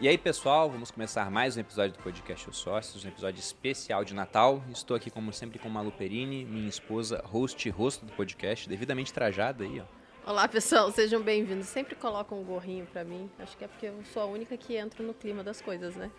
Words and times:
E 0.00 0.08
aí, 0.08 0.16
pessoal, 0.16 0.70
vamos 0.70 0.90
começar 0.90 1.30
mais 1.30 1.58
um 1.58 1.60
episódio 1.60 1.94
do 1.94 2.02
podcast 2.02 2.48
Os 2.48 2.56
Sócios, 2.56 3.04
um 3.04 3.08
episódio 3.08 3.38
especial 3.38 4.02
de 4.02 4.14
Natal. 4.14 4.64
Estou 4.72 4.96
aqui, 4.96 5.10
como 5.10 5.30
sempre, 5.30 5.58
com 5.58 5.68
Malu 5.68 5.92
Perini, 5.92 6.42
minha 6.42 6.70
esposa, 6.70 7.22
host 7.26 7.68
e 7.68 7.70
rosto 7.70 8.06
do 8.06 8.12
podcast, 8.12 8.66
devidamente 8.66 9.12
trajada 9.12 9.62
aí, 9.62 9.78
ó. 9.78 10.30
Olá, 10.30 10.48
pessoal, 10.48 10.90
sejam 10.90 11.20
bem-vindos. 11.20 11.66
Sempre 11.66 11.94
colocam 11.94 12.40
um 12.40 12.44
gorrinho 12.44 12.86
pra 12.86 13.04
mim. 13.04 13.28
Acho 13.38 13.54
que 13.58 13.62
é 13.62 13.68
porque 13.68 13.86
eu 13.88 14.02
sou 14.10 14.22
a 14.22 14.24
única 14.24 14.56
que 14.56 14.74
entro 14.74 15.04
no 15.04 15.12
clima 15.12 15.44
das 15.44 15.60
coisas, 15.60 15.94
né? 15.94 16.10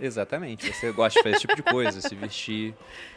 Exatamente, 0.00 0.72
você 0.72 0.92
gosta 0.92 1.18
de 1.18 1.22
fazer 1.22 1.36
esse 1.36 1.40
tipo 1.46 1.56
de 1.56 1.62
coisa, 1.62 2.00
se 2.00 2.14
vestir. 2.14 2.74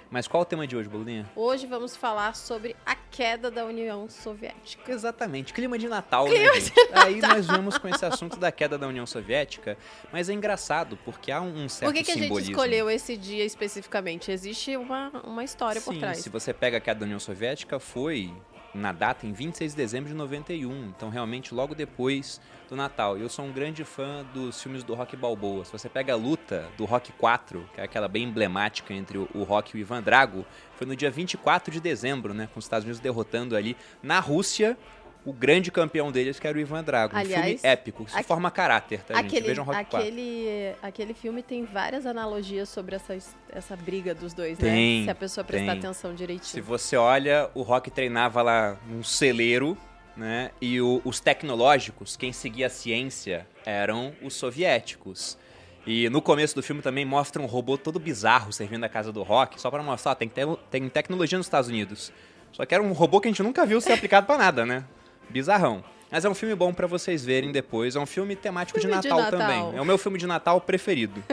Mas 0.10 0.28
qual 0.28 0.44
o 0.44 0.46
tema 0.46 0.68
de 0.68 0.76
hoje, 0.76 0.90
Bolinha? 0.90 1.30
Hoje 1.36 1.66
vamos 1.66 1.96
falar 1.96 2.36
sobre 2.36 2.76
a 2.86 2.94
queda 2.96 3.50
da 3.50 3.66
União 3.66 4.10
Soviética. 4.10 4.92
Exatamente, 4.92 5.54
clima 5.54 5.78
de 5.78 5.88
Natal, 5.88 6.26
Clima 6.26 6.52
né, 6.54 6.60
gente? 6.60 6.74
Aí 6.92 7.22
nós 7.22 7.48
vamos 7.48 7.78
com 7.78 7.88
esse 7.88 8.06
assunto 8.06 8.38
da 8.38 8.52
queda 8.52 8.78
da 8.78 8.88
União 8.88 9.06
Soviética, 9.06 9.78
mas 10.12 10.28
é 10.28 10.34
engraçado, 10.34 10.98
porque 11.06 11.32
há 11.32 11.40
um 11.40 11.70
certo 11.70 11.90
Por 11.92 11.98
que, 11.98 12.04
que 12.04 12.12
a 12.12 12.16
gente 12.16 12.24
simbolismo. 12.24 12.52
escolheu 12.52 12.90
esse 12.90 13.16
dia 13.16 13.46
especificamente? 13.46 14.32
Existe 14.32 14.76
uma, 14.76 15.10
uma 15.24 15.46
história 15.46 15.80
por 15.80 15.94
Sim, 15.94 16.00
trás. 16.02 16.18
se 16.18 16.30
você 16.30 16.54
pega 16.54 16.78
a 16.78 16.82
queda 16.82 17.00
da 17.00 17.06
União 17.06 17.20
Soviética, 17.20 17.80
foi 17.80 18.34
na 18.74 18.92
data 18.92 19.26
em 19.26 19.34
26 19.34 19.72
de 19.72 19.78
dezembro 19.78 20.10
de 20.10 20.16
91, 20.16 20.86
então 20.86 21.10
realmente 21.10 21.54
logo 21.54 21.76
depois 21.76 22.40
do 22.70 22.76
Natal. 22.76 23.18
Eu 23.18 23.28
sou 23.28 23.46
um 23.46 23.52
grande 23.52 23.84
fã 23.84 24.26
dos 24.34 24.62
filmes 24.62 24.84
do 24.84 24.94
Rock 24.94 25.16
Balboa. 25.18 25.66
Se 25.66 25.72
você 25.72 25.90
pega 25.90 26.14
a 26.14 26.16
luta 26.16 26.70
do 26.78 26.86
Rock 26.86 27.12
4, 27.14 27.70
que 27.74 27.82
é 27.82 27.84
aquela 27.84 28.08
bem 28.08 28.24
emblemática 28.24 28.94
entre 28.94 29.18
o 29.18 29.44
Rock 29.44 29.76
e 29.76 29.80
o 29.80 29.82
Ivan 29.82 30.02
Drago, 30.02 30.46
foi 30.76 30.88
no 30.88 30.96
dia 30.96 31.12
24 31.12 31.72
de 31.72 31.80
dezembro, 31.80 32.34
né, 32.34 32.48
com 32.54 32.60
os 32.60 32.66
Estados 32.66 32.86
Unidos 32.86 33.00
derrotando 33.00 33.56
ali 33.56 33.76
na 34.02 34.20
Rússia 34.20 34.78
o 35.24 35.32
grande 35.32 35.70
campeão 35.72 36.12
deles, 36.12 36.40
que 36.40 36.48
era 36.48 36.58
o 36.58 36.62
Ivan 36.62 36.84
Drago. 36.84 37.16
um 37.16 37.20
Aliás, 37.20 37.46
filme 37.46 37.60
épico, 37.64 38.04
isso 38.04 38.16
aque- 38.18 38.28
forma 38.28 38.50
caráter, 38.50 39.04
tá, 39.04 39.16
gente? 39.16 39.26
Aquele, 39.28 39.48
Vejam 39.48 39.64
Rock 39.64 39.78
4. 39.86 39.98
aquele, 40.00 40.76
aquele 40.82 41.14
filme 41.14 41.44
tem 41.44 41.64
várias 41.64 42.06
analogias 42.06 42.70
sobre 42.70 42.96
essa, 42.96 43.16
essa 43.50 43.76
briga 43.76 44.16
dos 44.16 44.34
dois, 44.34 44.58
Tem, 44.58 45.00
né? 45.02 45.06
Se 45.06 45.10
a 45.12 45.16
pessoa 45.16 45.44
prestar 45.44 45.72
tem. 45.74 45.80
atenção 45.80 46.12
Se 46.12 46.18
direitinho. 46.18 46.64
você 46.64 46.96
olha, 46.98 47.50
o 47.54 47.62
Rock 47.62 47.92
treinava 47.92 48.42
lá 48.42 48.78
num 48.88 49.04
celeiro, 49.04 49.78
né? 50.18 50.52
E 50.60 50.82
o- 50.82 51.02
os 51.06 51.20
tecnológicos, 51.20 52.18
quem 52.18 52.34
seguia 52.34 52.66
a 52.68 52.70
ciência, 52.70 53.48
eram 53.66 54.14
os 54.22 54.34
soviéticos. 54.34 55.38
E 55.86 56.10
no 56.10 56.22
começo 56.22 56.54
do 56.56 56.62
filme 56.64 56.82
também 56.82 57.06
mostra 57.06 57.42
um 57.42 57.46
robô 57.46 57.78
todo 57.78 58.00
bizarro 58.00 58.52
servindo 58.54 58.84
a 58.84 58.90
casa 58.90 59.12
do 59.12 59.24
Rock, 59.24 59.60
só 59.60 59.70
pra 59.72 59.82
mostrar, 59.84 60.12
ó, 60.12 60.16
tem, 60.16 60.28
te- 60.28 60.42
tem 60.70 60.90
tecnologia 60.90 61.38
nos 61.38 61.48
Estados 61.48 61.70
Unidos. 61.70 62.12
Só 62.52 62.66
que 62.66 62.74
era 62.74 62.84
um 62.84 62.92
robô 62.92 63.22
que 63.22 63.28
a 63.28 63.32
gente 63.32 63.42
nunca 63.42 63.66
viu 63.66 63.80
ser 63.82 63.94
aplicado 63.94 64.28
pra 64.28 64.38
nada, 64.38 64.66
né? 64.66 64.84
Bizarrão. 65.30 65.84
Mas 66.12 66.26
é 66.26 66.30
um 66.30 66.36
filme 66.36 66.54
bom 66.56 66.74
pra 66.74 66.88
vocês 66.88 67.24
verem 67.24 67.54
depois. 67.54 67.96
É 67.96 68.00
um 68.00 68.06
filme 68.06 68.36
temático 68.36 68.78
Filme 68.80 68.94
de 68.96 69.02
de 69.02 69.08
Natal, 69.10 69.32
Natal. 69.32 69.40
também. 69.40 69.78
É 69.78 69.82
o 69.82 69.86
meu 69.86 69.98
filme 69.98 70.18
de 70.18 70.28
Natal 70.28 70.60
preferido, 70.60 71.24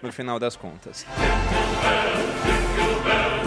no 0.00 0.12
final 0.12 0.38
das 0.38 0.54
contas. 0.54 1.04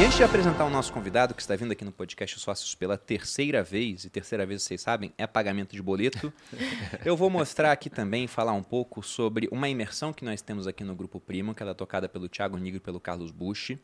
E 0.00 0.02
antes 0.02 0.16
de 0.16 0.24
apresentar 0.24 0.64
o 0.64 0.70
nosso 0.70 0.90
convidado, 0.94 1.34
que 1.34 1.42
está 1.42 1.54
vindo 1.54 1.72
aqui 1.72 1.84
no 1.84 1.92
podcast 1.92 2.40
Sócios 2.40 2.74
pela 2.74 2.96
terceira 2.96 3.62
vez, 3.62 4.02
e 4.06 4.08
terceira 4.08 4.46
vez 4.46 4.62
vocês 4.62 4.80
sabem, 4.80 5.12
é 5.18 5.26
pagamento 5.26 5.76
de 5.76 5.82
boleto, 5.82 6.32
eu 7.04 7.14
vou 7.14 7.28
mostrar 7.28 7.70
aqui 7.70 7.90
também, 7.90 8.26
falar 8.26 8.54
um 8.54 8.62
pouco 8.62 9.02
sobre 9.02 9.46
uma 9.52 9.68
imersão 9.68 10.10
que 10.10 10.24
nós 10.24 10.40
temos 10.40 10.66
aqui 10.66 10.82
no 10.82 10.94
Grupo 10.94 11.20
Primo, 11.20 11.54
que 11.54 11.62
ela 11.62 11.72
é 11.72 11.74
tocada 11.74 12.08
pelo 12.08 12.30
Thiago 12.30 12.56
Nigro 12.56 12.78
e 12.78 12.80
pelo 12.80 12.98
Carlos 12.98 13.30
Bush. 13.30 13.76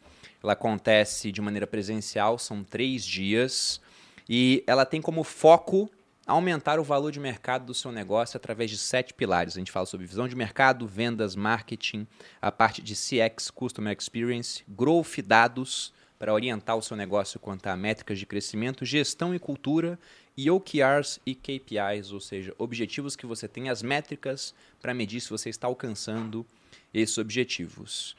Ela 0.42 0.54
acontece 0.54 1.30
de 1.30 1.42
maneira 1.42 1.66
presencial, 1.66 2.38
são 2.38 2.64
três 2.64 3.04
dias, 3.04 3.78
e 4.26 4.64
ela 4.66 4.86
tem 4.86 5.02
como 5.02 5.22
foco 5.22 5.90
aumentar 6.26 6.80
o 6.80 6.82
valor 6.82 7.12
de 7.12 7.20
mercado 7.20 7.66
do 7.66 7.74
seu 7.74 7.92
negócio 7.92 8.38
através 8.38 8.70
de 8.70 8.78
sete 8.78 9.12
pilares. 9.12 9.54
A 9.54 9.58
gente 9.58 9.70
fala 9.70 9.84
sobre 9.84 10.06
visão 10.06 10.26
de 10.26 10.34
mercado, 10.34 10.86
vendas, 10.86 11.36
marketing, 11.36 12.06
a 12.40 12.50
parte 12.50 12.80
de 12.80 12.94
CX, 12.94 13.50
Customer 13.50 13.94
Experience, 13.94 14.64
Growth 14.66 15.20
Dados, 15.22 15.94
para 16.18 16.32
orientar 16.32 16.76
o 16.76 16.82
seu 16.82 16.96
negócio 16.96 17.38
quanto 17.38 17.66
a 17.66 17.76
métricas 17.76 18.18
de 18.18 18.26
crescimento, 18.26 18.84
gestão 18.84 19.34
e 19.34 19.38
cultura, 19.38 19.98
e 20.36 20.50
OKRs 20.50 21.20
e 21.24 21.34
KPIs, 21.34 22.12
ou 22.12 22.20
seja, 22.20 22.54
objetivos 22.58 23.16
que 23.16 23.26
você 23.26 23.48
tem, 23.48 23.68
as 23.68 23.82
métricas 23.82 24.54
para 24.80 24.92
medir 24.92 25.20
se 25.20 25.30
você 25.30 25.48
está 25.48 25.66
alcançando 25.66 26.44
esses 26.92 27.16
objetivos. 27.16 28.14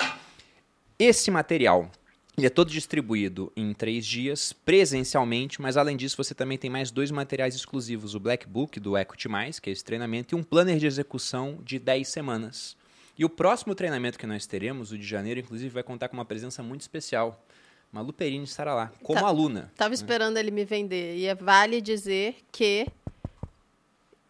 Esse 0.97 1.29
material 1.29 1.91
ele 2.37 2.45
é 2.45 2.51
todo 2.51 2.69
distribuído 2.69 3.51
em 3.55 3.73
três 3.73 4.05
dias, 4.05 4.53
presencialmente, 4.53 5.59
mas 5.59 5.75
além 5.75 5.97
disso 5.97 6.15
você 6.15 6.35
também 6.35 6.55
tem 6.55 6.69
mais 6.69 6.91
dois 6.91 7.09
materiais 7.09 7.55
exclusivos, 7.55 8.13
o 8.13 8.19
Black 8.19 8.47
Book 8.47 8.79
do 8.79 8.95
Equity 8.95 9.27
que 9.59 9.71
é 9.71 9.73
esse 9.73 9.83
treinamento, 9.83 10.35
e 10.35 10.37
um 10.37 10.43
planner 10.43 10.77
de 10.77 10.85
execução 10.85 11.57
de 11.63 11.79
10 11.79 12.07
semanas. 12.07 12.77
E 13.17 13.25
o 13.25 13.29
próximo 13.29 13.73
treinamento 13.73 14.19
que 14.19 14.27
nós 14.27 14.45
teremos, 14.45 14.91
o 14.91 14.97
de 14.99 15.03
janeiro, 15.03 15.39
inclusive, 15.39 15.73
vai 15.73 15.81
contar 15.81 16.09
com 16.09 16.13
uma 16.15 16.25
presença 16.25 16.61
muito 16.61 16.81
especial. 16.81 17.43
Malu 17.91 18.11
Perini 18.13 18.43
estará 18.43 18.73
lá, 18.75 18.91
como 19.01 19.19
Tá. 19.19 19.27
aluna. 19.27 19.71
Tava 19.75 19.93
esperando 19.93 20.37
ele 20.37 20.51
me 20.51 20.65
vender. 20.65 21.17
E 21.17 21.25
é 21.25 21.33
vale 21.33 21.79
dizer 21.81 22.35
que 22.51 22.87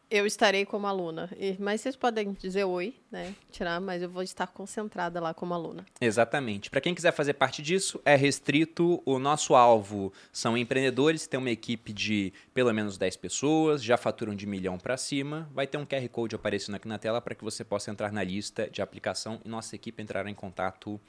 eu 0.09 0.25
estarei 0.25 0.65
como 0.65 0.87
aluna. 0.87 1.29
E- 1.37 1.57
mas 1.59 1.81
vocês 1.81 1.95
podem 1.97 2.31
dizer 2.31 2.63
oi, 2.63 2.95
né? 3.11 3.35
Tirar, 3.51 3.81
mas 3.81 4.01
eu 4.01 4.09
vou 4.09 4.23
estar 4.23 4.47
concentrada 4.47 5.19
lá 5.19 5.33
como 5.33 5.53
aluna. 5.53 5.85
Exatamente. 5.99 6.69
Para 6.69 6.79
quem 6.79 6.95
quiser 6.95 7.11
fazer 7.11 7.33
parte 7.33 7.61
disso, 7.61 7.99
é 8.05 8.15
restrito. 8.15 9.01
O 9.05 9.19
nosso 9.19 9.53
alvo 9.53 10.13
são 10.31 10.57
empreendedores 10.57 11.27
têm 11.27 11.37
uma 11.37 11.49
equipe 11.51 11.91
de 11.91 12.31
pelo 12.53 12.71
menos 12.73 12.97
10 12.97 13.17
pessoas, 13.17 13.83
já 13.83 13.97
faturam 13.97 14.33
de 14.33 14.45
milhão 14.45 14.77
para 14.77 14.95
cima. 14.95 15.49
Vai 15.53 15.67
ter 15.67 15.77
um 15.77 15.85
QR 15.85 16.07
Code 16.07 16.35
aparecendo 16.35 16.75
aqui 16.75 16.87
na 16.87 16.97
tela 16.97 17.19
para 17.19 17.35
que 17.35 17.43
você 17.43 17.65
possa 17.65 17.91
entrar 17.91 18.13
na 18.13 18.23
lista 18.23 18.69
de 18.69 18.81
aplicação 18.81 19.41
e 19.43 19.49
nossa 19.49 19.75
equipe 19.75 20.01
entrará 20.01 20.29
em 20.29 20.35
contato 20.35 21.01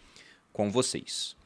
com 0.53 0.73
vocês. 0.73 1.37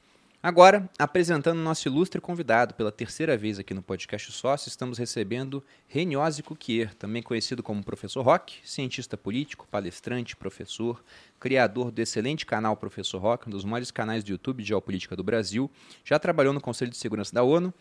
Agora, 0.44 0.90
apresentando 0.98 1.60
nosso 1.60 1.86
ilustre 1.86 2.20
convidado 2.20 2.74
pela 2.74 2.90
terceira 2.90 3.36
vez 3.36 3.60
aqui 3.60 3.72
no 3.72 3.80
podcast 3.80 4.32
Sócio, 4.32 4.68
estamos 4.68 4.98
recebendo 4.98 5.62
Reniose 5.86 6.42
Cuquier, 6.42 6.92
também 6.94 7.22
conhecido 7.22 7.62
como 7.62 7.84
Professor 7.84 8.22
Rock, 8.22 8.56
cientista 8.64 9.16
político, 9.16 9.68
palestrante, 9.70 10.34
professor, 10.34 11.00
criador 11.38 11.92
do 11.92 12.02
excelente 12.02 12.44
canal 12.44 12.76
Professor 12.76 13.20
Rock, 13.20 13.46
um 13.46 13.52
dos 13.52 13.64
maiores 13.64 13.92
canais 13.92 14.24
do 14.24 14.32
YouTube 14.32 14.64
de 14.64 14.70
geopolítica 14.70 15.14
do 15.14 15.22
Brasil. 15.22 15.70
Já 16.04 16.18
trabalhou 16.18 16.52
no 16.52 16.60
Conselho 16.60 16.90
de 16.90 16.96
Segurança 16.96 17.32
da 17.32 17.44
ONU, 17.44 17.72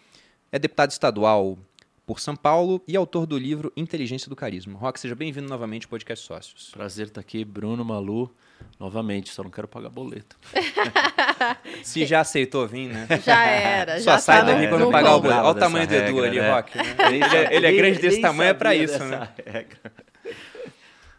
é 0.51 0.59
deputado 0.59 0.91
estadual 0.91 1.57
por 2.05 2.19
São 2.19 2.35
Paulo 2.35 2.79
e 2.87 2.95
autor 2.95 3.25
do 3.25 3.39
livro 3.39 3.73
Inteligência 3.75 4.29
do 4.29 4.35
Carisma. 4.35 4.77
Rock, 4.77 4.99
seja 4.99 5.15
bem-vindo 5.15 5.49
novamente 5.49 5.85
ao 5.85 5.89
podcast 5.89 6.27
Sócios. 6.27 6.69
Prazer 6.69 7.07
estar 7.07 7.21
aqui, 7.21 7.43
Bruno 7.43 7.83
Malu, 7.83 8.31
novamente, 8.79 9.29
só 9.29 9.43
não 9.43 9.49
quero 9.49 9.67
pagar 9.67 9.89
boleto. 9.89 10.37
Se 11.83 12.05
já 12.05 12.21
aceitou 12.21 12.67
vir, 12.67 12.87
né? 12.87 13.07
Já 13.23 13.45
era, 13.45 13.97
Só 13.99 14.11
já 14.11 14.17
sai 14.19 14.39
tá 14.39 14.43
daqui 14.45 14.67
quando 14.67 14.91
pagar 14.91 15.15
o 15.15 15.21
boleto. 15.21 15.41
Olha 15.41 15.49
o 15.49 15.55
tamanho 15.55 15.87
do 15.87 15.93
Edu 15.93 16.23
ali, 16.23 16.39
né? 16.39 16.51
Rock. 16.51 16.77
né? 16.77 16.83
Ele, 17.11 17.23
é, 17.23 17.55
ele 17.55 17.65
é 17.67 17.71
grande 17.73 17.99
desse 17.99 18.17
Nem 18.17 18.21
tamanho, 18.21 18.49
é 18.49 18.53
pra 18.53 18.69
sabia 18.69 18.83
isso, 18.83 19.03
né? 19.03 19.29
regra. 19.45 19.91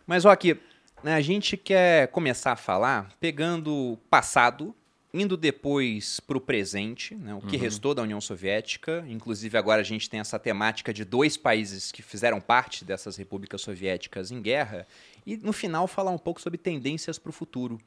Mas, 0.06 0.24
Rock, 0.24 0.58
né, 1.02 1.14
a 1.14 1.20
gente 1.20 1.56
quer 1.56 2.08
começar 2.08 2.52
a 2.52 2.56
falar 2.56 3.10
pegando 3.20 3.74
o 3.74 3.96
passado, 4.08 4.74
indo 5.14 5.36
depois 5.36 6.20
para 6.20 6.38
o 6.38 6.40
presente, 6.40 7.14
né, 7.14 7.34
o 7.34 7.40
que 7.40 7.56
restou 7.56 7.94
da 7.94 8.02
União 8.02 8.20
Soviética. 8.20 9.04
Inclusive, 9.08 9.58
agora 9.58 9.80
a 9.80 9.84
gente 9.84 10.08
tem 10.08 10.20
essa 10.20 10.38
temática 10.38 10.92
de 10.92 11.04
dois 11.04 11.36
países 11.36 11.92
que 11.92 12.02
fizeram 12.02 12.40
parte 12.40 12.84
dessas 12.84 13.16
repúblicas 13.16 13.60
soviéticas 13.60 14.30
em 14.30 14.40
guerra. 14.40 14.86
E, 15.26 15.36
no 15.36 15.52
final, 15.52 15.86
falar 15.86 16.10
um 16.10 16.18
pouco 16.18 16.40
sobre 16.40 16.58
tendências 16.58 17.18
para 17.18 17.30
o 17.30 17.32
futuro. 17.32 17.78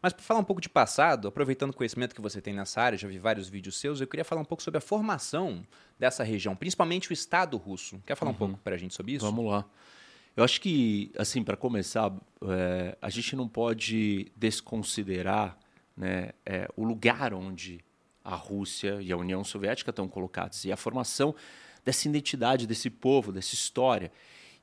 Mas, 0.00 0.12
para 0.12 0.22
falar 0.22 0.40
um 0.40 0.44
pouco 0.44 0.60
de 0.60 0.68
passado, 0.68 1.28
aproveitando 1.28 1.70
o 1.70 1.74
conhecimento 1.74 2.14
que 2.14 2.20
você 2.20 2.40
tem 2.40 2.54
nessa 2.54 2.80
área, 2.80 2.96
já 2.96 3.08
vi 3.08 3.18
vários 3.18 3.48
vídeos 3.48 3.78
seus, 3.78 4.00
eu 4.00 4.06
queria 4.06 4.24
falar 4.24 4.40
um 4.40 4.44
pouco 4.44 4.62
sobre 4.62 4.78
a 4.78 4.80
formação 4.80 5.66
dessa 5.98 6.22
região, 6.22 6.54
principalmente 6.54 7.10
o 7.10 7.12
Estado 7.12 7.56
russo. 7.56 8.00
Quer 8.06 8.16
falar 8.16 8.30
um 8.30 8.34
pouco 8.34 8.58
para 8.58 8.74
a 8.74 8.78
gente 8.78 8.94
sobre 8.94 9.12
isso? 9.12 9.24
Vamos 9.24 9.50
lá. 9.50 9.64
Eu 10.36 10.42
acho 10.42 10.60
que, 10.60 11.12
assim, 11.16 11.44
para 11.44 11.56
começar, 11.56 12.12
é, 12.42 12.96
a 13.00 13.08
gente 13.08 13.36
não 13.36 13.48
pode 13.48 14.32
desconsiderar 14.34 15.56
né, 15.96 16.30
é, 16.44 16.68
o 16.76 16.84
lugar 16.84 17.32
onde 17.32 17.84
a 18.24 18.34
Rússia 18.34 18.98
e 19.00 19.12
a 19.12 19.16
União 19.16 19.44
Soviética 19.44 19.90
estão 19.90 20.08
colocados 20.08 20.64
e 20.64 20.72
a 20.72 20.76
formação 20.76 21.34
dessa 21.84 22.08
identidade, 22.08 22.66
desse 22.66 22.88
povo, 22.88 23.30
dessa 23.30 23.54
história. 23.54 24.10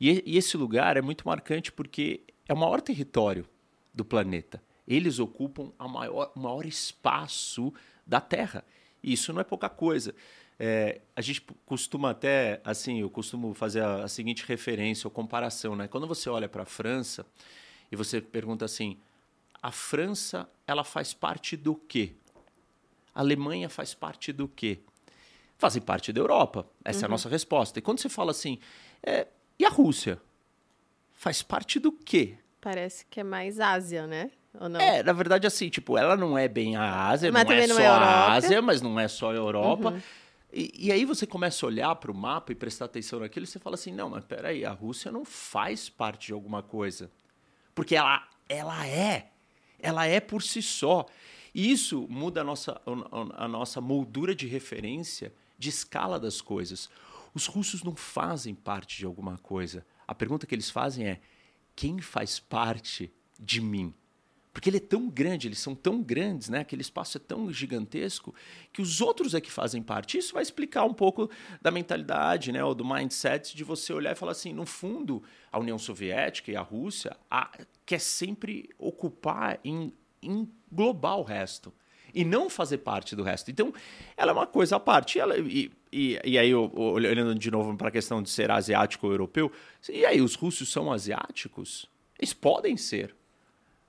E, 0.02 0.24
e 0.26 0.38
esse 0.38 0.58
lugar 0.58 0.98
é 0.98 1.02
muito 1.02 1.28
marcante 1.28 1.72
porque 1.72 2.22
é 2.48 2.54
o 2.54 2.58
maior 2.58 2.82
território 2.82 3.48
do 3.94 4.04
planeta. 4.04 4.62
Eles 4.88 5.20
ocupam 5.20 5.72
a 5.78 5.88
maior, 5.88 6.32
o 6.36 6.40
maior 6.40 6.66
espaço 6.66 7.72
da 8.06 8.20
Terra. 8.20 8.66
E 9.04 9.14
isso 9.14 9.32
não 9.32 9.40
é 9.40 9.44
pouca 9.44 9.70
coisa. 9.70 10.16
É, 10.60 11.02
a 11.16 11.22
gente 11.22 11.42
costuma 11.66 12.10
até, 12.10 12.60
assim, 12.64 13.02
eu 13.02 13.10
costumo 13.10 13.54
fazer 13.54 13.82
a, 13.82 14.06
a 14.06 14.08
seguinte 14.08 14.44
referência 14.46 15.08
ou 15.08 15.12
comparação, 15.12 15.76
né? 15.76 15.88
Quando 15.88 16.08
você 16.08 16.30
olha 16.30 16.50
para 16.50 16.64
a 16.64 16.66
França 16.66 17.26
e 17.92 17.96
você 17.96 18.20
pergunta 18.20 18.66
assim, 18.66 18.98
a 19.62 19.72
França, 19.72 20.50
ela 20.66 20.84
faz 20.84 21.14
parte 21.14 21.56
do 21.56 21.76
quê? 21.76 22.16
a 23.14 23.20
Alemanha 23.20 23.70
faz 23.70 23.94
parte 23.94 24.32
do 24.32 24.48
quê? 24.48 24.80
Fazem 25.58 25.82
parte 25.82 26.12
da 26.12 26.20
Europa. 26.20 26.68
Essa 26.84 27.00
uhum. 27.00 27.04
é 27.04 27.06
a 27.08 27.10
nossa 27.10 27.30
resposta. 27.30 27.78
E 27.78 27.82
quando 27.82 28.00
você 28.00 28.10
fala 28.10 28.32
assim, 28.32 28.58
é, 29.04 29.28
e 29.62 29.66
a 29.66 29.70
Rússia? 29.70 30.20
Faz 31.14 31.44
parte 31.44 31.80
do 31.80 31.92
quê? 31.92 32.36
Parece 32.60 33.06
que 33.06 33.20
é 33.20 33.24
mais 33.24 33.60
Ásia, 33.60 34.08
né? 34.08 34.32
Ou 34.60 34.68
não? 34.68 34.82
É, 34.82 35.04
na 35.04 35.14
verdade, 35.14 35.46
assim, 35.46 35.70
tipo, 35.70 36.00
ela 36.00 36.18
não 36.18 36.36
é 36.36 36.48
bem 36.48 36.76
a 36.76 37.10
Ásia, 37.10 37.32
mas 37.32 37.46
não 37.46 37.54
é 37.54 37.68
não 37.68 37.76
só 37.76 37.82
é 37.82 37.86
a 37.86 38.32
Ásia, 38.32 38.60
mas 38.60 38.82
não 38.82 39.00
é 39.00 39.08
só 39.08 39.30
a 39.30 39.36
Europa. 39.36 39.92
Uhum. 39.92 40.02
E, 40.52 40.88
e, 40.88 40.92
aí 40.92 41.06
você 41.06 41.28
começa 41.28 41.64
a 41.64 41.68
olhar 41.68 41.96
para 41.96 42.12
o 42.12 42.16
mapa 42.16 42.52
e 42.52 42.56
prestar 42.56 42.86
atenção 42.86 43.20
naquilo 43.20 43.44
e 43.44 43.48
você 43.48 43.60
fala 43.60 43.76
assim, 43.76 43.94
não, 43.94 44.10
mas 44.10 44.26
peraí, 44.26 44.66
a 44.66 44.72
Rússia 44.72 45.12
não 45.12 45.24
faz 45.24 45.90
parte 45.90 46.28
de 46.28 46.34
alguma 46.34 46.64
coisa. 46.64 47.12
Porque 47.76 47.96
ela, 47.96 48.28
ela 48.50 48.88
é. 48.88 49.28
Ela 49.80 50.08
é 50.08 50.20
por 50.20 50.42
si 50.42 50.64
só. 50.64 51.06
E 51.54 51.72
isso 51.72 52.08
muda 52.10 52.42
a 52.42 52.44
nossa, 52.44 52.82
a 53.36 53.48
nossa 53.48 53.80
moldura 53.80 54.34
de 54.34 54.48
referência 54.48 55.32
de 55.56 55.70
escala 55.70 56.20
das 56.20 56.42
coisas. 56.42 56.90
Os 57.34 57.46
russos 57.46 57.84
não 57.84 57.96
fazem 57.96 58.54
parte 58.54 58.98
de 58.98 59.06
alguma 59.06 59.38
coisa. 59.38 59.86
A 60.08 60.14
pergunta 60.14 60.46
que 60.46 60.54
eles 60.54 60.70
fazem 60.70 61.08
é: 61.08 61.22
quem 61.76 62.00
faz 62.00 62.40
parte 62.40 63.12
de 63.40 63.62
mim? 63.62 63.94
Porque 64.54 64.70
ele 64.70 64.78
é 64.78 64.82
tão 64.82 65.10
grande, 65.10 65.48
eles 65.48 65.60
são 65.60 65.74
tão 65.74 66.04
grandes, 66.04 66.50
né? 66.50 66.60
aquele 66.60 66.82
espaço 66.82 67.18
é 67.18 67.22
tão 67.22 67.52
gigantesco, 67.54 68.36
que 68.74 68.82
os 68.82 69.00
outros 69.00 69.34
é 69.34 69.40
que 69.40 69.50
fazem 69.50 69.82
parte. 69.82 70.18
Isso 70.18 70.34
vai 70.34 70.44
explicar 70.44 70.84
um 70.84 70.94
pouco 70.94 71.30
da 71.62 71.72
mentalidade, 71.72 72.52
né? 72.52 72.62
ou 72.62 72.76
do 72.76 72.84
mindset 72.84 73.56
de 73.56 73.64
você 73.64 73.94
olhar 73.94 74.12
e 74.12 74.16
falar 74.16 74.34
assim: 74.34 74.52
no 74.52 74.66
fundo, 74.66 75.24
a 75.52 75.58
União 75.58 75.78
Soviética 75.78 76.52
e 76.52 76.56
a 76.56 76.62
Rússia 76.62 77.16
a, 77.30 77.50
quer 77.86 78.00
sempre 78.00 78.70
ocupar, 78.78 79.58
em, 79.64 79.94
englobar 80.22 81.18
o 81.18 81.24
resto 81.24 81.74
e 82.14 82.24
não 82.26 82.50
fazer 82.50 82.80
parte 82.80 83.16
do 83.16 83.24
resto. 83.24 83.50
Então, 83.52 83.74
ela 84.16 84.32
é 84.32 84.34
uma 84.34 84.48
coisa 84.48 84.76
à 84.76 84.80
parte. 84.80 85.20
Ela, 85.20 85.38
e, 85.38 85.72
e, 85.92 86.20
e 86.24 86.38
aí, 86.38 86.54
olhando 86.54 87.36
de 87.36 87.52
novo 87.52 87.76
para 87.76 87.90
a 87.90 87.92
questão 87.92 88.22
de 88.22 88.30
ser 88.30 88.52
asiático 88.52 89.08
ou 89.08 89.14
europeu, 89.14 89.52
e 89.90 90.06
aí, 90.06 90.22
os 90.22 90.36
russos 90.36 90.72
são 90.72 90.92
asiáticos? 90.92 91.90
Eles 92.18 92.34
podem 92.34 92.78
ser. 92.78 93.16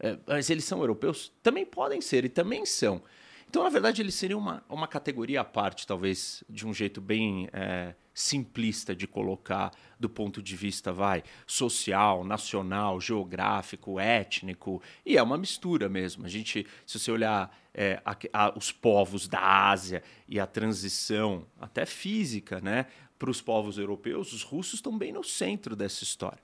É, 0.01 0.17
mas 0.27 0.51
eles 0.51 0.65
são 0.65 0.81
europeus? 0.81 1.33
Também 1.43 1.65
podem 1.65 2.01
ser 2.01 2.25
e 2.25 2.29
também 2.29 2.67
são. 2.67 3.03
Então, 3.49 3.63
na 3.63 3.69
verdade, 3.69 4.01
eles 4.01 4.15
seriam 4.15 4.41
uma, 4.41 4.65
uma 4.67 4.89
categoria 4.89 5.43
à 5.43 5.45
parte, 5.45 5.87
talvez 5.87 6.43
de 6.49 6.67
um 6.67 6.73
jeito 6.73 7.03
bem 7.03 7.51
é, 7.53 7.95
simplista 8.15 8.97
de 8.97 9.07
colocar 9.07 9.71
do 10.01 10.09
ponto 10.09 10.43
de 10.43 10.57
vista, 10.57 10.91
vai, 10.91 11.23
social, 11.47 12.25
nacional, 12.25 12.99
geográfico, 12.99 14.01
étnico, 14.01 14.83
e 15.05 15.19
é 15.19 15.23
uma 15.23 15.37
mistura 15.37 15.87
mesmo. 15.87 16.25
A 16.25 16.29
gente, 16.29 16.67
se 16.87 16.99
você 16.99 17.11
olhar 17.13 17.55
é, 17.75 18.01
a, 18.05 18.17
a, 18.33 18.59
os 18.59 18.71
povos 18.71 19.27
da 19.27 19.41
Ásia 19.41 20.03
e 20.29 20.39
a 20.39 20.47
transição, 20.47 21.47
até 21.61 21.87
física, 21.87 22.61
né, 22.61 22.87
para 23.19 23.31
os 23.31 23.41
povos 23.41 23.79
europeus, 23.79 24.33
os 24.33 24.43
russos 24.43 24.75
estão 24.75 24.97
bem 24.97 25.13
no 25.13 25.23
centro 25.23 25.77
dessa 25.77 26.03
história. 26.03 26.41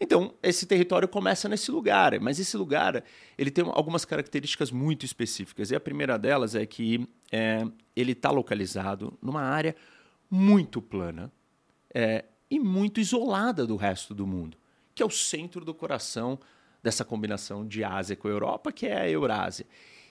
Então, 0.00 0.34
esse 0.42 0.66
território 0.66 1.06
começa 1.06 1.48
nesse 1.48 1.70
lugar, 1.70 2.18
mas 2.18 2.40
esse 2.40 2.56
lugar 2.56 3.04
ele 3.38 3.50
tem 3.50 3.64
algumas 3.68 4.04
características 4.04 4.70
muito 4.72 5.04
específicas. 5.04 5.70
E 5.70 5.76
a 5.76 5.80
primeira 5.80 6.18
delas 6.18 6.56
é 6.56 6.66
que 6.66 7.08
é, 7.30 7.64
ele 7.94 8.10
está 8.10 8.30
localizado 8.30 9.16
numa 9.22 9.42
área 9.42 9.76
muito 10.28 10.82
plana 10.82 11.30
é, 11.94 12.24
e 12.50 12.58
muito 12.58 12.98
isolada 12.98 13.64
do 13.64 13.76
resto 13.76 14.12
do 14.12 14.26
mundo, 14.26 14.56
que 14.94 15.04
é 15.04 15.06
o 15.06 15.10
centro 15.10 15.64
do 15.64 15.72
coração 15.72 16.36
dessa 16.82 17.04
combinação 17.04 17.64
de 17.64 17.84
Ásia 17.84 18.16
com 18.16 18.28
Europa, 18.28 18.72
que 18.72 18.86
é 18.86 19.02
a 19.02 19.08
Eurásia. 19.08 19.66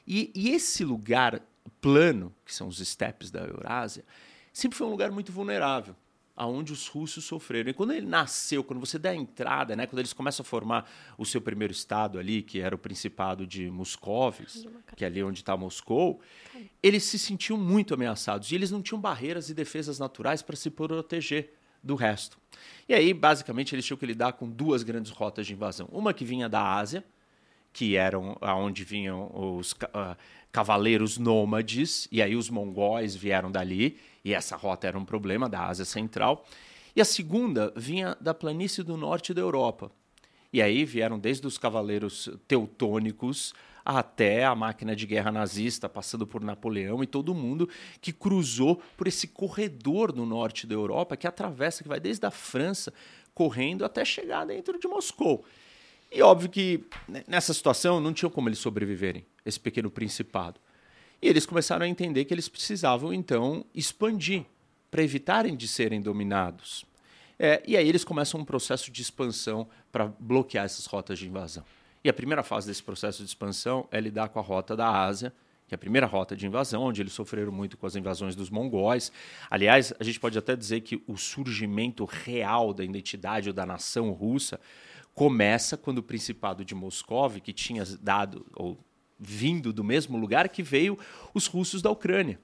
E, 0.08 0.32
e 0.36 0.50
esse 0.52 0.84
lugar 0.84 1.42
plano, 1.80 2.34
que 2.46 2.54
são 2.54 2.68
os 2.68 2.80
estepes 2.80 3.32
da 3.32 3.42
Eurásia, 3.42 4.04
sempre 4.52 4.78
foi 4.78 4.88
um 4.88 4.92
lugar 4.92 5.12
muito 5.12 5.32
vulnerável 5.32 5.96
aonde 6.36 6.74
os 6.74 6.88
russos 6.88 7.24
sofreram. 7.26 7.70
E 7.70 7.74
quando 7.74 7.94
ele 7.94 8.08
nasceu, 8.08 8.64
quando 8.64 8.80
você 8.80 8.98
dá 8.98 9.12
a 9.12 9.16
entrada, 9.16 9.76
né, 9.76 9.86
quando 9.86 10.00
eles 10.00 10.14
começam 10.14 10.44
a 10.44 10.46
formar 10.46 10.90
o 11.18 11.26
seu 11.26 11.40
primeiro 11.40 11.72
estado 11.72 12.18
ali, 12.18 12.42
que 12.42 12.60
era 12.60 12.74
o 12.74 12.78
Principado 12.80 13.46
de 13.46 13.70
Moscovis, 13.70 14.66
que 14.96 15.04
é 15.04 15.08
ali 15.08 15.22
onde 15.24 15.42
está 15.42 15.56
Moscou, 15.56 16.20
eles 16.82 17.04
se 17.04 17.20
sentiam 17.20 17.60
muito 17.60 17.94
ameaçados 17.94 18.52
e 18.52 18.56
eles 18.56 18.72
não 18.72 18.82
tinham 18.82 19.00
barreiras 19.00 19.50
e 19.50 19.54
defesas 19.54 20.00
naturais 20.00 20.42
para 20.42 20.56
se 20.56 20.70
proteger 20.70 21.54
do 21.84 21.96
resto. 21.96 22.40
E 22.88 22.94
aí, 22.94 23.14
basicamente, 23.14 23.76
eles 23.76 23.86
tinham 23.86 23.98
que 23.98 24.06
lidar 24.06 24.34
com 24.34 24.50
duas 24.50 24.84
grandes 24.84 25.12
rotas 25.12 25.46
de 25.46 25.54
invasão. 25.54 25.88
Uma 25.92 26.14
que 26.14 26.26
vinha 26.26 26.48
da 26.48 26.76
Ásia, 26.76 27.04
que 27.74 27.96
eram 27.96 28.38
aonde 28.42 28.84
vinham 28.84 29.32
os 29.34 29.72
uh, 29.72 30.16
cavaleiros 30.52 31.18
nômades, 31.18 32.08
e 32.12 32.22
aí 32.22 32.36
os 32.36 32.50
mongóis 32.50 33.16
vieram 33.16 33.52
dali, 33.52 33.98
e 34.24 34.34
essa 34.34 34.56
rota 34.56 34.88
era 34.88 34.98
um 34.98 35.06
problema 35.06 35.48
da 35.48 35.66
Ásia 35.68 35.86
Central. 35.86 36.46
E 36.96 37.02
a 37.02 37.06
segunda 37.06 37.74
vinha 37.76 38.18
da 38.20 38.34
planície 38.34 38.84
do 38.84 38.98
norte 38.98 39.34
da 39.34 39.42
Europa. 39.42 39.92
E 40.52 40.62
aí 40.62 40.84
vieram 40.84 41.18
desde 41.18 41.48
os 41.48 41.58
cavaleiros 41.58 42.30
teutônicos 42.48 43.54
até 43.84 44.44
a 44.44 44.54
máquina 44.54 44.96
de 44.96 45.06
guerra 45.08 45.32
nazista, 45.32 45.90
passando 45.90 46.28
por 46.28 46.44
Napoleão 46.44 47.02
e 47.02 47.08
todo 47.08 47.34
mundo 47.34 47.70
que 48.00 48.12
cruzou 48.12 48.82
por 48.98 49.08
esse 49.08 49.28
corredor 49.28 50.14
no 50.14 50.26
norte 50.26 50.68
da 50.68 50.76
Europa 50.76 51.18
que 51.18 51.26
atravessa, 51.26 51.82
que 51.82 51.90
vai 51.90 52.00
desde 52.00 52.26
a 52.26 52.32
França, 52.32 52.94
correndo 53.34 53.86
até 53.86 54.04
chegar 54.04 54.46
dentro 54.46 54.78
de 54.78 54.88
Moscou. 54.88 55.46
E 56.12 56.22
óbvio 56.22 56.50
que 56.50 56.84
né, 57.08 57.24
nessa 57.28 57.54
situação 57.54 58.02
não 58.02 58.14
tinha 58.14 58.30
como 58.30 58.50
eles 58.50 58.60
sobreviverem, 58.60 59.26
esse 59.46 59.60
pequeno 59.60 59.90
principado. 59.90 60.60
E 61.22 61.28
eles 61.28 61.46
começaram 61.46 61.86
a 61.86 61.90
entender 61.90 62.26
que 62.26 62.34
eles 62.34 62.50
precisavam, 62.50 63.14
então, 63.14 63.64
expandir 63.74 64.44
para 64.90 65.04
evitarem 65.04 65.56
de 65.56 65.68
serem 65.68 66.02
dominados. 66.02 66.86
É, 67.40 67.64
e 67.66 67.78
aí 67.78 67.88
eles 67.88 68.04
começam 68.04 68.40
um 68.40 68.46
processo 68.46 68.92
de 68.92 69.02
expansão 69.02 69.68
para 69.92 70.12
bloquear 70.20 70.66
essas 70.66 70.86
rotas 70.86 71.18
de 71.18 71.28
invasão. 71.28 71.64
E 72.04 72.10
a 72.10 72.14
primeira 72.14 72.44
fase 72.44 72.68
desse 72.68 72.84
processo 72.84 73.20
de 73.20 73.30
expansão 73.30 73.88
é 73.92 74.00
lidar 74.00 74.30
com 74.30 74.40
a 74.40 74.42
rota 74.42 74.76
da 74.76 74.90
Ásia, 74.90 75.32
que 75.68 75.74
é 75.74 75.78
a 75.78 75.80
primeira 75.80 76.06
rota 76.06 76.36
de 76.36 76.46
invasão, 76.46 76.84
onde 76.84 77.02
eles 77.02 77.14
sofreram 77.14 77.52
muito 77.52 77.78
com 77.78 77.86
as 77.86 77.96
invasões 77.96 78.36
dos 78.36 78.50
mongóis. 78.50 79.12
Aliás, 79.50 79.94
a 80.00 80.04
gente 80.04 80.20
pode 80.20 80.38
até 80.38 80.56
dizer 80.56 80.82
que 80.82 81.02
o 81.08 81.16
surgimento 81.16 82.04
real 82.04 82.74
da 82.74 82.84
identidade 82.84 83.48
ou 83.48 83.54
da 83.54 83.66
nação 83.66 84.12
russa 84.12 84.60
começa 85.14 85.78
quando 85.78 86.00
o 86.00 86.04
Principado 86.04 86.64
de 86.64 86.74
Moscou, 86.74 87.30
que 87.32 87.54
tinha 87.54 87.84
dado 88.00 88.46
ou 88.56 88.78
vindo 89.20 89.72
do 89.72 89.84
mesmo 89.84 90.18
lugar 90.18 90.50
que 90.50 90.64
veio 90.64 90.98
os 91.34 91.46
russos 91.46 91.82
da 91.82 91.92
Ucrânia, 91.92 92.40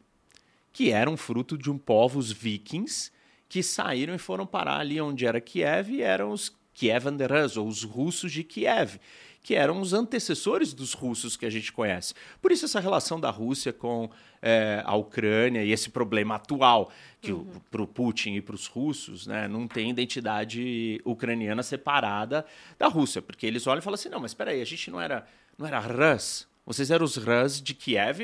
que 0.71 0.91
eram 0.91 1.17
fruto 1.17 1.57
de 1.57 1.71
um 1.71 1.77
povos 1.77 2.31
vikings 2.31 3.12
que 3.50 3.63
saíram 3.63 4.13
e 4.13 4.19
foram 4.19 4.45
parar 4.45 4.79
ali 4.79 5.01
onde 5.01 5.25
era 5.25 5.41
Kiev 5.41 5.89
e 5.89 6.01
eram 6.01 6.31
os 6.31 6.55
Kievanderas, 6.74 7.57
ou 7.57 7.67
os 7.67 7.83
russos 7.83 8.31
de 8.31 8.43
Kiev, 8.43 9.00
que 9.48 9.56
eram 9.56 9.80
os 9.80 9.94
antecessores 9.94 10.74
dos 10.74 10.92
russos 10.92 11.38
que 11.38 11.46
a 11.46 11.50
gente 11.50 11.72
conhece. 11.72 12.13
Por 12.42 12.51
isso 12.51 12.66
essa 12.66 12.82
relação 12.82 13.18
da 13.18 13.30
Rússia 13.30 13.72
com 13.72 14.10
é, 14.42 14.84
a 14.86 14.94
Ucrânia 14.98 15.63
e 15.63 15.72
esse 15.72 15.89
problema 15.89 16.36
atual, 16.36 16.92
que 17.22 17.32
uhum. 17.32 17.48
para 17.72 17.82
o 17.82 17.88
Putin 17.88 18.34
e 18.34 18.42
para 18.42 18.56
os 18.56 18.68
russos 18.68 19.25
né, 19.25 19.48
não 19.48 19.66
tem 19.66 19.89
identidade 19.89 21.00
ucraniana 21.06 21.63
separada 21.63 22.46
da 22.77 22.89
Rússia, 22.89 23.22
porque 23.22 23.46
eles 23.48 23.66
olham 23.68 23.80
e 23.80 23.82
falam 23.82 23.96
assim, 23.96 24.10
não, 24.10 24.20
mas 24.20 24.32
espera 24.32 24.51
aí, 24.51 24.62
a 24.62 24.66
gente 24.66 24.92
não 24.92 25.00
era, 25.00 25.25
não 25.58 25.66
era 25.66 25.80
Rus, 25.80 26.46
vocês 26.66 26.92
eram 26.92 27.06
os 27.06 27.16
Rãs 27.16 27.62
de 27.62 27.74
Kiev, 27.74 28.24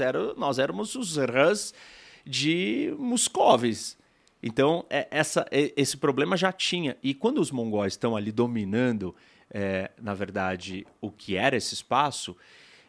eram, 0.00 0.34
nós 0.36 0.58
éramos 0.58 0.94
os 0.94 1.18
Rãs 1.18 1.74
de 2.24 2.94
Moscovis. 2.98 3.98
Então, 4.42 4.86
é, 4.88 5.06
essa, 5.10 5.46
é, 5.50 5.70
esse 5.76 5.98
problema 5.98 6.34
já 6.34 6.50
tinha. 6.50 6.96
E 7.02 7.12
quando 7.12 7.42
os 7.42 7.50
mongóis 7.50 7.92
estão 7.92 8.16
ali 8.16 8.32
dominando, 8.32 9.14
é, 9.52 9.90
na 10.00 10.14
verdade, 10.14 10.86
o 11.00 11.10
que 11.10 11.36
era 11.36 11.56
esse 11.56 11.74
espaço 11.74 12.34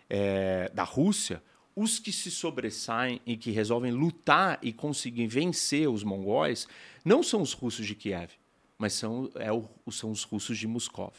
é, 0.09 0.71
da 0.73 0.83
Rússia, 0.83 1.43
os 1.75 1.99
que 1.99 2.11
se 2.11 2.31
sobressaem 2.31 3.19
e 3.25 3.35
que 3.35 3.51
resolvem 3.51 3.91
lutar 3.91 4.59
e 4.61 4.71
conseguem 4.71 5.27
vencer 5.27 5.89
os 5.89 6.03
mongóis 6.03 6.67
não 7.03 7.21
são 7.21 7.41
os 7.41 7.51
russos 7.51 7.85
de 7.85 7.95
Kiev, 7.95 8.31
mas 8.77 8.93
são, 8.93 9.29
é 9.35 9.51
o, 9.51 9.67
são 9.91 10.11
os 10.11 10.23
russos 10.23 10.57
de 10.57 10.67
Moscou. 10.67 11.11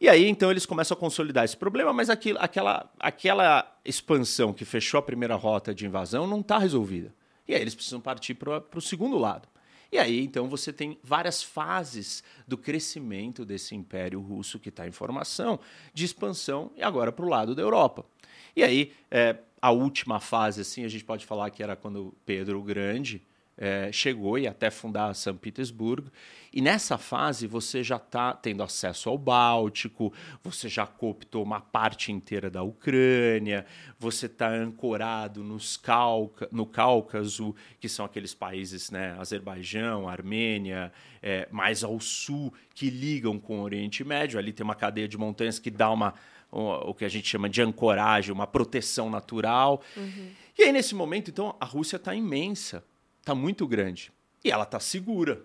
E 0.00 0.08
aí, 0.08 0.26
então, 0.26 0.50
eles 0.50 0.66
começam 0.66 0.96
a 0.96 1.00
consolidar 1.00 1.44
esse 1.44 1.56
problema, 1.56 1.92
mas 1.92 2.10
aquilo, 2.10 2.38
aquela, 2.40 2.92
aquela 3.00 3.78
expansão 3.84 4.52
que 4.52 4.64
fechou 4.64 4.98
a 4.98 5.02
primeira 5.02 5.34
rota 5.34 5.74
de 5.74 5.86
invasão 5.86 6.26
não 6.26 6.40
está 6.40 6.58
resolvida. 6.58 7.14
E 7.48 7.54
aí 7.54 7.60
eles 7.60 7.74
precisam 7.74 8.00
partir 8.00 8.34
para 8.34 8.62
o 8.74 8.80
segundo 8.80 9.16
lado. 9.16 9.48
E 9.94 9.98
aí, 9.98 10.24
então, 10.24 10.48
você 10.48 10.72
tem 10.72 10.98
várias 11.04 11.40
fases 11.40 12.24
do 12.48 12.58
crescimento 12.58 13.44
desse 13.44 13.76
império 13.76 14.20
russo 14.20 14.58
que 14.58 14.68
está 14.68 14.88
em 14.88 14.90
formação, 14.90 15.60
de 15.92 16.04
expansão, 16.04 16.72
e 16.76 16.82
agora 16.82 17.12
para 17.12 17.24
o 17.24 17.28
lado 17.28 17.54
da 17.54 17.62
Europa. 17.62 18.04
E 18.56 18.64
aí, 18.64 18.92
é, 19.08 19.38
a 19.62 19.70
última 19.70 20.18
fase, 20.18 20.62
assim, 20.62 20.84
a 20.84 20.88
gente 20.88 21.04
pode 21.04 21.24
falar 21.24 21.48
que 21.50 21.62
era 21.62 21.76
quando 21.76 22.12
Pedro 22.26 22.58
o 22.58 22.62
Grande 22.64 23.22
é, 23.56 23.90
chegou 23.92 24.38
e 24.38 24.46
até 24.46 24.70
fundar 24.70 25.14
São 25.14 25.36
Petersburgo. 25.36 26.10
E 26.52 26.60
nessa 26.60 26.96
fase 26.96 27.46
você 27.46 27.82
já 27.82 27.96
está 27.96 28.32
tendo 28.32 28.62
acesso 28.62 29.08
ao 29.08 29.18
Báltico, 29.18 30.12
você 30.42 30.68
já 30.68 30.86
cooptou 30.86 31.42
uma 31.42 31.60
parte 31.60 32.12
inteira 32.12 32.48
da 32.48 32.62
Ucrânia, 32.62 33.66
você 33.98 34.26
está 34.26 34.48
ancorado 34.48 35.42
nos 35.42 35.76
Cauca, 35.76 36.48
no 36.52 36.64
Cáucaso, 36.64 37.54
que 37.80 37.88
são 37.88 38.04
aqueles 38.04 38.34
países, 38.34 38.90
né, 38.90 39.16
Azerbaijão, 39.18 40.08
Armênia, 40.08 40.92
é, 41.22 41.48
mais 41.50 41.82
ao 41.82 41.98
sul, 41.98 42.52
que 42.72 42.88
ligam 42.88 43.38
com 43.38 43.58
o 43.58 43.62
Oriente 43.62 44.04
Médio. 44.04 44.38
Ali 44.38 44.52
tem 44.52 44.62
uma 44.62 44.74
cadeia 44.76 45.08
de 45.08 45.18
montanhas 45.18 45.58
que 45.58 45.70
dá 45.70 45.90
uma 45.90 46.14
o 46.56 46.94
que 46.94 47.04
a 47.04 47.08
gente 47.08 47.26
chama 47.26 47.48
de 47.48 47.60
ancoragem, 47.60 48.32
uma 48.32 48.46
proteção 48.46 49.10
natural. 49.10 49.82
Uhum. 49.96 50.30
E 50.56 50.62
aí, 50.62 50.70
nesse 50.70 50.94
momento, 50.94 51.28
então, 51.28 51.56
a 51.58 51.64
Rússia 51.64 51.96
está 51.96 52.14
imensa, 52.14 52.84
está 53.24 53.34
muito 53.34 53.66
grande. 53.66 54.12
E 54.44 54.50
ela 54.50 54.64
está 54.64 54.78
segura. 54.78 55.42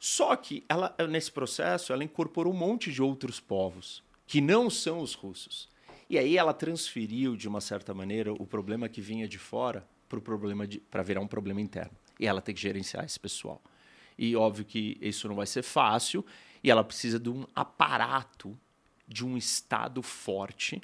Só 0.00 0.34
que 0.34 0.64
ela, 0.68 0.94
nesse 1.08 1.30
processo, 1.30 1.92
ela 1.92 2.02
incorporou 2.02 2.52
um 2.52 2.56
monte 2.56 2.92
de 2.92 3.00
outros 3.00 3.38
povos 3.38 4.02
que 4.26 4.40
não 4.40 4.68
são 4.68 5.00
os 5.00 5.14
russos. 5.14 5.68
E 6.10 6.18
aí 6.18 6.36
ela 6.36 6.52
transferiu, 6.52 7.36
de 7.36 7.46
uma 7.46 7.60
certa 7.60 7.94
maneira, 7.94 8.32
o 8.32 8.46
problema 8.46 8.88
que 8.88 9.00
vinha 9.00 9.28
de 9.28 9.38
fora 9.38 9.86
para 10.08 10.20
problema 10.20 10.66
para 10.90 11.02
virar 11.02 11.20
um 11.20 11.26
problema 11.26 11.60
interno. 11.60 11.96
E 12.18 12.26
ela 12.26 12.40
tem 12.40 12.54
que 12.54 12.60
gerenciar 12.60 13.04
esse 13.04 13.18
pessoal. 13.18 13.62
E 14.18 14.34
óbvio 14.34 14.64
que 14.64 14.98
isso 15.00 15.28
não 15.28 15.36
vai 15.36 15.46
ser 15.46 15.62
fácil, 15.62 16.26
e 16.64 16.70
ela 16.70 16.82
precisa 16.82 17.18
de 17.18 17.30
um 17.30 17.46
aparato, 17.54 18.58
de 19.06 19.24
um 19.24 19.36
Estado 19.36 20.02
forte. 20.02 20.80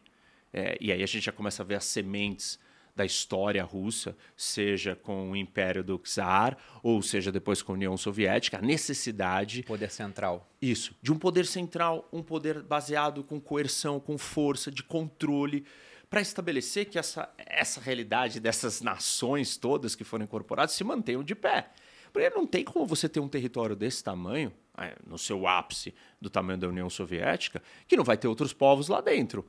É, 0.52 0.78
e 0.80 0.92
aí 0.92 1.02
a 1.02 1.06
gente 1.06 1.24
já 1.24 1.32
começa 1.32 1.62
a 1.62 1.66
ver 1.66 1.74
as 1.74 1.84
sementes 1.84 2.58
da 2.94 3.04
história 3.04 3.64
russa, 3.64 4.16
seja 4.36 4.94
com 4.94 5.30
o 5.30 5.36
Império 5.36 5.82
do 5.82 5.98
Czar, 5.98 6.56
ou 6.82 7.02
seja 7.02 7.32
depois 7.32 7.62
com 7.62 7.72
a 7.72 7.74
União 7.74 7.96
Soviética, 7.96 8.58
a 8.58 8.62
necessidade. 8.62 9.62
Poder 9.64 9.90
central. 9.90 10.48
Isso, 10.62 10.94
de 11.02 11.12
um 11.12 11.18
poder 11.18 11.46
central, 11.46 12.08
um 12.12 12.22
poder 12.22 12.62
baseado 12.62 13.24
com 13.24 13.40
coerção, 13.40 13.98
com 13.98 14.16
força, 14.16 14.70
de 14.70 14.82
controle, 14.82 15.64
para 16.08 16.20
estabelecer 16.20 16.86
que 16.86 16.98
essa, 16.98 17.28
essa 17.38 17.80
realidade 17.80 18.38
dessas 18.38 18.80
nações 18.80 19.56
todas 19.56 19.96
que 19.96 20.04
foram 20.04 20.24
incorporadas 20.24 20.74
se 20.74 20.84
mantenham 20.84 21.24
de 21.24 21.34
pé. 21.34 21.70
Porque 22.12 22.30
não 22.30 22.46
tem 22.46 22.62
como 22.62 22.86
você 22.86 23.08
ter 23.08 23.18
um 23.18 23.28
território 23.28 23.74
desse 23.74 24.04
tamanho, 24.04 24.52
é, 24.78 24.94
no 25.04 25.18
seu 25.18 25.48
ápice 25.48 25.92
do 26.20 26.30
tamanho 26.30 26.58
da 26.58 26.68
União 26.68 26.88
Soviética, 26.88 27.60
que 27.88 27.96
não 27.96 28.04
vai 28.04 28.16
ter 28.16 28.28
outros 28.28 28.52
povos 28.52 28.86
lá 28.86 29.00
dentro. 29.00 29.44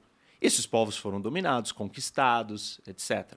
Esses 0.45 0.67
povos 0.67 0.95
foram 0.95 1.19
dominados, 1.19 1.71
conquistados, 1.71 2.79
etc. 2.85 3.33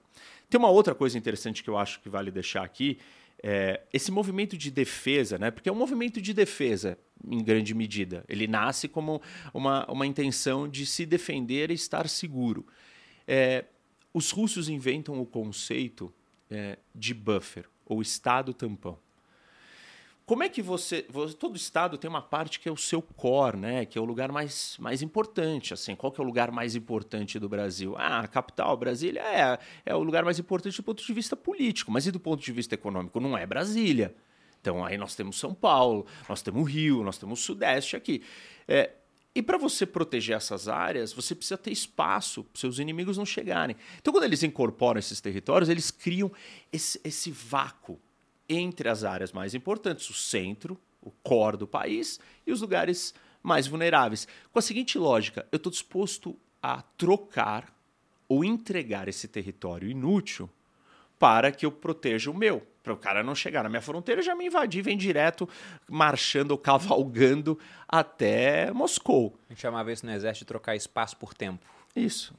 Tem 0.51 0.59
uma 0.59 0.69
outra 0.69 0.95
coisa 0.95 1.17
interessante 1.17 1.63
que 1.63 1.71
eu 1.71 1.79
acho 1.79 2.01
que 2.01 2.09
vale 2.09 2.31
deixar 2.31 2.63
aqui. 2.63 2.99
É, 3.43 3.81
esse 3.93 4.11
movimento 4.11 4.59
de 4.59 4.71
defesa, 4.71 5.39
né? 5.39 5.51
porque 5.51 5.69
é 5.69 5.73
um 5.73 5.77
movimento 5.77 6.21
de 6.21 6.35
defesa, 6.35 6.99
em 7.27 7.43
grande 7.43 7.73
medida. 7.73 8.25
Ele 8.29 8.47
nasce 8.47 8.89
como 8.89 9.23
uma, 9.55 9.91
uma 9.91 10.07
intenção 10.07 10.69
de 10.69 10.85
se 10.85 11.07
defender 11.07 11.71
e 11.71 11.75
estar 11.75 12.09
seguro. 12.09 12.67
É, 13.27 13.65
os 14.13 14.31
russos 14.31 14.69
inventam 14.69 15.19
o 15.19 15.25
conceito 15.25 16.13
é, 16.51 16.79
de 16.95 17.15
buffer, 17.15 17.65
ou 17.87 18.03
estado 18.03 18.53
tampão. 18.53 18.99
Como 20.29 20.43
é 20.43 20.49
que 20.51 20.61
você, 20.61 21.07
Todo 21.39 21.57
estado 21.57 21.97
tem 21.97 22.07
uma 22.07 22.21
parte 22.21 22.61
que 22.61 22.69
é 22.69 22.73
o 22.73 22.77
seu 22.77 23.01
core, 23.01 23.57
né? 23.57 23.87
Que 23.87 23.97
é 23.97 24.01
o 24.01 24.05
lugar 24.05 24.31
mais, 24.31 24.77
mais 24.79 25.01
importante. 25.01 25.73
Assim, 25.73 25.97
qual 25.97 26.13
que 26.13 26.21
é 26.21 26.23
o 26.23 26.27
lugar 26.27 26.53
mais 26.53 26.77
importante 26.77 27.39
do 27.39 27.49
Brasil? 27.49 27.95
Ah, 27.97 28.21
a 28.21 28.29
capital, 28.29 28.77
Brasília, 28.77 29.23
é, 29.23 29.59
é 29.87 29.95
o 29.95 30.03
lugar 30.03 30.27
mais 30.27 30.39
importante 30.39 30.77
do 30.77 30.83
ponto 30.83 31.03
de 31.03 31.13
vista 31.15 31.35
político, 31.35 31.91
mas 31.91 32.07
e 32.07 32.11
do 32.11 32.21
ponto 32.21 32.45
de 32.45 32.53
vista 32.53 32.75
econômico? 32.75 33.19
Não 33.19 33.39
é 33.39 33.47
Brasília. 33.47 34.15
Então 34.61 34.85
aí 34.85 34.99
nós 34.99 35.15
temos 35.15 35.39
São 35.39 35.55
Paulo, 35.55 36.05
nós 36.29 36.43
temos 36.43 36.71
Rio, 36.71 37.03
nós 37.03 37.17
temos 37.17 37.41
Sudeste 37.41 37.97
aqui. 37.97 38.23
É, 38.69 38.91
e 39.35 39.41
para 39.41 39.57
você 39.57 39.87
proteger 39.87 40.37
essas 40.37 40.69
áreas, 40.69 41.11
você 41.11 41.35
precisa 41.35 41.57
ter 41.57 41.71
espaço 41.71 42.45
para 42.45 42.61
seus 42.61 42.79
inimigos 42.79 43.17
não 43.17 43.25
chegarem. 43.25 43.77
Então, 43.99 44.13
quando 44.13 44.25
eles 44.25 44.43
incorporam 44.43 44.99
esses 44.99 45.23
territórios, 45.23 45.71
eles 45.71 45.91
criam 45.91 46.31
esse, 46.71 47.01
esse 47.03 47.31
vácuo 47.31 47.99
entre 48.49 48.89
as 48.89 49.05
áreas 49.05 49.33
mais 49.33 49.55
importantes, 49.55 50.09
o 50.09 50.15
centro, 50.15 50.79
o 51.03 51.11
core 51.11 51.57
do 51.57 51.67
país, 51.67 52.19
e 52.47 52.53
os 52.53 52.61
lugares 52.61 53.15
mais 53.43 53.67
vulneráveis. 53.67 54.27
Com 54.53 54.59
a 54.59 54.63
seguinte 54.63 54.99
lógica, 54.99 55.47
eu 55.53 55.57
estou 55.57 55.71
disposto 55.71 56.39
a 56.63 56.83
trocar 56.97 57.75
ou 58.29 58.45
entregar 58.45 59.09
esse 59.09 59.27
território 59.27 59.89
inútil 59.89 60.51
para 61.19 61.51
que 61.51 61.67
eu 61.67 61.73
proteja 61.73 62.31
o 62.31 62.35
meu. 62.35 62.67
Para 62.83 62.93
o 62.93 62.97
cara 62.97 63.23
não 63.23 63.35
chegar 63.35 63.63
na 63.63 63.69
minha 63.69 63.83
fronteira, 63.83 64.23
já 64.23 64.35
me 64.35 64.47
invadir, 64.47 64.83
vem 64.83 64.97
direto 64.97 65.49
marchando 65.89 66.53
ou 66.53 66.59
cavalgando 66.59 67.59
até 67.87 68.71
Moscou. 68.73 69.39
A 69.49 69.53
gente 69.53 69.61
chamava 69.61 69.93
isso 69.93 70.07
no 70.07 70.13
exército 70.13 70.45
de 70.45 70.49
trocar 70.49 70.77
espaço 70.77 71.17
por 71.17 71.35
tempo. 71.35 71.67
Isso. 71.95 72.35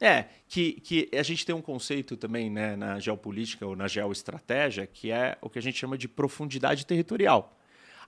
É, 0.00 0.26
que, 0.46 0.74
que 0.74 1.08
a 1.12 1.22
gente 1.24 1.44
tem 1.44 1.54
um 1.54 1.60
conceito 1.60 2.16
também 2.16 2.48
né, 2.48 2.76
na 2.76 3.00
geopolítica 3.00 3.66
ou 3.66 3.74
na 3.74 3.88
geoestratégia 3.88 4.86
que 4.86 5.10
é 5.10 5.36
o 5.42 5.50
que 5.50 5.58
a 5.58 5.62
gente 5.62 5.76
chama 5.76 5.98
de 5.98 6.06
profundidade 6.06 6.86
territorial, 6.86 7.58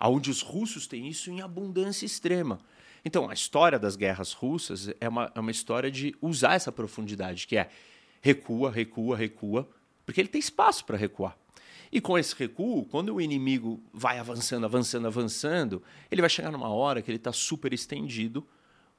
onde 0.00 0.30
os 0.30 0.40
russos 0.40 0.86
têm 0.86 1.08
isso 1.08 1.30
em 1.30 1.40
abundância 1.40 2.06
extrema. 2.06 2.60
Então, 3.04 3.28
a 3.28 3.34
história 3.34 3.78
das 3.78 3.96
guerras 3.96 4.32
russas 4.32 4.90
é 5.00 5.08
uma, 5.08 5.32
é 5.34 5.40
uma 5.40 5.50
história 5.50 5.90
de 5.90 6.14
usar 6.20 6.54
essa 6.54 6.70
profundidade, 6.70 7.46
que 7.46 7.56
é 7.56 7.68
recua, 8.20 8.70
recua, 8.70 9.16
recua, 9.16 9.68
porque 10.04 10.20
ele 10.20 10.28
tem 10.28 10.38
espaço 10.38 10.84
para 10.84 10.96
recuar. 10.96 11.36
E 11.92 12.00
com 12.00 12.16
esse 12.16 12.34
recuo, 12.36 12.84
quando 12.84 13.14
o 13.14 13.20
inimigo 13.20 13.82
vai 13.92 14.18
avançando, 14.18 14.64
avançando, 14.64 15.06
avançando, 15.08 15.82
ele 16.10 16.20
vai 16.20 16.30
chegar 16.30 16.52
numa 16.52 16.68
hora 16.68 17.02
que 17.02 17.10
ele 17.10 17.16
está 17.16 17.32
super 17.32 17.72
estendido, 17.72 18.46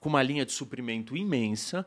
com 0.01 0.09
uma 0.09 0.23
linha 0.23 0.43
de 0.43 0.51
suprimento 0.51 1.15
imensa, 1.15 1.85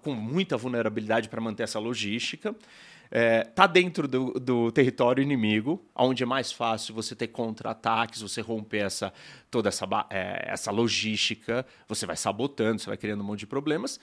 com 0.00 0.14
muita 0.14 0.56
vulnerabilidade 0.56 1.28
para 1.28 1.40
manter 1.40 1.64
essa 1.64 1.80
logística. 1.80 2.50
Está 2.50 3.18
é, 3.18 3.44
tá 3.44 3.66
dentro 3.66 4.06
do, 4.06 4.34
do, 4.34 4.70
território 4.70 5.20
inimigo, 5.20 5.84
onde 5.94 6.22
é 6.22 6.26
mais 6.26 6.52
fácil 6.52 6.94
você 6.94 7.14
ter 7.14 7.26
contra-ataques, 7.28 8.22
você 8.22 8.40
romper 8.40 8.84
essa, 8.84 9.12
toda 9.50 9.68
essa, 9.68 9.84
é, 10.10 10.44
essa 10.48 10.70
logística, 10.70 11.66
você 11.88 12.06
vai 12.06 12.16
sabotando, 12.16 12.80
você 12.80 12.86
vai 12.86 12.96
criando 12.96 13.20
um 13.20 13.26
monte 13.26 13.40
de 13.40 13.46
problemas. 13.48 13.98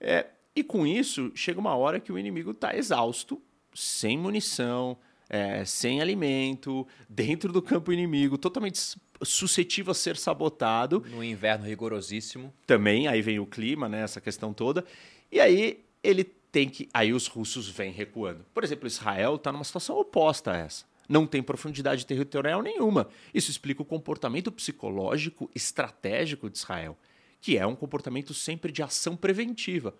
É, 0.00 0.26
e 0.54 0.64
com 0.64 0.84
isso, 0.84 1.30
chega 1.36 1.58
uma 1.58 1.74
hora 1.76 2.00
que 2.00 2.12
o 2.12 2.18
inimigo 2.18 2.50
está 2.50 2.76
exausto, 2.76 3.40
sem 3.72 4.18
munição, 4.18 4.96
é, 5.28 5.64
sem 5.64 6.00
alimento, 6.00 6.86
dentro 7.08 7.52
do 7.52 7.62
campo 7.62 7.92
inimigo, 7.92 8.36
totalmente 8.36 8.96
suscetível 9.22 9.92
a 9.92 9.94
ser 9.94 10.16
sabotado. 10.16 11.04
No 11.10 11.22
inverno 11.22 11.66
rigorosíssimo. 11.66 12.52
Também, 12.66 13.06
aí 13.08 13.22
vem 13.22 13.38
o 13.38 13.46
clima, 13.46 13.88
né, 13.88 14.02
essa 14.02 14.20
questão 14.20 14.52
toda. 14.52 14.84
E 15.30 15.40
aí 15.40 15.84
ele 16.02 16.24
tem 16.24 16.68
que. 16.68 16.88
Aí 16.92 17.12
os 17.12 17.26
russos 17.26 17.68
vêm 17.68 17.92
recuando. 17.92 18.44
Por 18.54 18.62
exemplo, 18.62 18.86
Israel 18.86 19.36
está 19.36 19.50
numa 19.50 19.64
situação 19.64 19.98
oposta 19.98 20.52
a 20.52 20.56
essa. 20.56 20.84
Não 21.08 21.26
tem 21.26 21.42
profundidade 21.42 22.06
territorial 22.06 22.62
nenhuma. 22.62 23.08
Isso 23.32 23.50
explica 23.50 23.82
o 23.82 23.84
comportamento 23.84 24.50
psicológico 24.50 25.50
estratégico 25.54 26.48
de 26.48 26.56
Israel, 26.56 26.96
que 27.40 27.58
é 27.58 27.66
um 27.66 27.76
comportamento 27.76 28.32
sempre 28.32 28.72
de 28.72 28.82
ação 28.82 29.16
preventiva. 29.16 29.94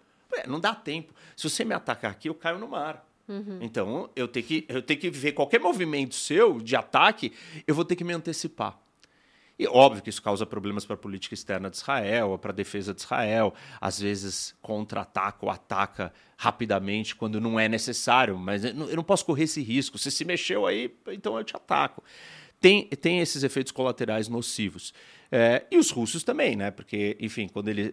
Não 0.47 0.59
dá 0.59 0.75
tempo. 0.75 1.13
Se 1.37 1.49
você 1.49 1.65
me 1.65 1.75
atacar 1.75 2.11
aqui, 2.11 2.29
eu 2.29 2.35
caio 2.35 2.59
no 2.59 2.69
mar. 2.69 3.07
Uhum. 3.29 3.59
Então, 3.61 4.11
eu 4.15 4.29
tenho, 4.29 4.47
que, 4.47 4.65
eu 4.69 4.83
tenho 4.83 5.01
que 5.01 5.11
ver 5.11 5.33
qualquer 5.33 5.61
movimento 5.61 6.15
seu 6.15 6.61
de 6.61 6.77
ataque, 6.77 7.33
eu 7.67 7.75
vou 7.75 7.85
ter 7.85 7.97
que 7.97 8.05
me 8.05 8.13
antecipar. 8.13 8.79
E 9.59 9.67
óbvio 9.69 10.03
que 10.03 10.11
isso 10.11 10.21
causa 10.21 10.45
problemas 10.45 10.85
para 10.85 10.95
a 10.95 10.99
política 10.99 11.35
externa 11.35 11.71
de 11.71 11.77
Israel, 11.77 12.37
para 12.39 12.51
a 12.51 12.55
defesa 12.55 12.93
de 12.93 13.01
Israel. 13.03 13.55
Às 13.81 14.01
vezes 14.01 14.55
contra-ataca 14.61 15.39
ou 15.43 15.51
ataca 15.51 16.13
rapidamente 16.37 17.15
quando 17.15 17.41
não 17.41 17.59
é 17.59 17.69
necessário, 17.69 18.37
mas 18.37 18.65
eu 18.65 18.75
não 18.75 19.05
posso 19.05 19.25
correr 19.25 19.45
esse 19.45 19.63
risco. 19.63 19.97
Se 19.97 20.11
se 20.11 20.25
mexeu 20.25 20.67
aí, 20.67 20.93
então 21.09 21.39
eu 21.39 21.45
te 21.45 21.57
ataco. 21.57 22.03
Tem, 22.61 22.87
tem 22.89 23.21
esses 23.21 23.43
efeitos 23.43 23.73
colaterais 23.73 24.29
nocivos. 24.29 24.93
É, 25.31 25.65
e 25.71 25.79
os 25.79 25.91
russos 25.91 26.25
também, 26.25 26.57
né? 26.57 26.71
Porque, 26.71 27.17
enfim, 27.21 27.49
quando 27.49 27.69
ele, 27.69 27.93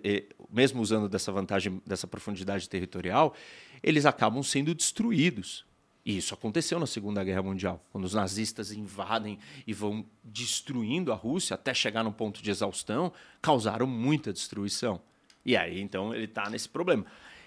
mesmo 0.50 0.82
usando 0.82 1.10
dessa 1.10 1.32
vantagem, 1.32 1.82
dessa 1.86 2.08
profundidade 2.08 2.70
territorial, 2.70 3.36
eles 3.84 4.06
acabam 4.06 4.42
sendo 4.44 4.74
destruídos. 4.74 5.66
E 6.04 6.18
isso 6.18 6.34
aconteceu 6.34 6.80
na 6.80 6.88
Segunda 6.88 7.24
Guerra 7.24 7.44
Mundial, 7.44 7.84
quando 7.92 8.06
os 8.06 8.14
nazistas 8.14 8.72
invadem 8.72 9.38
e 9.68 9.74
vão 9.74 10.06
destruindo 10.24 11.12
a 11.12 11.16
Rússia 11.16 11.54
até 11.54 11.74
chegar 11.74 12.04
no 12.04 12.12
ponto 12.12 12.42
de 12.42 12.50
exaustão, 12.50 13.14
causaram 13.42 13.86
muita 13.86 14.34
destruição. 14.34 15.00
E 15.46 15.56
aí, 15.56 15.80
então, 15.80 16.14
ele 16.14 16.26
está 16.26 16.50
nesse 16.50 16.68
problema. 16.68 17.06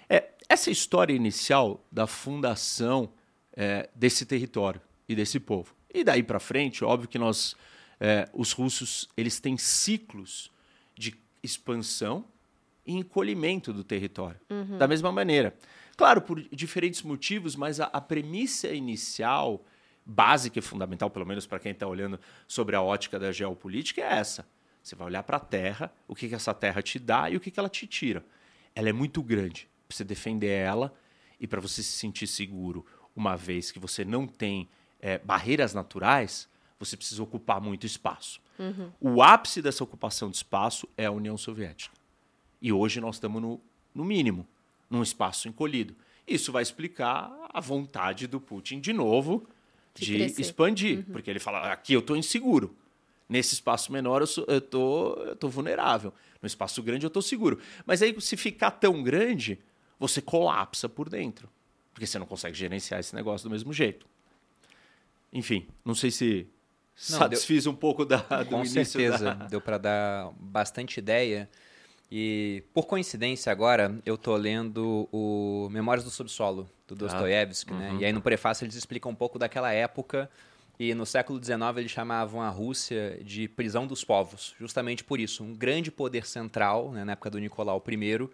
É, 0.09 0.31
essa 0.49 0.71
história 0.71 1.13
inicial 1.13 1.85
da 1.91 2.07
fundação 2.07 3.11
é, 3.53 3.89
desse 3.95 4.25
território 4.25 4.81
e 5.09 5.15
desse 5.15 5.41
povo. 5.41 5.75
E 5.93 6.05
daí 6.05 6.23
para 6.23 6.41
frente, 6.41 6.85
óbvio 6.85 7.09
que 7.09 7.19
nós, 7.19 7.55
é, 8.01 8.29
os 8.33 8.53
russos, 8.53 9.09
eles 9.17 9.41
têm 9.41 9.57
ciclos 9.57 10.51
de 10.97 11.15
expansão 11.43 12.25
e 12.87 12.95
encolhimento 12.95 13.73
do 13.73 13.83
território. 13.83 14.41
Uhum. 14.51 14.79
Da 14.79 14.87
mesma 14.87 15.11
maneira. 15.11 15.55
Claro, 15.97 16.21
por 16.21 16.41
diferentes 16.51 17.03
motivos, 17.03 17.57
mas 17.57 17.81
a, 17.81 17.85
a 17.87 18.01
premissa 18.01 18.69
inicial 18.69 19.65
básica 20.05 20.59
e 20.59 20.63
fundamental, 20.63 21.09
pelo 21.09 21.25
menos 21.25 21.47
para 21.47 21.59
quem 21.59 21.73
está 21.73 21.87
olhando 21.87 22.19
sobre 22.47 22.77
a 22.77 22.83
ótica 22.83 23.19
da 23.19 23.33
geopolítica, 23.33 24.01
é 24.01 24.19
essa. 24.19 24.47
Você 24.83 24.95
vai 24.95 25.07
olhar 25.07 25.23
para 25.23 25.39
a 25.39 25.41
Terra, 25.41 25.93
o 26.07 26.15
que, 26.15 26.29
que 26.29 26.35
essa 26.35 26.53
Terra 26.53 26.83
te 26.83 26.99
dá 26.99 27.31
e 27.31 27.37
o 27.37 27.41
que, 27.41 27.51
que 27.51 27.59
ela 27.59 27.71
te 27.71 27.87
tira. 27.87 28.25
Ela 28.75 28.91
é 28.91 28.93
muito 28.93 29.23
grande 29.23 29.69
para 29.89 29.97
você 29.97 30.05
defender 30.05 30.51
ela 30.51 30.95
e 31.41 31.47
para 31.47 31.61
você 31.61 31.83
se 31.83 31.93
sentir 31.93 32.27
seguro, 32.27 32.85
uma 33.17 33.37
vez 33.37 33.71
que 33.71 33.79
você 33.79 34.05
não 34.05 34.27
tem 34.27 34.69
é, 35.01 35.19
barreiras 35.19 35.73
naturais, 35.73 36.49
você 36.79 36.97
precisa 36.97 37.23
ocupar 37.23 37.61
muito 37.61 37.87
espaço. 37.87 38.41
Uhum. 38.59 38.91
O 39.01 39.23
ápice 39.23 39.63
dessa 39.63 39.83
ocupação 39.83 40.31
de 40.31 40.37
espaço 40.37 40.89
é 40.97 41.07
a 41.07 41.11
União 41.11 41.37
Soviética. 41.37 41.95
E 42.61 42.73
hoje 42.73 43.01
nós 43.01 43.17
estamos 43.17 43.41
no, 43.41 43.61
no 43.95 44.05
mínimo, 44.05 44.47
num 44.89 45.03
espaço 45.03 45.49
encolhido. 45.49 45.95
Isso 46.27 46.53
vai 46.53 46.63
explicar 46.63 47.31
a 47.53 47.61
vontade 47.61 48.27
do 48.27 48.41
Putin, 48.41 48.81
de 48.81 48.93
novo, 48.93 49.47
de, 49.95 50.27
de 50.27 50.41
expandir. 50.41 50.99
Uhum. 50.99 51.05
Porque 51.13 51.31
ele 51.31 51.39
fala: 51.39 51.73
aqui 51.73 51.93
eu 51.93 52.01
estou 52.01 52.17
inseguro. 52.17 52.75
Nesse 53.29 53.55
espaço 53.55 53.91
menor 53.91 54.21
eu, 54.21 54.27
sou, 54.27 54.45
eu, 54.49 54.61
tô, 54.61 55.15
eu 55.15 55.37
tô 55.37 55.49
vulnerável. 55.49 56.13
No 56.43 56.47
espaço 56.47 56.83
grande 56.83 57.07
eu 57.07 57.09
estou 57.09 57.23
seguro. 57.23 57.59
Mas 57.87 58.03
aí, 58.03 58.15
se 58.21 58.37
ficar 58.37 58.71
tão 58.73 59.03
grande, 59.03 59.59
você 59.99 60.21
colapsa 60.21 60.89
por 60.89 61.09
dentro. 61.09 61.49
Porque 61.93 62.07
você 62.07 62.19
não 62.19 62.27
consegue 62.27 62.57
gerenciar 62.57 63.01
esse 63.01 63.15
negócio 63.15 63.49
do 63.49 63.53
mesmo 63.53 63.73
jeito. 63.73 64.07
Enfim, 65.33 65.67
não 65.85 65.95
sei 65.95 66.11
se 66.11 66.47
não, 67.11 67.19
satisfiz 67.19 67.65
deu... 67.65 67.73
um 67.73 67.77
pouco 67.77 68.05
da, 68.05 68.19
do 68.19 68.51
Com 68.51 68.65
certeza, 68.65 69.35
da... 69.35 69.47
deu 69.47 69.61
para 69.61 69.79
dar 69.79 70.33
bastante 70.39 70.99
ideia. 70.99 71.49
E, 72.11 72.63
por 72.73 72.87
coincidência, 72.87 73.51
agora 73.51 73.99
eu 74.05 74.17
tô 74.17 74.37
lendo 74.37 75.09
o 75.11 75.69
Memórias 75.71 76.05
do 76.05 76.11
Subsolo, 76.11 76.69
do 76.87 76.95
Dostoiévski, 76.95 77.73
ah, 77.73 77.77
né? 77.77 77.91
Uhum. 77.91 78.01
E 78.01 78.05
aí 78.05 78.13
no 78.13 78.21
prefácio 78.21 78.65
eles 78.65 78.75
explicam 78.75 79.11
um 79.11 79.15
pouco 79.15 79.39
daquela 79.39 79.73
época 79.73 80.31
e 80.79 80.95
no 80.95 81.07
século 81.07 81.43
XIX 81.43 81.61
eles 81.77 81.91
chamavam 81.91 82.43
a 82.43 82.49
Rússia 82.49 83.19
de 83.23 83.49
prisão 83.49 83.87
dos 83.87 84.05
povos, 84.05 84.55
justamente 84.59 85.05
por 85.05 85.21
isso. 85.21 85.43
Um 85.43 85.55
grande 85.55 85.91
poder 85.91 86.27
central, 86.27 86.91
né, 86.93 87.05
na 87.05 87.13
época 87.13 87.31
do 87.31 87.39
Nicolau 87.39 87.83
I, 87.89 88.29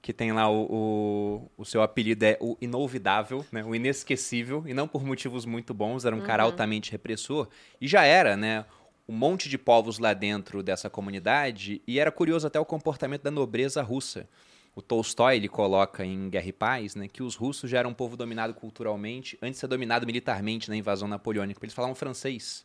que 0.00 0.12
tem 0.12 0.32
lá 0.32 0.50
o, 0.50 0.64
o, 0.64 1.50
o, 1.58 1.64
seu 1.64 1.80
apelido 1.80 2.24
é 2.24 2.36
o 2.40 2.56
inolvidável, 2.60 3.46
né, 3.52 3.62
o 3.64 3.74
inesquecível, 3.74 4.64
e 4.66 4.74
não 4.74 4.88
por 4.88 5.04
motivos 5.04 5.44
muito 5.44 5.72
bons, 5.72 6.04
era 6.04 6.16
um 6.16 6.18
uhum. 6.18 6.24
cara 6.24 6.42
altamente 6.42 6.90
repressor, 6.90 7.48
e 7.80 7.86
já 7.86 8.04
era, 8.04 8.36
né, 8.36 8.64
um 9.08 9.14
monte 9.14 9.48
de 9.48 9.58
povos 9.58 9.98
lá 9.98 10.14
dentro 10.14 10.62
dessa 10.62 10.88
comunidade, 10.88 11.82
e 11.86 11.98
era 11.98 12.10
curioso 12.10 12.46
até 12.46 12.58
o 12.58 12.64
comportamento 12.64 13.22
da 13.22 13.30
nobreza 13.30 13.82
russa. 13.82 14.28
O 14.74 14.80
Tolstói 14.80 15.36
ele 15.36 15.48
coloca 15.48 16.04
em 16.04 16.30
Guerra 16.30 16.46
e 16.46 16.52
Paz 16.52 16.94
né, 16.94 17.06
que 17.06 17.22
os 17.22 17.34
russos 17.34 17.70
já 17.70 17.78
eram 17.78 17.90
um 17.90 17.94
povo 17.94 18.16
dominado 18.16 18.54
culturalmente 18.54 19.36
antes 19.42 19.56
de 19.56 19.60
ser 19.60 19.66
dominado 19.66 20.06
militarmente 20.06 20.70
na 20.70 20.76
invasão 20.76 21.06
napoleônica. 21.06 21.62
Eles 21.62 21.74
falavam 21.74 21.94
francês. 21.94 22.64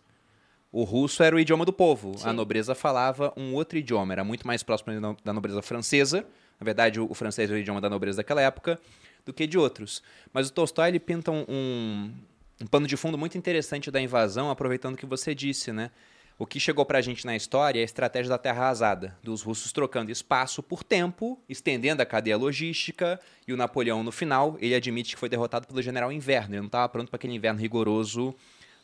O 0.72 0.84
russo 0.84 1.22
era 1.22 1.36
o 1.36 1.40
idioma 1.40 1.66
do 1.66 1.74
povo. 1.74 2.18
Sim. 2.18 2.30
A 2.30 2.34
nobreza 2.34 2.74
falava 2.74 3.34
um 3.36 3.54
outro 3.54 3.78
idioma, 3.78 4.14
era 4.14 4.24
muito 4.24 4.48
mais 4.48 4.64
próximo 4.64 5.16
da 5.24 5.34
nobreza 5.34 5.62
francesa. 5.62 6.26
Na 6.60 6.64
verdade, 6.66 7.00
o 7.00 7.14
francês 7.14 7.50
era 7.50 7.58
o 7.58 7.62
idioma 7.62 7.82
da 7.82 7.90
nobreza 7.90 8.18
daquela 8.18 8.42
época 8.42 8.80
do 9.26 9.34
que 9.34 9.46
de 9.46 9.58
outros. 9.58 10.02
Mas 10.32 10.48
o 10.48 10.54
Tolstói 10.54 10.90
ele 10.90 11.00
pinta 11.00 11.30
um, 11.30 11.46
um, 11.48 12.14
um 12.62 12.68
pano 12.68 12.88
de 12.88 12.96
fundo 12.96 13.18
muito 13.18 13.38
interessante 13.38 13.92
da 13.92 14.00
invasão, 14.00 14.50
aproveitando 14.50 14.94
o 14.94 14.98
que 14.98 15.06
você 15.06 15.36
disse, 15.36 15.74
né? 15.74 15.92
O 16.40 16.46
que 16.46 16.60
chegou 16.60 16.86
para 16.86 17.00
a 17.00 17.02
gente 17.02 17.26
na 17.26 17.36
história 17.36 17.80
é 17.80 17.82
a 17.82 17.86
estratégia 17.86 18.30
da 18.30 18.38
terra 18.38 18.62
arrasada, 18.66 19.18
dos 19.24 19.42
russos 19.42 19.72
trocando 19.72 20.12
espaço 20.12 20.62
por 20.62 20.84
tempo, 20.84 21.40
estendendo 21.50 22.04
a 22.04 22.06
cadeia 22.06 22.38
logística, 22.38 23.20
e 23.48 23.54
o 23.54 23.58
Napoleão, 23.58 24.04
no 24.04 24.12
final, 24.12 24.56
ele 24.62 24.76
admite 24.76 25.16
que 25.16 25.20
foi 25.20 25.30
derrotado 25.30 25.66
pelo 25.66 25.82
general 25.82 26.12
Inverno, 26.12 26.54
ele 26.54 26.60
não 26.60 26.68
estava 26.68 26.88
pronto 26.90 27.10
para 27.10 27.16
aquele 27.16 27.34
inverno 27.34 27.60
rigoroso 27.60 28.36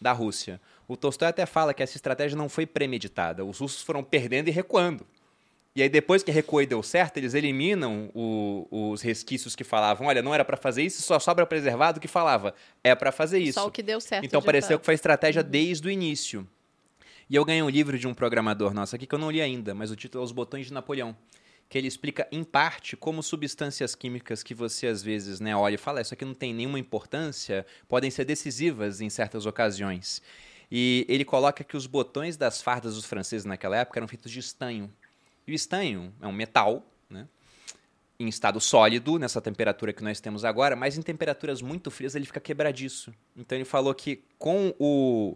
da 0.01 0.11
Rússia. 0.11 0.59
O 0.87 0.97
Tolstói 0.97 1.27
até 1.27 1.45
fala 1.45 1.75
que 1.75 1.83
essa 1.83 1.95
estratégia 1.95 2.35
não 2.35 2.49
foi 2.49 2.65
premeditada, 2.65 3.45
os 3.45 3.59
russos 3.59 3.83
foram 3.83 4.03
perdendo 4.03 4.47
e 4.47 4.51
recuando. 4.51 5.05
E 5.75 5.81
aí, 5.81 5.89
depois 5.89 6.21
que 6.21 6.31
recuou 6.31 6.61
e 6.61 6.67
deu 6.67 6.83
certo, 6.83 7.17
eles 7.17 7.33
eliminam 7.33 8.11
o, 8.13 8.67
os 8.91 9.01
resquícios 9.01 9.55
que 9.55 9.63
falavam: 9.63 10.05
olha, 10.07 10.21
não 10.21 10.33
era 10.33 10.45
para 10.45 10.55
fazer 10.55 10.83
isso, 10.83 11.01
só 11.01 11.17
sobra 11.17 11.47
preservado 11.47 11.99
que 11.99 12.07
falava: 12.07 12.53
é 12.83 12.93
para 12.93 13.11
fazer 13.11 13.39
isso. 13.39 13.59
Só 13.59 13.67
o 13.67 13.71
que 13.71 13.81
deu 13.81 13.99
certo. 13.99 14.23
Então 14.23 14.39
pareceu 14.39 14.79
que 14.79 14.85
foi 14.85 14.93
estratégia 14.93 15.41
uhum. 15.41 15.49
desde 15.49 15.87
o 15.87 15.91
início. 15.91 16.47
E 17.33 17.35
eu 17.35 17.43
ganhei 17.43 17.63
um 17.63 17.69
livro 17.69 17.97
de 17.97 18.07
um 18.07 18.13
programador 18.13 18.75
nosso 18.75 18.95
aqui 18.95 19.07
que 19.07 19.15
eu 19.15 19.17
não 19.17 19.31
li 19.31 19.41
ainda, 19.41 19.73
mas 19.73 19.89
o 19.89 19.95
título 19.95 20.23
é 20.23 20.25
Os 20.25 20.31
Botões 20.31 20.67
de 20.67 20.71
Napoleão. 20.71 21.17
Que 21.67 21.79
ele 21.79 21.87
explica, 21.87 22.27
em 22.31 22.43
parte, 22.43 22.95
como 22.95 23.23
substâncias 23.23 23.95
químicas 23.95 24.43
que 24.43 24.53
você 24.53 24.85
às 24.85 25.01
vezes 25.01 25.39
né, 25.39 25.55
olha 25.55 25.73
e 25.73 25.77
fala, 25.79 25.99
isso 25.99 26.13
aqui 26.13 26.23
não 26.23 26.35
tem 26.35 26.53
nenhuma 26.53 26.77
importância, 26.77 27.65
podem 27.89 28.11
ser 28.11 28.23
decisivas 28.23 29.01
em 29.01 29.09
certas 29.09 29.47
ocasiões. 29.47 30.21
E 30.71 31.07
ele 31.09 31.25
coloca 31.25 31.63
que 31.63 31.75
os 31.75 31.87
botões 31.87 32.37
das 32.37 32.61
fardas 32.61 32.93
dos 32.93 33.05
franceses 33.05 33.45
naquela 33.45 33.77
época 33.77 33.97
eram 33.97 34.07
feitos 34.07 34.31
de 34.31 34.37
estanho. 34.37 34.93
E 35.47 35.53
o 35.53 35.55
estanho 35.55 36.13
é 36.21 36.27
um 36.27 36.31
metal, 36.31 36.85
né? 37.09 37.27
em 38.19 38.27
estado 38.27 38.61
sólido, 38.61 39.17
nessa 39.17 39.41
temperatura 39.41 39.91
que 39.91 40.03
nós 40.03 40.19
temos 40.19 40.45
agora, 40.45 40.75
mas 40.75 40.99
em 40.99 41.01
temperaturas 41.01 41.63
muito 41.63 41.89
frias 41.89 42.13
ele 42.13 42.27
fica 42.27 42.39
quebradiço. 42.39 43.11
Então 43.35 43.57
ele 43.57 43.65
falou 43.65 43.91
que 43.95 44.23
com 44.37 44.71
o 44.77 45.35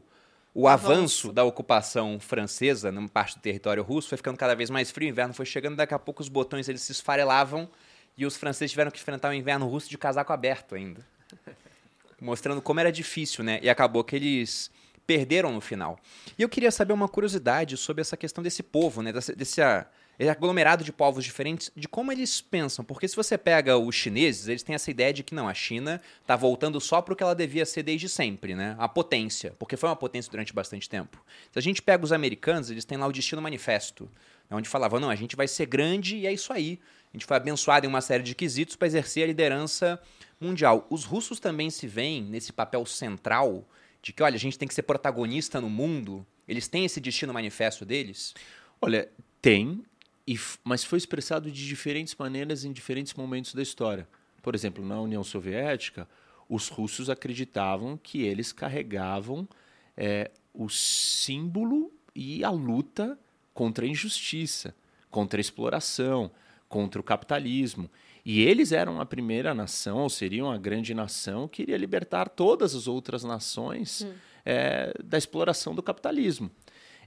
o 0.60 0.68
avanço 0.68 1.32
da 1.32 1.44
ocupação 1.44 2.20
francesa 2.20 2.92
numa 2.92 3.08
parte 3.08 3.38
do 3.38 3.42
território 3.42 3.84
russo 3.84 4.10
foi 4.10 4.18
ficando 4.18 4.36
cada 4.36 4.56
vez 4.56 4.72
mais 4.72 4.90
frio, 4.90 5.08
o 5.08 5.12
inverno 5.12 5.32
foi 5.32 5.46
chegando, 5.46 5.76
daqui 5.76 5.94
a 5.94 6.00
pouco 6.00 6.20
os 6.20 6.30
botões 6.30 6.68
eles 6.68 6.82
se 6.82 6.92
esfarelavam 6.92 7.70
e 8.18 8.26
os 8.26 8.36
franceses 8.36 8.72
tiveram 8.72 8.90
que 8.90 9.00
enfrentar 9.00 9.30
o 9.30 9.34
inverno 9.34 9.68
russo 9.68 9.88
de 9.88 10.00
casaco 10.00 10.34
aberto 10.34 10.74
ainda. 10.74 11.06
Mostrando 12.20 12.60
como 12.60 12.80
era 12.80 12.92
difícil, 12.92 13.44
né? 13.44 13.60
E 13.62 13.70
acabou 13.70 14.04
que 14.04 14.16
eles 14.16 14.72
perderam 15.06 15.52
no 15.52 15.62
final. 15.62 16.00
E 16.36 16.42
eu 16.42 16.50
queria 16.50 16.72
saber 16.72 16.92
uma 16.92 17.08
curiosidade 17.08 17.78
sobre 17.78 18.02
essa 18.02 18.18
questão 18.18 18.44
desse 18.44 18.64
povo, 18.64 19.04
né? 19.04 19.14
Desse, 19.14 19.62
é 19.62 19.86
aglomerado 20.30 20.84
de 20.84 20.92
povos 20.92 21.24
diferentes, 21.24 21.72
de 21.76 21.88
como 21.88 22.12
eles 22.12 22.42
pensam. 22.42 22.84
Porque 22.84 23.08
se 23.08 23.16
você 23.16 23.38
pega 23.38 23.78
os 23.78 23.96
chineses, 23.96 24.48
eles 24.48 24.64
têm 24.64 24.74
essa 24.74 24.90
ideia 24.90 25.14
de 25.14 25.24
que 25.24 25.36
não, 25.36 25.48
a 25.48 25.54
China 25.54 26.02
está 26.22 26.36
voltando 26.36 26.82
só 26.82 27.02
para 27.02 27.14
o 27.14 27.16
que 27.16 27.22
ela 27.22 27.36
devia 27.36 27.66
ser 27.66 27.84
desde 27.84 28.10
sempre, 28.10 28.56
né? 28.56 28.76
A 28.80 28.88
potência, 28.88 29.54
porque 29.60 29.78
foi 29.78 29.88
uma 29.88 29.96
potência 29.96 30.32
durante 30.32 30.54
bastante 30.54 30.90
tempo. 30.90 31.24
Se 31.52 31.60
a 31.60 31.62
gente 31.62 31.82
pega 31.82 32.04
os 32.04 32.12
americanos, 32.12 32.72
eles 32.72 32.84
têm 32.84 32.98
lá 32.98 33.06
o 33.06 33.12
Destino 33.12 33.42
Manifesto, 33.42 34.10
né? 34.50 34.58
onde 34.58 34.68
falavam, 34.68 35.00
não, 35.00 35.10
a 35.10 35.16
gente 35.16 35.36
vai 35.36 35.48
ser 35.48 35.68
grande 35.68 36.18
e 36.18 36.26
é 36.26 36.34
isso 36.34 36.52
aí. 36.52 36.80
A 37.14 37.18
gente 37.18 37.26
foi 37.26 37.38
abençoado 37.38 37.86
em 37.86 37.90
uma 37.90 38.02
série 38.02 38.24
de 38.24 38.34
quesitos 38.34 38.76
para 38.76 38.88
exercer 38.88 39.24
a 39.24 39.28
liderança 39.28 40.02
mundial. 40.40 40.88
Os 40.90 41.04
russos 41.04 41.40
também 41.40 41.70
se 41.70 41.88
veem 41.88 42.24
nesse 42.24 42.52
papel 42.52 42.86
central 42.86 43.68
de 44.02 44.14
que, 44.14 44.24
olha, 44.24 44.36
a 44.36 44.40
gente 44.40 44.58
tem 44.58 44.68
que 44.68 44.74
ser 44.74 44.84
protagonista 44.84 45.62
no 45.62 45.70
mundo. 45.70 46.26
Eles 46.48 46.68
têm 46.68 46.86
esse 46.86 47.00
destino 47.00 47.34
manifesto 47.34 47.86
deles? 47.86 48.34
Olha, 48.82 49.10
tem, 49.42 49.84
e, 50.28 50.38
mas 50.64 50.84
foi 50.84 50.98
expressado 50.98 51.50
de 51.50 51.66
diferentes 51.66 52.14
maneiras 52.16 52.66
em 52.66 52.72
diferentes 52.74 53.14
momentos 53.14 53.54
da 53.54 53.62
história. 53.62 54.08
Por 54.42 54.54
exemplo, 54.54 54.86
na 54.86 55.00
União 55.00 55.24
Soviética, 55.24 56.08
os 56.50 56.68
russos 56.68 57.10
acreditavam 57.10 57.98
que 57.98 58.22
eles 58.24 58.52
carregavam 58.52 59.48
é, 59.96 60.32
o 60.54 60.70
símbolo 60.70 61.92
e 62.14 62.44
a 62.44 62.50
luta 62.50 63.18
contra 63.54 63.86
a 63.86 63.88
injustiça, 63.88 64.76
contra 65.10 65.40
a 65.40 65.42
exploração, 65.42 66.30
contra 66.68 67.00
o 67.00 67.04
capitalismo. 67.04 67.90
E 68.26 68.42
eles 68.42 68.74
eram 68.74 69.00
a 69.00 69.06
primeira 69.06 69.54
nação, 69.54 70.00
ou 70.00 70.10
seriam 70.10 70.52
a 70.52 70.58
grande 70.58 70.94
nação, 70.94 71.48
que 71.48 71.62
iria 71.62 71.78
libertar 71.78 72.28
todas 72.28 72.76
as 72.76 72.88
outras 72.88 73.24
nações 73.24 74.02
hum. 74.02 74.14
é, 74.46 74.94
da 75.02 75.18
exploração 75.18 75.74
do 75.74 75.82
capitalismo. 75.82 76.52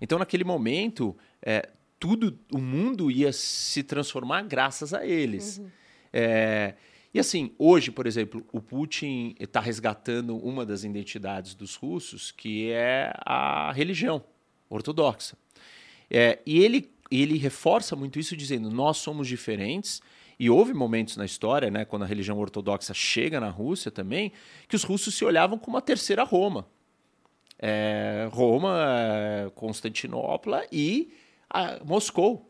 Então, 0.01 0.19
naquele 0.19 0.45
momento, 0.45 1.15
é, 1.43 1.69
tudo, 2.01 2.39
o 2.51 2.59
mundo 2.59 3.11
ia 3.11 3.31
se 3.31 3.83
transformar 3.83 4.43
graças 4.43 4.95
a 4.95 5.07
eles. 5.07 5.59
Uhum. 5.59 5.71
É, 6.11 6.75
e 7.13 7.21
assim, 7.21 7.55
hoje, 7.59 7.91
por 7.91 8.07
exemplo, 8.07 8.45
o 8.51 8.61
Putin 8.61 9.35
está 9.39 9.61
resgatando 9.61 10.37
uma 10.37 10.65
das 10.65 10.83
identidades 10.83 11.55
dos 11.55 11.77
russos, 11.77 12.33
que 12.33 12.71
é 12.71 13.13
a 13.25 13.71
religião 13.73 14.25
ortodoxa. 14.71 15.37
É, 16.11 16.39
e 16.47 16.61
ele, 16.61 16.91
ele 17.11 17.37
reforça 17.37 17.95
muito 17.95 18.19
isso 18.19 18.35
dizendo: 18.35 18.71
nós 18.71 18.97
somos 18.97 19.29
diferentes. 19.29 20.01
E 20.39 20.49
houve 20.49 20.73
momentos 20.73 21.19
na 21.19 21.27
história, 21.27 21.71
né, 21.71 21.85
quando 21.85 22.05
a 22.05 22.07
religião 22.07 22.39
ortodoxa 22.39 22.95
chega 22.95 23.39
na 23.39 23.51
Rússia 23.51 23.91
também, 23.91 24.33
que 24.67 24.75
os 24.75 24.85
russos 24.85 25.15
se 25.15 25.23
olhavam 25.23 25.59
como 25.59 25.77
a 25.77 25.83
terceira 25.83 26.25
Roma. 26.25 26.67
É, 27.59 28.27
Roma, 28.33 29.53
Constantinopla 29.55 30.65
e 30.73 31.13
a 31.51 31.85
Moscou, 31.85 32.49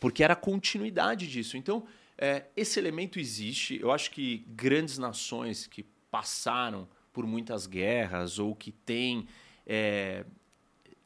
porque 0.00 0.24
era 0.24 0.34
a 0.34 0.36
continuidade 0.36 1.28
disso. 1.28 1.56
Então, 1.56 1.86
é, 2.18 2.46
esse 2.56 2.78
elemento 2.78 3.18
existe. 3.18 3.78
Eu 3.80 3.90
acho 3.92 4.10
que 4.10 4.44
grandes 4.48 4.98
nações 4.98 5.66
que 5.66 5.84
passaram 6.10 6.88
por 7.12 7.26
muitas 7.26 7.66
guerras 7.66 8.38
ou 8.38 8.54
que 8.54 8.72
têm. 8.72 9.26
É, 9.66 10.24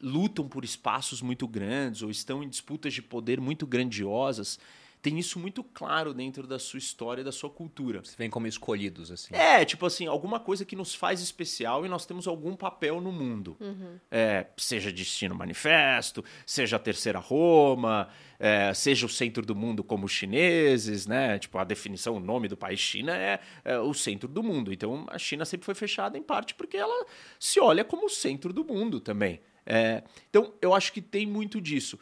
lutam 0.00 0.46
por 0.46 0.64
espaços 0.64 1.22
muito 1.22 1.48
grandes 1.48 2.02
ou 2.02 2.11
estão 2.11 2.42
em 2.42 2.48
disputas 2.48 2.92
de 2.92 3.00
poder 3.00 3.40
muito 3.40 3.66
grandiosas 3.66 4.59
tem 5.04 5.18
isso 5.18 5.38
muito 5.38 5.62
claro 5.62 6.14
dentro 6.14 6.46
da 6.46 6.58
sua 6.58 6.78
história 6.78 7.20
e 7.20 7.24
da 7.24 7.30
sua 7.30 7.50
cultura. 7.50 8.02
Você 8.02 8.16
vem 8.16 8.30
como 8.30 8.46
escolhidos, 8.46 9.10
assim. 9.10 9.34
É, 9.34 9.62
tipo 9.62 9.84
assim, 9.84 10.06
alguma 10.06 10.40
coisa 10.40 10.64
que 10.64 10.74
nos 10.74 10.94
faz 10.94 11.20
especial 11.20 11.84
e 11.84 11.90
nós 11.90 12.06
temos 12.06 12.26
algum 12.26 12.56
papel 12.56 13.02
no 13.02 13.12
mundo. 13.12 13.54
Uhum. 13.60 13.98
É, 14.10 14.46
seja 14.56 14.90
Destino 14.90 15.34
Manifesto, 15.34 16.24
seja 16.46 16.76
a 16.76 16.78
Terceira 16.78 17.18
Roma, 17.18 18.08
é, 18.38 18.72
seja 18.72 19.04
o 19.04 19.08
centro 19.10 19.44
do 19.44 19.54
mundo 19.54 19.84
como 19.84 20.06
os 20.06 20.12
chineses, 20.12 21.06
né? 21.06 21.38
Tipo, 21.38 21.58
a 21.58 21.64
definição, 21.64 22.16
o 22.16 22.20
nome 22.20 22.48
do 22.48 22.56
país 22.56 22.80
China 22.80 23.14
é, 23.14 23.40
é 23.62 23.78
o 23.78 23.92
centro 23.92 24.26
do 24.26 24.42
mundo. 24.42 24.72
Então, 24.72 25.04
a 25.10 25.18
China 25.18 25.44
sempre 25.44 25.66
foi 25.66 25.74
fechada 25.74 26.16
em 26.16 26.22
parte 26.22 26.54
porque 26.54 26.78
ela 26.78 27.04
se 27.38 27.60
olha 27.60 27.84
como 27.84 28.06
o 28.06 28.10
centro 28.10 28.54
do 28.54 28.64
mundo 28.64 28.98
também. 29.00 29.42
É, 29.66 30.02
então, 30.30 30.54
eu 30.62 30.72
acho 30.72 30.94
que 30.94 31.02
tem 31.02 31.26
muito 31.26 31.60
disso. 31.60 31.98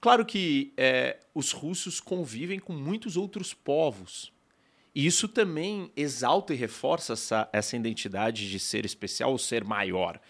Claro 0.00 0.24
que 0.24 0.72
é, 0.76 1.18
os 1.34 1.52
russos 1.52 2.00
convivem 2.00 2.58
com 2.58 2.72
muitos 2.72 3.16
outros 3.16 3.52
povos. 3.54 4.32
E 4.94 5.04
isso 5.04 5.28
também 5.28 5.90
exalta 5.96 6.54
e 6.54 6.56
reforça 6.56 7.12
essa, 7.12 7.48
essa 7.52 7.76
identidade 7.76 8.48
de 8.48 8.58
ser 8.58 8.86
especial 8.86 9.32
ou 9.32 9.38
ser 9.38 9.62
maior. 9.64 10.20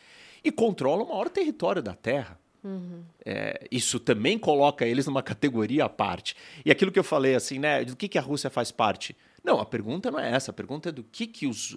E 0.43 0.51
controla 0.51 1.05
o 1.05 1.09
maior 1.09 1.29
território 1.29 1.83
da 1.83 1.95
Terra. 1.95 2.39
Uhum. 2.65 3.05
É, 3.25 3.65
isso 3.71 4.01
também 4.01 4.37
coloca 4.37 4.85
eles 4.85 5.07
numa 5.07 5.23
categoria 5.23 5.85
à 5.85 5.89
parte. 5.89 6.37
E 6.65 6.71
aquilo 6.71 6.91
que 6.91 6.99
eu 6.99 7.05
falei, 7.05 7.37
assim, 7.37 7.61
né? 7.61 7.85
Do 7.85 7.95
que, 7.95 8.09
que 8.09 8.19
a 8.19 8.21
Rússia 8.21 8.51
faz 8.51 8.73
parte? 8.73 9.17
Não, 9.45 9.61
a 9.61 9.65
pergunta 9.65 10.11
não 10.11 10.19
é 10.19 10.33
essa. 10.33 10.51
A 10.51 10.55
pergunta 10.55 10.89
é 10.89 10.93
do 10.93 11.05
que, 11.05 11.29
que 11.29 11.47
os. 11.47 11.77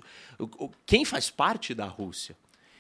Quem 0.88 1.06
faz 1.06 1.30
parte 1.30 1.76
da 1.76 1.86
Rússia? 1.86 2.36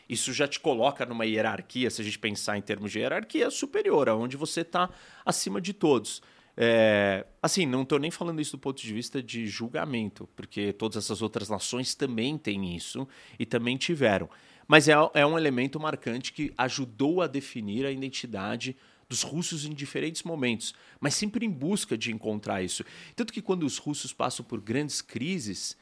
Isso 0.10 0.34
já 0.34 0.48
te 0.48 0.60
coloca 0.60 1.06
numa 1.06 1.26
hierarquia, 1.26 1.90
se 1.92 2.02
a 2.02 2.04
gente 2.04 2.18
pensar 2.18 2.58
em 2.58 2.62
termos 2.62 2.92
de 2.92 3.00
hierarquia, 3.00 3.52
superior, 3.52 4.10
onde 4.10 4.36
você 4.36 4.62
está 4.62 4.90
acima 5.24 5.62
de 5.62 5.72
todos. 5.72 6.22
É, 6.58 7.26
assim, 7.42 7.66
não 7.66 7.84
estou 7.84 8.00
nem 8.00 8.12
falando 8.12 8.42
isso 8.42 8.58
do 8.58 8.60
ponto 8.60 8.82
de 8.82 8.94
vista 8.94 9.24
de 9.24 9.48
julgamento, 9.48 10.28
porque 10.36 10.74
todas 10.74 11.06
essas 11.06 11.22
outras 11.22 11.48
nações 11.48 11.94
também 11.94 12.38
têm 12.38 12.76
isso 12.76 13.08
e 13.38 13.46
também 13.46 13.78
tiveram. 13.78 14.30
Mas 14.68 14.90
é, 14.90 14.94
é 15.14 15.26
um 15.26 15.38
elemento 15.38 15.80
marcante 15.80 16.34
que 16.34 16.52
ajudou 16.58 17.22
a 17.22 17.28
definir 17.28 17.86
a 17.86 17.92
identidade 17.92 18.76
dos 19.08 19.24
russos 19.24 19.66
em 19.66 19.74
diferentes 19.74 20.24
momentos, 20.24 20.74
mas 21.00 21.16
sempre 21.16 21.46
em 21.46 21.50
busca 21.50 21.98
de 21.98 22.12
encontrar 22.12 22.62
isso. 22.62 22.84
Tanto 23.16 23.34
que 23.34 23.42
quando 23.42 23.64
os 23.64 23.78
russos 23.78 24.14
passam 24.14 24.46
por 24.46 24.60
grandes 24.62 25.02
crises, 25.02 25.78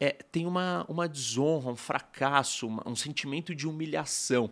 é, 0.00 0.12
tem 0.32 0.46
uma, 0.46 0.86
uma 0.88 1.06
desonra, 1.06 1.70
um 1.70 1.76
fracasso, 1.76 2.66
uma, 2.66 2.82
um 2.88 2.96
sentimento 2.96 3.54
de 3.54 3.68
humilhação. 3.68 4.50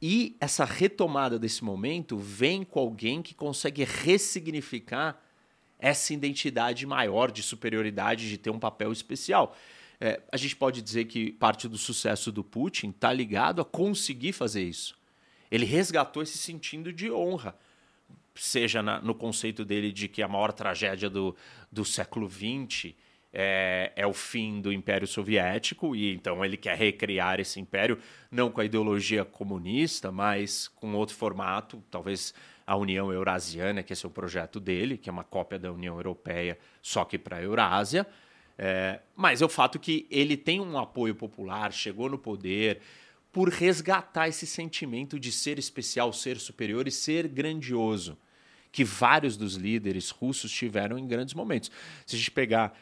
E 0.00 0.36
essa 0.38 0.64
retomada 0.64 1.38
desse 1.38 1.64
momento 1.64 2.18
vem 2.18 2.62
com 2.62 2.78
alguém 2.78 3.22
que 3.22 3.34
consegue 3.34 3.82
ressignificar 3.82 5.18
essa 5.78 6.12
identidade 6.12 6.84
maior 6.86 7.30
de 7.30 7.42
superioridade, 7.42 8.28
de 8.28 8.36
ter 8.36 8.50
um 8.50 8.58
papel 8.58 8.92
especial. 8.92 9.56
É, 9.98 10.20
a 10.30 10.36
gente 10.36 10.54
pode 10.54 10.82
dizer 10.82 11.06
que 11.06 11.32
parte 11.32 11.66
do 11.66 11.78
sucesso 11.78 12.30
do 12.30 12.44
Putin 12.44 12.90
está 12.90 13.12
ligado 13.12 13.62
a 13.62 13.64
conseguir 13.64 14.32
fazer 14.32 14.62
isso. 14.62 14.98
Ele 15.50 15.64
resgatou 15.64 16.22
esse 16.22 16.36
sentido 16.36 16.92
de 16.92 17.10
honra, 17.10 17.56
seja 18.34 18.82
na, 18.82 19.00
no 19.00 19.14
conceito 19.14 19.64
dele 19.64 19.92
de 19.92 20.08
que 20.08 20.22
a 20.22 20.28
maior 20.28 20.52
tragédia 20.52 21.08
do, 21.08 21.34
do 21.70 21.84
século 21.84 22.28
XX 22.28 22.94
é, 23.32 23.92
é, 23.96 24.06
o 24.06 24.12
fim 24.12 24.60
do 24.60 24.72
Império 24.72 25.06
Soviético, 25.06 25.96
e 25.96 26.12
então 26.12 26.44
ele 26.44 26.56
quer 26.56 26.76
recriar 26.76 27.40
esse 27.40 27.58
império, 27.58 27.98
não 28.30 28.50
com 28.50 28.60
a 28.60 28.64
ideologia 28.64 29.24
comunista, 29.24 30.12
mas 30.12 30.68
com 30.68 30.94
outro 30.94 31.16
formato, 31.16 31.82
talvez 31.90 32.34
a 32.66 32.76
União 32.76 33.12
Eurasiana, 33.12 33.82
que 33.82 33.92
esse 33.92 34.04
é 34.04 34.08
o 34.08 34.12
projeto 34.12 34.60
dele, 34.60 34.98
que 34.98 35.08
é 35.08 35.12
uma 35.12 35.24
cópia 35.24 35.58
da 35.58 35.72
União 35.72 35.96
Europeia, 35.96 36.58
só 36.80 37.04
que 37.04 37.18
para 37.18 37.38
a 37.38 37.42
Eurásia. 37.42 38.06
É, 38.58 39.00
mas 39.16 39.40
é 39.40 39.44
o 39.44 39.48
fato 39.48 39.78
que 39.78 40.06
ele 40.10 40.36
tem 40.36 40.60
um 40.60 40.78
apoio 40.78 41.14
popular, 41.14 41.72
chegou 41.72 42.08
no 42.10 42.18
poder, 42.18 42.80
por 43.32 43.48
resgatar 43.48 44.28
esse 44.28 44.46
sentimento 44.46 45.18
de 45.18 45.32
ser 45.32 45.58
especial, 45.58 46.12
ser 46.12 46.38
superior 46.38 46.86
e 46.86 46.90
ser 46.90 47.26
grandioso, 47.26 48.16
que 48.70 48.84
vários 48.84 49.38
dos 49.38 49.54
líderes 49.54 50.10
russos 50.10 50.52
tiveram 50.52 50.98
em 50.98 51.06
grandes 51.06 51.34
momentos. 51.34 51.70
Se 52.06 52.14
a 52.14 52.18
gente 52.18 52.30
pegar 52.30 52.78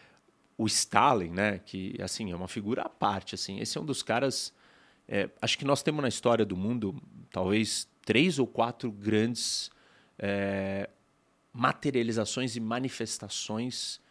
o 0.60 0.66
Stalin, 0.66 1.30
né, 1.30 1.58
que 1.58 1.96
assim 2.02 2.32
é 2.32 2.36
uma 2.36 2.46
figura 2.46 2.82
à 2.82 2.88
parte, 2.88 3.34
assim, 3.34 3.60
esse 3.60 3.78
é 3.78 3.80
um 3.80 3.84
dos 3.84 4.02
caras. 4.02 4.52
É, 5.08 5.30
acho 5.40 5.56
que 5.56 5.64
nós 5.64 5.82
temos 5.82 6.02
na 6.02 6.08
história 6.08 6.44
do 6.44 6.54
mundo 6.54 6.94
talvez 7.30 7.88
três 8.04 8.38
ou 8.38 8.46
quatro 8.46 8.92
grandes 8.92 9.70
é, 10.18 10.90
materializações 11.50 12.56
e 12.56 12.60
manifestações 12.60 14.02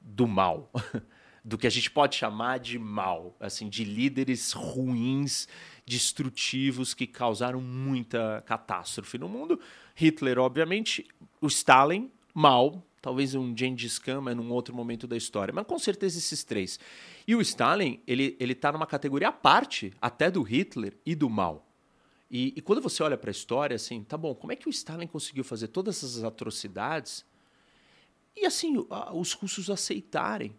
do 0.00 0.26
mal, 0.26 0.72
do 1.44 1.58
que 1.58 1.66
a 1.66 1.70
gente 1.70 1.90
pode 1.90 2.16
chamar 2.16 2.60
de 2.60 2.78
mal, 2.78 3.36
assim, 3.38 3.68
de 3.68 3.84
líderes 3.84 4.52
ruins, 4.52 5.46
destrutivos 5.84 6.94
que 6.94 7.06
causaram 7.06 7.60
muita 7.60 8.42
catástrofe 8.46 9.18
no 9.18 9.28
mundo. 9.28 9.60
Hitler, 9.94 10.38
obviamente, 10.38 11.06
o 11.42 11.46
Stalin, 11.46 12.10
mal, 12.32 12.82
talvez 13.04 13.34
um 13.34 13.54
Gengis 13.54 13.98
Khan, 13.98 14.22
mas 14.22 14.34
num 14.34 14.50
outro 14.50 14.74
momento 14.74 15.06
da 15.06 15.14
história. 15.14 15.52
Mas 15.52 15.66
com 15.66 15.78
certeza 15.78 16.16
esses 16.16 16.42
três. 16.42 16.80
E 17.28 17.36
o 17.36 17.40
Stalin, 17.42 18.00
ele 18.06 18.34
ele 18.40 18.54
está 18.54 18.72
numa 18.72 18.86
categoria 18.86 19.28
à 19.28 19.32
parte, 19.32 19.92
até 20.00 20.30
do 20.30 20.40
Hitler 20.40 20.96
e 21.04 21.14
do 21.14 21.28
mal. 21.28 21.70
E, 22.30 22.54
e 22.56 22.62
quando 22.62 22.80
você 22.80 23.02
olha 23.02 23.18
para 23.18 23.28
a 23.28 23.30
história, 23.30 23.76
assim, 23.76 24.02
tá 24.02 24.16
bom, 24.16 24.34
como 24.34 24.54
é 24.54 24.56
que 24.56 24.66
o 24.66 24.70
Stalin 24.70 25.06
conseguiu 25.06 25.44
fazer 25.44 25.68
todas 25.68 25.98
essas 25.98 26.24
atrocidades 26.24 27.26
e, 28.34 28.46
assim, 28.46 28.74
os 29.12 29.34
russos 29.34 29.68
aceitarem? 29.68 30.56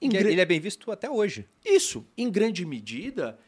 Ele 0.00 0.40
é 0.40 0.44
bem 0.44 0.58
visto 0.58 0.90
até 0.90 1.08
hoje. 1.08 1.48
Isso, 1.64 2.04
em 2.18 2.28
grande 2.28 2.66
medida, 2.66 3.38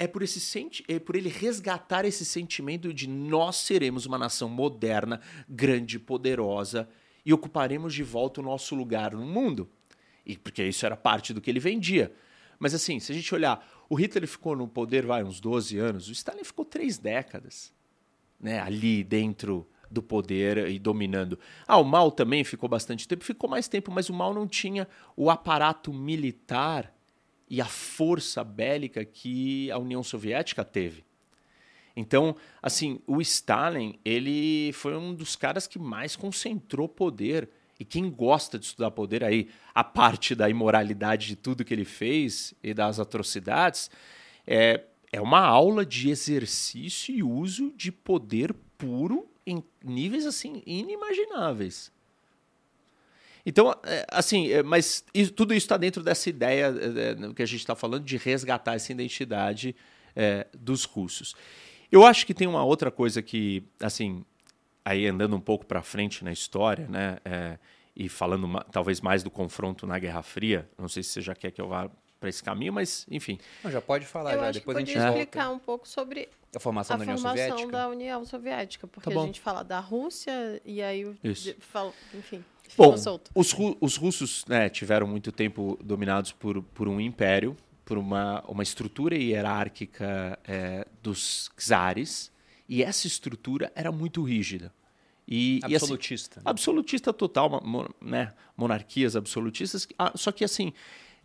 é 0.00 0.08
por, 0.08 0.20
esse 0.20 0.40
senti 0.40 0.84
é 0.88 0.98
por 0.98 1.14
ele 1.14 1.28
resgatar 1.28 2.04
esse 2.04 2.24
sentimento 2.24 2.92
de 2.92 3.08
nós 3.08 3.56
seremos 3.56 4.04
uma 4.04 4.18
nação 4.18 4.48
moderna, 4.48 5.20
grande, 5.48 6.00
poderosa, 6.00 6.88
e 7.24 7.32
ocuparemos 7.32 7.94
de 7.94 8.02
volta 8.02 8.40
o 8.40 8.44
nosso 8.44 8.74
lugar 8.74 9.12
no 9.12 9.26
mundo. 9.26 9.68
E 10.24 10.36
porque 10.36 10.64
isso 10.64 10.86
era 10.86 10.96
parte 10.96 11.32
do 11.32 11.40
que 11.40 11.50
ele 11.50 11.60
vendia. 11.60 12.12
Mas 12.58 12.74
assim, 12.74 13.00
se 13.00 13.10
a 13.10 13.14
gente 13.14 13.34
olhar, 13.34 13.66
o 13.88 13.94
Hitler 13.94 14.26
ficou 14.26 14.54
no 14.54 14.68
poder 14.68 15.04
vai 15.04 15.24
uns 15.24 15.40
12 15.40 15.78
anos, 15.78 16.08
o 16.08 16.12
Stalin 16.12 16.44
ficou 16.44 16.64
três 16.64 16.96
décadas, 16.98 17.72
né, 18.38 18.60
ali 18.60 19.02
dentro 19.02 19.68
do 19.90 20.02
poder 20.02 20.70
e 20.70 20.78
dominando. 20.78 21.38
Ah, 21.66 21.76
o 21.76 21.84
Mao 21.84 22.10
também 22.10 22.44
ficou 22.44 22.68
bastante 22.68 23.06
tempo, 23.06 23.24
ficou 23.24 23.50
mais 23.50 23.68
tempo, 23.68 23.90
mas 23.90 24.08
o 24.08 24.14
Mao 24.14 24.32
não 24.32 24.46
tinha 24.46 24.88
o 25.16 25.30
aparato 25.30 25.92
militar 25.92 26.94
e 27.48 27.60
a 27.60 27.66
força 27.66 28.42
bélica 28.42 29.04
que 29.04 29.70
a 29.70 29.78
União 29.78 30.02
Soviética 30.02 30.64
teve. 30.64 31.04
Então, 31.96 32.34
assim, 32.62 33.00
o 33.06 33.20
Stalin, 33.20 33.98
ele 34.04 34.72
foi 34.72 34.96
um 34.96 35.14
dos 35.14 35.36
caras 35.36 35.66
que 35.66 35.78
mais 35.78 36.16
concentrou 36.16 36.88
poder. 36.88 37.48
E 37.78 37.84
quem 37.84 38.10
gosta 38.10 38.58
de 38.58 38.66
estudar 38.66 38.90
poder 38.90 39.24
aí, 39.24 39.48
a 39.74 39.84
parte 39.84 40.34
da 40.34 40.48
imoralidade 40.48 41.26
de 41.26 41.36
tudo 41.36 41.64
que 41.64 41.74
ele 41.74 41.84
fez 41.84 42.54
e 42.62 42.72
das 42.72 42.98
atrocidades, 42.98 43.90
é, 44.46 44.84
é 45.12 45.20
uma 45.20 45.40
aula 45.40 45.84
de 45.84 46.08
exercício 46.08 47.14
e 47.14 47.22
uso 47.22 47.72
de 47.76 47.92
poder 47.92 48.54
puro 48.78 49.28
em 49.46 49.62
níveis 49.84 50.26
assim 50.26 50.62
inimagináveis. 50.64 51.92
Então, 53.44 53.74
é, 53.84 54.06
assim, 54.08 54.50
é, 54.52 54.62
mas 54.62 55.04
isso, 55.12 55.32
tudo 55.32 55.52
isso 55.52 55.64
está 55.64 55.76
dentro 55.76 56.02
dessa 56.02 56.30
ideia 56.30 56.66
é, 56.66 57.34
que 57.34 57.42
a 57.42 57.46
gente 57.46 57.60
está 57.60 57.74
falando 57.74 58.04
de 58.04 58.16
resgatar 58.16 58.74
essa 58.74 58.92
identidade 58.92 59.74
é, 60.14 60.46
dos 60.56 60.84
russos. 60.84 61.34
Eu 61.92 62.04
acho 62.06 62.26
que 62.26 62.32
tem 62.32 62.46
uma 62.48 62.64
outra 62.64 62.90
coisa 62.90 63.20
que, 63.22 63.62
assim, 63.78 64.24
aí 64.84 65.06
andando 65.06 65.36
um 65.36 65.40
pouco 65.40 65.66
para 65.66 65.82
frente 65.82 66.24
na 66.24 66.32
história, 66.32 66.88
né, 66.88 67.18
é, 67.24 67.58
e 67.94 68.08
falando 68.08 68.48
talvez 68.72 69.00
mais 69.02 69.22
do 69.22 69.30
confronto 69.30 69.86
na 69.86 69.98
Guerra 69.98 70.22
Fria, 70.22 70.66
não 70.78 70.88
sei 70.88 71.02
se 71.02 71.10
você 71.10 71.20
já 71.20 71.34
quer 71.34 71.50
que 71.50 71.60
eu 71.60 71.68
vá 71.68 71.90
para 72.18 72.28
esse 72.30 72.42
caminho, 72.42 72.72
mas 72.72 73.04
enfim. 73.10 73.38
Não, 73.62 73.70
já 73.70 73.80
pode 73.82 74.06
falar, 74.06 74.32
eu 74.34 74.40
já. 74.40 74.48
Acho 74.48 74.58
Depois 74.60 74.76
que 74.78 74.82
a 74.82 74.86
gente 74.86 74.98
explicar 75.06 75.50
um 75.50 75.58
pouco 75.58 75.86
sobre 75.86 76.28
a 76.54 76.60
formação, 76.60 76.94
a 76.94 76.98
da, 76.98 77.02
União 77.02 77.18
formação 77.18 77.46
Soviética. 77.58 77.72
da 77.72 77.88
União 77.88 78.24
Soviética, 78.24 78.86
porque 78.86 79.12
Tá 79.12 79.20
a 79.20 79.24
gente 79.26 79.40
fala 79.40 79.62
da 79.62 79.80
Rússia 79.80 80.62
e 80.64 80.80
aí, 80.80 81.14
Isso. 81.22 81.54
fala, 81.58 81.92
enfim, 82.14 82.42
Bom, 82.76 82.84
ficou 82.92 82.96
solto. 82.96 83.30
os, 83.34 83.52
ru- 83.52 83.76
os 83.80 83.96
russos 83.96 84.44
né, 84.46 84.68
tiveram 84.70 85.06
muito 85.06 85.30
tempo 85.32 85.76
dominados 85.84 86.30
por, 86.32 86.62
por 86.62 86.88
um 86.88 86.98
império, 87.00 87.56
por 87.84 87.98
uma, 87.98 88.42
uma 88.46 88.62
estrutura 88.62 89.16
hierárquica 89.16 90.38
é, 90.44 90.86
dos 91.02 91.50
czares, 91.56 92.32
e 92.68 92.82
essa 92.82 93.06
estrutura 93.06 93.72
era 93.74 93.90
muito 93.92 94.22
rígida. 94.22 94.72
E, 95.26 95.60
e, 95.60 95.64
assim, 95.64 95.74
Absolutista. 95.76 96.40
né? 96.40 96.42
absolutista 96.46 97.12
total, 97.12 97.62
né? 98.00 98.34
monarquias 98.56 99.14
absolutistas. 99.16 99.86
Ah, 99.98 100.12
Só 100.14 100.32
que 100.32 100.44
assim, 100.44 100.72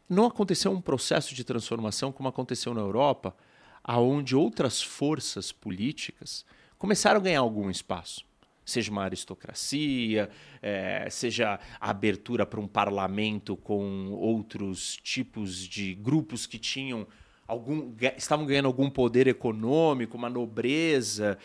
não 0.10 0.26
aconteceu 0.26 0.72
um 0.72 0.82
processo 0.82 1.34
de 1.34 1.43
transformação 1.43 2.12
como 2.12 2.30
aconteceu 2.30 2.74
na 2.74 2.82
Europa, 2.82 3.36
aonde 3.84 4.36
outras 4.36 4.82
forças 4.82 5.52
políticas 5.52 6.46
começaram 6.78 7.20
a 7.20 7.24
ganhar 7.24 7.39
algum 7.39 7.70
espaço. 7.70 8.26
Seja 8.67 8.91
uma 8.91 9.03
aristocracia, 9.03 10.30
é, 10.62 11.08
seja 11.10 11.58
a 11.80 11.89
abertura 11.89 12.45
para 12.45 12.60
um 12.60 12.67
parlamento 12.67 13.56
com 13.56 14.12
outros 14.12 14.97
tipos 14.97 15.65
de 15.65 15.95
grupos 15.95 16.45
que 16.45 16.60
tinham 16.60 17.08
algum, 17.47 17.95
estavam 18.17 18.45
ganhando 18.45 18.65
algum 18.65 18.89
poder 18.89 19.25
econômico, 19.25 20.17
uma 20.17 20.30
nobreza. 20.30 21.38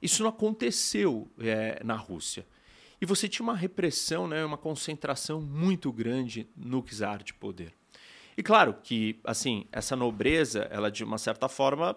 Isso 0.00 0.22
não 0.22 0.30
aconteceu 0.30 1.30
é, 1.38 1.82
na 1.84 1.96
Rússia. 1.96 2.46
E 2.98 3.04
você 3.04 3.28
tinha 3.28 3.44
uma 3.44 3.56
repressão, 3.56 4.26
né, 4.26 4.42
uma 4.42 4.56
concentração 4.56 5.38
muito 5.38 5.92
grande 5.92 6.48
no 6.56 6.82
czar 6.82 7.22
de 7.22 7.34
poder. 7.34 7.74
E 8.38 8.42
claro 8.42 8.74
que, 8.82 9.20
assim, 9.22 9.66
essa 9.70 9.94
nobreza, 9.94 10.66
ela 10.70 10.90
de 10.90 11.04
uma 11.04 11.18
certa 11.18 11.46
forma, 11.46 11.94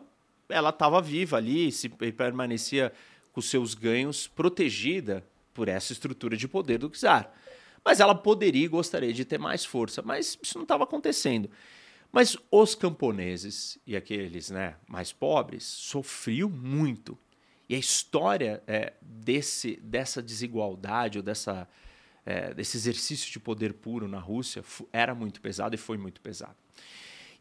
ela 0.50 0.72
estava 0.72 1.02
viva 1.02 1.38
ali 1.38 1.72
se, 1.72 1.88
permanecia 1.88 2.92
com 3.34 3.42
seus 3.42 3.74
ganhos 3.74 4.28
protegida 4.28 5.26
por 5.54 5.68
essa 5.68 5.92
estrutura 5.92 6.38
de 6.38 6.48
poder 6.48 6.78
do 6.78 6.90
czar. 6.90 7.34
Mas 7.84 8.00
ela 8.00 8.16
poderia 8.16 8.66
e 8.66 8.70
gostaria 8.70 9.12
de 9.12 9.26
ter 9.26 9.38
mais 9.38 9.66
força, 9.66 10.02
mas 10.02 10.38
isso 10.42 10.58
não 10.58 10.64
estava 10.64 10.86
acontecendo. 10.86 11.50
Mas 12.12 12.38
os 12.50 12.76
camponeses 12.76 13.78
e 13.86 13.96
aqueles 13.96 14.52
né, 14.52 14.76
mais 14.88 15.12
pobres 15.12 15.64
sofriam 15.64 16.48
muito. 16.48 17.18
E 17.68 17.76
a 17.76 17.78
história 17.78 18.62
é, 18.68 18.94
desse, 19.02 19.78
dessa 19.82 20.22
desigualdade 20.22 21.18
ou 21.18 21.24
dessa, 21.24 21.68
é, 22.26 22.54
desse 22.54 22.78
exercício 22.78 23.32
de 23.32 23.40
poder 23.40 23.74
puro 23.74 24.08
na 24.08 24.20
Rússia 24.20 24.64
era 24.94 25.16
muito 25.16 25.42
pesado 25.42 25.74
e 25.74 25.78
foi 25.78 25.98
muito 25.98 26.22
pesado. 26.22 26.56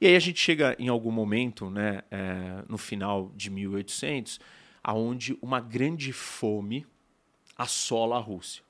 E 0.00 0.06
aí 0.06 0.16
a 0.16 0.20
gente 0.20 0.40
chega 0.40 0.74
em 0.78 0.88
algum 0.88 1.12
momento, 1.12 1.70
né, 1.70 2.02
é, 2.10 2.64
no 2.66 2.78
final 2.78 3.30
de 3.36 3.50
1800, 3.50 4.40
aonde 4.82 5.38
uma 5.40 5.60
grande 5.60 6.12
fome 6.12 6.86
assola 7.56 8.16
a 8.16 8.20
Rússia. 8.20 8.62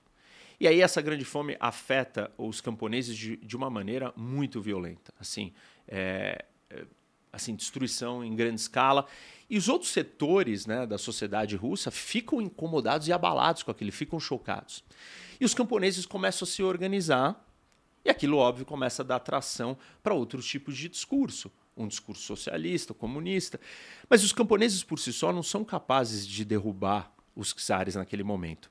E 0.60 0.68
aí 0.68 0.80
essa 0.80 1.00
grande 1.00 1.24
fome 1.24 1.56
afeta 1.58 2.30
os 2.38 2.60
camponeses 2.60 3.16
de, 3.16 3.36
de 3.36 3.56
uma 3.56 3.68
maneira 3.68 4.12
muito 4.16 4.60
violenta, 4.60 5.12
assim, 5.18 5.52
é, 5.88 6.44
é, 6.70 6.84
assim, 7.32 7.54
destruição 7.56 8.22
em 8.22 8.36
grande 8.36 8.60
escala. 8.60 9.06
E 9.50 9.58
os 9.58 9.68
outros 9.68 9.90
setores 9.90 10.66
né, 10.66 10.86
da 10.86 10.98
sociedade 10.98 11.56
russa 11.56 11.90
ficam 11.90 12.40
incomodados 12.40 13.08
e 13.08 13.12
abalados 13.12 13.62
com 13.62 13.70
aquilo, 13.70 13.90
ficam 13.90 14.20
chocados. 14.20 14.84
E 15.40 15.44
os 15.44 15.52
camponeses 15.52 16.06
começam 16.06 16.46
a 16.46 16.48
se 16.48 16.62
organizar, 16.62 17.44
e 18.04 18.10
aquilo, 18.10 18.36
óbvio, 18.36 18.64
começa 18.64 19.02
a 19.02 19.04
dar 19.04 19.16
atração 19.16 19.76
para 20.02 20.14
outros 20.14 20.46
tipos 20.46 20.76
de 20.76 20.88
discurso 20.88 21.50
um 21.76 21.88
discurso 21.88 22.22
socialista, 22.22 22.92
comunista. 22.94 23.60
Mas 24.08 24.22
os 24.22 24.32
camponeses 24.32 24.82
por 24.82 24.98
si 24.98 25.12
só 25.12 25.32
não 25.32 25.42
são 25.42 25.64
capazes 25.64 26.26
de 26.26 26.44
derrubar 26.44 27.12
os 27.34 27.52
czares 27.52 27.94
naquele 27.94 28.22
momento. 28.22 28.70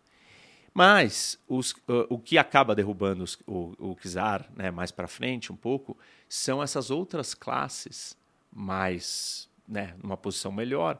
Mas 0.73 1.37
os, 1.47 1.71
uh, 1.71 2.07
o 2.09 2.17
que 2.17 2.37
acaba 2.37 2.73
derrubando 2.73 3.23
os, 3.23 3.37
o, 3.45 3.73
o 3.77 3.95
czar 3.95 4.49
né, 4.55 4.71
mais 4.71 4.91
para 4.91 5.07
frente 5.07 5.51
um 5.51 5.55
pouco 5.55 5.97
são 6.29 6.63
essas 6.63 6.89
outras 6.89 7.33
classes 7.33 8.15
mais 8.51 9.49
né, 9.67 9.95
numa 10.01 10.15
posição 10.15 10.51
melhor 10.51 10.99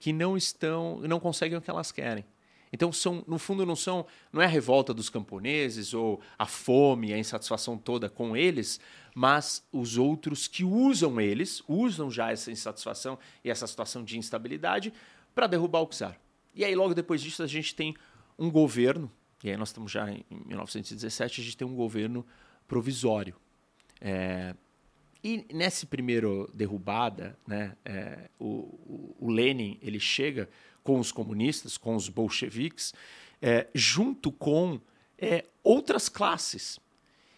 que 0.00 0.12
não 0.12 0.36
estão 0.36 0.98
não 1.00 1.20
conseguem 1.20 1.56
o 1.56 1.62
que 1.62 1.70
elas 1.70 1.92
querem. 1.92 2.24
Então 2.72 2.92
são, 2.92 3.22
no 3.28 3.38
fundo 3.38 3.64
não 3.64 3.76
são 3.76 4.04
não 4.32 4.42
é 4.42 4.46
a 4.46 4.48
revolta 4.48 4.92
dos 4.92 5.08
camponeses 5.08 5.94
ou 5.94 6.20
a 6.36 6.44
fome, 6.44 7.12
a 7.12 7.18
insatisfação 7.18 7.78
toda 7.78 8.10
com 8.10 8.36
eles, 8.36 8.80
mas 9.14 9.64
os 9.72 9.96
outros 9.96 10.48
que 10.48 10.64
usam 10.64 11.20
eles, 11.20 11.62
usam 11.68 12.10
já 12.10 12.32
essa 12.32 12.50
insatisfação 12.50 13.18
e 13.44 13.50
essa 13.50 13.66
situação 13.66 14.02
de 14.02 14.18
instabilidade 14.18 14.92
para 15.34 15.46
derrubar 15.46 15.82
o 15.82 15.86
czar. 15.86 16.18
E 16.54 16.64
aí, 16.64 16.74
logo 16.74 16.94
depois 16.94 17.22
disso, 17.22 17.42
a 17.42 17.46
gente 17.46 17.74
tem 17.74 17.94
um 18.38 18.50
governo, 18.50 19.10
e 19.42 19.50
aí 19.50 19.56
nós 19.56 19.68
estamos 19.68 19.92
já 19.92 20.10
em 20.10 20.24
1917, 20.30 21.40
a 21.40 21.44
gente 21.44 21.56
tem 21.56 21.66
um 21.66 21.74
governo 21.74 22.26
provisório. 22.66 23.36
É, 24.00 24.54
e 25.22 25.46
nessa 25.54 25.86
primeira 25.86 26.28
derrubada, 26.52 27.38
né, 27.46 27.76
é, 27.84 28.28
o, 28.38 29.16
o, 29.18 29.30
Lenin 29.30 29.78
ele 29.80 29.98
chega 29.98 30.50
com 30.82 30.98
os 30.98 31.10
comunistas, 31.10 31.78
com 31.78 31.96
os 31.96 32.10
bolcheviques, 32.10 32.92
é, 33.40 33.66
junto 33.74 34.30
com 34.30 34.78
é, 35.18 35.46
outras 35.62 36.10
classes. 36.10 36.78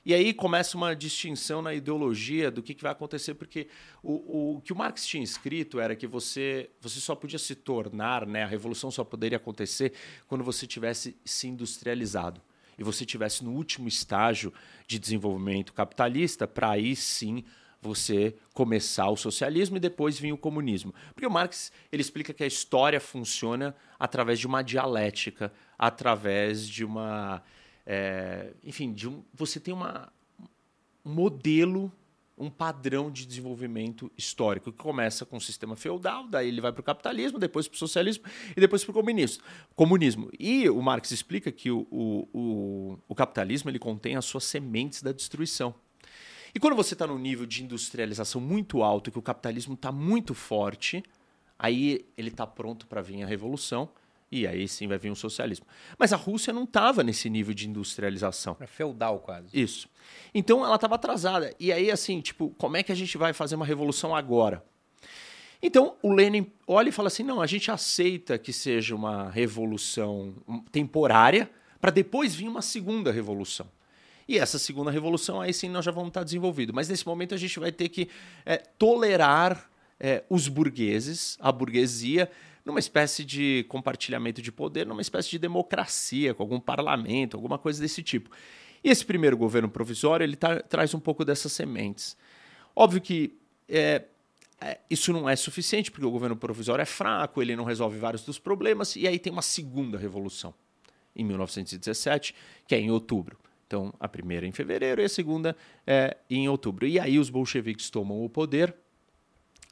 E 0.07 0.15
aí 0.15 0.33
começa 0.33 0.77
uma 0.77 0.95
distinção 0.95 1.61
na 1.61 1.75
ideologia 1.75 2.49
do 2.49 2.63
que, 2.63 2.75
que 2.75 2.83
vai 2.85 2.93
acontecer, 2.93 3.35
porque 3.35 3.67
o, 4.01 4.55
o, 4.55 4.61
que 4.61 4.73
o 4.73 4.77
Marx 4.77 5.05
tinha 5.05 5.25
escrito 5.25 5.81
era 5.81 5.97
que 5.97 6.07
você, 6.07 6.71
você 6.81 7.01
só 7.01 7.17
podia 7.17 7.41
se 7.41 7.57
tornar, 7.57 8.25
né, 8.25 8.45
a 8.45 8.47
revolução 8.47 8.89
só 8.89 9.03
poderia 9.03 9.37
acontecer 9.37 9.95
quando 10.29 10.45
você 10.45 10.65
tivesse 10.65 11.17
se 11.25 11.49
industrializado 11.49 12.41
e 12.79 12.85
você 12.85 13.05
tivesse 13.05 13.43
no 13.43 13.51
último 13.51 13.89
estágio 13.89 14.55
de 14.87 14.97
desenvolvimento 14.97 15.73
capitalista, 15.73 16.47
para 16.47 16.71
aí 16.71 16.95
sim 16.95 17.43
você 17.83 18.37
começar 18.55 19.09
o 19.09 19.17
socialismo 19.17 19.77
e 19.77 19.81
depois 19.81 20.21
vir 20.21 20.33
o 20.33 20.39
comunismo. 20.39 20.95
Porque 21.15 21.27
o 21.27 21.31
Marx 21.31 21.73
ele 21.91 22.01
explica 22.01 22.33
que 22.33 22.45
a 22.45 22.47
história 22.47 23.01
funciona 23.01 23.75
através 23.99 24.39
de 24.39 24.47
uma 24.47 24.63
dialética, 24.63 25.53
através 25.77 26.69
de 26.69 26.85
uma 26.85 27.43
é, 27.87 28.53
enfim, 28.65 28.93
de 28.93 29.09
um, 29.09 29.23
você 29.33 29.61
tem 29.61 29.73
uma, 29.73 30.13
um 31.05 31.13
modelo, 31.13 31.93
um 32.37 32.51
padrão 32.51 33.11
de 33.11 33.25
desenvolvimento 33.25 34.11
histórico 34.19 34.73
que 34.73 34.79
começa 34.79 35.25
com 35.25 35.37
o 35.37 35.41
sistema 35.41 35.77
feudal, 35.77 36.27
daí 36.27 36.49
ele 36.49 36.61
vai 36.61 36.73
para 36.73 36.81
o 36.81 36.85
capitalismo, 36.85 37.39
depois 37.39 37.69
para 37.69 37.77
o 37.77 37.79
socialismo 37.79 38.25
e 38.57 38.61
depois 38.61 38.85
para 38.85 38.91
o 38.91 38.95
comunismo. 38.95 39.43
comunismo. 39.77 40.31
E 40.39 40.69
o 40.69 40.83
Marx 40.83 41.13
explica 41.13 41.53
que 41.53 41.71
o, 41.71 41.87
o, 41.91 42.29
o, 42.33 42.99
o 43.09 43.15
capitalismo 43.15 43.71
ele 43.71 43.79
contém 43.79 44.17
as 44.17 44.25
suas 44.25 44.45
sementes 44.45 45.01
da 45.01 45.13
destruição. 45.13 45.73
E 46.53 46.59
quando 46.59 46.75
você 46.75 46.95
está 46.95 47.07
num 47.07 47.19
nível 47.19 47.47
de 47.47 47.63
industrialização 47.63 48.41
muito 48.41 48.83
alto, 48.83 49.11
que 49.11 49.19
o 49.19 49.23
capitalismo 49.23 49.75
está 49.75 49.93
muito 49.93 50.35
forte, 50.35 51.05
aí 51.59 52.05
ele 52.17 52.29
está 52.29 52.47
pronto 52.47 52.87
para 52.87 53.01
vir 53.01 53.23
a 53.23 53.27
revolução 53.27 53.89
e 54.31 54.47
aí 54.47 54.67
sim 54.67 54.89
vai 54.89 54.99
vir 54.99 55.11
um 55.11 55.15
socialismo. 55.15 55.67
Mas 55.99 56.13
a 56.13 56.17
Rússia 56.17 56.53
não 56.53 56.65
estava 56.65 57.03
nesse 57.03 57.31
nível 57.31 57.55
de 57.55 57.69
industrialização. 57.69 58.57
Era 58.59 58.67
feudal 58.67 59.21
quase. 59.21 59.49
Isso. 59.53 59.89
Então 60.35 60.65
ela 60.65 60.75
estava 60.75 60.97
atrasada. 60.97 61.55
E 61.61 61.73
aí, 61.73 61.91
assim, 61.91 62.21
tipo, 62.21 62.51
como 62.59 62.77
é 62.77 62.83
que 62.83 62.91
a 62.91 62.95
gente 62.95 63.17
vai 63.17 63.33
fazer 63.33 63.55
uma 63.55 63.67
revolução 63.67 64.15
agora? 64.15 64.65
Então 65.63 65.97
o 66.03 66.13
Lenin 66.13 66.51
olha 66.67 66.89
e 66.89 66.93
fala 66.93 67.09
assim: 67.09 67.23
não, 67.23 67.41
a 67.41 67.47
gente 67.47 67.71
aceita 67.71 68.39
que 68.39 68.53
seja 68.53 68.95
uma 68.95 69.31
revolução 69.31 70.35
temporária 70.71 71.51
para 71.81 71.91
depois 71.91 72.35
vir 72.35 72.49
uma 72.49 72.63
segunda 72.63 73.13
revolução. 73.13 73.69
E 74.29 74.39
essa 74.39 74.59
segunda 74.59 74.91
revolução, 74.91 75.41
aí 75.41 75.53
sim 75.53 75.69
nós 75.69 75.85
já 75.85 75.93
vamos 75.93 76.09
estar 76.09 76.25
desenvolvido. 76.25 76.75
Mas 76.75 76.89
nesse 76.89 77.07
momento 77.07 77.33
a 77.35 77.39
gente 77.39 77.61
vai 77.61 77.71
ter 77.71 77.89
que 77.89 78.09
é, 78.45 78.57
tolerar 78.57 79.71
é, 80.01 80.25
os 80.29 80.49
burgueses, 80.49 81.39
a 81.41 81.53
burguesia, 81.53 82.29
numa 82.67 82.81
espécie 82.81 83.25
de 83.25 83.65
compartilhamento 83.69 84.43
de 84.43 84.51
poder, 84.51 84.85
numa 84.85 85.01
espécie 85.01 85.31
de 85.31 85.39
democracia, 85.39 86.35
com 86.35 86.43
algum 86.43 86.59
parlamento, 86.59 87.37
alguma 87.37 87.59
coisa 87.59 87.81
desse 87.81 88.03
tipo. 88.03 88.29
E 88.83 88.91
esse 88.91 89.05
primeiro 89.05 89.37
governo 89.37 89.69
provisório 89.69 90.25
ele 90.25 90.35
tá, 90.35 90.61
traz 90.61 90.93
um 90.93 90.99
pouco 90.99 91.25
dessas 91.25 91.53
sementes. 91.53 92.17
Óbvio 92.75 93.01
que 93.01 93.39
é, 93.69 94.03
é, 94.61 94.81
isso 94.91 95.13
não 95.13 95.31
é 95.31 95.37
suficiente, 95.37 95.93
porque 95.93 96.05
o 96.05 96.11
governo 96.11 96.37
provisório 96.37 96.83
é 96.83 96.87
fraco, 96.87 97.41
ele 97.41 97.55
não 97.55 97.63
resolve 97.63 97.99
vários 97.99 98.25
dos 98.25 98.37
problemas, 98.37 98.97
e 98.97 99.07
aí 99.07 99.19
tem 99.19 99.33
uma 99.33 99.43
segunda 99.43 99.97
revolução, 99.97 100.53
em 101.15 101.23
1917, 101.25 102.35
que 102.67 102.75
é 102.75 102.81
em 102.81 102.91
outubro. 102.91 103.39
Então, 103.69 103.95
a 104.01 104.09
primeira 104.09 104.45
em 104.45 104.53
fevereiro 104.53 105.01
e 105.01 105.05
a 105.05 105.09
segunda 105.09 105.57
é 105.87 106.17
em 106.29 106.49
outubro. 106.49 106.87
E 106.87 106.99
aí 106.99 107.19
os 107.19 107.31
bolcheviques 107.31 107.91
tomam 107.91 108.25
o 108.25 108.29
poder 108.29 108.75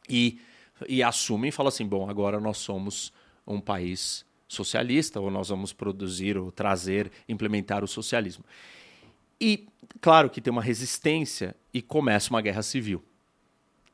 e 0.09 0.41
e 0.89 1.03
assumem 1.03 1.49
e 1.49 1.53
falam 1.53 1.69
assim: 1.69 1.87
bom, 1.87 2.09
agora 2.09 2.41
nós 2.41 2.59
somos 2.59 3.13
um 3.47 3.61
país 3.61 4.25
socialista, 4.49 5.21
ou 5.21 5.31
nós 5.31 5.49
vamos 5.49 5.73
produzir, 5.73 6.37
ou 6.37 6.51
trazer, 6.53 7.11
implementar 7.29 7.83
o 7.83 7.89
socialismo. 7.89 8.45
E 9.41 9.67
claro 10.01 10.31
que 10.31 10.41
tem 10.41 10.51
uma 10.51 10.63
resistência 10.63 11.55
e 11.73 11.83
começa 11.83 12.31
uma 12.31 12.41
guerra 12.41 12.63
civil. 12.63 13.03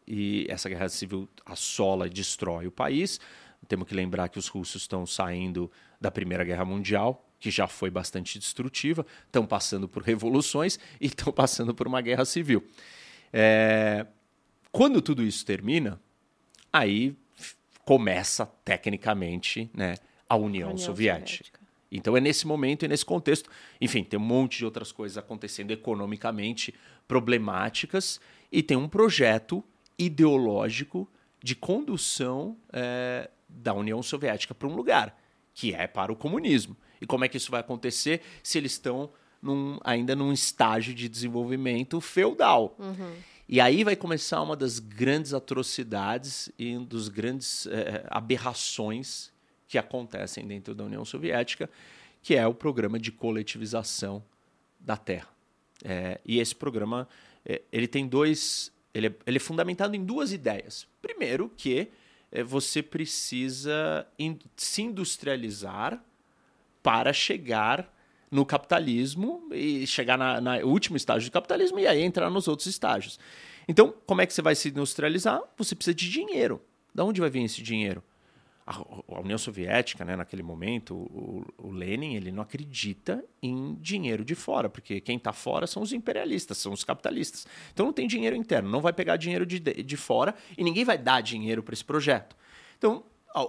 E 0.07 0.47
essa 0.49 0.69
guerra 0.69 0.89
civil 0.89 1.29
assola 1.47 2.07
e 2.07 2.11
destrói 2.11 2.67
o 2.67 2.73
país. 2.73 3.21
Temos 3.69 3.87
que 3.87 3.95
lembrar 3.95 4.29
que 4.29 4.39
os 4.39 4.49
russos 4.49 4.83
estão 4.83 5.07
saindo 5.07 5.71
da 6.01 6.11
Primeira 6.11 6.45
Guerra 6.45 6.65
Mundial, 6.65 7.29
que 7.39 7.51
já 7.51 7.67
foi 7.67 7.91
bastante 7.91 8.39
destrutiva, 8.39 9.07
estão 9.27 9.47
passando 9.47 9.89
por 9.89 10.03
revoluções 10.03 10.79
e 11.01 11.07
estão 11.07 11.33
passando 11.33 11.75
por 11.75 11.87
uma 11.87 12.01
guerra 12.01 12.25
civil. 12.25 12.67
É... 13.33 14.07
Quando 14.73 15.01
tudo 15.01 15.23
isso 15.23 15.45
termina, 15.45 16.01
aí 16.73 17.17
começa 17.85 18.47
tecnicamente 18.65 19.71
né, 19.75 19.97
a 20.29 20.37
União, 20.37 20.69
a 20.69 20.73
União 20.73 20.79
Soviética. 20.79 21.45
Soviética. 21.45 21.61
Então 21.91 22.17
é 22.17 22.21
nesse 22.21 22.47
momento 22.47 22.85
e 22.85 22.89
nesse 22.89 23.05
contexto, 23.05 23.51
enfim, 23.81 24.05
tem 24.05 24.19
um 24.19 24.23
monte 24.23 24.59
de 24.59 24.65
outras 24.65 24.93
coisas 24.93 25.19
acontecendo 25.19 25.73
economicamente 25.73 26.73
problemáticas 27.09 28.21
e 28.53 28.63
tem 28.63 28.77
um 28.77 28.89
projeto 28.89 29.65
ideológico 29.99 31.09
de 31.43 31.57
condução 31.57 32.57
é, 32.73 33.29
da 33.49 33.75
União 33.75 34.03
Soviética 34.03 34.55
para 34.55 34.69
um 34.69 34.75
lugar, 34.75 35.19
que 35.53 35.75
é 35.75 35.87
para 35.87 36.13
o 36.13 36.17
comunismo. 36.17 36.77
E 37.01 37.07
como 37.07 37.25
é 37.25 37.29
que 37.29 37.37
isso 37.37 37.51
vai 37.51 37.61
acontecer 37.61 38.21
se 38.43 38.59
eles 38.59 38.73
estão 38.73 39.11
num, 39.43 39.79
ainda 39.83 40.15
num 40.15 40.33
estágio 40.33 40.95
de 40.95 41.09
desenvolvimento 41.09 42.01
feudal? 42.01 42.77
Uhum. 42.79 43.13
E 43.53 43.61
aí 43.61 43.83
vai 43.83 43.97
começar 43.97 44.41
uma 44.43 44.55
das 44.55 44.79
grandes 44.79 45.35
atrocidades 45.35 46.53
e 46.57 46.79
um 46.79 46.85
dos 46.85 47.09
grandes 47.09 47.67
eh, 47.67 48.07
aberrações 48.09 49.33
que 49.67 49.77
acontecem 49.77 50.47
dentro 50.47 50.73
da 50.73 50.85
União 50.85 51.05
Soviética, 51.05 51.69
que 52.23 52.37
é 52.37 52.47
o 52.47 52.55
programa 52.55 52.97
de 52.97 53.11
coletivização 53.11 54.23
da 54.79 54.97
Terra. 54.97 55.29
É, 55.83 56.21
e 56.25 56.39
esse 56.39 56.55
programa 56.55 57.09
é, 57.45 57.61
ele 57.73 57.89
tem 57.89 58.07
dois, 58.07 58.71
ele 58.95 59.09
é, 59.09 59.15
ele 59.27 59.39
é, 59.39 59.41
fundamentado 59.41 59.97
em 59.97 60.05
duas 60.05 60.33
ideias. 60.33 60.87
Primeiro 61.03 61.49
que 61.49 61.89
é, 62.31 62.45
você 62.45 62.81
precisa 62.81 64.07
in, 64.17 64.39
se 64.55 64.83
industrializar 64.83 66.01
para 66.85 67.13
chegar 67.13 67.93
no 68.31 68.47
capitalismo 68.47 69.49
e 69.53 69.87
chegar 69.87 70.17
na, 70.17 70.41
na 70.41 70.57
último 70.59 70.97
estágio 70.97 71.29
do 71.29 71.33
capitalismo 71.33 71.79
e 71.79 71.87
aí 71.87 72.03
entrar 72.03 72.31
nos 72.31 72.47
outros 72.47 72.67
estágios. 72.67 73.19
Então, 73.67 73.95
como 74.07 74.21
é 74.21 74.27
que 74.27 74.33
você 74.33 74.43
vai 74.43 74.55
se 74.55 74.69
industrializar? 74.69 75.41
Você 75.57 75.75
precisa 75.75 75.95
de 75.95 76.09
dinheiro. 76.09 76.61
Da 76.95 77.05
onde 77.05 77.21
vai 77.21 77.31
vir 77.31 77.45
esse 77.45 77.63
dinheiro? 77.63 78.03
a, 78.71 79.21
União 79.21 79.37
Soviética, 79.37 80.05
né, 80.05 80.15
naquele 80.15 80.43
momento, 80.43 80.95
o, 80.95 81.45
o, 81.59 81.71
Lenin, 81.71 82.15
ele 82.15 82.31
não 82.31 82.43
acredita 82.43 83.25
em 83.43 83.75
dinheiro 83.81 84.25
de 84.25 84.35
fora, 84.35 84.69
porque 84.69 85.01
quem 85.01 85.17
está 85.17 85.33
fora 85.33 85.67
são 85.67 85.83
os 85.83 85.93
imperialistas, 85.93 86.59
são 86.59 86.73
os 86.73 86.85
capitalistas. 86.85 87.47
Então 87.73 87.87
não 87.87 87.93
tem 87.93 88.07
dinheiro 88.07 88.37
interno, 88.37 88.71
não 88.71 88.81
vai 88.81 88.93
pegar 88.93 89.17
dinheiro 89.17 89.45
de, 89.45 89.59
de 89.59 89.97
fora 89.97 90.35
e 90.57 90.63
ninguém 90.63 90.85
vai 90.85 90.97
dar 90.97 91.21
dinheiro 91.21 91.63
para 91.63 91.73
esse 91.73 91.85
projeto. 91.85 92.37
Então, 92.79 93.03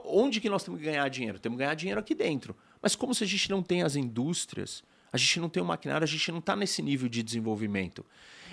onde 0.06 0.42
que 0.42 0.50
nós 0.50 0.64
temos 0.64 0.80
que 0.80 0.86
ganhar 0.86 1.08
dinheiro? 1.10 1.40
Temos 1.40 1.58
que 1.58 1.64
ganhar 1.64 1.76
dinheiro 1.76 2.00
aqui 2.00 2.16
dentro. 2.16 2.56
Mas 2.82 2.96
como 2.96 3.14
se 3.14 3.24
a 3.24 3.28
gente 3.28 3.50
não 3.50 3.62
tem 3.62 3.84
as 3.84 3.96
indústrias, 3.96 4.84
a 5.12 5.18
gente 5.18 5.40
não 5.40 5.50
tem 5.50 5.62
o 5.62 5.66
maquinário, 5.66 6.04
a 6.04 6.08
gente 6.08 6.32
não 6.32 6.40
está 6.40 6.56
nesse 6.56 6.82
nível 6.82 7.10
de 7.10 7.22
desenvolvimento. 7.22 8.06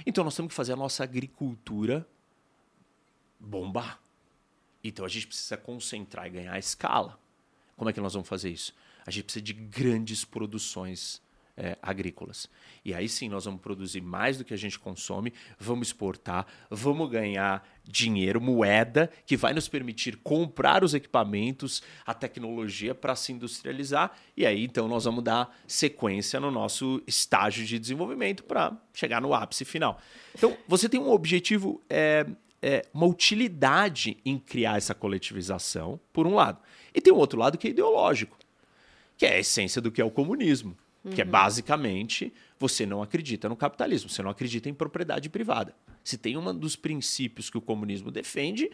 Então 0.05 0.25
nós 0.25 0.35
temos 0.35 0.51
que 0.51 0.57
fazer 0.57 0.73
a 0.73 0.77
nossa 0.77 1.03
agricultura 1.03 2.07
bombar. 3.39 4.01
Então 4.83 5.05
a 5.05 5.09
gente 5.09 5.27
precisa 5.27 5.57
concentrar 5.57 6.27
e 6.27 6.31
ganhar 6.31 6.59
escala. 6.59 7.19
Como 7.77 7.89
é 7.89 7.93
que 7.93 8.01
nós 8.01 8.15
vamos 8.15 8.29
fazer 8.29 8.51
isso? 8.51 8.75
A 9.07 9.11
gente 9.11 9.25
precisa 9.25 9.43
de 9.43 9.53
grandes 9.53 10.25
produções 10.25 11.23
é, 11.59 11.77
agrícolas. 11.83 12.49
E 12.85 12.95
aí 12.95 13.09
sim 13.09 13.29
nós 13.29 13.45
vamos 13.45 13.61
produzir 13.61 14.01
mais 14.01 14.39
do 14.39 14.45
que 14.45 14.55
a 14.55 14.57
gente 14.57 14.79
consome, 14.79 15.33
vamos 15.59 15.89
exportar, 15.89 16.47
vamos 16.71 17.11
ganhar 17.11 17.69
dinheiro, 17.85 18.41
moeda, 18.41 19.11
que 19.27 19.37
vai 19.37 19.53
nos 19.53 19.69
permitir 19.69 20.17
comprar 20.19 20.85
os 20.85 20.95
equipamentos, 20.95 21.83
a 22.07 22.15
tecnologia 22.15 22.95
para 22.95 23.17
se 23.17 23.33
industrializar. 23.33 24.13
E 24.37 24.47
aí 24.47 24.65
então 24.65 24.87
nós 24.87 25.05
vamos 25.05 25.25
dar 25.25 25.55
sequência 25.67 26.39
no 26.39 26.51
nosso 26.51 27.03
estágio 27.07 27.67
de 27.67 27.79
desenvolvimento 27.79 28.45
para 28.45 28.77
chegar 28.95 29.21
no 29.21 29.35
ápice 29.35 29.65
final. 29.65 30.01
Então 30.35 30.57
você 30.69 30.89
tem 30.89 31.01
um 31.01 31.11
objetivo 31.11 31.83
é, 31.91 32.25
é, 32.63 32.87
uma 32.95 33.07
utilidade 33.07 34.17
em 34.25 34.39
criar 34.39 34.77
essa 34.77 34.95
coletivização, 34.95 35.99
por 36.13 36.27
um 36.27 36.35
lado. 36.35 36.61
E 36.95 37.01
tem 37.01 37.13
um 37.13 37.17
outro 37.17 37.39
lado 37.39 37.59
que 37.59 37.67
é 37.67 37.71
ideológico, 37.71 38.39
que 39.17 39.27
é 39.27 39.35
a 39.35 39.39
essência 39.39 39.83
do 39.83 39.91
que 39.91 40.01
é 40.01 40.05
o 40.05 40.11
comunismo, 40.11 40.77
uhum. 41.05 41.13
que 41.13 41.21
é 41.21 41.25
uhum. 41.25 41.31
basicamente 41.31 42.33
você 42.59 42.85
não 42.85 43.03
acredita 43.03 43.49
no 43.49 43.57
capitalismo, 43.57 44.11
você 44.11 44.23
não 44.23 44.31
acredita 44.31 44.69
em 44.69 44.75
propriedade 44.75 45.29
privada. 45.29 45.75
Se 46.03 46.19
tem 46.19 46.37
um 46.37 46.55
dos 46.57 46.77
princípios 46.77 47.51
que 47.51 47.59
o 47.59 47.61
comunismo 47.61 48.11
defende, 48.11 48.71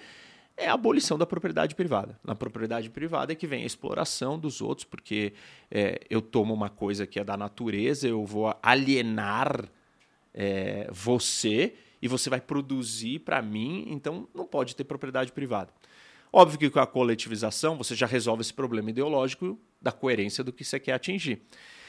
é 0.56 0.68
a 0.68 0.74
abolição 0.74 1.18
da 1.18 1.26
propriedade 1.26 1.74
privada. 1.74 2.18
Na 2.22 2.34
propriedade 2.34 2.88
privada 2.88 3.32
é 3.32 3.36
que 3.36 3.46
vem 3.46 3.64
a 3.64 3.66
exploração 3.66 4.38
dos 4.38 4.60
outros, 4.60 4.84
porque 4.84 5.32
é, 5.70 6.00
eu 6.08 6.22
tomo 6.22 6.54
uma 6.54 6.68
coisa 6.68 7.06
que 7.06 7.18
é 7.18 7.24
da 7.24 7.36
natureza, 7.36 8.06
eu 8.06 8.24
vou 8.24 8.54
alienar 8.62 9.68
é, 10.32 10.88
você 10.92 11.74
e 12.00 12.08
você 12.08 12.30
vai 12.30 12.40
produzir 12.40 13.20
para 13.20 13.42
mim, 13.42 13.86
então 13.88 14.28
não 14.34 14.46
pode 14.46 14.76
ter 14.76 14.84
propriedade 14.84 15.32
privada. 15.32 15.72
Óbvio 16.32 16.58
que 16.58 16.70
com 16.70 16.80
a 16.80 16.86
coletivização 16.86 17.76
você 17.76 17.94
já 17.94 18.06
resolve 18.06 18.40
esse 18.42 18.52
problema 18.52 18.90
ideológico 18.90 19.58
da 19.80 19.92
coerência 19.92 20.42
do 20.42 20.52
que 20.52 20.64
você 20.64 20.80
quer 20.80 20.92
atingir. 20.92 21.42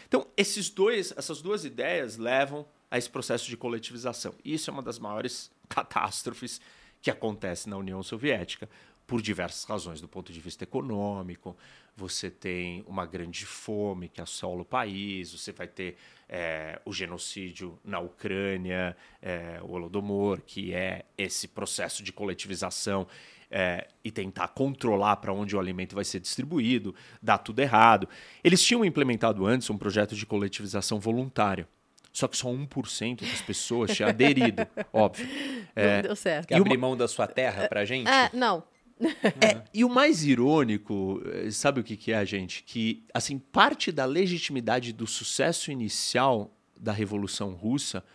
Então, 0.08 0.28
esses 0.38 0.70
dois, 0.70 1.14
essas 1.18 1.42
duas 1.42 1.66
ideias 1.66 2.18
levam 2.18 2.66
a 2.90 2.98
esse 2.98 3.10
processo 3.10 3.48
de 3.48 3.58
coletivização. 3.58 4.34
E 4.44 4.54
isso 4.54 4.70
é 4.70 4.74
uma 4.74 4.84
das 4.84 5.00
maiores 5.00 5.52
catástrofes 5.68 6.62
que 7.02 7.12
acontece 7.12 7.70
na 7.70 7.78
União 7.78 8.02
Soviética, 8.02 8.70
por 9.06 9.22
diversas 9.22 9.64
razões, 9.66 10.02
do 10.02 10.08
ponto 10.08 10.34
de 10.34 10.40
vista 10.40 10.64
econômico, 10.64 11.56
você 11.96 12.30
tem 12.30 12.84
uma 12.88 13.06
grande 13.06 13.46
fome 13.46 14.10
que 14.10 14.20
assola 14.20 14.62
o 14.62 14.66
país, 14.66 15.32
você 15.32 15.52
vai 15.52 15.68
ter 15.68 15.96
é, 16.28 16.82
o 16.84 16.92
genocídio 16.92 17.80
na 17.84 18.00
Ucrânia, 18.00 18.98
é, 19.22 19.60
o 19.62 19.72
Holodomor, 19.72 20.42
que 20.42 20.74
é 20.74 21.06
esse 21.18 21.48
processo 21.48 22.04
de 22.04 22.12
coletivização 22.12 23.08
é, 23.50 23.88
e 24.04 24.12
tentar 24.12 24.50
controlar 24.50 25.18
para 25.18 25.34
onde 25.34 25.56
o 25.56 25.60
alimento 25.60 25.96
vai 25.96 26.04
ser 26.04 26.20
distribuído, 26.20 26.94
dá 27.22 27.38
tudo 27.38 27.60
errado. 27.60 28.08
Eles 28.44 28.62
tinham 28.64 28.84
implementado 28.84 29.46
antes 29.46 29.70
um 29.70 29.78
projeto 29.78 30.16
de 30.16 30.26
coletivização 30.26 31.00
voluntário. 31.00 31.68
Só 32.12 32.30
que 32.30 32.38
só 32.38 32.48
1% 32.50 33.30
das 33.30 33.42
pessoas 33.42 33.94
tinha 33.94 34.08
aderido, 34.08 34.66
óbvio. 34.94 35.28
É, 35.76 35.96
não 35.96 36.02
deu 36.04 36.16
certo. 36.16 36.48
Quer 36.48 36.56
abrir 36.56 36.78
mão 36.78 36.96
da 36.96 37.10
sua 37.10 37.28
terra 37.28 37.68
pra 37.68 37.84
gente? 37.84 38.10
É, 38.10 38.30
não. 38.34 38.64
É, 39.42 39.62
e 39.74 39.84
o 39.84 39.90
mais 39.90 40.24
irônico, 40.24 41.22
eh, 41.26 41.52
sabe 41.52 41.82
o 41.82 41.84
que, 41.84 41.98
que 41.98 42.14
é, 42.14 42.26
gente? 42.26 42.64
Que 42.64 43.04
assim 43.14 43.38
parte 43.38 43.92
da 43.92 44.06
legitimidade 44.06 44.94
do 44.94 45.06
sucesso 45.06 45.70
inicial 45.70 46.56
da 46.80 46.94
Revolução 46.94 47.52
Russa 47.52 48.06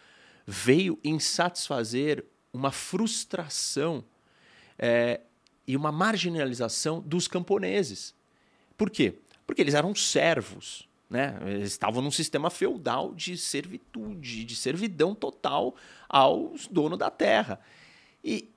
veio 0.46 0.98
em 1.04 1.18
satisfazer 1.18 2.24
uma 2.50 2.70
frustração 2.70 4.02
é, 4.80 5.20
e 5.66 5.76
uma 5.76 5.92
marginalização 5.92 7.00
dos 7.00 7.28
camponeses. 7.28 8.14
Por 8.78 8.88
quê? 8.88 9.14
Porque 9.46 9.60
eles 9.60 9.74
eram 9.74 9.94
servos. 9.94 10.88
Né? 11.08 11.38
Eles 11.44 11.72
estavam 11.72 12.00
num 12.00 12.10
sistema 12.10 12.48
feudal 12.48 13.14
de 13.14 13.36
servitude, 13.36 14.44
de 14.44 14.56
servidão 14.56 15.14
total 15.14 15.76
aos 16.08 16.66
donos 16.66 16.98
da 16.98 17.10
terra. 17.10 17.60
E, 18.24 18.48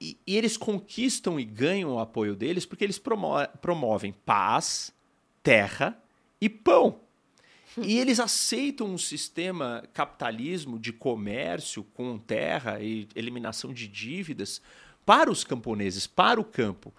e, 0.00 0.16
e, 0.26 0.36
eles 0.36 0.56
conquistam 0.56 1.38
e 1.38 1.44
ganham 1.44 1.92
o 1.92 1.98
apoio 1.98 2.34
deles 2.34 2.64
porque 2.64 2.84
eles 2.84 2.98
promo 2.98 3.34
promovem 3.60 4.12
paz, 4.24 4.94
terra 5.42 6.00
e 6.40 6.48
pão. 6.48 7.00
E 7.82 7.98
eles 7.98 8.20
aceitam 8.20 8.86
um 8.86 8.98
sistema 8.98 9.82
capitalismo 9.92 10.78
de 10.78 10.92
comércio 10.92 11.82
com 11.92 12.16
terra 12.18 12.80
e 12.80 13.08
eliminação 13.16 13.72
de 13.72 13.88
dívidas 13.88 14.62
para 15.04 15.30
os 15.30 15.44
camponeses, 15.44 16.06
para 16.06 16.40
o 16.40 16.44
campo. 16.44 16.92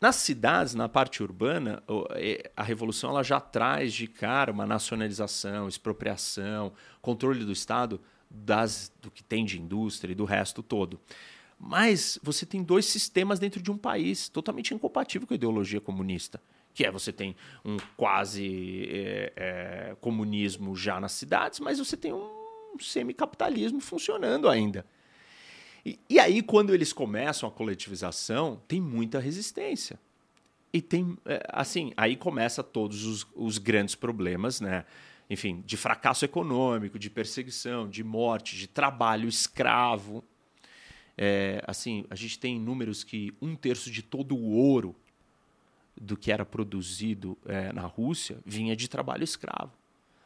Nas 0.00 0.16
cidades, 0.16 0.74
na 0.74 0.88
parte 0.88 1.22
urbana, 1.22 1.80
a 2.56 2.62
revolução 2.62 3.10
ela 3.10 3.22
já 3.22 3.38
traz 3.38 3.92
de 3.94 4.08
cara 4.08 4.50
uma 4.50 4.66
nacionalização, 4.66 5.68
expropriação, 5.68 6.72
controle 7.00 7.44
do 7.44 7.52
Estado 7.52 8.00
das, 8.28 8.92
do 9.00 9.10
que 9.10 9.22
tem 9.22 9.44
de 9.44 9.60
indústria 9.60 10.12
e 10.12 10.16
do 10.16 10.24
resto 10.24 10.62
todo. 10.62 10.98
Mas 11.56 12.18
você 12.20 12.44
tem 12.44 12.64
dois 12.64 12.86
sistemas 12.86 13.38
dentro 13.38 13.62
de 13.62 13.70
um 13.70 13.78
país 13.78 14.28
totalmente 14.28 14.74
incompatível 14.74 15.28
com 15.28 15.34
a 15.34 15.36
ideologia 15.36 15.80
comunista. 15.80 16.42
Que 16.74 16.84
é 16.84 16.90
você 16.90 17.12
tem 17.12 17.36
um 17.64 17.76
quase 17.96 18.88
é, 18.90 19.32
é, 19.36 19.96
comunismo 20.00 20.74
já 20.74 20.98
nas 20.98 21.12
cidades, 21.12 21.60
mas 21.60 21.78
você 21.78 21.96
tem 21.96 22.12
um 22.12 22.76
semicapitalismo 22.80 23.80
funcionando 23.80 24.48
ainda. 24.48 24.84
E, 25.84 25.98
e 26.08 26.18
aí, 26.18 26.42
quando 26.42 26.72
eles 26.72 26.92
começam 26.92 27.48
a 27.48 27.52
coletivização, 27.52 28.60
tem 28.68 28.80
muita 28.80 29.18
resistência. 29.18 29.98
E 30.72 30.80
tem, 30.80 31.18
é, 31.26 31.42
assim, 31.48 31.92
aí 31.96 32.16
começa 32.16 32.62
todos 32.62 33.04
os, 33.04 33.26
os 33.34 33.58
grandes 33.58 33.94
problemas, 33.94 34.60
né? 34.60 34.84
Enfim, 35.28 35.62
de 35.66 35.76
fracasso 35.76 36.24
econômico, 36.24 36.98
de 36.98 37.10
perseguição, 37.10 37.88
de 37.88 38.02
morte, 38.02 38.56
de 38.56 38.66
trabalho 38.66 39.28
escravo. 39.28 40.24
É, 41.16 41.62
assim, 41.66 42.04
a 42.10 42.14
gente 42.14 42.38
tem 42.38 42.58
números 42.58 43.04
que 43.04 43.34
um 43.40 43.54
terço 43.54 43.90
de 43.90 44.02
todo 44.02 44.36
o 44.36 44.50
ouro 44.52 44.94
do 46.00 46.16
que 46.16 46.32
era 46.32 46.44
produzido 46.44 47.36
é, 47.46 47.72
na 47.72 47.82
Rússia 47.82 48.38
vinha 48.44 48.74
de 48.74 48.88
trabalho 48.88 49.24
escravo. 49.24 49.72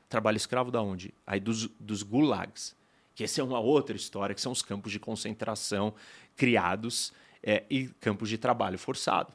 Trabalho 0.09 0.37
escravo 0.37 0.71
da 0.71 0.81
onde? 0.81 1.13
Aí 1.27 1.41
dos, 1.41 1.69
dos 1.81 2.03
gulags, 2.03 2.77
que 3.17 3.25
essa 3.25 3.41
é 3.41 3.45
uma 3.45 3.59
outra 3.59 3.97
história, 3.97 4.35
que 4.35 4.41
são 4.43 4.53
os 4.53 4.61
campos 4.61 4.93
de 4.93 5.01
concentração 5.01 5.95
criados 6.37 7.15
é, 7.43 7.65
e 7.71 7.89
campos 7.99 8.29
de 8.29 8.37
trabalho 8.37 8.79
forçado. 8.79 9.33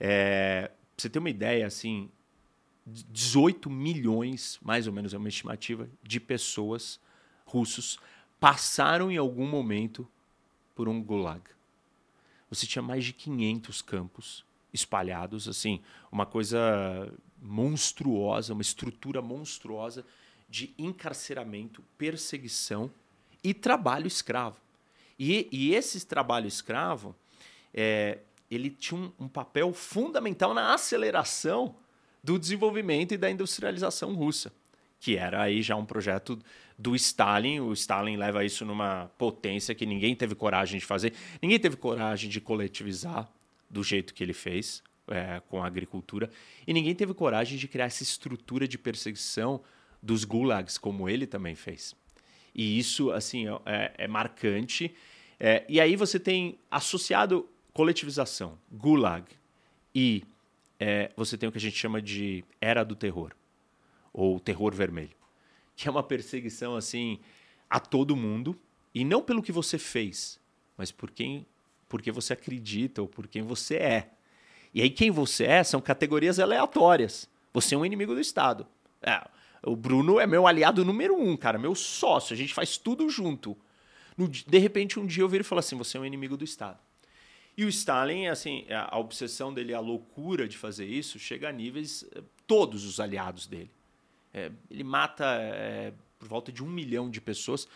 É, 0.00 0.70
você 0.96 1.10
ter 1.10 1.18
uma 1.18 1.28
ideia, 1.28 1.66
assim, 1.66 2.10
18 2.86 3.68
milhões, 3.68 4.58
mais 4.62 4.86
ou 4.86 4.94
menos 4.94 5.12
é 5.12 5.18
uma 5.18 5.28
estimativa, 5.28 5.90
de 6.02 6.18
pessoas 6.18 6.98
russos 7.44 7.98
passaram 8.40 9.12
em 9.12 9.18
algum 9.18 9.46
momento 9.46 10.08
por 10.74 10.88
um 10.88 11.02
gulag. 11.02 11.42
Você 12.48 12.66
tinha 12.66 12.80
mais 12.80 13.04
de 13.04 13.12
500 13.12 13.82
campos 13.82 14.42
espalhados, 14.72 15.46
assim, 15.46 15.82
uma 16.10 16.24
coisa 16.24 17.12
monstruosa, 17.42 18.54
uma 18.54 18.62
estrutura 18.62 19.20
monstruosa 19.20 20.02
de 20.50 20.74
encarceramento, 20.76 21.82
perseguição 21.96 22.90
e 23.42 23.54
trabalho 23.54 24.08
escravo. 24.08 24.60
E, 25.16 25.48
e 25.52 25.74
esse 25.74 26.04
trabalho 26.04 26.48
escravo, 26.48 27.14
é, 27.72 28.18
ele 28.50 28.68
tinha 28.68 29.00
um, 29.00 29.12
um 29.20 29.28
papel 29.28 29.72
fundamental 29.72 30.52
na 30.52 30.74
aceleração 30.74 31.76
do 32.22 32.38
desenvolvimento 32.38 33.14
e 33.14 33.16
da 33.16 33.30
industrialização 33.30 34.14
russa, 34.14 34.52
que 34.98 35.16
era 35.16 35.42
aí 35.42 35.62
já 35.62 35.76
um 35.76 35.86
projeto 35.86 36.38
do 36.76 36.96
Stalin. 36.96 37.60
O 37.60 37.72
Stalin 37.72 38.16
leva 38.16 38.44
isso 38.44 38.64
numa 38.64 39.10
potência 39.16 39.74
que 39.74 39.86
ninguém 39.86 40.16
teve 40.16 40.34
coragem 40.34 40.80
de 40.80 40.84
fazer. 40.84 41.14
Ninguém 41.40 41.60
teve 41.60 41.76
coragem 41.76 42.28
de 42.28 42.40
coletivizar 42.40 43.30
do 43.70 43.84
jeito 43.84 44.12
que 44.12 44.22
ele 44.22 44.32
fez 44.32 44.82
é, 45.06 45.40
com 45.48 45.62
a 45.62 45.66
agricultura. 45.66 46.28
E 46.66 46.72
ninguém 46.72 46.94
teve 46.94 47.14
coragem 47.14 47.56
de 47.56 47.68
criar 47.68 47.86
essa 47.86 48.02
estrutura 48.02 48.66
de 48.66 48.76
perseguição 48.76 49.62
dos 50.02 50.24
gulags, 50.24 50.78
como 50.78 51.08
ele 51.08 51.26
também 51.26 51.54
fez. 51.54 51.94
E 52.54 52.78
isso, 52.78 53.10
assim, 53.10 53.46
é, 53.66 53.92
é 53.96 54.08
marcante. 54.08 54.94
É, 55.38 55.64
e 55.68 55.80
aí 55.80 55.96
você 55.96 56.18
tem 56.18 56.58
associado 56.70 57.48
coletivização, 57.72 58.58
gulag, 58.70 59.24
e 59.94 60.24
é, 60.78 61.10
você 61.16 61.36
tem 61.36 61.48
o 61.48 61.52
que 61.52 61.58
a 61.58 61.60
gente 61.60 61.76
chama 61.76 62.00
de 62.02 62.44
era 62.60 62.84
do 62.84 62.94
terror, 62.94 63.32
ou 64.12 64.40
terror 64.40 64.74
vermelho, 64.74 65.16
que 65.76 65.88
é 65.88 65.90
uma 65.90 66.02
perseguição, 66.02 66.76
assim, 66.76 67.18
a 67.68 67.78
todo 67.78 68.16
mundo, 68.16 68.58
e 68.94 69.04
não 69.04 69.22
pelo 69.22 69.42
que 69.42 69.52
você 69.52 69.78
fez, 69.78 70.40
mas 70.76 70.90
por 70.90 71.10
quem, 71.10 71.46
porque 71.88 72.10
você 72.10 72.32
acredita 72.32 73.00
ou 73.00 73.08
por 73.08 73.28
quem 73.28 73.42
você 73.42 73.76
é. 73.76 74.10
E 74.74 74.82
aí 74.82 74.90
quem 74.90 75.10
você 75.10 75.44
é 75.44 75.64
são 75.64 75.80
categorias 75.80 76.38
aleatórias. 76.38 77.28
Você 77.52 77.74
é 77.74 77.78
um 77.78 77.84
inimigo 77.84 78.14
do 78.14 78.20
Estado. 78.20 78.66
É, 79.02 79.26
o 79.62 79.76
Bruno 79.76 80.18
é 80.18 80.26
meu 80.26 80.46
aliado 80.46 80.84
número 80.84 81.14
um, 81.16 81.36
cara, 81.36 81.58
meu 81.58 81.74
sócio. 81.74 82.34
A 82.34 82.36
gente 82.36 82.54
faz 82.54 82.76
tudo 82.76 83.08
junto. 83.08 83.56
No, 84.16 84.28
de 84.28 84.58
repente, 84.58 84.98
um 84.98 85.06
dia 85.06 85.22
eu 85.22 85.28
viro 85.28 85.42
e 85.42 85.44
falo 85.44 85.60
assim: 85.60 85.76
você 85.76 85.96
é 85.96 86.00
um 86.00 86.04
inimigo 86.04 86.36
do 86.36 86.44
Estado. 86.44 86.78
E 87.56 87.64
o 87.64 87.68
Stalin, 87.68 88.26
assim, 88.26 88.64
a 88.70 88.98
obsessão 88.98 89.52
dele, 89.52 89.74
a 89.74 89.80
loucura 89.80 90.48
de 90.48 90.56
fazer 90.56 90.86
isso, 90.86 91.18
chega 91.18 91.48
a 91.48 91.52
níveis 91.52 92.04
eh, 92.14 92.22
todos 92.46 92.84
os 92.84 92.98
aliados 93.00 93.46
dele. 93.46 93.70
É, 94.32 94.50
ele 94.70 94.84
mata 94.84 95.24
é, 95.26 95.92
por 96.18 96.28
volta 96.28 96.52
de 96.52 96.62
um 96.62 96.68
milhão 96.68 97.10
de 97.10 97.20
pessoas. 97.20 97.68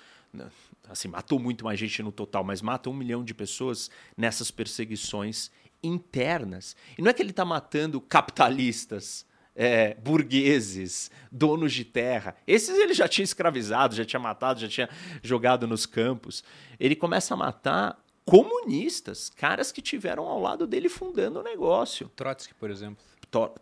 Assim, 0.89 1.09
matou 1.09 1.39
muito 1.39 1.64
mais 1.64 1.78
gente 1.78 2.03
no 2.03 2.12
total, 2.12 2.43
mas 2.43 2.62
mata 2.62 2.89
um 2.89 2.95
milhão 2.95 3.22
de 3.22 3.35
pessoas 3.35 3.91
nessas 4.16 4.51
perseguições 4.51 5.51
internas. 5.82 6.74
E 6.97 7.03
não 7.03 7.11
é 7.11 7.12
que 7.12 7.20
ele 7.20 7.30
está 7.30 7.45
matando 7.45 8.01
capitalistas, 8.01 9.26
é, 9.55 9.95
burgueses, 9.95 11.11
donos 11.31 11.73
de 11.73 11.85
terra. 11.85 12.37
Esses 12.47 12.79
ele 12.79 12.95
já 12.95 13.07
tinha 13.07 13.25
escravizado, 13.25 13.95
já 13.95 14.05
tinha 14.05 14.21
matado, 14.21 14.61
já 14.61 14.69
tinha 14.69 14.89
jogado 15.23 15.67
nos 15.67 15.87
campos. 15.87 16.43
Ele 16.79 16.97
começa 16.97 17.35
a 17.35 17.37
matar 17.37 18.03
comunistas, 18.25 19.31
caras 19.31 19.71
que 19.71 19.83
tiveram 19.83 20.25
ao 20.25 20.41
lado 20.41 20.67
dele 20.67 20.89
fundando 20.89 21.41
o 21.41 21.43
negócio. 21.43 22.11
Trotsky, 22.17 22.55
por 22.55 22.71
exemplo. 22.71 23.03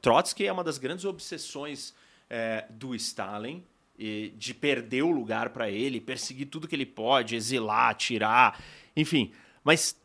Trotsky 0.00 0.46
é 0.46 0.52
uma 0.52 0.64
das 0.64 0.78
grandes 0.78 1.04
obsessões 1.04 1.94
é, 2.28 2.66
do 2.70 2.94
Stalin, 2.94 3.64
de 4.36 4.52
perder 4.52 5.02
o 5.02 5.10
lugar 5.10 5.50
para 5.50 5.70
ele, 5.70 6.00
perseguir 6.00 6.46
tudo 6.46 6.66
que 6.66 6.74
ele 6.74 6.86
pode, 6.86 7.36
exilar, 7.36 7.94
tirar, 7.94 8.60
enfim. 8.96 9.30
Mas 9.62 9.96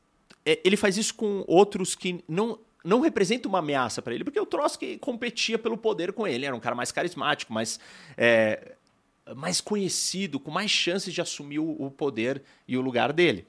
é, 0.46 0.60
ele 0.64 0.78
faz 0.78 0.98
isso 0.98 1.16
com 1.16 1.44
outros 1.48 1.96
que 1.96 2.24
não 2.28 2.60
não 2.84 3.02
representa 3.02 3.48
uma 3.48 3.60
ameaça 3.60 4.02
para 4.02 4.14
ele, 4.14 4.24
porque 4.24 4.40
o 4.40 4.46
Trotsky 4.46 4.98
competia 4.98 5.58
pelo 5.58 5.78
poder 5.78 6.14
com 6.14 6.28
ele, 6.28 6.46
era 6.46 6.56
um 6.56 6.60
cara 6.60 6.76
mais 6.76 6.92
carismático, 6.92 7.52
mais, 7.52 7.80
é, 8.16 8.76
mais 9.36 9.60
conhecido, 9.60 10.40
com 10.40 10.52
mais 10.52 10.72
chances 10.72 11.14
de 11.14 11.22
assumir 11.22 11.60
o, 11.60 11.92
poder 11.92 12.42
e 12.68 12.78
o 12.78 12.82
lugar 12.82 13.12
dele. 13.12 13.46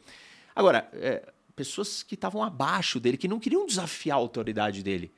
Agora, 0.54 0.88
é, 0.94 1.32
pessoas 1.54 2.02
que 2.02 2.14
estavam 2.14 2.42
abaixo 2.42 2.98
dele, 2.98 3.16
que 3.16 3.28
não 3.28 3.38
queriam 3.38 3.66
desafiar 3.66 4.16
a 4.16 4.20
autoridade 4.20 4.82
dele, 4.82 5.10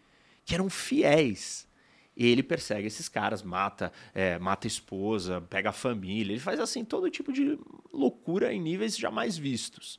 que 0.45 0.55
eram 0.55 0.69
fiéis. 0.69 1.69
Ele 2.17 2.43
persegue 2.43 2.87
esses 2.87 3.09
caras, 3.09 3.43
mata, 3.43 3.93
é, 4.15 4.39
mata 4.39 4.67
a 4.67 4.69
esposa, 4.69 5.41
pega 5.49 5.71
a 5.71 5.73
família, 5.73 6.33
ele 6.33 6.41
faz 6.41 6.61
assim 6.61 6.85
todo 6.85 7.11
tipo 7.11 7.33
de 7.33 7.59
loucura 7.93 8.53
em 8.53 8.61
níveis 8.61 8.99
jamais 8.99 9.39
vistos. 9.39 9.99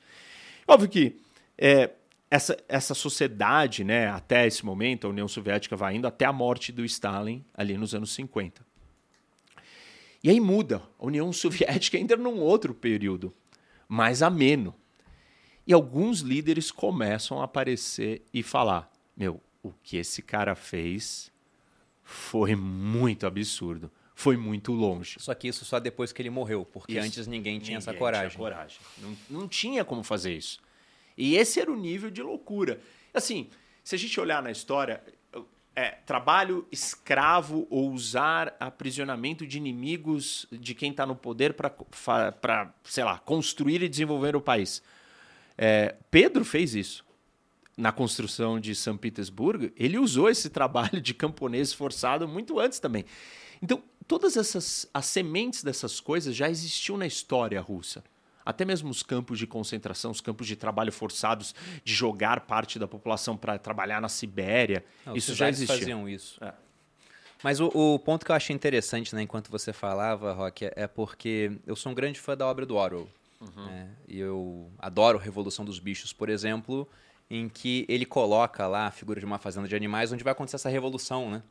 Óbvio 0.68 0.89
que 0.89 1.20
é, 1.57 1.91
essa, 2.32 2.58
essa 2.70 2.94
sociedade, 2.94 3.84
né, 3.84 4.08
até 4.08 4.48
esse 4.48 4.66
momento, 4.66 5.06
a 5.06 5.10
União 5.10 5.28
Soviética 5.28 5.76
vai 5.76 5.98
indo 5.98 6.08
até 6.08 6.24
a 6.24 6.32
morte 6.32 6.72
do 6.72 6.86
Stalin, 6.86 7.44
ali 7.54 7.78
nos 7.78 7.94
anos 7.94 8.14
50. 8.14 8.66
E 10.24 10.30
aí 10.30 10.40
muda. 10.40 10.82
A 10.98 11.06
União 11.06 11.32
Soviética 11.34 11.98
entra 11.98 12.16
num 12.16 12.40
outro 12.40 12.74
período, 12.74 13.34
mais 13.86 14.24
ameno. 14.24 14.74
E 15.68 15.74
alguns 15.74 16.22
líderes 16.22 16.72
começam 16.72 17.42
a 17.42 17.44
aparecer 17.44 18.26
e 18.34 18.42
falar: 18.42 18.90
meu, 19.16 19.42
o 19.62 19.74
que 19.84 19.98
esse 19.98 20.22
cara 20.22 20.56
fez 20.56 21.30
foi 22.02 22.56
muito 22.56 23.28
absurdo. 23.28 23.92
Foi 24.16 24.38
muito 24.38 24.72
longe. 24.72 25.18
Só 25.20 25.34
que 25.34 25.48
isso 25.48 25.66
só 25.66 25.80
depois 25.80 26.12
que 26.14 26.22
ele 26.22 26.30
morreu, 26.30 26.66
porque 26.66 26.94
isso. 26.94 27.06
antes 27.06 27.28
ninguém 27.28 27.60
tinha 27.60 27.78
ninguém 27.78 27.78
essa 27.78 27.94
coragem. 27.94 28.30
Tinha 28.30 28.40
coragem. 28.40 28.80
Não, 29.00 29.18
não 29.42 29.48
tinha 29.48 29.84
como 29.84 30.04
fazer 30.04 30.36
isso. 30.36 30.60
E 31.18 31.36
esse 31.36 31.59
era 31.59 31.72
o 31.72 31.76
nível 31.76 32.09
de 32.09 32.22
loucura. 32.22 32.80
Assim, 33.14 33.49
se 33.84 33.95
a 33.95 33.97
gente 33.97 34.20
olhar 34.20 34.41
na 34.41 34.51
história, 34.51 35.03
é, 35.76 35.91
trabalho 36.05 36.68
escravo 36.72 37.66
ou 37.70 37.91
usar 37.91 38.55
aprisionamento 38.59 39.47
de 39.47 39.57
inimigos 39.57 40.45
de 40.51 40.76
quem 40.76 40.91
está 40.91 41.05
no 41.05 41.16
poder 41.16 41.53
para, 41.53 42.74
sei 42.84 43.03
lá, 43.03 43.20
construir 43.20 43.82
e 43.82 43.89
desenvolver 43.89 44.36
o 44.36 44.41
país. 44.41 44.82
É, 45.57 45.95
Pedro 46.09 46.43
fez 46.43 46.76
isso. 46.76 47.05
Na 47.78 47.91
construção 47.91 48.59
de 48.59 48.76
São 48.76 48.97
Petersburgo, 48.97 49.72
ele 49.78 49.97
usou 49.97 50.30
esse 50.30 50.49
trabalho 50.49 50.99
de 51.01 51.14
camponês 51.14 51.74
forçado 51.74 52.28
muito 52.28 52.59
antes 52.59 52.80
também. 52.80 53.05
Então, 53.62 53.82
todas 54.07 54.36
essas 54.36 54.89
as 54.93 55.05
sementes 55.05 55.64
dessas 55.64 55.99
coisas 55.99 56.36
já 56.36 56.49
existiam 56.49 56.97
na 56.97 57.07
história 57.07 57.62
russa. 57.62 58.03
Até 58.46 58.66
mesmo 58.66 58.89
os 58.89 59.04
campos 59.04 59.38
de 59.38 59.48
concentração, 59.48 60.12
os 60.12 60.22
campos 60.22 60.48
de 60.48 60.56
trabalho 60.56 60.92
forçados, 60.92 61.54
de 61.84 61.94
jogar 61.94 62.42
parte 62.42 62.80
da 62.80 62.88
população 62.88 63.38
para 63.38 63.58
trabalhar 63.58 64.02
na 64.02 64.10
Sibéria. 64.10 64.84
Não, 65.06 65.16
isso 65.16 65.34
já 65.34 65.50
existia. 65.50 65.78
faziam 65.78 66.08
isso. 66.08 66.44
É. 66.44 66.54
Mas 67.44 67.60
o, 67.60 67.68
o, 67.68 68.00
ponto 68.00 68.26
que 68.26 68.32
eu 68.32 68.36
achei 68.36 68.56
interessante, 68.56 69.16
né, 69.16 69.24
enquanto 69.24 69.50
você 69.50 69.74
falava, 69.74 70.34
Rock, 70.34 70.66
é, 70.66 70.74
é 70.76 70.88
porque 70.88 71.52
eu 71.66 71.76
sou 71.76 71.92
um 71.92 71.96
grande 71.96 72.20
fã 72.20 72.38
da 72.38 72.46
obra 72.46 72.66
do 72.66 72.76
Orwell. 72.76 73.10
Uhum. 73.39 73.66
Né, 73.66 73.89
e 74.08 74.20
eu 74.20 74.72
adoro 74.78 75.18
Revolução 75.18 75.66
dos 75.66 75.80
Bichos, 75.80 76.14
por 76.14 76.30
exemplo, 76.30 76.88
em 77.30 77.50
que 77.50 77.86
ele 77.89 78.06
coloca 78.06 78.68
lá 78.68 78.88
a 78.88 78.92
figura 78.92 79.20
de 79.20 79.26
uma 79.26 79.39
fazenda 79.39 79.68
de 79.68 79.76
animais 79.76 80.12
onde 80.12 80.24
vai 80.24 80.32
acontecer 80.32 80.58
essa 80.58 80.70
revolução, 80.70 81.32
né? 81.32 81.42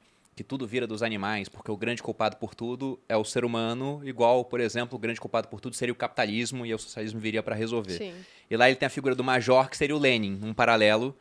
Que 0.41 0.45
tudo 0.45 0.67
vira 0.67 0.87
dos 0.87 1.03
animais, 1.03 1.51
porque 1.51 1.71
o 1.71 1.77
grande 1.77 2.03
culpado 2.03 2.39
por 2.39 2.55
tudo 2.55 2.99
é 3.07 3.15
o 3.15 3.23
ser 3.23 3.45
humano, 3.45 4.01
igual, 4.05 4.43
por 4.43 4.59
exemplo, 4.59 4.97
o 4.97 4.99
grande 4.99 5.21
culpado 5.21 5.49
por 5.49 5.61
tudo 5.61 5.77
seria 5.77 5.93
o 5.93 5.95
capitalismo 5.95 6.65
e 6.65 6.73
o 6.73 6.79
socialismo 6.79 7.21
viria 7.21 7.43
para 7.43 7.55
resolver. 7.55 7.99
Sim. 7.99 8.15
E 8.51 8.57
lá 8.57 8.67
ele 8.67 8.77
tem 8.77 8.87
a 8.87 8.91
figura 8.91 9.15
do 9.15 9.23
major, 9.23 9.69
que 9.69 9.77
seria 9.77 9.95
o 9.95 9.99
Lenin, 9.99 10.41
um 10.43 10.55
paralelo, 10.55 11.15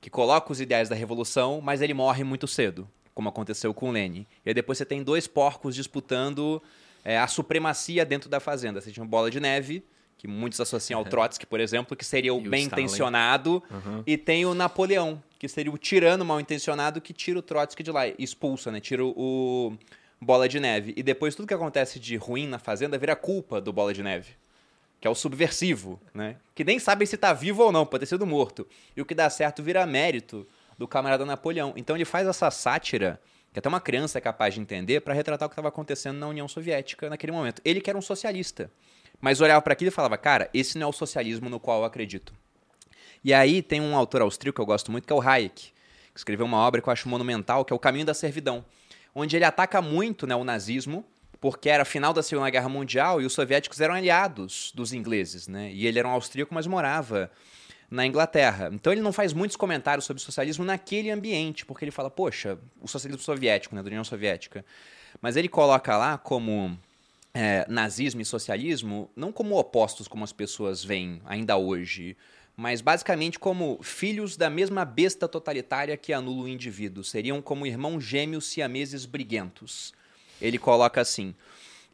que 0.00 0.08
coloca 0.08 0.52
os 0.52 0.60
ideais 0.60 0.88
da 0.88 0.94
revolução, 0.94 1.60
mas 1.60 1.82
ele 1.82 1.92
morre 1.92 2.22
muito 2.22 2.46
cedo, 2.46 2.88
como 3.12 3.28
aconteceu 3.28 3.74
com 3.74 3.88
o 3.88 3.90
Lenin. 3.90 4.24
E 4.46 4.50
aí 4.50 4.54
depois 4.54 4.78
você 4.78 4.84
tem 4.84 5.02
dois 5.02 5.26
porcos 5.26 5.74
disputando 5.74 6.62
é, 7.04 7.18
a 7.18 7.26
supremacia 7.26 8.06
dentro 8.06 8.30
da 8.30 8.38
fazenda. 8.38 8.80
Você 8.80 8.92
tinha 8.92 9.02
uma 9.02 9.10
bola 9.10 9.32
de 9.32 9.40
neve, 9.40 9.82
que 10.20 10.28
muitos 10.28 10.60
associam 10.60 10.98
ao 10.98 11.04
Trotsky, 11.06 11.46
por 11.46 11.60
exemplo, 11.60 11.96
que 11.96 12.04
seria 12.04 12.34
o 12.34 12.42
bem-intencionado, 12.42 13.62
uhum. 13.70 14.02
e 14.06 14.18
tem 14.18 14.44
o 14.44 14.52
Napoleão, 14.52 15.22
que 15.38 15.48
seria 15.48 15.72
o 15.72 15.78
tirano 15.78 16.26
mal-intencionado 16.26 17.00
que 17.00 17.14
tira 17.14 17.38
o 17.38 17.42
Trotsky 17.42 17.82
de 17.82 17.90
lá, 17.90 18.06
expulsa, 18.18 18.70
né? 18.70 18.80
Tira 18.80 19.02
o 19.02 19.72
Bola 20.20 20.46
de 20.46 20.60
Neve. 20.60 20.92
E 20.94 21.02
depois 21.02 21.34
tudo 21.34 21.48
que 21.48 21.54
acontece 21.54 21.98
de 21.98 22.16
ruim 22.16 22.46
na 22.46 22.58
fazenda 22.58 22.98
vira 22.98 23.16
culpa 23.16 23.62
do 23.62 23.72
Bola 23.72 23.94
de 23.94 24.02
Neve, 24.02 24.32
que 25.00 25.08
é 25.08 25.10
o 25.10 25.14
subversivo, 25.14 25.98
né? 26.12 26.36
Que 26.54 26.64
nem 26.64 26.78
sabe 26.78 27.06
se 27.06 27.16
tá 27.16 27.32
vivo 27.32 27.62
ou 27.62 27.72
não, 27.72 27.86
pode 27.86 28.00
ter 28.00 28.06
sido 28.06 28.26
morto. 28.26 28.68
E 28.94 29.00
o 29.00 29.06
que 29.06 29.14
dá 29.14 29.30
certo 29.30 29.62
vira 29.62 29.86
mérito 29.86 30.46
do 30.76 30.86
camarada 30.86 31.24
Napoleão. 31.24 31.72
Então 31.76 31.96
ele 31.96 32.04
faz 32.04 32.28
essa 32.28 32.50
sátira 32.50 33.18
que 33.54 33.58
até 33.58 33.70
uma 33.70 33.80
criança 33.80 34.18
é 34.18 34.20
capaz 34.20 34.52
de 34.52 34.60
entender 34.60 35.00
para 35.00 35.14
retratar 35.14 35.46
o 35.46 35.48
que 35.48 35.54
estava 35.54 35.68
acontecendo 35.68 36.18
na 36.18 36.28
União 36.28 36.46
Soviética 36.46 37.08
naquele 37.08 37.32
momento. 37.32 37.62
Ele 37.64 37.80
que 37.80 37.88
era 37.88 37.98
um 37.98 38.02
socialista. 38.02 38.70
Mas 39.20 39.40
olhava 39.40 39.60
para 39.60 39.72
aquilo 39.72 39.88
e 39.88 39.92
falava, 39.92 40.16
cara, 40.16 40.48
esse 40.54 40.78
não 40.78 40.86
é 40.86 40.90
o 40.90 40.92
socialismo 40.92 41.48
no 41.48 41.60
qual 41.60 41.80
eu 41.80 41.84
acredito. 41.84 42.32
E 43.22 43.34
aí 43.34 43.60
tem 43.60 43.80
um 43.80 43.96
autor 43.96 44.22
austríaco 44.22 44.56
que 44.56 44.60
eu 44.60 44.66
gosto 44.66 44.90
muito, 44.90 45.06
que 45.06 45.12
é 45.12 45.16
o 45.16 45.20
Hayek, 45.20 45.72
que 46.12 46.18
escreveu 46.18 46.46
uma 46.46 46.56
obra 46.56 46.80
que 46.80 46.88
eu 46.88 46.92
acho 46.92 47.08
monumental, 47.08 47.64
que 47.64 47.72
é 47.72 47.76
O 47.76 47.78
Caminho 47.78 48.06
da 48.06 48.14
Servidão, 48.14 48.64
onde 49.14 49.36
ele 49.36 49.44
ataca 49.44 49.82
muito 49.82 50.26
né, 50.26 50.34
o 50.34 50.42
nazismo, 50.42 51.04
porque 51.40 51.68
era 51.68 51.84
final 51.84 52.12
da 52.12 52.22
Segunda 52.22 52.48
Guerra 52.50 52.68
Mundial 52.68 53.20
e 53.20 53.26
os 53.26 53.32
soviéticos 53.32 53.80
eram 53.80 53.94
aliados 53.94 54.72
dos 54.74 54.92
ingleses, 54.92 55.48
né? 55.48 55.70
E 55.72 55.86
ele 55.86 55.98
era 55.98 56.06
um 56.06 56.10
austríaco, 56.10 56.52
mas 56.52 56.66
morava 56.66 57.30
na 57.90 58.06
Inglaterra. 58.06 58.70
Então 58.72 58.92
ele 58.92 59.00
não 59.00 59.12
faz 59.12 59.32
muitos 59.32 59.56
comentários 59.56 60.04
sobre 60.04 60.22
socialismo 60.22 60.64
naquele 60.64 61.10
ambiente, 61.10 61.64
porque 61.64 61.84
ele 61.84 61.90
fala, 61.90 62.10
poxa, 62.10 62.58
o 62.80 62.86
socialismo 62.86 63.22
soviético, 63.22 63.74
né, 63.74 63.82
da 63.82 63.88
União 63.88 64.04
Soviética. 64.04 64.64
Mas 65.20 65.36
ele 65.36 65.48
coloca 65.48 65.96
lá 65.96 66.18
como 66.18 66.78
é, 67.32 67.64
nazismo 67.68 68.20
e 68.20 68.24
socialismo 68.24 69.10
não 69.14 69.32
como 69.32 69.58
opostos 69.58 70.08
como 70.08 70.24
as 70.24 70.32
pessoas 70.32 70.82
veem 70.84 71.20
ainda 71.24 71.56
hoje, 71.56 72.16
mas 72.56 72.80
basicamente 72.80 73.38
como 73.38 73.78
filhos 73.82 74.36
da 74.36 74.50
mesma 74.50 74.84
besta 74.84 75.28
totalitária 75.28 75.96
que 75.96 76.12
anula 76.12 76.42
o 76.42 76.48
indivíduo. 76.48 77.02
Seriam 77.02 77.40
como 77.40 77.66
irmãos 77.66 78.04
gêmeos 78.04 78.46
siameses 78.46 79.06
briguentos. 79.06 79.94
Ele 80.40 80.58
coloca 80.58 81.00
assim: 81.00 81.34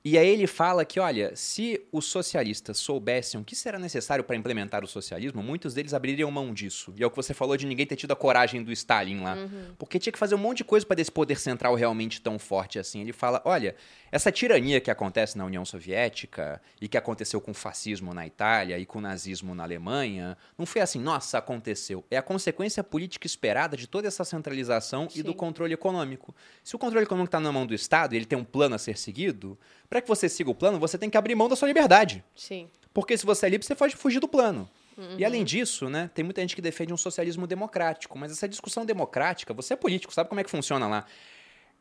e 0.09 0.17
aí 0.17 0.29
ele 0.29 0.47
fala 0.47 0.85
que, 0.85 1.01
olha, 1.01 1.35
se 1.35 1.85
os 1.91 2.05
socialistas 2.05 2.79
soubessem 2.79 3.41
o 3.41 3.43
que 3.43 3.57
será 3.57 3.77
necessário 3.77 4.23
para 4.23 4.37
implementar 4.37 4.85
o 4.85 4.87
socialismo, 4.87 5.43
muitos 5.43 5.75
deles 5.75 5.93
abririam 5.93 6.31
mão 6.31 6.55
disso. 6.55 6.95
E 6.97 7.03
é 7.03 7.07
o 7.09 7.11
que 7.11 7.17
você 7.17 7.35
falou 7.35 7.57
de 7.57 7.67
ninguém 7.67 7.85
ter 7.85 7.97
tido 7.97 8.13
a 8.13 8.17
coragem 8.17 8.63
do 8.63 8.71
Stalin 8.71 9.19
lá. 9.23 9.35
Uhum. 9.35 9.75
Porque 9.77 9.99
tinha 9.99 10.13
que 10.13 10.19
fazer 10.19 10.37
um 10.37 10.39
monte 10.39 10.59
de 10.59 10.65
coisa 10.65 10.87
para 10.87 11.01
esse 11.01 11.11
poder 11.11 11.41
central 11.41 11.75
realmente 11.75 12.21
tão 12.21 12.39
forte 12.39 12.79
assim. 12.79 13.01
Ele 13.01 13.13
fala, 13.13 13.43
olha, 13.45 13.75
essa 14.17 14.33
tirania 14.33 14.81
que 14.81 14.91
acontece 14.91 15.37
na 15.37 15.45
União 15.45 15.65
Soviética 15.65 16.61
e 16.81 16.89
que 16.89 16.97
aconteceu 16.97 17.39
com 17.39 17.51
o 17.51 17.55
fascismo 17.55 18.15
na 18.15 18.27
Itália 18.27 18.79
e 18.79 18.87
com 18.87 18.99
o 18.99 19.03
nazismo 19.03 19.55
na 19.55 19.63
Alemanha, 19.63 20.39
não 20.57 20.65
foi 20.65 20.81
assim, 20.81 20.99
nossa, 20.99 21.37
aconteceu. 21.37 22.03
É 22.11 22.17
a 22.17 22.23
consequência 22.23 22.83
política 22.83 23.27
esperada 23.27 23.77
de 23.77 23.87
toda 23.87 24.09
essa 24.09 24.25
centralização 24.25 25.09
Sim. 25.11 25.21
e 25.21 25.23
do 25.23 25.35
controle 25.35 25.75
econômico. 25.75 26.35
Se 26.65 26.75
o 26.75 26.79
controle 26.79 27.05
econômico 27.05 27.29
está 27.29 27.39
na 27.39 27.53
mão 27.53 27.67
do 27.67 27.75
Estado 27.75 28.15
e 28.15 28.17
ele 28.17 28.25
tem 28.25 28.39
um 28.39 28.45
plano 28.45 28.75
a 28.75 28.79
ser 28.79 28.97
seguido, 28.97 29.59
para 29.89 30.01
que 30.01 30.09
você 30.09 30.29
siga 30.29 30.51
o 30.51 30.55
plano, 30.55 30.79
você 30.79 30.97
tem 30.97 31.11
que 31.11 31.19
abrir 31.19 31.35
mão 31.35 31.49
da 31.49 31.55
sua 31.55 31.69
liberdade. 31.69 32.25
Sim. 32.35 32.71
Porque 32.95 33.19
se 33.19 33.27
você 33.27 33.45
é 33.45 33.49
livre, 33.51 33.67
você 33.67 33.75
pode 33.75 33.95
fugir 33.97 34.19
do 34.19 34.27
plano. 34.27 34.67
Uhum. 34.97 35.17
E 35.19 35.25
além 35.27 35.45
disso, 35.45 35.91
né, 35.91 36.11
tem 36.15 36.25
muita 36.25 36.41
gente 36.41 36.57
que 36.57 36.63
defende 36.63 36.91
um 36.91 36.97
socialismo 36.97 37.47
democrático, 37.47 38.19
mas 38.19 38.33
essa 38.33 38.49
discussão 38.49 38.87
democrática, 38.87 39.53
você 39.53 39.75
é 39.75 39.77
político, 39.77 40.15
sabe 40.15 40.31
como 40.31 40.41
é 40.41 40.45
que 40.45 40.51
funciona 40.51 40.89
lá? 40.89 41.05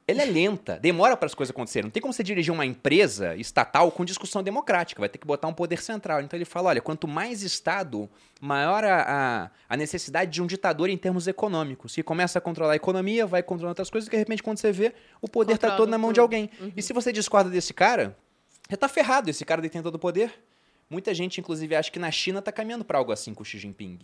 Ela 0.07 0.21
é 0.21 0.25
lenta, 0.25 0.77
demora 0.79 1.17
para 1.17 1.25
as 1.25 1.33
coisas 1.33 1.51
acontecerem. 1.51 1.85
Não 1.85 1.91
tem 1.91 1.99
como 1.99 2.13
você 2.13 2.23
dirigir 2.23 2.53
uma 2.53 2.65
empresa 2.65 3.35
estatal 3.35 3.91
com 3.91 4.05
discussão 4.05 4.43
democrática, 4.43 4.99
vai 4.99 5.09
ter 5.09 5.17
que 5.17 5.25
botar 5.25 5.47
um 5.47 5.53
poder 5.53 5.81
central. 5.81 6.21
Então 6.21 6.37
ele 6.37 6.45
fala: 6.45 6.69
olha, 6.69 6.81
quanto 6.81 7.07
mais 7.07 7.41
Estado, 7.41 8.07
maior 8.39 8.83
a, 8.83 9.49
a, 9.67 9.75
necessidade 9.75 10.31
de 10.31 10.43
um 10.43 10.45
ditador 10.45 10.89
em 10.89 10.97
termos 10.97 11.27
econômicos, 11.27 11.95
que 11.95 12.03
começa 12.03 12.37
a 12.37 12.41
controlar 12.41 12.73
a 12.73 12.75
economia, 12.75 13.25
vai 13.25 13.41
controlando 13.41 13.71
outras 13.71 13.89
coisas, 13.89 14.07
e 14.07 14.11
de 14.11 14.17
repente, 14.17 14.43
quando 14.43 14.59
você 14.59 14.71
vê, 14.71 14.93
o 15.19 15.27
poder 15.27 15.53
está 15.55 15.75
todo 15.75 15.89
na 15.89 15.97
mão 15.97 16.09
tudo. 16.09 16.15
de 16.15 16.19
alguém. 16.19 16.51
Uhum. 16.61 16.71
E 16.77 16.83
se 16.83 16.93
você 16.93 17.11
discorda 17.11 17.49
desse 17.49 17.73
cara, 17.73 18.15
você 18.67 18.75
está 18.75 18.87
ferrado, 18.87 19.31
esse 19.31 19.43
cara 19.43 19.59
detém 19.59 19.81
todo 19.81 19.95
o 19.95 19.99
poder. 19.99 20.31
Muita 20.87 21.15
gente, 21.15 21.39
inclusive, 21.39 21.75
acha 21.75 21.91
que 21.91 21.97
na 21.97 22.11
China 22.11 22.39
está 22.39 22.51
caminhando 22.51 22.85
para 22.85 22.99
algo 22.99 23.11
assim 23.11 23.33
com 23.33 23.41
o 23.41 23.45
Xi 23.45 23.57
Jinping. 23.57 23.97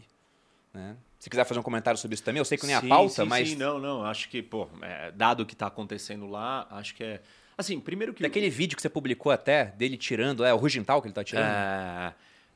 Né? 0.73 0.95
Se 1.19 1.29
quiser 1.29 1.45
fazer 1.45 1.59
um 1.59 1.63
comentário 1.63 1.99
sobre 1.99 2.15
isso 2.15 2.23
também, 2.23 2.39
eu 2.39 2.45
sei 2.45 2.57
que 2.57 2.65
nem 2.65 2.79
sim, 2.79 2.85
a 2.85 2.89
pauta, 2.89 3.23
sim, 3.23 3.29
mas. 3.29 3.49
Sim, 3.49 3.55
não, 3.55 3.79
não. 3.79 4.05
Acho 4.05 4.29
que, 4.29 4.41
pô, 4.41 4.67
é, 4.81 5.11
dado 5.11 5.43
o 5.43 5.45
que 5.45 5.53
está 5.53 5.67
acontecendo 5.67 6.25
lá, 6.27 6.67
acho 6.71 6.95
que 6.95 7.03
é. 7.03 7.21
Assim, 7.57 7.79
primeiro 7.79 8.13
que. 8.13 8.23
Daquele 8.23 8.49
vídeo 8.49 8.75
que 8.75 8.81
você 8.81 8.89
publicou 8.89 9.31
até, 9.31 9.65
dele 9.65 9.97
tirando, 9.97 10.43
é 10.43 10.53
o 10.53 10.57
Rugental 10.57 11.01
que 11.01 11.07
ele 11.07 11.11
está 11.11 11.23
tirando? 11.23 11.45
É. 11.45 12.13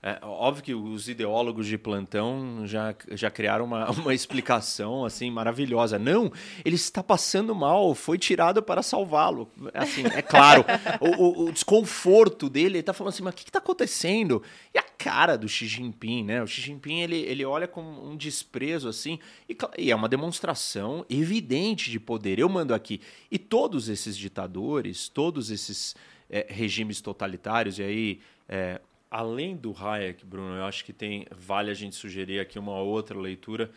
É, 0.08 0.20
óbvio 0.22 0.64
que 0.64 0.74
os 0.76 1.10
ideólogos 1.10 1.66
de 1.66 1.80
plantão 1.80 2.62
já, 2.68 2.94
já 3.14 3.32
criaram 3.32 3.66
uma, 3.66 3.90
uma 4.02 4.14
explicação 4.14 5.04
assim 5.04 5.32
maravilhosa. 5.32 5.98
Não, 5.98 6.32
ele 6.64 6.76
está 6.76 7.02
passando 7.02 7.56
mal, 7.56 7.96
foi 7.96 8.20
tirado 8.20 8.62
para 8.62 8.84
salvá-lo. 8.84 9.50
Assim, 9.74 10.04
é 10.06 10.22
claro, 10.22 10.64
o, 11.02 11.24
o, 11.24 11.46
o, 11.48 11.52
desconforto 11.52 12.48
dele, 12.52 12.68
ele 12.68 12.80
está 12.82 12.94
falando 12.94 13.14
assim, 13.14 13.24
mas 13.24 13.34
o 13.34 13.38
que 13.38 13.50
está 13.50 13.58
acontecendo? 13.58 14.44
E 14.76 14.78
a 14.78 14.84
cara 14.84 15.36
do 15.36 15.50
Xi 15.50 15.66
Jinping, 15.66 16.24
né? 16.24 16.44
O 16.44 16.46
Xi 16.46 16.62
Jinping, 16.62 17.02
ele, 17.02 17.18
ele 17.22 17.44
olha 17.44 17.68
com 17.68 17.82
um 17.82 18.16
desprezo 18.16 18.88
assim, 18.88 19.18
e, 19.50 19.58
e 19.76 19.90
é 19.90 19.96
uma 19.96 20.08
demonstração 20.08 21.04
evidente 21.10 21.90
de 21.90 22.00
poder. 22.00 22.38
Eu 22.38 22.48
mando 22.48 22.76
aqui. 22.76 23.02
E 23.32 23.40
todos 23.40 23.90
esses 23.90 24.16
ditadores, 24.16 25.10
todos 25.10 25.50
esses 25.50 25.96
é, 26.30 26.46
regimes 26.48 27.02
totalitários, 27.02 27.80
e 27.80 27.82
aí... 27.82 28.20
É, 28.48 28.80
além 29.16 29.56
do 29.56 29.74
Hayek, 29.74 30.26
Bruno, 30.26 30.58
eu 30.58 30.66
acho 30.66 30.84
que 30.84 30.92
tem 30.92 31.26
vale 31.32 31.72
a 31.72 31.74
gente 31.74 31.96
sugerir 31.96 32.42
aqui 32.42 32.60
uma 32.60 32.78
outra 32.78 33.18
leitura. 33.18 33.72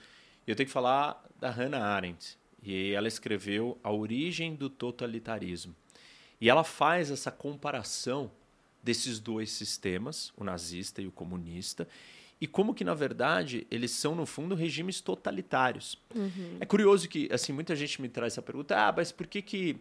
Eu 0.45 0.57
tenho 0.57 0.66
que 0.66 0.72
falar 0.72 1.24
da 1.39 1.49
Hannah 1.49 1.80
Arendt. 1.80 2.36
E 2.61 2.91
ela 2.91 3.07
escreveu 3.07 3.78
A 3.84 3.93
Origem 3.93 4.57
do 4.57 4.68
Totalitarismo. 4.68 5.76
E 6.41 6.51
ela 6.51 6.64
faz 6.64 7.09
essa 7.09 7.30
comparação 7.30 8.32
desses 8.82 9.20
dois 9.20 9.53
sistemas, 9.53 10.32
o 10.36 10.43
nazista 10.43 11.01
e 11.01 11.07
o 11.07 11.12
comunista, 11.12 11.86
e 12.41 12.47
como 12.49 12.74
que 12.74 12.82
na 12.82 12.95
verdade 12.95 13.64
eles 13.70 13.93
são 13.93 14.16
no 14.16 14.26
fundo 14.26 14.57
regimes 14.57 15.01
totalitários. 15.01 15.97
Uhum. 16.16 16.57
É 16.59 16.66
curioso 16.66 17.09
que 17.09 17.28
assim 17.32 17.53
muita 17.53 17.76
gente 17.76 18.03
me 18.03 18.09
traz 18.09 18.32
essa 18.32 18.43
pergunta: 18.43 18.76
ah, 18.76 18.93
mas 18.97 19.12
por 19.12 19.26
que 19.28 19.41
que 19.41 19.76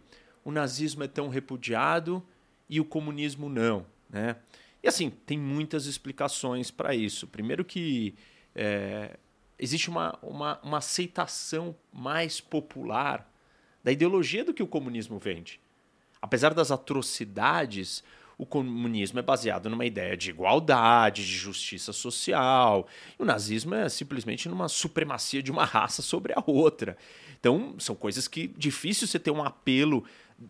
o 0.46 0.52
nazismo 0.52 1.04
é 1.04 1.08
tão 1.08 1.30
repudiado 1.30 2.24
e 2.70 2.80
o 2.80 2.86
comunismo 2.86 3.50
não, 3.50 3.88
né? 4.08 4.36
E 4.84 4.88
assim, 4.88 5.10
tem 5.10 5.38
muitas 5.38 5.86
explicações 5.86 6.72
para 6.72 6.96
isso. 6.96 7.28
Primeiro 7.28 7.66
que 7.66 8.16
é, 8.56 9.18
existe 9.58 9.90
uma, 9.90 10.18
uma, 10.22 10.60
uma 10.64 10.78
aceitação 10.78 11.76
mais 11.92 12.40
popular 12.40 13.32
da 13.84 13.92
ideologia 13.92 14.44
do 14.44 14.54
que 14.54 14.64
o 14.64 14.68
comunismo 14.68 15.18
vende. 15.18 15.60
Apesar 16.22 16.54
das 16.54 16.72
atrocidades, 16.72 18.04
o 18.38 18.46
comunismo 18.46 19.18
é 19.18 19.22
baseado 19.22 19.70
numa 19.70 19.86
ideia 19.86 20.16
de 20.16 20.30
igualdade, 20.30 21.26
de 21.26 21.36
justiça 21.36 21.92
social. 21.92 22.88
E 23.20 23.22
o 23.22 23.26
nazismo 23.26 23.74
é 23.74 23.90
simplesmente 23.90 24.48
numa 24.48 24.68
supremacia 24.68 25.42
de 25.42 25.52
uma 25.52 25.66
raça 25.66 26.02
sobre 26.02 26.34
a 26.34 26.44
outra. 26.46 26.98
Então, 27.40 27.76
são 27.80 27.96
coisas 27.96 28.28
que 28.28 28.48
difícil 28.48 29.08
você 29.08 29.18
ter 29.18 29.32
um 29.32 29.44
apelo 29.44 30.04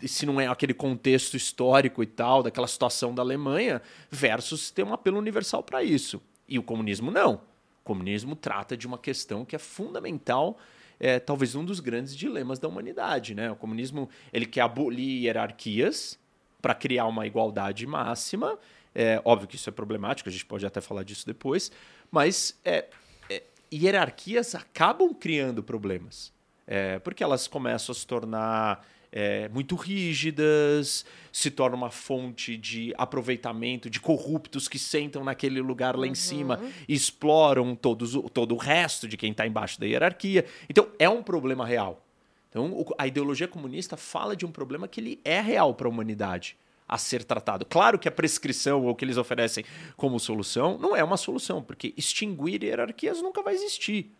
se 0.05 0.25
não 0.25 0.39
é 0.39 0.47
aquele 0.47 0.73
contexto 0.73 1.37
histórico 1.37 2.03
e 2.03 2.05
tal, 2.05 2.43
daquela 2.43 2.67
situação 2.67 3.13
da 3.13 3.21
Alemanha, 3.21 3.81
versus 4.11 4.69
ter 4.69 4.83
um 4.83 4.93
apelo 4.93 5.17
universal 5.17 5.63
para 5.63 5.83
isso. 5.83 6.21
E 6.47 6.59
o 6.59 6.63
comunismo 6.63 7.11
não. 7.11 7.35
O 7.35 7.83
comunismo 7.83 8.35
trata 8.35 8.75
de 8.75 8.85
uma 8.85 8.97
questão 8.97 9.45
que 9.45 9.55
é 9.55 9.59
fundamental, 9.59 10.57
é, 10.99 11.19
talvez 11.19 11.55
um 11.55 11.63
dos 11.63 11.79
grandes 11.79 12.15
dilemas 12.15 12.59
da 12.59 12.67
humanidade. 12.67 13.33
Né? 13.33 13.49
O 13.51 13.55
comunismo 13.55 14.09
ele 14.33 14.45
quer 14.45 14.61
abolir 14.61 15.23
hierarquias 15.23 16.19
para 16.61 16.73
criar 16.73 17.05
uma 17.05 17.25
igualdade 17.25 17.85
máxima. 17.87 18.57
É, 18.93 19.21
óbvio 19.23 19.47
que 19.47 19.55
isso 19.55 19.69
é 19.69 19.71
problemático, 19.71 20.27
a 20.27 20.31
gente 20.31 20.45
pode 20.45 20.65
até 20.65 20.81
falar 20.81 21.03
disso 21.03 21.25
depois, 21.25 21.71
mas 22.09 22.59
é, 22.65 22.87
é, 23.29 23.43
hierarquias 23.71 24.55
acabam 24.55 25.13
criando 25.13 25.61
problemas. 25.61 26.33
É, 26.65 26.99
porque 26.99 27.23
elas 27.23 27.47
começam 27.47 27.93
a 27.93 27.95
se 27.95 28.05
tornar 28.05 28.85
é, 29.19 29.49
muito 29.49 29.75
rígidas, 29.75 31.03
se 31.31 31.49
torna 31.49 31.75
uma 31.75 31.89
fonte 31.89 32.55
de 32.55 32.93
aproveitamento 32.95 33.89
de 33.89 33.99
corruptos 33.99 34.67
que 34.67 34.77
sentam 34.77 35.23
naquele 35.23 35.59
lugar 35.59 35.95
lá 35.95 36.03
uhum. 36.03 36.11
em 36.11 36.13
cima 36.13 36.61
e 36.87 36.93
exploram 36.93 37.75
todos, 37.75 38.11
todo 38.31 38.53
o 38.53 38.57
resto 38.59 39.07
de 39.07 39.17
quem 39.17 39.31
está 39.31 39.47
embaixo 39.47 39.79
da 39.79 39.87
hierarquia. 39.87 40.45
Então, 40.69 40.89
é 40.99 41.09
um 41.09 41.23
problema 41.23 41.65
real. 41.65 42.05
Então, 42.51 42.85
a 42.95 43.07
ideologia 43.07 43.47
comunista 43.47 43.97
fala 43.97 44.35
de 44.35 44.45
um 44.45 44.51
problema 44.51 44.87
que 44.87 45.01
ele 45.01 45.19
é 45.25 45.41
real 45.41 45.73
para 45.73 45.87
a 45.87 45.89
humanidade 45.89 46.55
a 46.87 46.99
ser 46.99 47.23
tratado. 47.23 47.65
Claro 47.65 47.97
que 47.97 48.07
a 48.07 48.11
prescrição 48.11 48.83
ou 48.83 48.91
o 48.91 48.95
que 48.95 49.03
eles 49.03 49.17
oferecem 49.17 49.65
como 49.95 50.19
solução 50.19 50.77
não 50.77 50.95
é 50.95 51.03
uma 51.03 51.17
solução, 51.17 51.63
porque 51.63 51.91
extinguir 51.97 52.63
hierarquias 52.63 53.19
nunca 53.19 53.41
vai 53.41 53.55
existir. 53.55 54.11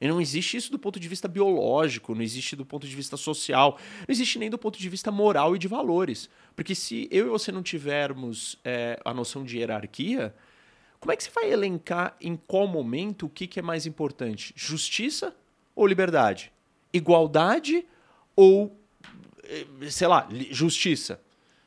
E 0.00 0.06
não 0.06 0.20
existe 0.20 0.56
isso 0.56 0.70
do 0.70 0.78
ponto 0.78 1.00
de 1.00 1.08
vista 1.08 1.26
biológico, 1.26 2.14
não 2.14 2.22
existe 2.22 2.54
do 2.54 2.66
ponto 2.66 2.86
de 2.86 2.94
vista 2.94 3.16
social, 3.16 3.78
não 4.00 4.12
existe 4.12 4.38
nem 4.38 4.50
do 4.50 4.58
ponto 4.58 4.78
de 4.78 4.88
vista 4.88 5.10
moral 5.10 5.56
e 5.56 5.58
de 5.58 5.66
valores. 5.66 6.28
Porque 6.54 6.74
se 6.74 7.08
eu 7.10 7.26
e 7.26 7.30
você 7.30 7.50
não 7.50 7.62
tivermos 7.62 8.58
é, 8.62 9.00
a 9.04 9.14
noção 9.14 9.42
de 9.42 9.58
hierarquia, 9.58 10.34
como 11.00 11.12
é 11.12 11.16
que 11.16 11.24
você 11.24 11.30
vai 11.30 11.50
elencar 11.50 12.14
em 12.20 12.36
qual 12.36 12.66
momento 12.66 13.26
o 13.26 13.28
que, 13.30 13.46
que 13.46 13.58
é 13.58 13.62
mais 13.62 13.86
importante? 13.86 14.52
Justiça 14.54 15.34
ou 15.74 15.86
liberdade? 15.86 16.52
Igualdade 16.92 17.86
ou, 18.34 18.78
eh, 19.44 19.90
sei 19.90 20.08
lá, 20.08 20.28
justiça? 20.50 21.20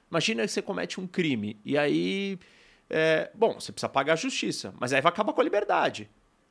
Imagina 0.09 0.43
que 0.43 0.51
você 0.51 0.61
comete 0.61 0.99
um 0.99 1.07
crime 1.07 1.59
e 1.63 1.77
aí. 1.77 2.37
É, 2.89 3.29
bom, 3.35 3.53
você 3.53 3.71
precisa 3.71 3.87
pagar 3.87 4.13
a 4.13 4.15
justiça, 4.15 4.73
mas 4.79 4.91
aí 4.91 4.99
vai 4.99 5.11
acabar 5.11 5.31
com 5.31 5.41
a 5.41 5.43
liberdade 5.43 6.09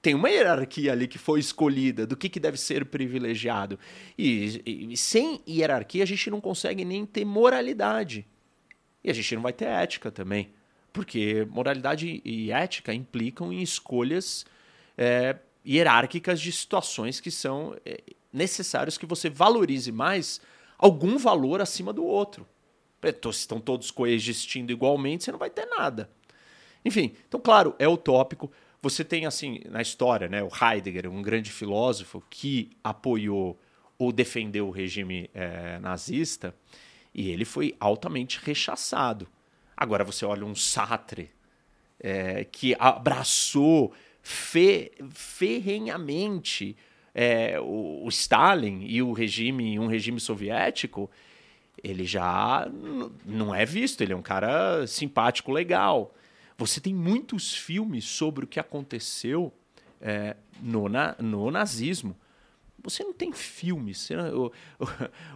tem 0.09 0.15
uma 0.15 0.31
hierarquia 0.31 0.93
ali 0.93 1.07
que 1.07 1.19
foi 1.19 1.39
escolhida 1.39 2.07
do 2.07 2.17
que, 2.17 2.31
que 2.31 2.41
deve 2.41 2.57
ser 2.57 2.87
privilegiado. 2.87 3.79
E, 4.17 4.63
e, 4.65 4.97
sem 4.97 5.43
hierarquia 5.47 6.03
a 6.03 6.07
gente 6.07 6.31
não 6.31 6.41
consegue 6.41 6.83
nem 6.83 7.05
ter 7.05 7.27
moralidade. 7.27 8.27
E 9.05 9.11
a 9.11 9.13
gente 9.13 9.35
não 9.35 9.43
vai 9.43 9.53
ter 9.53 9.67
ética 9.67 10.11
também. 10.11 10.51
Porque 10.95 11.47
moralidade 11.51 12.23
e 12.25 12.51
ética 12.51 12.95
implicam 12.95 13.53
em 13.53 13.61
escolhas 13.61 14.47
é, 14.97 15.37
hierárquicas 15.63 16.41
de 16.41 16.53
situações 16.53 17.21
que 17.21 17.31
são 17.31 17.77
é, 17.85 18.01
necessários 18.33 18.97
que 18.97 19.05
você 19.05 19.29
valorize 19.29 19.93
mais 19.93 20.41
algum 20.79 21.19
valor 21.19 21.61
acima 21.61 21.93
do 21.93 22.03
outro. 22.03 22.49
Se 23.25 23.29
estão 23.41 23.61
todos 23.61 23.91
coexistindo 23.91 24.73
igualmente, 24.73 25.25
você 25.25 25.33
não 25.33 25.39
vai 25.39 25.51
ter 25.51 25.67
nada. 25.67 26.11
Enfim, 26.83 27.15
então, 27.29 27.39
claro, 27.39 27.75
é 27.79 27.87
utópico 27.87 28.51
você 28.81 29.05
tem, 29.05 29.27
assim, 29.27 29.61
na 29.69 29.83
história, 29.83 30.29
né, 30.29 30.43
o 30.43 30.49
Heidegger, 30.49 31.11
um 31.11 31.23
grande 31.23 31.51
filósofo 31.51 32.23
que 32.31 32.71
apoiou 32.83 33.59
ou 33.99 34.13
defendeu 34.13 34.69
o 34.69 34.71
regime 34.71 35.29
é, 35.35 35.79
nazista, 35.81 36.55
e 37.13 37.31
ele 37.31 37.45
foi 37.45 37.75
altamente 37.81 38.39
rechaçado. 38.43 39.27
Agora 39.77 40.05
você 40.05 40.25
olha 40.25 40.45
um 40.45 40.55
Sartre, 40.55 41.31
é, 41.99 42.45
que 42.45 42.77
abraçou 42.79 43.93
fe, 44.23 44.93
ferrenhamente 45.11 46.77
é, 47.13 47.59
o, 47.59 48.05
o, 48.05 48.09
Stalin 48.09 48.85
e 48.87 49.03
o 49.03 49.13
regime, 49.13 49.79
um 49.81 49.89
regime 49.89 50.21
soviético, 50.21 51.11
ele 51.83 52.05
já 52.05 52.71
não 53.25 53.53
é 53.55 53.65
visto, 53.65 54.01
ele 54.03 54.13
é 54.13 54.17
um 54.17 54.23
cara 54.23 54.87
simpático, 54.87 55.51
legal. 55.51 56.15
Você 56.59 56.81
tem 56.81 56.93
muitos 56.93 57.55
filmes 57.55 58.05
sobre 58.05 58.45
o 58.45 58.49
que 58.49 58.59
aconteceu 58.59 59.55
é, 60.01 60.37
no, 60.61 60.89
na, 60.89 61.15
no 61.21 61.53
nazismo. 61.53 62.17
Você 62.83 63.05
não 63.05 63.13
tem 63.13 63.33
filmes. 63.33 64.09
O, 64.11 64.53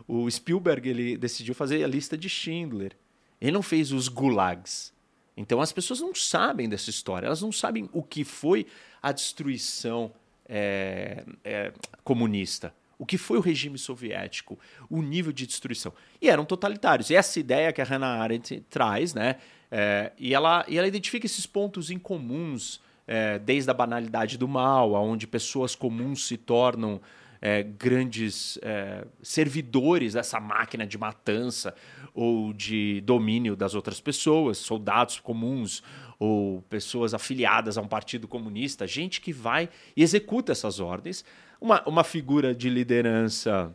o, 0.09 0.25
o, 0.25 0.31
Spielberg 0.31 0.89
ele 0.89 1.17
decidiu 1.17 1.55
fazer 1.55 1.83
a 1.85 1.87
lista 1.87 2.19
de 2.19 2.29
Schindler. 2.29 2.97
Ele 3.41 3.53
não 3.53 3.63
fez 3.63 3.93
os 3.93 4.09
gulags. 4.09 4.93
Então 5.37 5.61
as 5.61 5.73
pessoas 5.73 6.01
não 6.01 6.13
sabem 6.13 6.69
dessa 6.69 6.91
história. 6.91 7.27
Elas 7.27 7.41
não 7.41 7.53
sabem 7.53 7.89
o 7.93 8.03
que 8.03 8.25
foi 8.25 8.67
a 9.01 9.13
destruição 9.13 10.13
é, 10.49 11.25
é, 11.45 11.73
comunista. 12.03 12.75
O 12.99 13.07
que 13.07 13.17
foi 13.19 13.39
o 13.39 13.41
regime 13.41 13.79
soviético, 13.79 14.59
o 14.89 15.03
nível 15.03 15.33
de 15.33 15.47
destruição. 15.47 15.93
E 16.21 16.29
eram 16.29 16.45
totalitários. 16.45 17.11
E 17.11 17.17
essa 17.17 17.39
ideia 17.39 17.73
que 17.73 17.81
a 17.81 17.85
Hannah 17.85 18.23
Arendt 18.23 18.61
traz, 18.71 19.15
né, 19.15 19.39
é, 19.75 20.13
e, 20.19 20.35
ela, 20.35 20.67
e 20.69 20.77
ela 20.77 20.87
identifica 20.87 21.25
esses 21.25 21.47
pontos 21.47 21.91
incomuns, 21.91 22.79
é, 23.07 23.39
desde 23.39 23.71
a 23.71 23.75
banalidade 23.75 24.37
do 24.37 24.47
mal, 24.47 24.95
aonde 24.95 25.27
pessoas 25.27 25.75
comuns 25.75 26.27
se 26.27 26.37
tornam 26.37 27.01
é, 27.41 27.63
grandes 27.63 28.59
é, 28.61 29.07
servidores 29.23 30.13
dessa 30.13 30.39
máquina 30.39 30.87
de 30.87 30.99
matança 30.99 31.75
ou 32.13 32.53
de 32.53 33.01
domínio 33.01 33.57
das 33.57 33.75
outras 33.75 33.99
pessoas, 33.99 34.59
soldados 34.59 35.19
comuns 35.19 35.83
ou 36.19 36.61
pessoas 36.69 37.15
afiliadas 37.15 37.79
a 37.79 37.81
um 37.81 37.89
partido 37.89 38.29
comunista, 38.29 38.87
gente 38.87 39.23
que 39.23 39.33
vai 39.33 39.71
e 39.97 40.03
executa 40.03 40.53
essas 40.53 40.81
ordens. 40.81 41.25
Uma, 41.59 41.83
uma 41.89 42.05
figura 42.05 42.55
de 42.55 42.69
liderança 42.69 43.75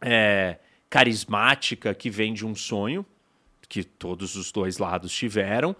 é, 0.00 0.58
carismática 0.88 1.92
que 1.92 2.08
vem 2.08 2.32
de 2.32 2.46
um 2.46 2.54
sonho, 2.54 3.04
que 3.70 3.84
todos 3.84 4.34
os 4.34 4.50
dois 4.50 4.78
lados 4.78 5.12
tiveram, 5.12 5.76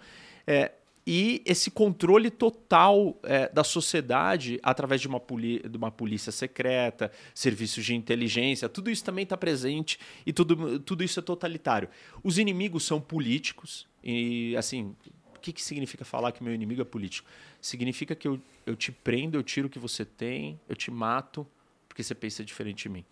é, 0.47 0.71
e 1.05 1.41
esse 1.45 1.69
controle 1.69 2.31
total 2.31 3.19
é, 3.23 3.49
da 3.49 3.65
sociedade 3.65 4.59
através 4.63 5.01
de 5.01 5.09
uma, 5.09 5.19
de 5.19 5.77
uma 5.77 5.91
polícia 5.91 6.31
secreta, 6.31 7.11
serviços 7.35 7.83
de 7.83 7.93
inteligência, 7.93 8.69
tudo 8.69 8.89
isso 8.89 9.03
também 9.03 9.23
está 9.23 9.35
presente 9.35 9.99
e 10.25 10.31
tudo, 10.31 10.79
tudo 10.79 11.03
isso 11.03 11.19
é 11.19 11.23
totalitário. 11.23 11.89
Os 12.23 12.37
inimigos 12.37 12.83
são 12.83 13.01
políticos 13.01 13.87
e, 14.01 14.55
assim, 14.55 14.95
o 15.35 15.39
que, 15.41 15.51
que 15.51 15.61
significa 15.61 16.05
falar 16.05 16.31
que 16.31 16.41
meu 16.41 16.53
inimigo 16.53 16.81
é 16.81 16.85
político? 16.85 17.27
Significa 17.59 18.15
que 18.15 18.27
eu, 18.27 18.39
eu 18.65 18.75
te 18.75 18.91
prendo, 18.91 19.37
eu 19.37 19.43
tiro 19.43 19.67
o 19.67 19.69
que 19.69 19.79
você 19.79 20.05
tem, 20.05 20.57
eu 20.69 20.75
te 20.75 20.89
mato 20.89 21.45
porque 21.89 22.03
você 22.03 22.15
pensa 22.15 22.41
diferente 22.41 22.83
de 22.83 22.89
mim. 22.89 23.05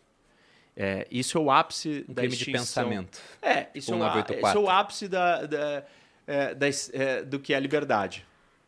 É, 0.81 1.05
isso 1.11 1.37
é 1.37 1.41
o 1.41 1.51
ápice 1.51 2.05
um 2.07 2.13
da 2.13 2.21
crime 2.21 2.37
de 2.37 2.45
pensamento. 2.45 3.19
É, 3.41 3.67
isso, 3.75 3.91
é 3.91 3.95
o, 3.97 3.99
isso 3.99 4.57
é 4.57 4.59
o 4.59 4.69
ápice 4.69 5.09
da, 5.09 5.45
da, 5.45 5.83
é, 6.25 6.55
da, 6.55 6.67
é, 6.93 7.21
do 7.21 7.37
que 7.37 7.53
é 7.53 7.57
a 7.57 7.59
liberdade. 7.59 8.25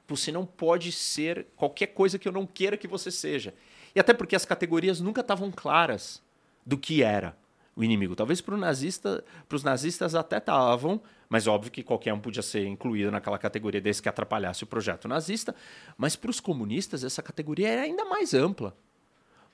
Você 0.09 0.29
não 0.29 0.45
pode 0.45 0.91
ser 0.91 1.47
qualquer 1.55 1.87
coisa 1.87 2.19
que 2.19 2.27
eu 2.27 2.33
não 2.33 2.45
queira 2.45 2.75
que 2.75 2.85
você 2.85 3.09
seja. 3.09 3.53
E 3.95 3.99
até 3.99 4.13
porque 4.13 4.35
as 4.35 4.43
categorias 4.43 4.99
nunca 4.99 5.21
estavam 5.21 5.49
claras 5.51 6.21
do 6.65 6.77
que 6.77 7.01
era 7.01 7.33
o 7.77 7.81
inimigo. 7.81 8.13
Talvez 8.13 8.41
para 8.41 8.57
nazista, 8.57 9.23
os 9.49 9.63
nazistas 9.63 10.13
até 10.13 10.37
estavam, 10.37 11.01
mas 11.29 11.47
óbvio 11.47 11.71
que 11.71 11.81
qualquer 11.81 12.13
um 12.13 12.19
podia 12.19 12.43
ser 12.43 12.67
incluído 12.67 13.09
naquela 13.09 13.37
categoria 13.37 13.79
desse 13.79 14.01
que 14.01 14.09
atrapalhasse 14.09 14.65
o 14.65 14.67
projeto 14.67 15.07
nazista. 15.07 15.55
Mas 15.97 16.17
para 16.17 16.29
os 16.29 16.41
comunistas, 16.41 17.05
essa 17.05 17.23
categoria 17.23 17.69
era 17.69 17.83
ainda 17.83 18.03
mais 18.03 18.33
ampla. 18.33 18.75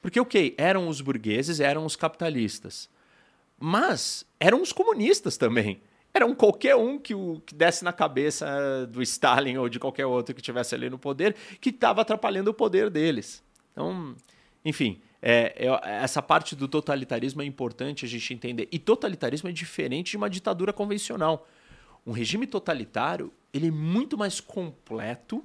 Porque, 0.07 0.21
ok, 0.21 0.55
eram 0.57 0.87
os 0.87 1.01
burgueses, 1.01 1.59
eram 1.59 1.85
os 1.85 1.97
capitalistas. 1.97 2.89
Mas 3.59 4.25
eram 4.39 4.61
os 4.61 4.71
comunistas 4.71 5.35
também. 5.35 5.81
Eram 6.13 6.33
qualquer 6.33 6.77
um 6.77 6.97
que, 6.97 7.13
o, 7.13 7.41
que 7.45 7.53
desse 7.53 7.83
na 7.83 7.91
cabeça 7.91 8.87
do 8.89 9.01
Stalin 9.01 9.57
ou 9.57 9.67
de 9.67 9.79
qualquer 9.79 10.05
outro 10.05 10.33
que 10.33 10.39
estivesse 10.39 10.73
ali 10.73 10.89
no 10.89 10.97
poder, 10.97 11.35
que 11.59 11.71
estava 11.71 12.03
atrapalhando 12.03 12.51
o 12.51 12.53
poder 12.53 12.89
deles. 12.89 13.43
Então, 13.73 14.15
enfim, 14.63 15.01
é, 15.21 15.53
é, 15.57 16.01
essa 16.01 16.21
parte 16.21 16.55
do 16.55 16.69
totalitarismo 16.69 17.41
é 17.41 17.45
importante 17.45 18.05
a 18.05 18.07
gente 18.07 18.33
entender. 18.33 18.69
E 18.71 18.79
totalitarismo 18.79 19.49
é 19.49 19.51
diferente 19.51 20.11
de 20.11 20.15
uma 20.15 20.29
ditadura 20.29 20.71
convencional. 20.71 21.45
Um 22.05 22.13
regime 22.13 22.47
totalitário 22.47 23.29
ele 23.53 23.67
é 23.67 23.71
muito 23.71 24.17
mais 24.17 24.39
completo 24.39 25.43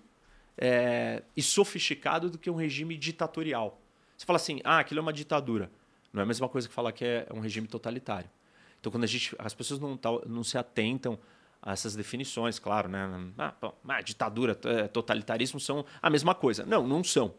é, 0.56 1.24
e 1.36 1.42
sofisticado 1.42 2.30
do 2.30 2.38
que 2.38 2.48
um 2.48 2.54
regime 2.54 2.96
ditatorial. 2.96 3.81
Você 4.22 4.26
fala 4.26 4.36
assim, 4.36 4.60
ah, 4.62 4.78
aquilo 4.78 5.00
é 5.00 5.02
uma 5.02 5.12
ditadura. 5.12 5.68
Não 6.12 6.20
é 6.20 6.22
a 6.22 6.26
mesma 6.26 6.48
coisa 6.48 6.68
que 6.68 6.72
falar 6.72 6.92
que 6.92 7.04
é 7.04 7.26
um 7.34 7.40
regime 7.40 7.66
totalitário. 7.66 8.30
Então, 8.78 8.92
quando 8.92 9.02
a 9.02 9.06
gente, 9.08 9.34
as 9.36 9.52
pessoas 9.52 9.80
não, 9.80 9.98
não 10.24 10.44
se 10.44 10.56
atentam 10.56 11.18
a 11.60 11.72
essas 11.72 11.96
definições, 11.96 12.56
claro, 12.60 12.88
né? 12.88 13.32
Ah, 13.36 13.52
bom, 13.60 13.74
ah, 13.88 14.00
ditadura, 14.00 14.56
é, 14.64 14.86
totalitarismo 14.86 15.58
são 15.58 15.84
a 16.00 16.08
mesma 16.08 16.36
coisa. 16.36 16.64
Não, 16.64 16.86
não 16.86 17.02
são. 17.02 17.34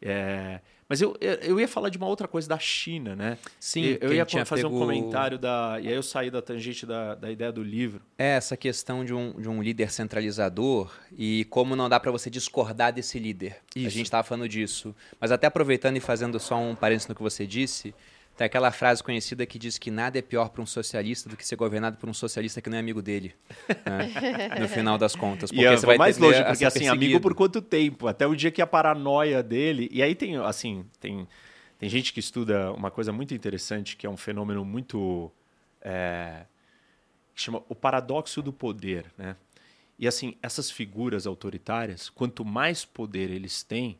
É, 0.00 0.60
mas 0.88 1.00
eu, 1.00 1.16
eu 1.20 1.58
ia 1.58 1.66
falar 1.66 1.88
de 1.88 1.98
uma 1.98 2.06
outra 2.06 2.28
coisa 2.28 2.48
da 2.48 2.58
China, 2.58 3.16
né? 3.16 3.38
Sim, 3.58 3.98
eu, 4.00 4.10
eu 4.10 4.12
ia 4.12 4.26
fazer 4.44 4.62
pego... 4.62 4.76
um 4.76 4.78
comentário 4.78 5.38
da. 5.38 5.78
E 5.80 5.88
aí 5.88 5.94
eu 5.94 6.02
saí 6.02 6.30
da 6.30 6.40
tangente 6.40 6.86
da, 6.86 7.14
da 7.14 7.30
ideia 7.30 7.50
do 7.50 7.62
livro. 7.62 8.00
É 8.16 8.36
essa 8.36 8.56
questão 8.56 9.04
de 9.04 9.12
um, 9.12 9.32
de 9.40 9.48
um 9.48 9.60
líder 9.60 9.90
centralizador 9.90 10.92
e 11.16 11.44
como 11.46 11.74
não 11.74 11.88
dá 11.88 11.98
para 11.98 12.12
você 12.12 12.30
discordar 12.30 12.92
desse 12.92 13.18
líder. 13.18 13.56
Isso. 13.74 13.86
A 13.86 13.90
gente 13.90 14.04
estava 14.04 14.22
falando 14.22 14.48
disso. 14.48 14.94
Mas 15.20 15.32
até 15.32 15.48
aproveitando 15.48 15.96
e 15.96 16.00
fazendo 16.00 16.38
só 16.38 16.56
um 16.56 16.76
parênteses 16.76 17.08
no 17.08 17.14
que 17.16 17.22
você 17.22 17.46
disse, 17.46 17.92
tem 18.36 18.44
aquela 18.44 18.70
frase 18.70 19.02
conhecida 19.02 19.46
que 19.46 19.58
diz 19.58 19.78
que 19.78 19.90
nada 19.90 20.18
é 20.18 20.22
pior 20.22 20.50
para 20.50 20.60
um 20.60 20.66
socialista 20.66 21.26
do 21.26 21.36
que 21.38 21.46
ser 21.46 21.56
governado 21.56 21.96
por 21.96 22.06
um 22.06 22.12
socialista 22.12 22.60
que 22.60 22.68
não 22.68 22.76
é 22.76 22.80
amigo 22.80 23.00
dele. 23.00 23.34
Né? 23.68 24.60
no 24.60 24.68
final 24.68 24.98
das 24.98 25.16
contas. 25.16 25.50
Porque 25.50 25.64
e 25.64 25.76
você 25.76 25.86
vai 25.86 25.96
mais 25.96 26.18
longe, 26.18 26.44
porque 26.44 26.64
assim, 26.66 26.86
amigo 26.86 27.18
por 27.18 27.34
quanto 27.34 27.62
tempo? 27.62 28.06
Até 28.06 28.26
o 28.26 28.36
dia 28.36 28.50
que 28.50 28.60
a 28.60 28.66
paranoia 28.66 29.42
dele. 29.42 29.88
E 29.90 30.02
aí 30.02 30.14
tem, 30.14 30.36
assim, 30.36 30.84
tem, 31.00 31.26
tem 31.78 31.88
gente 31.88 32.12
que 32.12 32.20
estuda 32.20 32.72
uma 32.72 32.90
coisa 32.90 33.10
muito 33.10 33.32
interessante, 33.32 33.96
que 33.96 34.06
é 34.06 34.10
um 34.10 34.18
fenômeno 34.18 34.66
muito. 34.66 35.32
É, 35.80 36.44
que 37.34 37.40
chama 37.40 37.62
o 37.70 37.74
paradoxo 37.74 38.42
do 38.42 38.52
poder. 38.52 39.06
Né? 39.16 39.34
E 39.98 40.06
assim, 40.06 40.36
essas 40.42 40.70
figuras 40.70 41.26
autoritárias, 41.26 42.10
quanto 42.10 42.44
mais 42.44 42.84
poder 42.84 43.30
eles 43.30 43.62
têm, 43.62 43.98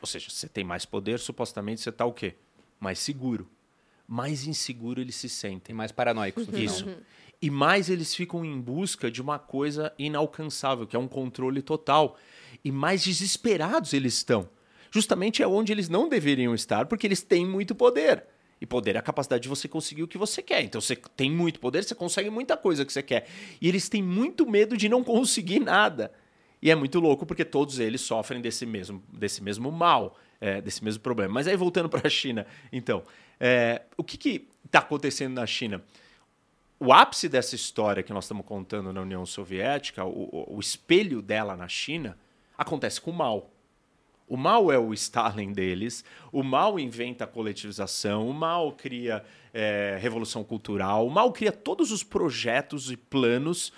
ou 0.00 0.08
seja, 0.08 0.28
você 0.28 0.48
tem 0.48 0.64
mais 0.64 0.84
poder, 0.84 1.20
supostamente 1.20 1.80
você 1.80 1.90
está 1.90 2.04
o 2.04 2.12
quê? 2.12 2.34
Mais 2.80 2.98
seguro 2.98 3.48
mais 4.10 4.44
inseguro 4.44 5.00
eles 5.00 5.14
se 5.14 5.28
sentem. 5.28 5.72
mais 5.72 5.92
paranoicos 5.92 6.44
no 6.48 6.58
Isso. 6.58 6.84
E 7.40 7.48
mais 7.48 7.88
eles 7.88 8.12
ficam 8.12 8.44
em 8.44 8.60
busca 8.60 9.08
de 9.08 9.22
uma 9.22 9.38
coisa 9.38 9.92
inalcançável, 9.96 10.84
que 10.84 10.96
é 10.96 10.98
um 10.98 11.06
controle 11.06 11.62
total. 11.62 12.18
E 12.64 12.72
mais 12.72 13.04
desesperados 13.04 13.92
eles 13.92 14.14
estão. 14.14 14.48
Justamente 14.90 15.44
é 15.44 15.46
onde 15.46 15.70
eles 15.70 15.88
não 15.88 16.08
deveriam 16.08 16.52
estar, 16.56 16.86
porque 16.86 17.06
eles 17.06 17.22
têm 17.22 17.46
muito 17.46 17.72
poder. 17.72 18.24
E 18.60 18.66
poder 18.66 18.96
é 18.96 18.98
a 18.98 19.02
capacidade 19.02 19.44
de 19.44 19.48
você 19.48 19.68
conseguir 19.68 20.02
o 20.02 20.08
que 20.08 20.18
você 20.18 20.42
quer. 20.42 20.64
Então 20.64 20.80
você 20.80 20.96
tem 21.16 21.30
muito 21.30 21.60
poder, 21.60 21.84
você 21.84 21.94
consegue 21.94 22.30
muita 22.30 22.56
coisa 22.56 22.84
que 22.84 22.92
você 22.92 23.04
quer. 23.04 23.28
E 23.60 23.68
eles 23.68 23.88
têm 23.88 24.02
muito 24.02 24.44
medo 24.44 24.76
de 24.76 24.88
não 24.88 25.04
conseguir 25.04 25.60
nada. 25.60 26.12
E 26.60 26.68
é 26.68 26.74
muito 26.74 26.98
louco 26.98 27.24
porque 27.24 27.44
todos 27.44 27.78
eles 27.78 28.00
sofrem 28.00 28.40
desse 28.40 28.66
mesmo, 28.66 29.02
desse 29.12 29.40
mesmo 29.40 29.70
mal, 29.70 30.18
é, 30.40 30.60
desse 30.60 30.82
mesmo 30.82 31.00
problema. 31.00 31.32
Mas 31.32 31.46
aí 31.46 31.56
voltando 31.56 31.88
para 31.88 32.06
a 32.06 32.10
China, 32.10 32.44
então, 32.72 33.04
é, 33.40 33.82
o 33.96 34.04
que 34.04 34.46
está 34.64 34.80
acontecendo 34.80 35.34
na 35.34 35.46
China? 35.46 35.82
O 36.78 36.92
ápice 36.92 37.28
dessa 37.28 37.54
história 37.54 38.02
que 38.02 38.12
nós 38.12 38.24
estamos 38.24 38.46
contando 38.46 38.92
na 38.92 39.02
União 39.02 39.24
Soviética, 39.26 40.04
o, 40.04 40.56
o 40.56 40.60
espelho 40.60 41.20
dela 41.20 41.56
na 41.56 41.68
China, 41.68 42.16
acontece 42.56 43.00
com 43.00 43.10
o 43.10 43.14
mal. 43.14 43.50
O 44.28 44.36
mal 44.36 44.70
é 44.70 44.78
o 44.78 44.94
Stalin 44.94 45.52
deles, 45.52 46.04
o 46.30 46.42
mal 46.42 46.78
inventa 46.78 47.24
a 47.24 47.26
coletivização, 47.26 48.28
o 48.28 48.32
mal 48.32 48.72
cria 48.72 49.24
é, 49.52 49.98
revolução 50.00 50.44
cultural, 50.44 51.06
o 51.06 51.10
mal 51.10 51.32
cria 51.32 51.50
todos 51.50 51.90
os 51.90 52.04
projetos 52.04 52.92
e 52.92 52.96
planos 52.96 53.72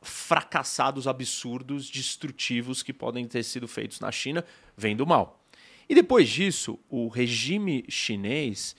fracassados, 0.00 1.06
absurdos, 1.06 1.90
destrutivos 1.90 2.82
que 2.82 2.92
podem 2.92 3.26
ter 3.26 3.42
sido 3.42 3.68
feitos 3.68 4.00
na 4.00 4.10
China, 4.10 4.42
vem 4.74 4.96
do 4.96 5.06
mal. 5.06 5.43
E 5.88 5.94
depois 5.94 6.28
disso, 6.28 6.78
o 6.88 7.08
regime 7.08 7.84
chinês 7.88 8.76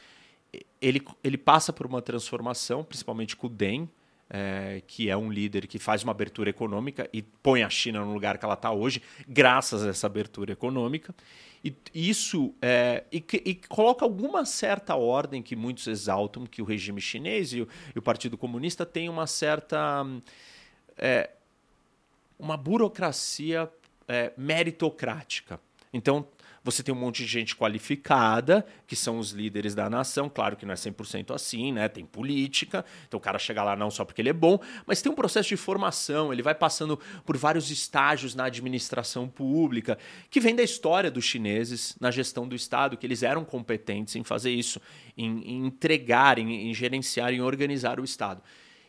ele, 0.81 1.01
ele 1.23 1.37
passa 1.37 1.73
por 1.73 1.85
uma 1.85 2.01
transformação, 2.01 2.83
principalmente 2.83 3.35
com 3.35 3.47
o 3.47 3.49
Deng, 3.49 3.89
é, 4.29 4.81
que 4.87 5.09
é 5.09 5.15
um 5.15 5.31
líder 5.31 5.67
que 5.67 5.77
faz 5.77 6.03
uma 6.03 6.11
abertura 6.11 6.49
econômica 6.49 7.09
e 7.13 7.21
põe 7.21 7.63
a 7.63 7.69
China 7.69 8.03
no 8.03 8.13
lugar 8.13 8.37
que 8.37 8.45
ela 8.45 8.55
está 8.55 8.71
hoje, 8.71 9.01
graças 9.27 9.85
a 9.85 9.89
essa 9.89 10.07
abertura 10.07 10.53
econômica. 10.53 11.13
E 11.63 11.75
isso 11.93 12.53
é, 12.61 13.03
e, 13.11 13.23
e, 13.43 13.55
coloca 13.55 14.05
alguma 14.05 14.45
certa 14.45 14.95
ordem 14.95 15.41
que 15.41 15.55
muitos 15.55 15.87
exaltam 15.87 16.45
que 16.45 16.61
o 16.61 16.65
regime 16.65 17.01
chinês 17.01 17.53
e 17.53 17.61
o, 17.61 17.67
e 17.95 17.97
o 17.97 18.01
Partido 18.01 18.37
Comunista 18.37 18.85
tem 18.85 19.09
uma 19.09 19.25
certa 19.25 20.05
é, 20.95 21.31
uma 22.37 22.55
burocracia 22.55 23.67
é, 24.07 24.31
meritocrática. 24.37 25.59
Então 25.91 26.27
você 26.65 26.81
tem 26.81 26.91
um 26.91 26.97
monte 26.97 27.17
de 27.17 27.27
gente 27.27 27.55
qualificada, 27.55 28.65
que 28.87 28.95
são 28.95 29.19
os 29.19 29.29
líderes 29.29 29.75
da 29.75 29.87
nação. 29.87 30.27
Claro 30.27 30.55
que 30.55 30.65
não 30.65 30.73
é 30.73 30.75
100% 30.75 31.31
assim, 31.31 31.71
né? 31.71 31.87
Tem 31.87 32.03
política. 32.03 32.83
Então 33.07 33.19
o 33.19 33.21
cara 33.21 33.37
chega 33.37 33.63
lá 33.63 33.75
não 33.75 33.91
só 33.91 34.03
porque 34.03 34.19
ele 34.19 34.29
é 34.29 34.33
bom, 34.33 34.57
mas 34.83 34.99
tem 34.99 35.11
um 35.11 35.15
processo 35.15 35.47
de 35.47 35.57
formação. 35.57 36.33
Ele 36.33 36.41
vai 36.41 36.55
passando 36.55 36.99
por 37.23 37.37
vários 37.37 37.69
estágios 37.69 38.33
na 38.33 38.45
administração 38.45 39.27
pública, 39.29 39.95
que 40.27 40.39
vem 40.39 40.55
da 40.55 40.63
história 40.63 41.11
dos 41.11 41.23
chineses 41.23 41.95
na 42.01 42.09
gestão 42.09 42.47
do 42.47 42.55
Estado, 42.55 42.97
que 42.97 43.05
eles 43.05 43.21
eram 43.21 43.45
competentes 43.45 44.15
em 44.15 44.23
fazer 44.23 44.49
isso, 44.49 44.81
em, 45.15 45.43
em 45.43 45.67
entregar, 45.67 46.39
em, 46.39 46.71
em 46.71 46.73
gerenciar, 46.73 47.31
em 47.31 47.41
organizar 47.41 47.99
o 47.99 48.03
Estado. 48.03 48.41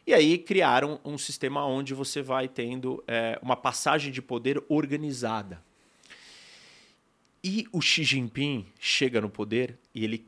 E 0.06 0.14
aí 0.14 0.38
criaram 0.38 0.98
um 1.04 1.18
sistema 1.18 1.66
onde 1.66 1.92
você 1.92 2.22
vai 2.22 2.48
tendo 2.48 3.04
é, 3.06 3.38
uma 3.42 3.54
passagem 3.54 4.10
de 4.10 4.22
poder 4.22 4.64
organizada. 4.66 5.62
E 7.46 7.68
o 7.70 7.80
Xi 7.80 8.02
Jinping 8.02 8.66
chega 8.76 9.20
no 9.20 9.30
poder 9.30 9.78
e 9.94 10.02
ele 10.02 10.26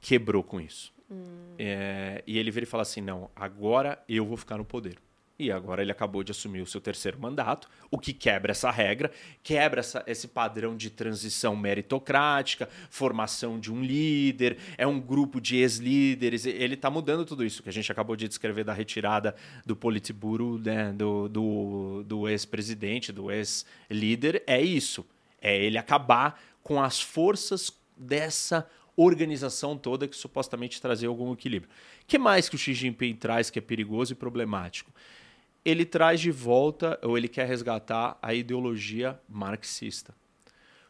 quebrou 0.00 0.42
com 0.42 0.58
isso. 0.58 0.94
Hum. 1.10 1.54
É, 1.58 2.24
e 2.26 2.38
ele 2.38 2.50
vira 2.50 2.64
e 2.64 2.66
fala 2.66 2.82
assim: 2.82 3.02
não, 3.02 3.30
agora 3.36 4.02
eu 4.08 4.24
vou 4.24 4.38
ficar 4.38 4.56
no 4.56 4.64
poder. 4.64 4.96
E 5.38 5.52
agora 5.52 5.82
ele 5.82 5.92
acabou 5.92 6.22
de 6.22 6.30
assumir 6.30 6.62
o 6.62 6.66
seu 6.66 6.80
terceiro 6.80 7.20
mandato, 7.20 7.68
o 7.90 7.98
que 7.98 8.14
quebra 8.14 8.52
essa 8.52 8.70
regra, 8.70 9.10
quebra 9.42 9.80
essa, 9.80 10.02
esse 10.06 10.26
padrão 10.26 10.74
de 10.74 10.88
transição 10.88 11.54
meritocrática, 11.54 12.66
formação 12.88 13.60
de 13.60 13.70
um 13.70 13.82
líder, 13.82 14.56
é 14.78 14.86
um 14.86 14.98
grupo 14.98 15.42
de 15.42 15.56
ex-líderes. 15.56 16.46
Ele 16.46 16.74
está 16.74 16.88
mudando 16.88 17.26
tudo 17.26 17.44
isso 17.44 17.62
que 17.62 17.68
a 17.68 17.72
gente 17.72 17.92
acabou 17.92 18.16
de 18.16 18.26
descrever 18.26 18.64
da 18.64 18.72
retirada 18.72 19.34
do 19.66 19.76
Politburo, 19.76 20.58
né, 20.64 20.94
do, 20.94 22.26
ex-presidente, 22.26 23.12
do 23.12 23.30
ex-líder. 23.30 24.42
É 24.46 24.62
isso. 24.62 25.04
É 25.42 25.62
ele 25.62 25.76
acabar 25.76 26.40
com 26.64 26.82
as 26.82 27.00
forças 27.00 27.70
dessa 27.96 28.68
organização 28.96 29.76
toda 29.76 30.08
que 30.08 30.16
supostamente 30.16 30.80
trazia 30.80 31.08
algum 31.08 31.32
equilíbrio. 31.32 31.70
O 32.02 32.06
que 32.06 32.18
mais 32.18 32.48
que 32.48 32.56
o 32.56 32.58
Xi 32.58 32.74
Jinping 32.74 33.14
traz 33.14 33.50
que 33.50 33.58
é 33.58 33.62
perigoso 33.62 34.12
e 34.12 34.16
problemático? 34.16 34.90
Ele 35.64 35.84
traz 35.84 36.20
de 36.20 36.30
volta, 36.30 36.98
ou 37.02 37.16
ele 37.16 37.28
quer 37.28 37.46
resgatar, 37.46 38.18
a 38.20 38.34
ideologia 38.34 39.20
marxista. 39.28 40.14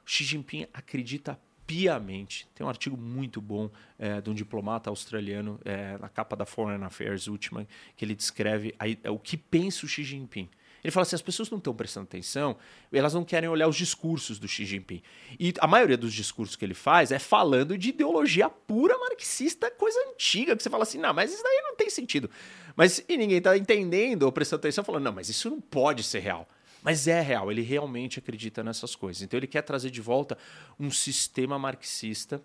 O 0.07 0.11
Xi 0.11 0.25
Jinping 0.25 0.67
acredita 0.73 1.39
piamente. 1.67 2.47
Tem 2.55 2.65
um 2.65 2.69
artigo 2.69 2.97
muito 2.97 3.41
bom 3.41 3.71
é, 3.99 4.21
de 4.21 4.31
um 4.31 4.35
diplomata 4.35 4.91
australiano 4.91 5.59
é, 5.65 5.99
na 5.99 6.09
capa 6.09 6.37
da 6.37 6.45
Foreign 6.45 6.85
Affairs 6.85 7.27
última, 7.27 7.67
que 7.97 8.05
ele 8.05 8.15
descreve 8.15 8.75
a, 8.79 9.11
o 9.11 9.19
que 9.19 9.37
pensa 9.37 9.87
o 9.87 9.89
Xi 9.89 10.05
Jinping. 10.05 10.49
Ele 10.85 10.91
fala 10.91 11.03
assim: 11.03 11.17
as 11.17 11.23
pessoas 11.23 11.51
não 11.51 11.57
estão 11.57 11.75
prestando 11.75 12.05
atenção, 12.05 12.57
elas 12.93 13.15
não 13.15 13.25
querem 13.25 13.49
olhar 13.49 13.67
os 13.67 13.75
discursos 13.75 14.39
do 14.39 14.47
Xi 14.47 14.67
Jinping. 14.67 15.03
E 15.41 15.55
a 15.59 15.67
maioria 15.67 15.97
dos 15.97 16.13
discursos 16.13 16.55
que 16.55 16.65
ele 16.65 16.75
faz 16.75 17.11
é 17.11 17.19
falando 17.19 17.79
de 17.79 17.89
ideologia 17.89 18.51
pura 18.51 18.97
marxista, 18.99 19.71
coisa 19.71 19.99
antiga, 20.11 20.55
que 20.55 20.63
você 20.63 20.69
fala 20.69 20.83
assim: 20.83 20.99
não, 20.99 21.15
mas 21.15 21.33
isso 21.33 21.43
daí 21.43 21.63
não 21.63 21.75
tem 21.75 21.89
sentido. 21.89 22.29
Mas 22.77 23.03
e 23.09 23.17
ninguém 23.17 23.39
está 23.39 23.57
entendendo 23.57 24.25
ou 24.25 24.33
prestando 24.33 24.61
atenção, 24.61 24.85
falando: 24.85 25.05
não, 25.05 25.13
mas 25.13 25.31
isso 25.31 25.49
não 25.49 25.61
pode 25.61 26.03
ser 26.03 26.19
real. 26.19 26.47
Mas 26.83 27.09
é 27.09 27.19
real, 27.23 27.51
ele 27.51 27.63
realmente 27.63 28.19
acredita 28.19 28.63
nessas 28.63 28.95
coisas. 28.95 29.23
Então 29.23 29.39
ele 29.39 29.47
quer 29.47 29.63
trazer 29.63 29.91
de 29.91 30.03
volta 30.03 30.37
um 30.79 30.91
sistema 30.91 31.59
marxista 31.59 32.43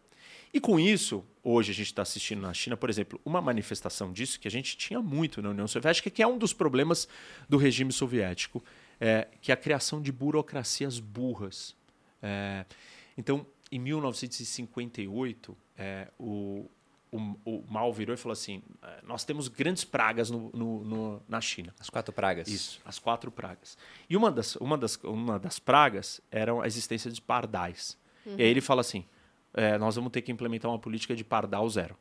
e 0.54 0.60
com 0.60 0.80
isso, 0.80 1.24
hoje 1.44 1.72
a 1.72 1.76
gente 1.76 1.88
está 1.88 2.02
assistindo 2.02 2.42
na 2.42 2.54
China, 2.54 2.76
por 2.76 2.90
exemplo, 2.90 3.20
uma 3.24 3.42
manifestação 3.42 4.12
disso 4.12 4.40
que 4.40 4.48
a 4.48 4.52
gente 4.52 4.76
tinha 4.76 5.02
muito 5.02 5.42
na 5.42 5.50
União 5.50 5.68
Soviética, 5.68 6.10
que 6.10 6.24
é 6.24 6.28
um 6.28 6.38
dos 6.38 6.54
problemas 6.54 7.08
do 7.48 7.58
regime 7.58 7.92
soviético, 7.92 8.64
é, 9.00 9.28
que 9.42 9.52
é 9.52 9.54
a 9.54 9.58
criação 9.58 10.02
de 10.02 10.12
burocracias 10.12 11.00
burras. 11.00 11.76
É, 12.22 12.66
então, 13.18 13.46
em 13.72 13.80
1958, 13.80 15.58
é, 15.78 16.08
o, 16.18 16.70
o, 17.12 17.18
o, 17.46 17.66
Mao 17.70 17.94
virou 17.94 18.14
e 18.14 18.18
falou 18.18 18.34
assim: 18.34 18.64
é, 18.82 19.00
nós 19.04 19.24
temos 19.24 19.48
grandes 19.48 19.84
pragas 19.84 20.32
no, 20.32 20.50
no, 20.54 20.84
no, 20.84 21.24
na 21.28 21.40
China. 21.40 21.74
As 21.80 21.90
quatro 21.90 22.12
pragas. 22.12 22.48
Isso, 22.48 22.82
as 22.84 22.98
quatro 22.98 23.32
pragas. 23.32 23.78
E 24.10 24.18
uma 24.18 24.32
das, 24.32 24.56
uma 24.56 24.78
das, 24.78 24.96
uma 25.04 25.38
das 25.38 25.60
pragas 25.60 26.20
era 26.32 26.60
a 26.60 26.66
existência 26.66 27.12
de 27.12 27.22
pardais. 27.22 27.98
Uhum. 28.26 28.36
E 28.38 28.42
aí 28.42 28.50
ele 28.50 28.62
fala 28.62 28.82
assim: 28.82 29.06
é, 29.54 29.78
nós 29.78 29.96
vamos 29.96 30.12
ter 30.12 30.22
que 30.22 30.32
implementar 30.32 30.70
uma 30.70 30.80
política 30.80 31.16
de 31.16 31.24
pardal 31.24 31.68
zero. 31.70 31.96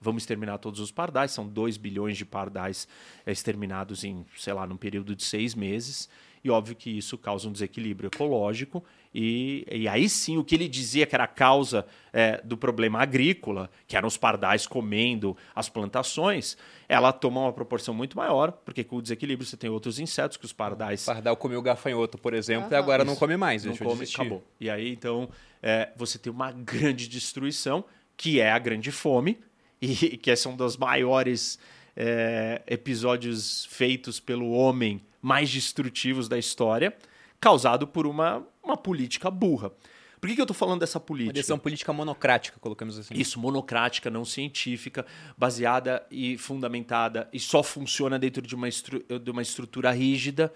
Vamos 0.00 0.24
exterminar 0.24 0.58
todos 0.58 0.80
os 0.80 0.90
pardais, 0.90 1.30
são 1.30 1.46
2 1.46 1.76
bilhões 1.76 2.16
de 2.16 2.24
pardais 2.24 2.88
é, 3.24 3.30
exterminados 3.30 4.02
em, 4.02 4.26
sei 4.36 4.52
lá, 4.52 4.66
num 4.66 4.76
período 4.76 5.14
de 5.14 5.22
seis 5.22 5.54
meses. 5.54 6.08
E 6.42 6.50
óbvio 6.50 6.74
que 6.74 6.90
isso 6.90 7.16
causa 7.16 7.48
um 7.48 7.52
desequilíbrio 7.52 8.10
ecológico. 8.12 8.84
E, 9.14 9.66
e 9.70 9.86
aí 9.86 10.08
sim, 10.08 10.38
o 10.38 10.44
que 10.44 10.54
ele 10.54 10.66
dizia 10.66 11.06
que 11.06 11.14
era 11.14 11.24
a 11.24 11.28
causa 11.28 11.86
é, 12.12 12.40
do 12.42 12.56
problema 12.56 13.00
agrícola, 13.00 13.70
que 13.86 13.96
eram 13.96 14.08
os 14.08 14.16
pardais 14.16 14.66
comendo 14.66 15.36
as 15.54 15.68
plantações, 15.68 16.56
ela 16.88 17.12
toma 17.12 17.42
uma 17.42 17.52
proporção 17.52 17.92
muito 17.92 18.16
maior, 18.16 18.52
porque 18.52 18.82
com 18.82 18.96
o 18.96 19.02
desequilíbrio 19.02 19.46
você 19.46 19.56
tem 19.56 19.68
outros 19.68 19.98
insetos 19.98 20.36
que 20.36 20.46
os 20.46 20.52
pardais. 20.52 21.02
O 21.02 21.06
pardal 21.06 21.36
comeu 21.36 21.60
gafanhoto, 21.60 22.16
por 22.16 22.32
exemplo, 22.32 22.68
ah, 22.70 22.74
e 22.74 22.76
agora 22.76 23.02
isso. 23.02 23.12
não 23.12 23.18
come 23.18 23.36
mais. 23.36 23.64
Não 23.64 23.76
come, 23.76 24.04
acabou. 24.04 24.42
E 24.58 24.70
aí, 24.70 24.90
então, 24.90 25.28
é, 25.62 25.90
você 25.96 26.18
tem 26.18 26.32
uma 26.32 26.50
grande 26.50 27.06
destruição, 27.06 27.84
que 28.16 28.40
é 28.40 28.50
a 28.50 28.58
grande 28.58 28.90
fome, 28.90 29.38
e 29.80 30.16
que 30.16 30.30
esse 30.30 30.46
é 30.46 30.50
um 30.50 30.56
dos 30.56 30.76
maiores 30.78 31.58
é, 31.94 32.62
episódios 32.66 33.66
feitos 33.66 34.18
pelo 34.20 34.50
homem 34.52 35.02
mais 35.20 35.50
destrutivos 35.50 36.28
da 36.28 36.38
história, 36.38 36.96
causado 37.42 37.88
por 37.88 38.06
uma, 38.06 38.46
uma 38.62 38.76
política 38.76 39.28
burra. 39.28 39.72
Por 40.20 40.28
que, 40.28 40.36
que 40.36 40.40
eu 40.40 40.44
estou 40.44 40.54
falando 40.54 40.78
dessa 40.78 41.00
política? 41.00 41.30
Uma 41.30 41.34
decisão 41.34 41.58
política 41.58 41.92
monocrática, 41.92 42.56
colocamos 42.60 42.96
assim. 42.96 43.12
Isso, 43.12 43.40
monocrática, 43.40 44.08
não 44.08 44.24
científica, 44.24 45.04
baseada 45.36 46.06
e 46.08 46.38
fundamentada, 46.38 47.28
e 47.32 47.40
só 47.40 47.60
funciona 47.60 48.16
dentro 48.16 48.40
de 48.40 48.54
uma, 48.54 48.68
estru 48.68 49.00
de 49.00 49.28
uma 49.28 49.42
estrutura 49.42 49.90
rígida, 49.90 50.52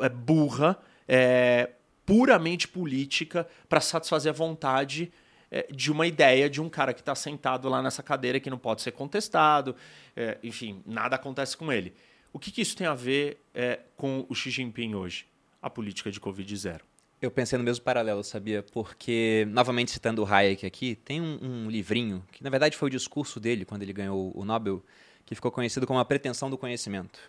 é, 0.00 0.08
burra, 0.08 0.78
é, 1.06 1.72
puramente 2.06 2.66
política 2.66 3.46
para 3.68 3.82
satisfazer 3.82 4.32
a 4.32 4.34
vontade 4.34 5.12
é, 5.50 5.66
de 5.70 5.92
uma 5.92 6.06
ideia 6.06 6.48
de 6.48 6.62
um 6.62 6.70
cara 6.70 6.94
que 6.94 7.00
está 7.00 7.14
sentado 7.14 7.68
lá 7.68 7.82
nessa 7.82 8.02
cadeira 8.02 8.40
que 8.40 8.48
não 8.48 8.56
pode 8.56 8.80
ser 8.80 8.92
contestado. 8.92 9.76
É, 10.16 10.38
enfim, 10.42 10.82
nada 10.86 11.16
acontece 11.16 11.54
com 11.54 11.70
ele. 11.70 11.92
O 12.32 12.38
que, 12.38 12.50
que 12.50 12.62
isso 12.62 12.74
tem 12.74 12.86
a 12.86 12.94
ver 12.94 13.44
é, 13.54 13.80
com 13.94 14.24
o 14.26 14.34
Xi 14.34 14.48
Jinping 14.48 14.94
hoje? 14.94 15.28
A 15.60 15.68
política 15.68 16.10
de 16.10 16.18
Covid 16.20 16.56
zero. 16.56 16.84
Eu 17.20 17.30
pensei 17.30 17.58
no 17.58 17.64
mesmo 17.64 17.84
paralelo, 17.84 18.24
sabia? 18.24 18.62
Porque, 18.62 19.46
novamente 19.50 19.90
citando 19.90 20.22
o 20.22 20.26
Hayek 20.26 20.64
aqui, 20.64 20.94
tem 20.94 21.20
um, 21.20 21.38
um, 21.42 21.70
livrinho, 21.70 22.24
que 22.32 22.42
na 22.42 22.48
verdade 22.48 22.76
foi 22.76 22.88
o 22.88 22.90
discurso 22.90 23.38
dele 23.38 23.66
quando 23.66 23.82
ele 23.82 23.92
ganhou 23.92 24.32
o 24.34 24.44
Nobel, 24.44 24.82
que 25.26 25.34
ficou 25.34 25.50
conhecido 25.50 25.86
como 25.86 25.98
A 25.98 26.04
Pretensão 26.04 26.48
do 26.48 26.56
Conhecimento 26.56 27.20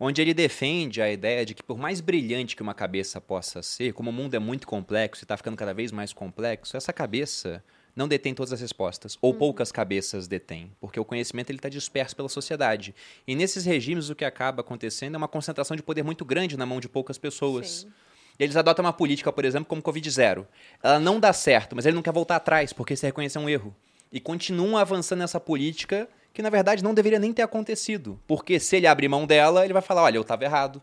onde 0.00 0.22
ele 0.22 0.32
defende 0.32 1.02
a 1.02 1.10
ideia 1.10 1.44
de 1.44 1.54
que, 1.54 1.62
por 1.62 1.76
mais 1.76 2.00
brilhante 2.00 2.54
que 2.54 2.62
uma 2.62 2.74
cabeça 2.74 3.20
possa 3.20 3.62
ser, 3.62 3.92
como 3.92 4.10
o 4.10 4.12
mundo 4.12 4.34
é 4.34 4.38
muito 4.38 4.66
complexo 4.66 5.22
e 5.22 5.24
está 5.24 5.36
ficando 5.36 5.56
cada 5.56 5.74
vez 5.74 5.90
mais 5.90 6.12
complexo, 6.12 6.76
essa 6.76 6.92
cabeça 6.92 7.62
não 7.98 8.06
detém 8.06 8.32
todas 8.32 8.52
as 8.52 8.60
respostas, 8.60 9.18
ou 9.20 9.32
hum. 9.34 9.38
poucas 9.38 9.72
cabeças 9.72 10.28
detêm, 10.28 10.70
porque 10.80 11.00
o 11.00 11.04
conhecimento 11.04 11.52
está 11.52 11.68
disperso 11.68 12.14
pela 12.14 12.28
sociedade. 12.28 12.94
E 13.26 13.34
nesses 13.34 13.64
regimes, 13.64 14.08
o 14.08 14.14
que 14.14 14.24
acaba 14.24 14.60
acontecendo 14.60 15.16
é 15.16 15.18
uma 15.18 15.26
concentração 15.26 15.76
de 15.76 15.82
poder 15.82 16.04
muito 16.04 16.24
grande 16.24 16.56
na 16.56 16.64
mão 16.64 16.78
de 16.78 16.88
poucas 16.88 17.18
pessoas. 17.18 17.80
Sim. 17.80 17.92
Eles 18.38 18.56
adotam 18.56 18.84
uma 18.84 18.92
política, 18.92 19.32
por 19.32 19.44
exemplo, 19.44 19.66
como 19.66 19.82
Covid-0. 19.82 20.46
Ela 20.80 21.00
não 21.00 21.18
dá 21.18 21.32
certo, 21.32 21.74
mas 21.74 21.86
ele 21.86 21.96
não 21.96 22.02
quer 22.02 22.12
voltar 22.12 22.36
atrás, 22.36 22.72
porque 22.72 22.94
se 22.94 23.04
reconhecer 23.04 23.40
um 23.40 23.48
erro. 23.48 23.74
E 24.12 24.20
continuam 24.20 24.78
avançando 24.78 25.18
nessa 25.18 25.40
política 25.40 26.08
que 26.32 26.40
na 26.40 26.50
verdade 26.50 26.84
não 26.84 26.94
deveria 26.94 27.18
nem 27.18 27.32
ter 27.32 27.42
acontecido. 27.42 28.18
Porque 28.28 28.60
se 28.60 28.76
ele 28.76 28.86
abrir 28.86 29.08
mão 29.08 29.26
dela, 29.26 29.64
ele 29.64 29.72
vai 29.72 29.82
falar: 29.82 30.04
olha, 30.04 30.18
eu 30.18 30.22
estava 30.22 30.44
errado. 30.44 30.80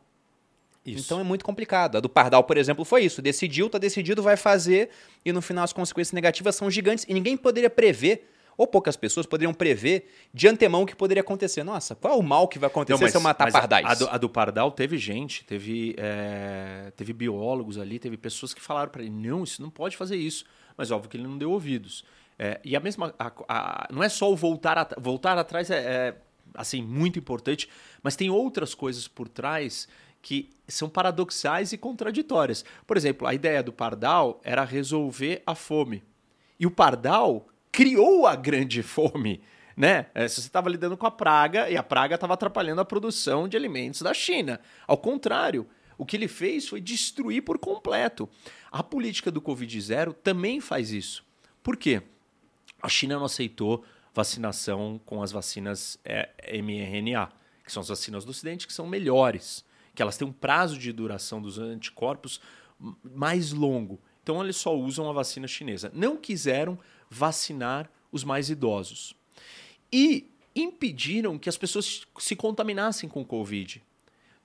Isso. 0.85 1.05
Então 1.05 1.19
é 1.19 1.23
muito 1.23 1.43
complicado. 1.43 1.97
A 1.97 1.99
do 1.99 2.07
Pardal, 2.07 2.43
por 2.43 2.57
exemplo, 2.57 2.85
foi 2.85 3.03
isso. 3.03 3.21
Decidiu, 3.21 3.65
está 3.65 3.77
decidido, 3.77 4.21
vai 4.21 4.37
fazer, 4.37 4.89
e 5.23 5.31
no 5.31 5.41
final 5.41 5.63
as 5.63 5.73
consequências 5.73 6.13
negativas 6.13 6.55
são 6.55 6.69
gigantes 6.69 7.05
e 7.07 7.13
ninguém 7.13 7.35
poderia 7.35 7.69
prever, 7.69 8.29
ou 8.57 8.67
poucas 8.67 8.95
pessoas 8.95 9.25
poderiam 9.25 9.53
prever 9.53 10.09
de 10.33 10.47
antemão 10.47 10.83
o 10.83 10.85
que 10.85 10.95
poderia 10.95 11.21
acontecer. 11.21 11.63
Nossa, 11.63 11.95
qual 11.95 12.13
é 12.13 12.17
o 12.17 12.23
mal 12.23 12.47
que 12.47 12.59
vai 12.59 12.67
acontecer 12.67 12.93
não, 12.93 12.99
mas, 12.99 13.11
se 13.11 13.17
eu 13.17 13.21
matar 13.21 13.51
pardais? 13.51 13.85
A, 13.85 13.91
a, 13.91 13.95
do, 13.95 14.09
a, 14.09 14.17
do, 14.17 14.29
Pardal 14.29 14.71
teve 14.71 14.97
gente, 14.97 15.43
teve, 15.43 15.95
é, 15.97 16.91
teve 16.95 17.11
biólogos 17.13 17.77
ali, 17.77 17.99
teve 17.99 18.15
pessoas 18.15 18.53
que 18.53 18.61
falaram 18.61 18.89
para 18.89 19.01
ele: 19.01 19.11
não, 19.11 19.43
isso 19.43 19.61
não 19.61 19.69
pode 19.69 19.97
fazer 19.97 20.15
isso. 20.15 20.45
Mas 20.77 20.91
óbvio 20.91 21.09
que 21.09 21.17
ele 21.17 21.27
não 21.27 21.37
deu 21.37 21.51
ouvidos. 21.51 22.05
É, 22.37 22.59
e 22.63 22.75
a 22.75 22.79
mesma. 22.79 23.13
A, 23.17 23.31
a, 23.47 23.87
não 23.91 24.03
é 24.03 24.09
só 24.09 24.31
o 24.31 24.35
voltar, 24.35 24.77
at 24.77 24.93
voltar 24.97 25.37
atrás, 25.37 25.69
é, 25.69 25.77
é, 25.77 26.15
assim 26.53 26.81
muito 26.81 27.17
importante, 27.19 27.69
mas 28.03 28.15
tem 28.15 28.29
outras 28.29 28.73
coisas 28.73 29.07
por 29.07 29.27
trás 29.27 29.87
que 30.25 30.49
são 30.67 30.89
paradoxais 30.89 31.71
e 31.71 31.77
contraditórias. 31.77 32.65
Por 32.87 32.97
exemplo, 32.97 33.27
a 33.27 33.33
ideia 33.35 33.61
do 33.61 33.71
Pardal 33.71 34.41
era 34.43 34.63
resolver 34.63 35.43
a 35.45 35.53
fome. 35.53 36.03
E 36.59 36.65
o 36.65 36.71
Pardal 36.71 37.47
criou 37.71 38.25
a 38.25 38.35
grande 38.35 38.81
fome. 38.83 39.43
Né? 39.77 40.07
É, 40.15 40.27
você 40.27 40.39
estava 40.39 40.67
lidando 40.67 40.97
com 40.97 41.05
a 41.05 41.11
praga 41.11 41.69
e 41.69 41.77
a 41.77 41.83
praga 41.83 42.15
estava 42.15 42.33
atrapalhando 42.33 42.81
a 42.81 42.85
produção 42.85 43.47
de 43.47 43.55
alimentos 43.55 44.01
da 44.01 44.15
China. 44.15 44.59
Ao 44.87 44.97
contrário, 44.97 45.67
o 45.95 46.03
que 46.03 46.17
ele 46.17 46.27
fez 46.27 46.67
foi 46.67 46.81
destruir 46.81 47.43
por 47.43 47.59
completo. 47.59 48.27
A 48.71 48.81
política 48.81 49.29
do 49.29 49.39
Covid-0 49.39 50.15
também 50.23 50.59
faz 50.59 50.89
isso. 50.89 51.23
Por 51.61 51.77
quê? 51.77 52.01
A 52.81 52.89
China 52.89 53.17
não 53.17 53.25
aceitou 53.25 53.85
vacinação 54.11 54.99
com 55.05 55.21
as 55.21 55.31
vacinas 55.31 55.99
é, 56.03 56.29
mRNA, 56.63 57.29
que 57.63 57.71
são 57.71 57.81
as 57.81 57.89
vacinas 57.89 58.25
do 58.25 58.31
Ocidente, 58.31 58.65
que 58.65 58.73
são 58.73 58.87
melhores, 58.87 59.63
que 59.95 60.01
elas 60.01 60.17
têm 60.17 60.27
um 60.27 60.33
prazo 60.33 60.77
de 60.77 60.91
duração 60.91 61.41
dos 61.41 61.57
anticorpos 61.57 62.41
mais 63.03 63.51
longo. 63.51 63.99
Então, 64.21 64.43
eles 64.43 64.57
só 64.57 64.75
usam 64.75 65.09
a 65.09 65.13
vacina 65.13 65.47
chinesa. 65.47 65.91
Não 65.93 66.17
quiseram 66.17 66.77
vacinar 67.09 67.89
os 68.11 68.23
mais 68.23 68.49
idosos. 68.49 69.15
E 69.91 70.29
impediram 70.55 71.37
que 71.37 71.49
as 71.49 71.57
pessoas 71.57 72.05
se 72.17 72.35
contaminassem 72.35 73.09
com 73.09 73.21
o 73.21 73.25
Covid. 73.25 73.83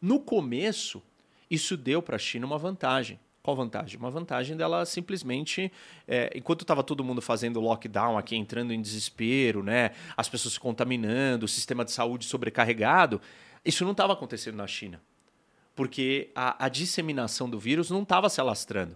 No 0.00 0.20
começo, 0.20 1.02
isso 1.50 1.76
deu 1.76 2.02
para 2.02 2.16
a 2.16 2.18
China 2.18 2.46
uma 2.46 2.58
vantagem. 2.58 3.18
Qual 3.42 3.56
vantagem? 3.56 3.98
Uma 3.98 4.10
vantagem 4.10 4.56
dela 4.56 4.84
simplesmente, 4.84 5.72
é, 6.06 6.30
enquanto 6.34 6.60
estava 6.60 6.82
todo 6.82 7.02
mundo 7.02 7.22
fazendo 7.22 7.58
lockdown 7.58 8.18
aqui, 8.18 8.36
entrando 8.36 8.72
em 8.72 8.82
desespero, 8.82 9.62
né, 9.62 9.92
as 10.16 10.28
pessoas 10.28 10.54
se 10.54 10.60
contaminando, 10.60 11.46
o 11.46 11.48
sistema 11.48 11.84
de 11.84 11.90
saúde 11.90 12.26
sobrecarregado, 12.26 13.20
isso 13.64 13.84
não 13.84 13.92
estava 13.92 14.12
acontecendo 14.12 14.56
na 14.56 14.66
China. 14.66 15.00
Porque 15.80 16.28
a, 16.34 16.66
a 16.66 16.68
disseminação 16.68 17.48
do 17.48 17.58
vírus 17.58 17.88
não 17.88 18.02
estava 18.02 18.28
se 18.28 18.38
alastrando. 18.38 18.94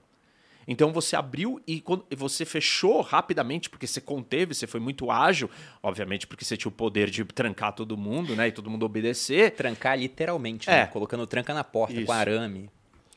Então 0.68 0.93
você 0.93 1.16
abriu 1.16 1.59
e 1.66 1.82
você 2.14 2.45
fechou 2.45 3.01
rapidamente, 3.01 3.70
porque 3.70 3.87
você 3.87 4.03
conteve, 4.03 4.53
você 4.55 4.66
foi 4.66 4.80
muito 4.80 5.11
ágil, 5.11 5.49
obviamente 5.82 6.26
porque 6.26 6.45
você 6.45 6.59
tinha 6.59 6.68
o 6.68 6.72
poder 6.72 7.09
de 7.09 7.24
trancar 7.24 7.72
todo 7.72 7.97
mundo, 7.97 8.37
né? 8.37 8.49
E 8.49 8.53
todo 8.53 8.68
mundo 8.68 8.85
obedecer. 8.85 9.53
Trancar 9.53 9.99
literalmente, 9.99 10.68
é. 10.68 10.80
né? 10.80 10.87
Colocando 10.89 11.26
tranca 11.26 11.55
na 11.55 11.64
porta 11.64 11.95
isso. 11.95 12.05
com 12.05 12.12
arame. 12.12 12.68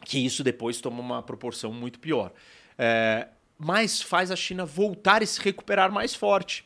Que 0.06 0.26
isso 0.26 0.46
depois 0.46 0.80
toma 0.80 1.02
uma 1.02 1.22
proporção 1.22 1.74
muito 1.74 2.00
pior. 2.00 2.32
É, 2.78 3.28
mas 3.58 4.02
faz 4.02 4.32
a 4.32 4.36
China 4.38 4.66
voltar 4.66 5.22
e 5.22 5.28
se 5.28 5.42
recuperar 5.42 5.92
mais 5.92 6.16
forte. 6.16 6.66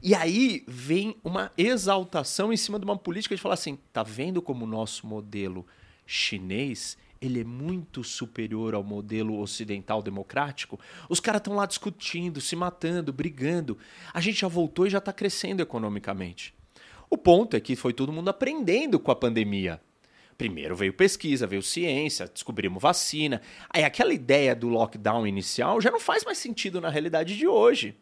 E 0.00 0.14
aí 0.14 0.62
vem 0.68 1.16
uma 1.24 1.50
exaltação 1.58 2.52
em 2.52 2.56
cima 2.56 2.78
de 2.78 2.84
uma 2.84 2.96
política 2.96 3.34
de 3.34 3.42
falar 3.42 3.54
assim: 3.54 3.76
tá 3.92 4.04
vendo 4.04 4.40
como 4.40 4.64
o 4.64 4.68
nosso 4.68 5.08
modelo 5.08 5.66
chinês 6.10 6.98
ele 7.20 7.40
é 7.40 7.44
muito 7.44 8.02
superior 8.02 8.74
ao 8.74 8.82
modelo 8.82 9.38
ocidental 9.40 10.02
democrático, 10.02 10.80
os 11.08 11.20
caras 11.20 11.40
estão 11.40 11.54
lá 11.54 11.66
discutindo, 11.66 12.40
se 12.40 12.56
matando, 12.56 13.12
brigando. 13.12 13.76
A 14.14 14.20
gente 14.20 14.40
já 14.40 14.48
voltou 14.48 14.86
e 14.86 14.90
já 14.90 14.98
está 14.98 15.12
crescendo 15.12 15.60
economicamente. 15.60 16.54
O 17.10 17.18
ponto 17.18 17.56
é 17.56 17.60
que 17.60 17.76
foi 17.76 17.92
todo 17.92 18.12
mundo 18.12 18.30
aprendendo 18.30 18.98
com 18.98 19.10
a 19.10 19.16
pandemia. 19.16 19.80
Primeiro 20.38 20.74
veio 20.74 20.94
pesquisa, 20.94 21.46
veio 21.46 21.62
ciência, 21.62 22.26
descobrimos 22.26 22.82
vacina. 22.82 23.42
Aí 23.68 23.84
aquela 23.84 24.14
ideia 24.14 24.56
do 24.56 24.68
lockdown 24.68 25.26
inicial 25.26 25.78
já 25.80 25.90
não 25.90 26.00
faz 26.00 26.24
mais 26.24 26.38
sentido 26.38 26.80
na 26.80 26.88
realidade 26.88 27.36
de 27.36 27.46
hoje. 27.46 27.94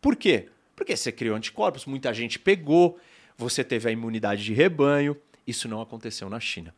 Por 0.00 0.14
quê? 0.14 0.48
Porque 0.76 0.96
você 0.96 1.10
criou 1.10 1.36
anticorpos, 1.36 1.86
muita 1.86 2.14
gente 2.14 2.38
pegou, 2.38 3.00
você 3.36 3.64
teve 3.64 3.88
a 3.88 3.92
imunidade 3.92 4.44
de 4.44 4.54
rebanho. 4.54 5.16
Isso 5.44 5.68
não 5.68 5.80
aconteceu 5.80 6.30
na 6.30 6.38
China. 6.38 6.72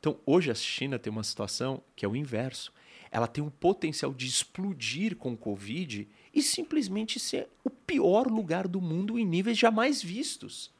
Então, 0.00 0.18
hoje 0.24 0.50
a 0.50 0.54
China 0.54 0.98
tem 0.98 1.12
uma 1.12 1.22
situação 1.22 1.82
que 1.94 2.06
é 2.06 2.08
o 2.08 2.16
inverso. 2.16 2.72
Ela 3.10 3.26
tem 3.26 3.44
um 3.44 3.50
potencial 3.50 4.14
de 4.14 4.26
explodir 4.26 5.14
com 5.14 5.32
o 5.32 5.36
Covid 5.36 6.08
e 6.32 6.42
simplesmente 6.42 7.20
ser 7.20 7.48
o 7.62 7.68
pior 7.68 8.26
lugar 8.26 8.66
do 8.66 8.80
mundo 8.80 9.18
em 9.18 9.26
níveis 9.26 9.58
jamais 9.58 10.02
vistos. 10.02 10.72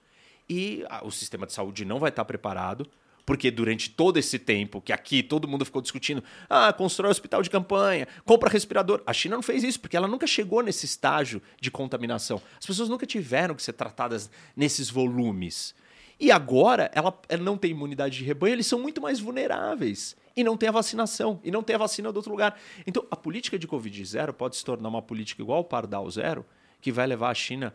E 0.48 0.84
ah, 0.88 1.04
o 1.04 1.10
sistema 1.10 1.46
de 1.46 1.52
saúde 1.52 1.84
não 1.84 1.98
vai 1.98 2.08
estar 2.08 2.24
preparado, 2.24 2.88
porque 3.26 3.50
durante 3.50 3.90
todo 3.90 4.16
esse 4.16 4.38
tempo 4.38 4.80
que 4.80 4.92
aqui 4.92 5.22
todo 5.22 5.46
mundo 5.46 5.64
ficou 5.64 5.82
discutindo, 5.82 6.24
ah, 6.48 6.72
constrói 6.72 7.10
hospital 7.10 7.42
de 7.42 7.50
campanha, 7.50 8.08
compra 8.24 8.48
respirador. 8.48 9.02
A 9.04 9.12
China 9.12 9.36
não 9.36 9.42
fez 9.42 9.62
isso, 9.62 9.80
porque 9.80 9.96
ela 9.96 10.08
nunca 10.08 10.26
chegou 10.26 10.62
nesse 10.62 10.86
estágio 10.86 11.42
de 11.60 11.70
contaminação. 11.70 12.40
As 12.58 12.64
pessoas 12.64 12.88
nunca 12.88 13.06
tiveram 13.06 13.54
que 13.54 13.62
ser 13.62 13.74
tratadas 13.74 14.30
nesses 14.56 14.88
volumes. 14.88 15.74
E 16.20 16.30
agora 16.30 16.90
ela, 16.94 17.18
ela 17.28 17.42
não 17.42 17.56
tem 17.56 17.70
imunidade 17.70 18.18
de 18.18 18.24
rebanho, 18.24 18.52
eles 18.52 18.66
são 18.66 18.78
muito 18.78 19.00
mais 19.00 19.18
vulneráveis. 19.18 20.14
E 20.36 20.44
não 20.44 20.56
tem 20.56 20.68
a 20.68 20.72
vacinação, 20.72 21.40
e 21.42 21.50
não 21.50 21.62
tem 21.62 21.74
a 21.74 21.78
vacina 21.78 22.12
do 22.12 22.16
outro 22.16 22.30
lugar. 22.30 22.58
Então, 22.86 23.04
a 23.10 23.16
política 23.16 23.58
de 23.58 23.66
Covid 23.66 24.04
zero 24.04 24.32
pode 24.32 24.56
se 24.56 24.64
tornar 24.64 24.88
uma 24.88 25.02
política 25.02 25.40
igual 25.42 25.58
ao 25.58 25.64
Pardal 25.64 26.08
zero, 26.10 26.44
que 26.80 26.92
vai 26.92 27.06
levar 27.06 27.30
a 27.30 27.34
China 27.34 27.74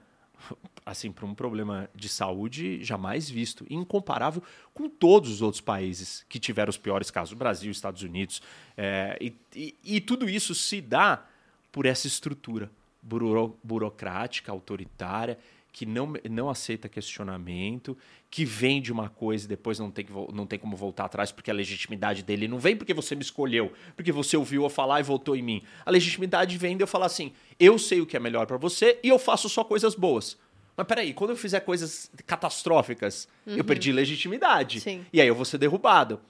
assim 0.85 1.11
para 1.11 1.25
um 1.25 1.33
problema 1.33 1.89
de 1.95 2.07
saúde 2.07 2.83
jamais 2.83 3.29
visto, 3.29 3.65
incomparável 3.69 4.43
com 4.73 4.87
todos 4.87 5.31
os 5.31 5.41
outros 5.41 5.61
países 5.61 6.25
que 6.29 6.39
tiveram 6.39 6.69
os 6.69 6.77
piores 6.77 7.09
casos, 7.09 7.33
Brasil, 7.33 7.71
Estados 7.71 8.03
Unidos, 8.03 8.41
é, 8.77 9.17
e, 9.19 9.33
e, 9.55 9.75
e, 9.83 10.01
tudo 10.01 10.29
isso 10.29 10.53
se 10.53 10.81
dá 10.81 11.25
por 11.71 11.85
essa 11.85 12.05
estrutura 12.05 12.69
buro, 13.01 13.57
burocrática, 13.63 14.51
autoritária 14.51 15.39
que 15.75 15.85
não, 15.85 16.13
não 16.31 16.49
aceita 16.49 16.87
questionamento, 16.87 17.97
que 18.31 18.45
vende 18.45 18.93
uma 18.93 19.09
coisa 19.09 19.43
e 19.43 19.47
depois 19.49 19.77
não 19.77 19.91
tem, 19.91 20.05
que, 20.05 20.11
não 20.31 20.45
tem 20.45 20.57
como 20.57 20.73
voltar 20.73 21.03
atrás 21.03 21.33
porque 21.33 21.51
a 21.51 21.53
legitimidade 21.53 22.23
dele 22.23 22.47
não 22.47 22.57
vem 22.57 22.77
porque 22.77 22.93
você 22.93 23.13
me 23.13 23.21
escolheu, 23.21 23.73
porque 23.93 24.09
você 24.09 24.37
ouviu 24.37 24.63
eu 24.63 24.69
falar 24.69 25.01
e 25.01 25.03
votou 25.03 25.35
em 25.35 25.41
mim. 25.41 25.61
A 25.85 25.91
legitimidade 25.91 26.57
vem 26.57 26.77
de 26.77 26.83
eu 26.83 26.87
falar 26.87 27.07
assim: 27.07 27.33
eu 27.59 27.77
sei 27.77 27.99
o 27.99 28.05
que 28.05 28.15
é 28.15 28.19
melhor 28.21 28.47
para 28.47 28.55
você 28.55 28.97
e 29.03 29.09
eu 29.09 29.19
faço 29.19 29.49
só 29.49 29.65
coisas 29.65 29.95
boas. 29.95 30.37
Mas 30.77 30.87
peraí, 30.87 31.13
quando 31.13 31.31
eu 31.31 31.35
fizer 31.35 31.59
coisas 31.59 32.09
catastróficas, 32.25 33.27
uhum. 33.45 33.57
eu 33.57 33.63
perdi 33.65 33.91
legitimidade. 33.91 34.79
Sim. 34.79 35.05
E 35.11 35.19
aí 35.19 35.27
eu 35.27 35.35
vou 35.35 35.43
ser 35.43 35.57
derrubado. 35.57 36.21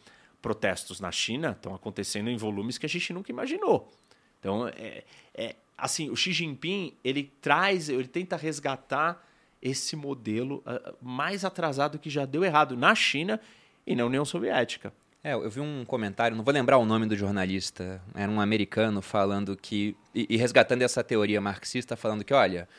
Protestos 0.42 1.00
na 1.00 1.12
China 1.12 1.52
estão 1.52 1.76
acontecendo 1.76 2.32
em 2.32 2.36
volumes 2.36 2.80
que 2.80 2.88
a 2.88 2.90
gente 2.90 3.14
nunca 3.14 3.32
imaginou. 3.32 3.94
Então, 4.40 4.68
é, 4.70 5.04
é, 5.36 5.56
assim, 5.78 6.10
o 6.10 6.16
Xi 6.16 6.32
Jinping, 6.32 6.98
ele 7.04 7.32
traz, 7.40 7.90
ele 7.90 8.08
tenta 8.08 8.36
resgatar 8.36 9.24
esse 9.62 9.96
modelo 9.96 10.64
uh, 10.66 10.96
mais 11.02 11.44
atrasado 11.44 11.98
que 12.00 12.10
já 12.10 12.26
deu 12.26 12.44
errado 12.44 12.78
na 12.78 12.94
China 12.94 13.40
e 13.86 13.96
na 13.96 14.06
União 14.06 14.26
Soviética. 14.26 14.94
É, 15.24 15.34
eu 15.34 15.50
vi 15.50 15.60
um 15.60 15.84
comentário, 15.86 16.38
não 16.38 16.44
vou 16.44 16.54
lembrar 16.54 16.78
o 16.78 16.86
nome 16.86 17.08
do 17.08 17.16
jornalista, 17.16 18.00
era 18.14 18.32
um 18.32 18.40
americano 18.40 19.02
falando 19.02 19.58
que. 19.58 19.96
e, 20.14 20.28
e 20.30 20.38
resgatando 20.38 20.84
essa 20.84 21.04
teoria 21.04 21.42
marxista, 21.42 21.96
falando 21.96 22.24
que, 22.24 22.32
olha, 22.32 22.70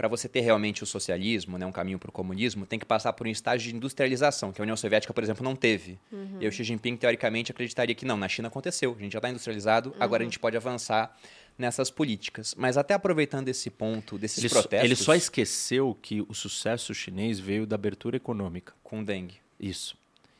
para 0.00 0.08
você 0.08 0.26
ter 0.26 0.40
realmente 0.40 0.82
o 0.82 0.86
socialismo, 0.86 1.58
né, 1.58 1.66
um 1.66 1.70
caminho 1.70 1.98
para 1.98 2.08
o 2.08 2.12
comunismo, 2.12 2.64
tem 2.64 2.78
que 2.78 2.86
passar 2.86 3.12
por 3.12 3.26
um 3.26 3.30
estágio 3.30 3.70
de 3.70 3.76
industrialização, 3.76 4.50
que 4.50 4.58
a 4.58 4.62
União 4.62 4.74
Soviética, 4.74 5.12
por 5.12 5.22
exemplo, 5.22 5.44
não 5.44 5.54
teve. 5.54 5.98
Uhum. 6.10 6.38
E 6.40 6.48
o 6.48 6.50
Xi 6.50 6.64
Jinping, 6.64 6.96
teoricamente, 6.96 7.52
acreditaria 7.52 7.94
que 7.94 8.06
não, 8.06 8.16
na 8.16 8.26
China 8.26 8.48
aconteceu, 8.48 8.96
a 8.98 9.02
gente 9.02 9.12
já 9.12 9.18
está 9.18 9.28
industrializado, 9.28 9.90
uhum. 9.90 9.96
agora 10.00 10.22
a 10.22 10.24
gente 10.24 10.38
pode 10.38 10.56
avançar 10.56 11.14
nessas 11.60 11.90
políticas. 11.90 12.54
Mas 12.56 12.76
até 12.76 12.94
aproveitando 12.94 13.48
esse 13.48 13.70
ponto 13.70 14.18
desses 14.18 14.38
ele 14.38 14.48
protestos... 14.48 14.84
ele 14.84 14.96
só 14.96 15.14
esqueceu 15.14 15.96
que 16.00 16.22
o 16.22 16.34
sucesso 16.34 16.94
chinês 16.94 17.38
veio 17.38 17.66
da 17.66 17.76
abertura 17.76 18.16
econômica. 18.16 18.72
Com 18.82 19.00
o 19.00 19.04
dengue. 19.04 19.36
Isso. 19.58 19.96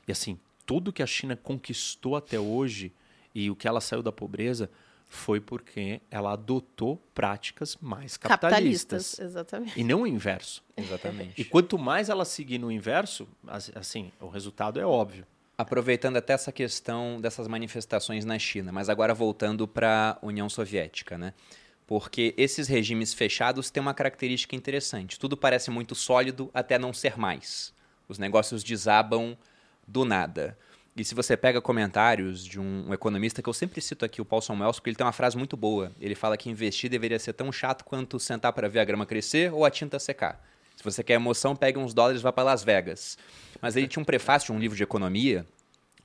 E 0.08 0.12
assim, 0.12 0.38
tudo 0.66 0.92
que 0.92 1.02
a 1.02 1.06
China 1.06 1.36
conquistou 1.36 2.16
até 2.16 2.40
hoje 2.40 2.92
e 3.34 3.50
o 3.50 3.54
que 3.54 3.68
ela 3.68 3.80
saiu 3.80 4.02
da 4.02 4.10
pobreza 4.10 4.70
foi 5.06 5.40
porque 5.40 6.00
ela 6.10 6.32
adotou 6.32 6.96
práticas 7.12 7.76
mais 7.80 8.16
capitalistas. 8.16 9.16
capitalistas 9.16 9.18
exatamente. 9.18 9.80
E 9.80 9.84
não 9.84 10.02
o 10.02 10.06
inverso. 10.06 10.62
Exatamente. 10.76 11.40
E 11.40 11.44
quanto 11.44 11.76
mais 11.76 12.08
ela 12.08 12.24
seguir 12.24 12.58
no 12.58 12.70
inverso, 12.70 13.28
assim, 13.74 14.12
o 14.20 14.28
resultado 14.28 14.80
é 14.80 14.86
óbvio. 14.86 15.26
Aproveitando 15.60 16.16
até 16.16 16.32
essa 16.32 16.50
questão 16.50 17.20
dessas 17.20 17.46
manifestações 17.46 18.24
na 18.24 18.38
China, 18.38 18.72
mas 18.72 18.88
agora 18.88 19.12
voltando 19.12 19.68
para 19.68 20.16
a 20.18 20.26
União 20.26 20.48
Soviética, 20.48 21.18
né? 21.18 21.34
Porque 21.86 22.32
esses 22.38 22.66
regimes 22.66 23.12
fechados 23.12 23.68
têm 23.70 23.82
uma 23.82 23.92
característica 23.92 24.56
interessante. 24.56 25.18
Tudo 25.18 25.36
parece 25.36 25.70
muito 25.70 25.94
sólido 25.94 26.50
até 26.54 26.78
não 26.78 26.94
ser 26.94 27.18
mais. 27.18 27.74
Os 28.08 28.18
negócios 28.18 28.64
desabam 28.64 29.36
do 29.86 30.02
nada. 30.02 30.56
E 30.96 31.04
se 31.04 31.14
você 31.14 31.36
pega 31.36 31.60
comentários 31.60 32.42
de 32.42 32.58
um, 32.58 32.90
economista 32.94 33.42
que 33.42 33.48
eu 33.50 33.52
sempre 33.52 33.82
cito 33.82 34.02
aqui, 34.02 34.22
o 34.22 34.24
Paul 34.24 34.40
Samuels, 34.40 34.76
porque 34.76 34.88
ele 34.88 34.96
tem 34.96 35.04
uma 35.04 35.12
frase 35.12 35.36
muito 35.36 35.58
boa. 35.58 35.92
Ele 36.00 36.14
fala 36.14 36.38
que 36.38 36.48
investir 36.48 36.88
deveria 36.88 37.18
ser 37.18 37.34
tão 37.34 37.52
chato 37.52 37.84
quanto 37.84 38.18
sentar 38.18 38.54
para 38.54 38.66
ver 38.66 38.80
a 38.80 38.84
grama 38.86 39.04
crescer 39.04 39.52
ou 39.52 39.66
a 39.66 39.70
tinta 39.70 39.98
secar. 39.98 40.42
Se 40.80 40.84
você 40.84 41.04
quer 41.04 41.12
emoção, 41.12 41.54
pegue 41.54 41.78
uns 41.78 41.92
dólares 41.92 42.22
e 42.22 42.24
vá 42.24 42.32
para 42.32 42.42
Las 42.42 42.64
Vegas. 42.64 43.18
Mas 43.60 43.76
ele 43.76 43.86
tinha 43.86 44.00
um 44.00 44.04
prefácio 44.04 44.46
de 44.46 44.52
um 44.52 44.58
livro 44.58 44.74
de 44.74 44.82
economia, 44.82 45.44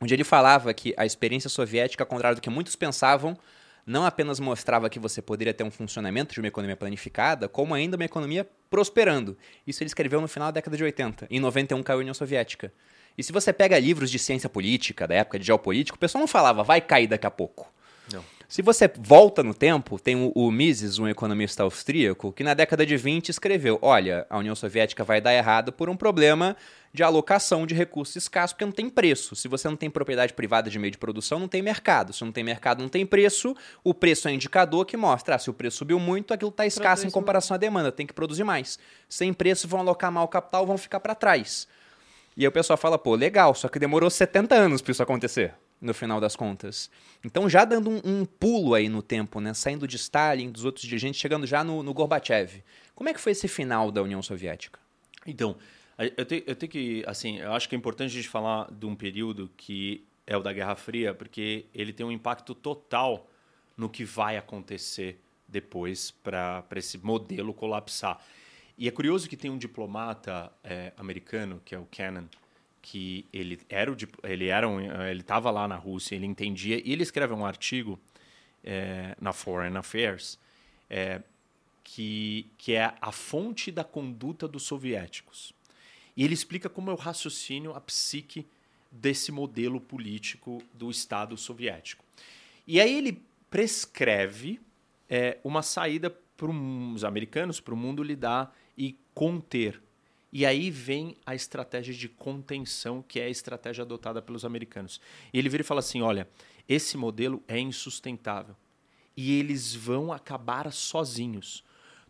onde 0.02 0.14
ele 0.14 0.26
falava 0.26 0.74
que 0.74 0.94
a 0.98 1.06
experiência 1.06 1.50
soviética, 1.50 2.04
ao 2.04 2.08
contrário 2.08 2.36
do 2.36 2.42
que 2.42 2.50
muitos 2.50 2.76
pensavam, 2.76 3.38
não 3.86 4.06
apenas 4.06 4.38
mostrava 4.38 4.90
que 4.90 5.00
você 5.00 5.22
poderia 5.22 5.54
ter 5.54 5.64
um 5.64 5.72
funcionamento 5.72 6.34
de 6.34 6.42
uma 6.42 6.50
economia 6.50 6.76
planificada, 6.76 7.48
como 7.48 7.74
ainda 7.74 7.96
uma 7.96 8.04
economia 8.04 8.46
prosperando. 8.70 9.38
Isso 9.66 9.82
ele 9.82 9.88
escreveu 9.88 10.20
no 10.20 10.28
final 10.28 10.50
da 10.50 10.56
década 10.56 10.76
de 10.76 10.84
80. 10.84 11.28
Em 11.30 11.40
91 11.40 11.82
caiu 11.82 12.00
a 12.00 12.02
União 12.02 12.14
Soviética. 12.14 12.74
E 13.18 13.24
se 13.24 13.32
você 13.32 13.54
pega 13.54 13.80
livros 13.80 14.12
de 14.12 14.20
ciência 14.20 14.50
política, 14.50 15.08
da 15.08 15.16
época 15.16 15.40
de 15.40 15.46
geopolítica, 15.46 15.96
o 15.96 16.00
pessoal 16.00 16.20
não 16.20 16.28
falava, 16.28 16.64
vai 16.64 16.82
cair 16.82 17.08
daqui 17.08 17.26
a 17.26 17.32
pouco. 17.32 17.74
Não. 18.12 18.26
Se 18.48 18.62
você 18.62 18.88
volta 19.00 19.42
no 19.42 19.54
tempo, 19.54 20.00
tem 20.00 20.16
o, 20.16 20.32
o 20.36 20.52
Mises, 20.52 21.00
um 21.00 21.08
economista 21.08 21.64
austríaco, 21.64 22.32
que 22.32 22.44
na 22.44 22.54
década 22.54 22.86
de 22.86 22.96
20 22.96 23.30
escreveu: 23.30 23.80
olha, 23.82 24.26
a 24.30 24.38
União 24.38 24.56
Soviética 24.56 25.04
vai 25.04 25.20
dar 25.20 25.34
errado 25.34 25.74
por 25.74 25.90
um 25.90 25.98
problema 25.98 26.56
de 26.94 27.04
alocação 27.04 27.66
de 27.66 27.74
recursos 27.74 28.16
escassos, 28.16 28.54
porque 28.54 28.64
não 28.64 28.72
tem 28.72 28.90
preço. 28.90 29.36
Se 29.36 29.48
você 29.48 29.68
não 29.68 29.76
tem 29.76 29.90
propriedade 29.90 30.34
privada 30.34 30.70
de 30.70 30.78
meio 30.78 30.92
de 30.92 30.98
produção, 30.98 31.40
não 31.40 31.48
tem 31.48 31.62
mercado. 31.62 32.14
Se 32.14 32.24
não 32.24 32.32
tem 32.32 32.44
mercado, 32.44 32.82
não 32.82 32.90
tem 32.90 33.06
preço. 33.06 33.56
O 33.84 33.94
preço 33.94 34.28
é 34.28 34.32
um 34.32 34.36
indicador 34.36 34.86
que 34.86 34.96
mostra: 34.96 35.36
ah, 35.36 35.40
se 35.40 35.50
o 35.50 35.54
preço 35.54 35.78
subiu 35.78 36.00
muito, 36.00 36.34
aquilo 36.34 36.52
está 36.52 36.66
escasso 36.66 37.02
Produz 37.02 37.06
em 37.06 37.14
comparação 37.14 37.56
à 37.56 37.58
demanda, 37.58 37.92
tem 37.92 38.06
que 38.06 38.14
produzir 38.14 38.44
mais. 38.44 38.78
Sem 39.10 39.34
preço, 39.34 39.68
vão 39.68 39.80
alocar 39.80 40.12
mal 40.12 40.26
o 40.26 40.30
capital, 40.30 40.66
vão 40.66 40.78
ficar 40.78 41.00
para 41.00 41.16
trás. 41.16 41.68
E 42.38 42.44
aí 42.44 42.48
o 42.48 42.52
pessoal 42.52 42.76
fala, 42.76 42.98
pô, 42.98 43.16
legal, 43.16 43.56
só 43.56 43.70
que 43.70 43.80
demorou 43.80 44.10
70 44.10 44.54
anos 44.54 44.82
para 44.82 44.92
isso 44.92 45.02
acontecer, 45.02 45.54
no 45.82 45.94
final 45.94 46.20
das 46.20 46.36
contas. 46.36 46.90
Então, 47.24 47.50
já 47.50 47.66
dando 47.66 47.90
um, 47.90 48.02
um, 48.04 48.26
pulo 48.26 48.74
aí 48.74 48.90
no 48.90 49.02
tempo, 49.02 49.40
né? 49.40 49.54
Saindo 49.54 49.88
de 49.88 49.96
Stalin, 49.98 50.52
dos 50.52 50.66
outros 50.66 50.86
dirigentes, 50.86 51.20
chegando 51.20 51.46
já 51.46 51.64
no, 51.64 51.84
no 51.84 51.94
Gorbachev. 51.94 52.64
Como 52.94 53.10
é 53.10 53.14
que 53.14 53.20
foi 53.20 53.34
esse 53.34 53.48
final 53.48 53.92
da 53.92 54.02
União 54.02 54.22
Soviética? 54.22 54.80
Então, 55.26 55.58
eu 55.98 56.26
tenho, 56.26 56.44
eu 56.46 56.56
tenho 56.56 56.72
que, 56.72 57.04
assim, 57.08 57.40
eu 57.40 57.54
acho 57.54 57.70
que 57.70 57.76
é 57.76 57.78
importante 57.78 58.12
a 58.12 58.16
gente 58.16 58.30
falar 58.30 58.72
de 58.72 58.86
um 58.86 58.96
período 58.96 59.50
que 59.56 60.06
é 60.28 60.36
o 60.36 60.42
da 60.42 60.52
Guerra 60.52 60.76
Fria, 60.76 61.14
porque 61.14 61.66
ele 61.74 61.94
tem 61.94 62.06
um 62.06 62.12
impacto 62.12 62.56
total 62.56 63.30
no 63.78 63.90
que 63.90 64.04
vai 64.04 64.38
acontecer 64.38 65.22
depois 65.48 66.12
para 66.12 66.66
esse 66.76 66.98
modelo 66.98 67.54
colapsar. 67.54 68.20
E 68.78 68.88
é 68.88 68.92
curioso 68.92 69.30
que 69.30 69.38
tem 69.38 69.50
um 69.50 69.58
diplomata 69.58 70.52
é, 70.64 70.92
americano, 70.98 71.62
que 71.64 71.74
é 71.74 71.80
o 71.80 71.86
Cannon, 71.86 72.26
que 72.86 73.26
ele 73.34 73.60
era 73.68 73.92
o, 73.92 73.98
ele 74.24 74.46
era 74.46 74.70
um, 74.70 74.80
ele 74.80 75.22
estava 75.22 75.50
lá 75.50 75.68
na 75.68 75.76
Rússia, 75.76 76.14
ele 76.14 76.28
entendia 76.28 76.80
e 76.86 76.94
ele 76.94 77.02
escreve 77.02 77.34
um 77.34 77.44
artigo 77.44 78.00
é, 78.64 79.16
na 79.20 79.34
Foreign 79.34 79.76
Affairs 79.76 80.38
é, 80.88 81.20
que 81.84 82.46
que 82.60 82.74
é 82.74 82.94
a 83.02 83.12
fonte 83.12 83.72
da 83.72 83.84
conduta 83.84 84.48
dos 84.48 84.64
soviéticos. 84.64 85.52
E 86.16 86.24
ele 86.24 86.36
explica 86.36 86.70
como 86.70 86.92
é 86.92 86.94
o 86.94 86.96
raciocínio, 86.98 87.74
a 87.74 87.82
psique 87.82 88.46
desse 88.92 89.32
modelo 89.32 89.82
político 89.82 90.62
do 90.72 90.92
Estado 90.92 91.36
soviético. 91.36 92.06
E 92.68 92.80
aí 92.80 92.96
ele 92.96 93.20
prescreve 93.50 94.62
é, 95.10 95.40
uma 95.44 95.64
saída 95.64 96.12
para 96.38 96.52
os 96.52 97.04
americanos, 97.04 97.60
para 97.60 97.74
o 97.74 97.78
mundo 97.78 98.04
lidar 98.04 98.56
e 98.78 98.96
conter. 99.16 99.82
E 100.38 100.46
aí 100.46 100.70
vem 100.70 101.16
a 101.26 101.34
estratégia 101.34 101.94
de 101.94 102.10
contenção, 102.10 103.02
que 103.02 103.22
é 103.22 103.24
a 103.24 103.30
estratégia 103.30 103.84
adotada 103.84 104.22
pelos 104.22 104.44
americanos. 104.44 105.00
E 105.32 105.40
ele 105.40 105.48
vira 105.48 105.62
e 105.62 105.66
fala 105.66 105.80
assim: 105.80 106.02
olha, 106.02 106.28
esse 106.68 106.98
modelo 106.98 107.42
é 107.48 107.58
insustentável. 107.58 108.54
E 109.16 109.40
eles 109.40 109.74
vão 109.74 110.12
acabar 110.12 110.70
sozinhos. 110.74 111.64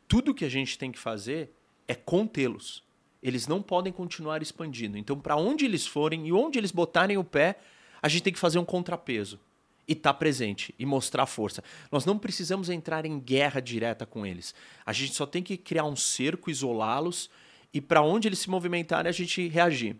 Tudo 0.07 0.33
que 0.33 0.43
a 0.43 0.49
gente 0.49 0.75
tem 0.75 0.91
que 0.91 0.97
fazer 0.97 1.51
é 1.87 1.93
contê-los. 1.93 2.81
Eles 3.21 3.47
não 3.47 3.61
podem 3.61 3.93
continuar 3.93 4.41
expandindo. 4.41 4.97
Então, 4.97 5.19
para 5.19 5.35
onde 5.35 5.63
eles 5.63 5.85
forem 5.85 6.25
e 6.27 6.33
onde 6.33 6.57
eles 6.57 6.71
botarem 6.71 7.19
o 7.19 7.23
pé, 7.23 7.59
a 8.01 8.09
gente 8.09 8.23
tem 8.23 8.33
que 8.33 8.39
fazer 8.39 8.57
um 8.57 8.65
contrapeso 8.65 9.39
e 9.87 9.93
estar 9.93 10.13
tá 10.13 10.17
presente 10.17 10.73
e 10.79 10.85
mostrar 10.85 11.27
força. 11.27 11.63
Nós 11.91 12.05
não 12.05 12.17
precisamos 12.17 12.71
entrar 12.71 13.05
em 13.05 13.19
guerra 13.19 13.59
direta 13.59 14.03
com 14.03 14.25
eles. 14.25 14.55
A 14.83 14.91
gente 14.91 15.13
só 15.13 15.27
tem 15.27 15.43
que 15.43 15.57
criar 15.57 15.85
um 15.85 15.95
cerco, 15.95 16.49
isolá-los 16.49 17.29
e 17.75 17.81
para 17.81 18.01
onde 18.01 18.29
eles 18.29 18.39
se 18.39 18.49
movimentarem 18.49 19.09
a 19.09 19.11
gente 19.11 19.49
reagir. 19.49 19.97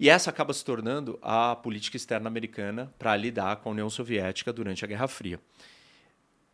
E 0.00 0.08
essa 0.08 0.30
acaba 0.30 0.54
se 0.54 0.64
tornando 0.64 1.18
a 1.20 1.54
política 1.54 1.98
externa 1.98 2.26
americana 2.26 2.92
para 2.98 3.14
lidar 3.14 3.56
com 3.56 3.68
a 3.68 3.72
União 3.72 3.90
Soviética 3.90 4.50
durante 4.50 4.82
a 4.82 4.88
Guerra 4.88 5.06
Fria. 5.06 5.38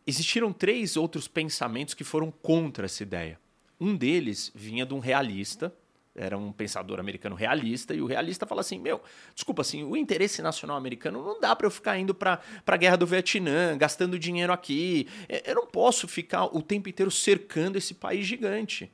Existiram 0.05 0.51
três 0.51 0.97
outros 0.97 1.29
pensamentos 1.29 1.93
que 1.93 2.03
foram 2.03 2.29
contra 2.29 2.87
essa 2.87 3.01
ideia. 3.01 3.39
Um 3.79 3.95
deles 3.95 4.51
vinha 4.53 4.85
de 4.85 4.93
um 4.93 4.99
realista, 4.99 5.73
era 6.13 6.37
um 6.37 6.51
pensador 6.51 6.99
americano 6.99 7.33
realista, 7.33 7.93
e 7.93 8.01
o 8.01 8.05
realista 8.05 8.45
fala 8.45 8.59
assim: 8.59 8.77
meu, 8.79 9.01
desculpa, 9.33 9.61
assim, 9.61 9.81
o 9.81 9.95
interesse 9.95 10.41
nacional 10.41 10.75
americano 10.75 11.23
não 11.23 11.39
dá 11.39 11.55
para 11.55 11.65
eu 11.65 11.71
ficar 11.71 11.97
indo 11.97 12.13
para 12.13 12.41
a 12.67 12.77
guerra 12.77 12.97
do 12.97 13.07
Vietnã, 13.07 13.77
gastando 13.77 14.19
dinheiro 14.19 14.51
aqui. 14.51 15.07
É, 15.29 15.51
eu 15.51 15.55
não 15.55 15.67
posso 15.67 16.05
ficar 16.05 16.45
o 16.45 16.61
tempo 16.61 16.89
inteiro 16.89 17.09
cercando 17.09 17.77
esse 17.77 17.93
país 17.93 18.27
gigante. 18.27 18.91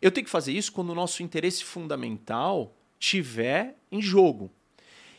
Eu 0.00 0.10
tenho 0.10 0.24
que 0.24 0.30
fazer 0.30 0.52
isso 0.52 0.72
quando 0.72 0.90
o 0.90 0.94
nosso 0.94 1.22
interesse 1.22 1.62
fundamental 1.64 2.74
tiver 2.98 3.76
em 3.90 4.00
jogo. 4.00 4.50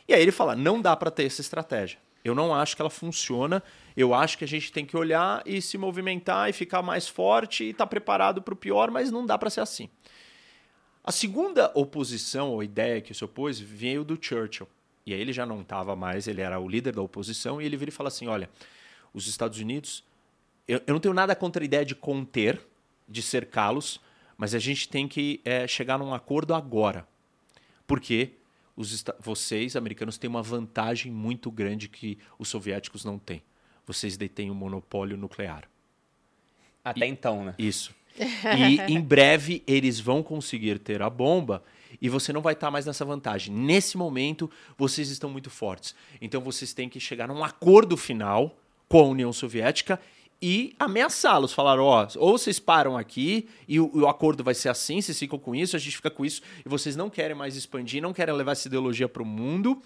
E 0.08 0.14
aí 0.14 0.22
ele 0.22 0.32
fala: 0.32 0.56
não 0.56 0.80
dá 0.80 0.96
para 0.96 1.10
ter 1.10 1.24
essa 1.24 1.40
estratégia. 1.40 1.98
Eu 2.24 2.34
não 2.34 2.54
acho 2.54 2.76
que 2.76 2.82
ela 2.82 2.90
funciona. 2.90 3.62
Eu 3.96 4.14
acho 4.14 4.38
que 4.38 4.44
a 4.44 4.48
gente 4.48 4.72
tem 4.72 4.86
que 4.86 4.96
olhar 4.96 5.42
e 5.44 5.60
se 5.60 5.76
movimentar 5.76 6.48
e 6.48 6.52
ficar 6.52 6.82
mais 6.82 7.08
forte 7.08 7.64
e 7.64 7.70
estar 7.70 7.84
tá 7.84 7.88
preparado 7.88 8.40
para 8.40 8.54
o 8.54 8.56
pior, 8.56 8.90
mas 8.90 9.10
não 9.10 9.26
dá 9.26 9.36
para 9.36 9.50
ser 9.50 9.60
assim. 9.60 9.88
A 11.04 11.10
segunda 11.10 11.70
oposição 11.74 12.50
ou 12.50 12.62
ideia 12.62 13.00
que 13.00 13.12
se 13.12 13.24
opôs 13.24 13.58
veio 13.58 14.04
do 14.04 14.16
Churchill. 14.20 14.68
E 15.04 15.12
aí 15.12 15.20
ele 15.20 15.32
já 15.32 15.44
não 15.44 15.62
estava 15.62 15.96
mais, 15.96 16.28
ele 16.28 16.40
era 16.40 16.60
o 16.60 16.68
líder 16.68 16.94
da 16.94 17.02
oposição, 17.02 17.60
e 17.60 17.64
ele 17.64 17.76
vira 17.76 17.88
e 17.88 17.92
fala 17.92 18.08
assim: 18.08 18.28
olha, 18.28 18.48
os 19.12 19.26
Estados 19.26 19.58
Unidos, 19.58 20.04
eu, 20.66 20.80
eu 20.86 20.94
não 20.94 21.00
tenho 21.00 21.14
nada 21.14 21.34
contra 21.34 21.62
a 21.62 21.66
ideia 21.66 21.84
de 21.84 21.96
conter, 21.96 22.60
de 23.08 23.20
cercá-los, 23.20 24.00
mas 24.36 24.54
a 24.54 24.58
gente 24.58 24.88
tem 24.88 25.06
que 25.06 25.40
é, 25.44 25.66
chegar 25.66 25.98
num 25.98 26.14
acordo 26.14 26.54
agora. 26.54 27.06
Porque 27.86 28.32
os, 28.76 29.04
vocês, 29.20 29.76
americanos, 29.76 30.18
têm 30.18 30.28
uma 30.28 30.42
vantagem 30.42 31.12
muito 31.12 31.50
grande 31.50 31.88
que 31.88 32.18
os 32.38 32.48
soviéticos 32.48 33.04
não 33.04 33.18
têm. 33.18 33.42
Vocês 33.86 34.16
detêm 34.16 34.50
o 34.50 34.52
um 34.52 34.56
monopólio 34.56 35.16
nuclear. 35.16 35.68
Até 36.84 37.06
e, 37.06 37.10
então, 37.10 37.44
né? 37.44 37.54
Isso. 37.58 37.94
E 38.18 38.92
em 38.92 39.00
breve 39.00 39.62
eles 39.66 39.98
vão 39.98 40.22
conseguir 40.22 40.78
ter 40.78 41.00
a 41.02 41.08
bomba 41.08 41.62
e 42.00 42.08
você 42.08 42.32
não 42.32 42.40
vai 42.40 42.52
estar 42.52 42.70
mais 42.70 42.86
nessa 42.86 43.04
vantagem. 43.04 43.54
Nesse 43.54 43.96
momento, 43.96 44.50
vocês 44.76 45.10
estão 45.10 45.30
muito 45.30 45.50
fortes. 45.50 45.94
Então 46.20 46.40
vocês 46.40 46.72
têm 46.72 46.88
que 46.88 47.00
chegar 47.00 47.28
num 47.28 47.44
acordo 47.44 47.96
final 47.96 48.56
com 48.88 49.00
a 49.00 49.04
União 49.04 49.32
Soviética 49.32 50.00
e 50.42 50.74
ameaçá-los. 50.78 51.52
Falar, 51.52 51.78
ó, 51.78 52.04
oh, 52.04 52.18
ou 52.18 52.36
vocês 52.36 52.58
param 52.58 52.98
aqui 52.98 53.48
e 53.68 53.78
o, 53.78 53.90
o, 53.94 54.08
acordo 54.08 54.42
vai 54.42 54.54
ser 54.54 54.68
assim, 54.68 55.00
vocês 55.00 55.18
ficam 55.18 55.38
com 55.38 55.54
isso, 55.54 55.76
a 55.76 55.78
gente 55.78 55.96
fica 55.96 56.10
com 56.10 56.24
isso, 56.24 56.42
e 56.66 56.68
vocês 56.68 56.96
não 56.96 57.08
querem 57.08 57.36
mais 57.36 57.54
expandir, 57.54 58.02
não 58.02 58.12
querem 58.12 58.34
levar 58.34 58.52
essa 58.52 58.66
ideologia 58.66 59.08
para 59.08 59.22
o 59.22 59.26
mundo, 59.26 59.80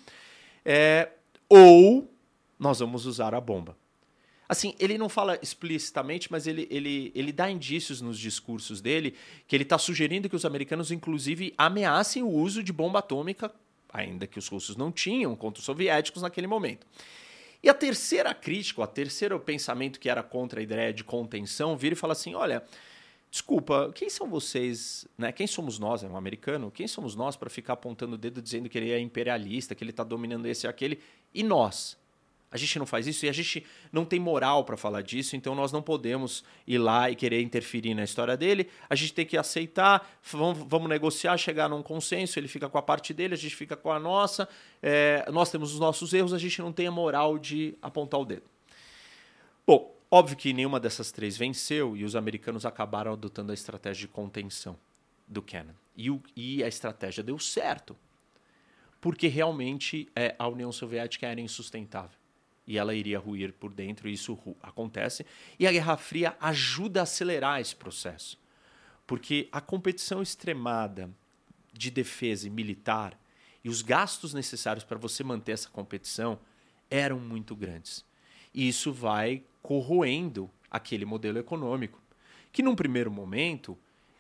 é, 0.65 1.11
ou 1.49 2.11
nós 2.59 2.79
vamos 2.79 3.05
usar 3.05 3.35
a 3.35 3.41
bomba. 3.41 3.77
Assim, 4.49 4.75
ele 4.79 4.97
não 4.97 5.09
fala 5.09 5.39
explicitamente, 5.43 6.31
mas 6.31 6.47
ele, 6.47 6.69
ele, 6.71 7.13
ele 7.15 7.33
dá 7.33 7.51
indícios 7.51 8.01
nos 8.01 8.19
discursos 8.19 8.81
dele 8.81 9.15
que 9.47 9.57
ele 9.57 9.65
está 9.65 9.77
sugerindo 9.77 10.29
que 10.29 10.37
os 10.37 10.45
americanos, 10.45 10.93
inclusive, 10.93 11.53
ameacem 11.59 12.23
o 12.23 12.31
uso 12.31 12.63
de 12.63 12.73
bomba 12.73 13.01
atômica, 13.01 13.53
ainda 13.93 14.27
que 14.27 14.39
os 14.39 14.47
russos 14.47 14.77
não 14.77 14.93
tinham, 14.93 15.35
contra 15.35 15.59
os 15.59 15.65
soviéticos 15.65 16.23
naquele 16.23 16.47
momento. 16.47 16.87
E 17.67 17.69
a 17.69 17.75
terceira 17.75 18.33
crítica, 18.33 18.81
o 18.81 18.87
terceiro 18.87 19.41
pensamento 19.41 19.99
que 19.99 20.09
era 20.09 20.23
contra 20.23 20.61
a 20.61 20.63
ideia 20.63 20.93
de 20.93 21.03
contenção, 21.03 21.77
vira 21.77 21.95
e 21.95 21.99
fala 21.99 22.13
assim: 22.13 22.33
olha, 22.33 22.63
desculpa, 23.29 23.91
quem 23.93 24.09
são 24.09 24.31
vocês, 24.31 25.05
né? 25.19 25.33
Quem 25.33 25.49
somos 25.49 25.77
nós, 25.77 26.05
é 26.05 26.07
um 26.07 26.17
americano? 26.17 26.71
Quem 26.71 26.87
somos 26.87 27.17
nós 27.17 27.35
para 27.35 27.51
ficar 27.51 27.73
apontando 27.73 28.15
o 28.15 28.17
dedo 28.17 28.41
dizendo 28.41 28.69
que 28.69 28.79
ele 28.79 28.93
é 28.93 29.01
imperialista, 29.01 29.75
que 29.75 29.83
ele 29.83 29.91
está 29.91 30.05
dominando 30.05 30.47
esse 30.47 30.65
e 30.65 30.69
aquele? 30.69 31.01
E 31.35 31.43
nós? 31.43 31.99
A 32.51 32.57
gente 32.57 32.79
não 32.79 32.87
faz 32.87 33.07
isso 33.07 33.27
e 33.27 33.29
a 33.29 33.33
gente 33.33 33.67
não 33.93 34.05
tem 34.05 34.21
moral 34.21 34.65
para 34.65 34.77
falar 34.77 35.03
disso, 35.03 35.35
então 35.35 35.55
nós 35.55 35.73
não 35.73 35.83
podemos 35.83 36.45
ir 36.67 36.79
lá 36.79 37.11
e 37.11 37.17
querer 37.17 37.43
interferir 37.43 37.93
na 37.93 38.05
história 38.05 38.37
dele. 38.37 38.71
A 38.89 38.95
gente 38.95 39.13
tem 39.13 39.27
que 39.27 39.37
aceitar, 39.37 40.09
vamos, 40.23 40.65
vamos 40.69 40.89
negociar, 40.89 41.37
chegar 41.39 41.69
num 41.69 41.83
consenso. 41.83 42.39
Ele 42.39 42.47
fica 42.47 42.69
com 42.69 42.79
a 42.79 42.83
parte 42.83 43.13
dele, 43.13 43.35
a 43.35 43.37
gente 43.37 43.55
fica 43.55 43.77
com 43.77 43.91
a 43.91 43.99
nossa. 43.99 44.49
É, 44.81 45.29
nós 45.33 45.51
temos 45.51 45.75
os 45.75 45.81
nossos 45.81 46.15
erros, 46.15 46.33
a 46.33 46.39
gente 46.39 46.61
não 46.63 46.73
tem 46.73 46.87
a 46.87 46.91
moral 46.91 47.37
de 47.37 47.77
apontar 47.83 48.21
o 48.21 48.25
dedo. 48.25 48.45
Bom, 49.67 49.93
óbvio 50.09 50.37
que 50.37 50.53
nenhuma 50.53 50.79
dessas 50.79 51.11
três 51.11 51.37
venceu 51.37 51.97
e 51.97 52.05
os 52.05 52.15
americanos 52.15 52.65
acabaram 52.65 53.13
adotando 53.13 53.51
a 53.51 53.55
estratégia 53.55 54.07
de 54.07 54.13
contenção 54.13 54.79
do 55.27 55.43
Cannon. 55.43 55.75
E, 55.97 56.13
o, 56.13 56.23
e 56.37 56.63
a 56.63 56.69
estratégia 56.69 57.25
deu 57.25 57.41
certo, 57.41 57.97
porque 59.01 59.27
realmente 59.27 60.09
é, 60.15 60.37
a 60.39 60.47
União 60.47 60.71
Soviética 60.71 61.27
era 61.27 61.41
insustentável 61.41 62.26
e 62.67 62.79
ela 62.79 62.95
iria 62.95 63.19
ruir 63.19 63.53
por 63.53 63.73
dentro, 63.73 64.09
e 64.09 64.13
isso 64.13 64.39
acontece. 64.63 65.25
E 65.59 65.67
a 65.67 65.73
Guerra 65.73 65.97
Fria 65.97 66.37
ajuda 66.41 67.01
a 67.01 67.03
acelerar 67.05 67.61
esse 67.61 67.77
processo, 67.77 68.39
porque 69.07 69.49
a 69.53 69.61
competição 69.61 70.21
extremada 70.21 71.11
de 71.73 71.91
defesa 71.91 72.47
e 72.47 72.51
militar 72.51 73.19
e 73.63 73.69
os 73.69 73.83
gastos 73.83 74.33
necessários 74.33 74.85
para 74.85 74.99
você 74.99 75.23
manter 75.23 75.53
essa 75.53 75.69
competição 75.69 76.39
eram 76.91 77.19
muito 77.19 77.55
grandes. 77.55 78.05
E 78.55 78.69
isso 78.69 78.93
vai 78.93 79.43
corroendo 79.63 80.51
aquele 80.71 81.05
modelo 81.05 81.39
econômico. 81.39 82.01
Que 82.53 82.63
num 82.63 82.77
primeiro 82.77 83.11
momento, 83.11 83.77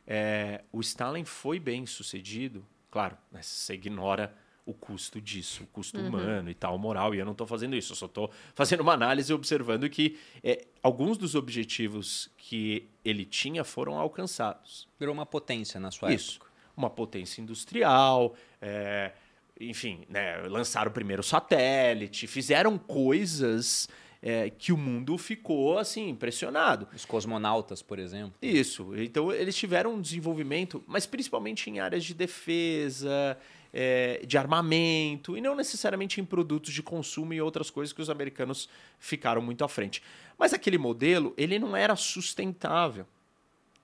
é, 0.06 0.64
o 0.72 0.80
Stalin 0.80 1.24
foi 1.24 1.58
bem 1.58 1.86
sucedido, 1.86 2.66
claro, 2.90 3.16
né, 3.30 3.40
você 3.42 3.74
ignora 3.74 4.36
o 4.66 4.74
custo 4.74 5.20
disso, 5.20 5.62
o 5.62 5.66
custo 5.68 5.98
uhum. 5.98 6.08
humano 6.08 6.50
e 6.50 6.54
tal, 6.54 6.76
moral, 6.76 7.14
e 7.14 7.18
eu 7.18 7.24
não 7.24 7.32
estou 7.32 7.46
fazendo 7.46 7.76
isso, 7.76 7.92
eu 7.92 7.96
só 7.96 8.06
estou 8.06 8.30
fazendo 8.52 8.80
uma 8.80 8.92
análise 8.92 9.30
e 9.30 9.34
observando 9.34 9.88
que 9.88 10.18
é, 10.42 10.66
alguns 10.82 11.16
dos 11.16 11.36
objetivos 11.36 12.28
que 12.36 12.88
ele 13.04 13.24
tinha 13.24 13.62
foram 13.62 13.96
alcançados. 13.96 14.88
Virou 14.98 15.14
uma 15.14 15.24
potência 15.24 15.78
na 15.78 15.92
sua 15.92 16.12
isso, 16.12 16.36
época. 16.36 16.50
Uma 16.76 16.90
potência 16.90 17.40
industrial, 17.40 18.34
é, 18.60 19.12
enfim, 19.60 20.04
né, 20.08 20.42
lançaram 20.48 20.90
o 20.90 20.92
primeiro 20.94 21.22
satélite, 21.22 22.26
fizeram 22.26 22.76
coisas 22.76 23.88
é, 24.20 24.50
que 24.50 24.72
o 24.72 24.76
mundo 24.76 25.16
ficou 25.16 25.78
assim 25.78 26.08
impressionado. 26.08 26.88
Os 26.92 27.04
cosmonautas, 27.04 27.82
por 27.82 27.98
exemplo. 27.98 28.34
Isso. 28.42 28.96
Então 28.96 29.32
eles 29.32 29.54
tiveram 29.54 29.94
um 29.94 30.00
desenvolvimento, 30.00 30.82
mas 30.86 31.06
principalmente 31.06 31.70
em 31.70 31.78
áreas 31.78 32.04
de 32.04 32.12
defesa, 32.12 33.38
é, 33.78 34.22
de 34.26 34.38
armamento, 34.38 35.36
e 35.36 35.40
não 35.42 35.54
necessariamente 35.54 36.18
em 36.18 36.24
produtos 36.24 36.72
de 36.72 36.82
consumo 36.82 37.34
e 37.34 37.42
outras 37.42 37.68
coisas 37.68 37.92
que 37.92 38.00
os 38.00 38.08
americanos 38.08 38.70
ficaram 38.98 39.42
muito 39.42 39.62
à 39.62 39.68
frente. 39.68 40.02
Mas 40.38 40.54
aquele 40.54 40.78
modelo, 40.78 41.34
ele 41.36 41.58
não 41.58 41.76
era 41.76 41.94
sustentável 41.94 43.06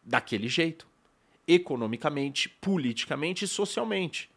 daquele 0.03 0.49
jeito, 0.49 0.87
economicamente, 1.47 2.49
politicamente 2.49 3.45
e 3.45 3.49
socialmente. 3.49 4.31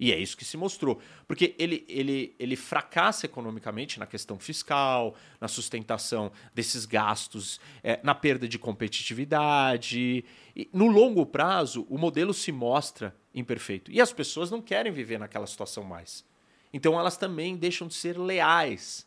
E 0.00 0.10
é 0.12 0.18
isso 0.18 0.34
que 0.34 0.46
se 0.46 0.56
mostrou. 0.56 0.98
Porque 1.28 1.54
ele, 1.58 1.84
ele, 1.86 2.34
ele 2.38 2.56
fracassa 2.56 3.26
economicamente 3.26 4.00
na 4.00 4.06
questão 4.06 4.38
fiscal, 4.38 5.14
na 5.38 5.46
sustentação 5.46 6.32
desses 6.54 6.86
gastos, 6.86 7.60
é, 7.84 8.00
na 8.02 8.14
perda 8.14 8.48
de 8.48 8.58
competitividade. 8.58 10.24
E, 10.56 10.70
no 10.72 10.86
longo 10.86 11.26
prazo, 11.26 11.86
o 11.90 11.98
modelo 11.98 12.32
se 12.32 12.50
mostra 12.50 13.14
imperfeito. 13.34 13.90
E 13.90 14.00
as 14.00 14.12
pessoas 14.12 14.50
não 14.50 14.60
querem 14.60 14.92
viver 14.92 15.18
naquela 15.18 15.46
situação 15.46 15.84
mais. 15.84 16.24
Então 16.72 16.98
elas 16.98 17.16
também 17.16 17.56
deixam 17.56 17.86
de 17.86 17.94
ser 17.94 18.18
leais 18.18 19.06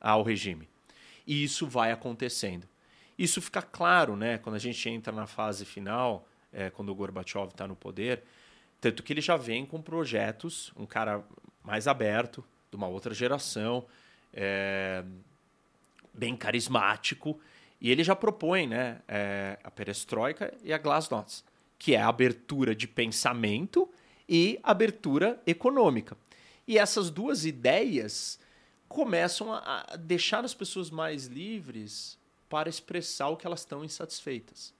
ao 0.00 0.22
regime. 0.22 0.68
E 1.26 1.42
isso 1.42 1.66
vai 1.66 1.92
acontecendo. 1.92 2.68
Isso 3.18 3.40
fica 3.40 3.62
claro 3.62 4.16
né, 4.16 4.38
quando 4.38 4.56
a 4.56 4.60
gente 4.60 4.88
entra 4.88 5.12
na 5.12 5.26
fase 5.26 5.64
final, 5.64 6.28
é, 6.52 6.70
quando 6.70 6.90
o 6.90 6.94
Gorbachev 6.94 7.48
está 7.48 7.66
no 7.66 7.74
poder 7.74 8.22
tanto 8.80 9.02
que 9.02 9.12
ele 9.12 9.20
já 9.20 9.36
vem 9.36 9.64
com 9.64 9.80
projetos, 9.80 10.72
um 10.76 10.86
cara 10.86 11.24
mais 11.64 11.88
aberto, 11.88 12.44
de 12.70 12.76
uma 12.76 12.86
outra 12.86 13.14
geração, 13.14 13.86
é, 14.32 15.02
bem 16.12 16.36
carismático, 16.36 17.40
e 17.80 17.90
ele 17.90 18.04
já 18.04 18.14
propõe 18.14 18.66
né, 18.66 19.00
é, 19.08 19.58
a 19.62 19.70
perestroika 19.70 20.52
e 20.62 20.72
a 20.72 20.78
glasnost, 20.78 21.44
que 21.78 21.94
é 21.94 22.00
abertura 22.00 22.74
de 22.74 22.88
pensamento 22.88 23.88
e 24.28 24.58
abertura 24.62 25.40
econômica. 25.46 26.16
E 26.66 26.78
essas 26.78 27.10
duas 27.10 27.44
ideias 27.44 28.40
começam 28.88 29.52
a 29.52 29.96
deixar 29.98 30.44
as 30.44 30.54
pessoas 30.54 30.90
mais 30.90 31.26
livres 31.26 32.18
para 32.48 32.68
expressar 32.68 33.28
o 33.28 33.36
que 33.36 33.46
elas 33.46 33.60
estão 33.60 33.84
insatisfeitas. 33.84 34.74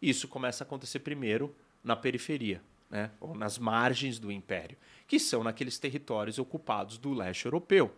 Isso 0.00 0.28
começa 0.28 0.64
a 0.64 0.66
acontecer 0.66 1.00
primeiro 1.00 1.54
na 1.82 1.96
periferia 1.96 2.60
né, 2.90 3.10
ou 3.20 3.34
nas 3.34 3.58
margens 3.58 4.18
do 4.18 4.30
império, 4.30 4.76
que 5.06 5.18
são 5.18 5.42
naqueles 5.42 5.78
territórios 5.78 6.38
ocupados 6.38 6.98
do 6.98 7.12
leste 7.12 7.46
europeu. 7.46 7.94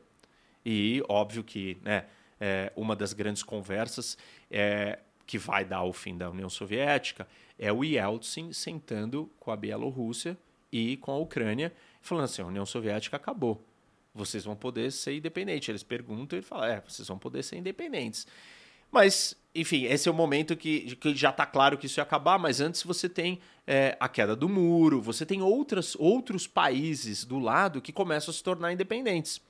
E 0.64 1.02
óbvio 1.08 1.44
que 1.44 1.78
né, 1.82 2.06
é, 2.40 2.72
uma 2.74 2.96
das 2.96 3.12
grandes 3.12 3.42
conversas 3.42 4.16
é, 4.50 4.98
que 5.26 5.38
vai 5.38 5.64
dar 5.64 5.82
o 5.82 5.92
fim 5.92 6.16
da 6.16 6.30
União 6.30 6.48
Soviética 6.48 7.26
é 7.58 7.72
o 7.72 7.84
Yeltsin 7.84 8.52
sentando 8.52 9.30
com 9.38 9.50
a 9.50 9.56
Bielorrússia 9.56 10.36
e 10.70 10.96
com 10.98 11.12
a 11.12 11.18
Ucrânia, 11.18 11.72
falando 12.00 12.24
assim: 12.24 12.42
a 12.42 12.46
União 12.46 12.66
Soviética 12.66 13.16
acabou. 13.16 13.64
Vocês 14.14 14.44
vão 14.44 14.56
poder 14.56 14.90
ser 14.92 15.14
independentes. 15.14 15.68
Eles 15.68 15.82
perguntam 15.82 16.36
e 16.36 16.40
ele 16.40 16.46
fala: 16.46 16.70
é, 16.70 16.82
vocês 16.86 17.06
vão 17.06 17.18
poder 17.18 17.42
ser 17.42 17.56
independentes. 17.56 18.26
Mas, 18.90 19.36
enfim, 19.54 19.84
esse 19.84 20.08
é 20.08 20.12
o 20.12 20.14
momento 20.14 20.56
que, 20.56 20.96
que 20.96 21.14
já 21.14 21.30
está 21.30 21.44
claro 21.44 21.76
que 21.76 21.86
isso 21.86 21.98
ia 21.98 22.02
acabar, 22.02 22.38
mas 22.38 22.60
antes 22.60 22.82
você 22.82 23.08
tem 23.08 23.40
é, 23.66 23.96
a 23.98 24.08
queda 24.08 24.36
do 24.36 24.48
muro, 24.48 25.02
você 25.02 25.26
tem 25.26 25.42
outras, 25.42 25.96
outros 25.96 26.46
países 26.46 27.24
do 27.24 27.38
lado 27.38 27.82
que 27.82 27.92
começam 27.92 28.30
a 28.30 28.34
se 28.34 28.42
tornar 28.42 28.72
independentes. 28.72 29.40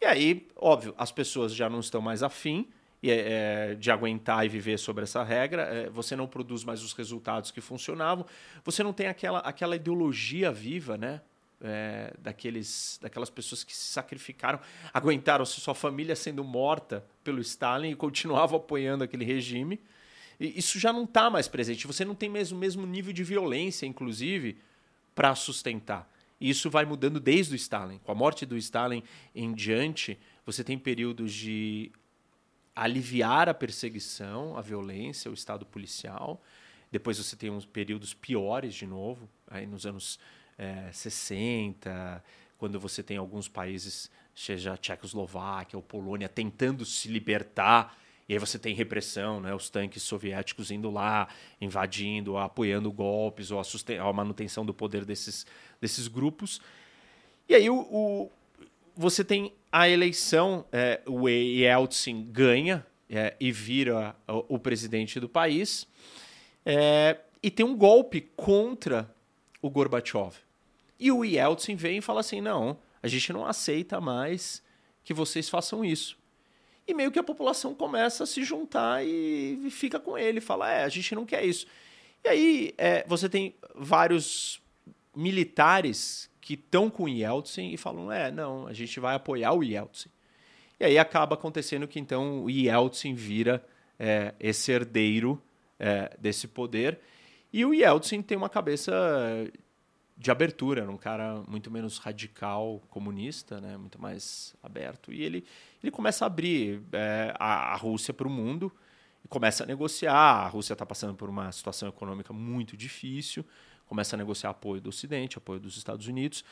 E 0.00 0.06
aí, 0.06 0.48
óbvio, 0.56 0.94
as 0.98 1.12
pessoas 1.12 1.54
já 1.54 1.68
não 1.68 1.80
estão 1.80 2.00
mais 2.00 2.22
afim 2.22 2.66
é, 3.10 3.74
de 3.74 3.90
aguentar 3.90 4.44
e 4.44 4.48
viver 4.48 4.78
sobre 4.78 5.04
essa 5.04 5.22
regra, 5.22 5.62
é, 5.62 5.90
você 5.90 6.14
não 6.16 6.26
produz 6.26 6.64
mais 6.64 6.82
os 6.82 6.92
resultados 6.92 7.50
que 7.50 7.60
funcionavam, 7.60 8.24
você 8.64 8.82
não 8.82 8.92
tem 8.92 9.06
aquela, 9.06 9.40
aquela 9.40 9.76
ideologia 9.76 10.50
viva, 10.50 10.96
né? 10.96 11.20
é, 11.64 12.12
daqueles, 12.18 12.98
daquelas 13.00 13.30
pessoas 13.30 13.64
que 13.64 13.74
se 13.74 13.88
sacrificaram, 13.88 14.60
aguentaram 14.92 15.46
sua 15.46 15.74
família 15.74 16.14
sendo 16.14 16.44
morta 16.44 17.04
pelo 17.24 17.40
Stalin 17.40 17.90
e 17.90 17.96
continuavam 17.96 18.58
apoiando 18.58 19.02
aquele 19.02 19.24
regime. 19.24 19.80
E 20.38 20.58
isso 20.58 20.78
já 20.78 20.92
não 20.92 21.04
está 21.04 21.30
mais 21.30 21.48
presente. 21.48 21.86
Você 21.86 22.04
não 22.04 22.14
tem 22.14 22.28
mesmo 22.28 22.56
o 22.58 22.60
mesmo 22.60 22.86
nível 22.86 23.12
de 23.12 23.24
violência, 23.24 23.86
inclusive, 23.86 24.58
para 25.14 25.34
sustentar. 25.34 26.10
E 26.38 26.50
isso 26.50 26.68
vai 26.68 26.84
mudando 26.84 27.18
desde 27.18 27.54
o 27.54 27.56
Stalin. 27.56 27.98
Com 27.98 28.12
a 28.12 28.14
morte 28.14 28.44
do 28.44 28.56
Stalin 28.56 29.02
em 29.34 29.54
diante, 29.54 30.18
você 30.44 30.62
tem 30.62 30.76
períodos 30.76 31.32
de 31.32 31.90
aliviar 32.74 33.48
a 33.48 33.54
perseguição, 33.54 34.56
a 34.56 34.60
violência, 34.60 35.30
o 35.30 35.34
estado 35.34 35.64
policial. 35.64 36.42
Depois 36.90 37.18
você 37.18 37.36
tem 37.36 37.50
uns 37.50 37.66
períodos 37.66 38.14
piores 38.14 38.74
de 38.74 38.86
novo, 38.86 39.28
aí 39.48 39.66
nos 39.66 39.86
anos 39.86 40.18
é, 40.58 40.90
60, 40.92 42.22
quando 42.58 42.78
você 42.80 43.02
tem 43.02 43.16
alguns 43.16 43.48
países, 43.48 44.10
seja 44.34 44.72
a 44.72 44.76
Tchecoslováquia 44.76 45.76
ou 45.76 45.82
Polônia, 45.82 46.28
tentando 46.28 46.84
se 46.84 47.08
libertar. 47.08 47.96
E 48.28 48.32
aí 48.32 48.38
você 48.38 48.58
tem 48.58 48.74
repressão, 48.74 49.40
né? 49.40 49.54
os 49.54 49.68
tanques 49.68 50.02
soviéticos 50.02 50.70
indo 50.70 50.90
lá, 50.90 51.28
invadindo, 51.60 52.38
apoiando 52.38 52.90
golpes 52.90 53.50
ou 53.50 53.60
a, 53.60 53.64
a 54.08 54.12
manutenção 54.12 54.64
do 54.64 54.72
poder 54.72 55.04
desses, 55.04 55.46
desses 55.80 56.08
grupos. 56.08 56.60
E 57.48 57.54
aí 57.54 57.68
o, 57.68 57.76
o 57.76 58.30
você 58.96 59.24
tem 59.24 59.52
a 59.70 59.88
eleição, 59.88 60.64
é, 60.72 61.00
o 61.06 61.28
Yeltsin 61.28 62.28
ganha 62.30 62.86
é, 63.10 63.34
e 63.40 63.50
vira 63.50 64.14
o, 64.28 64.54
o, 64.54 64.58
presidente 64.58 65.18
do 65.18 65.28
país. 65.28 65.86
É, 66.64 67.18
e 67.42 67.50
tem 67.50 67.66
um 67.66 67.76
golpe 67.76 68.20
contra 68.36 69.12
o 69.60 69.68
Gorbachev. 69.68 70.36
E 70.98 71.10
o 71.10 71.24
Yeltsin 71.24 71.76
vem 71.76 71.98
e 71.98 72.00
fala 72.00 72.20
assim: 72.20 72.40
não, 72.40 72.78
a 73.02 73.08
gente 73.08 73.32
não 73.32 73.46
aceita 73.46 74.00
mais 74.00 74.62
que 75.02 75.12
vocês 75.12 75.48
façam 75.48 75.84
isso. 75.84 76.16
E 76.86 76.94
meio 76.94 77.10
que 77.10 77.18
a 77.18 77.24
população 77.24 77.74
começa 77.74 78.24
a 78.24 78.26
se 78.26 78.44
juntar 78.44 79.04
e 79.04 79.68
fica 79.70 79.98
com 79.98 80.16
ele, 80.16 80.40
fala: 80.40 80.70
é, 80.70 80.84
a 80.84 80.88
gente 80.88 81.14
não 81.14 81.26
quer 81.26 81.44
isso. 81.44 81.66
E 82.24 82.28
aí 82.28 82.74
é, 82.78 83.04
você 83.06 83.28
tem 83.28 83.54
vários 83.74 84.62
militares 85.14 86.30
que 86.44 86.52
estão 86.54 86.90
com 86.90 87.04
o 87.04 87.08
Yeltsin 87.08 87.70
e 87.70 87.76
falam: 87.78 88.12
é, 88.12 88.30
não, 88.30 88.66
a 88.66 88.74
gente 88.74 89.00
vai 89.00 89.14
apoiar 89.14 89.54
o 89.54 89.64
Yeltsin. 89.64 90.10
E 90.78 90.84
aí 90.84 90.98
acaba 90.98 91.36
acontecendo 91.36 91.88
que 91.88 91.98
então 91.98 92.44
o 92.44 92.50
Yeltsin 92.50 93.14
vira 93.14 93.64
é, 93.98 94.34
esse 94.38 94.70
herdeiro 94.70 95.42
é, 95.78 96.14
desse 96.20 96.46
poder 96.46 97.00
e 97.50 97.64
o 97.64 97.72
Yeltsin 97.72 98.20
tem 98.20 98.36
uma 98.36 98.50
cabeça 98.50 98.92
de 100.18 100.30
abertura, 100.30 100.90
um 100.90 100.98
cara 100.98 101.42
muito 101.48 101.70
menos 101.70 101.96
radical 101.96 102.82
comunista, 102.90 103.58
né, 103.58 103.78
muito 103.78 103.98
mais 103.98 104.54
aberto. 104.62 105.12
E 105.12 105.22
ele, 105.22 105.46
ele 105.82 105.90
começa 105.90 106.24
a 106.24 106.26
abrir 106.26 106.82
é, 106.92 107.34
a, 107.38 107.72
a 107.72 107.76
Rússia 107.76 108.12
para 108.12 108.28
o 108.28 108.30
mundo 108.30 108.70
e 109.24 109.28
começa 109.28 109.64
a 109.64 109.66
negociar. 109.66 110.12
A 110.12 110.48
Rússia 110.48 110.74
está 110.74 110.84
passando 110.84 111.14
por 111.14 111.30
uma 111.30 111.50
situação 111.52 111.88
econômica 111.88 112.34
muito 112.34 112.76
difícil, 112.76 113.46
começa 113.86 114.16
a 114.16 114.18
negociar 114.18 114.50
apoio 114.50 114.80
do 114.80 114.88
Ocidente, 114.88 115.38
apoio 115.38 115.60
dos 115.60 115.76
Estados 115.76 116.06
Unidos. 116.06 116.44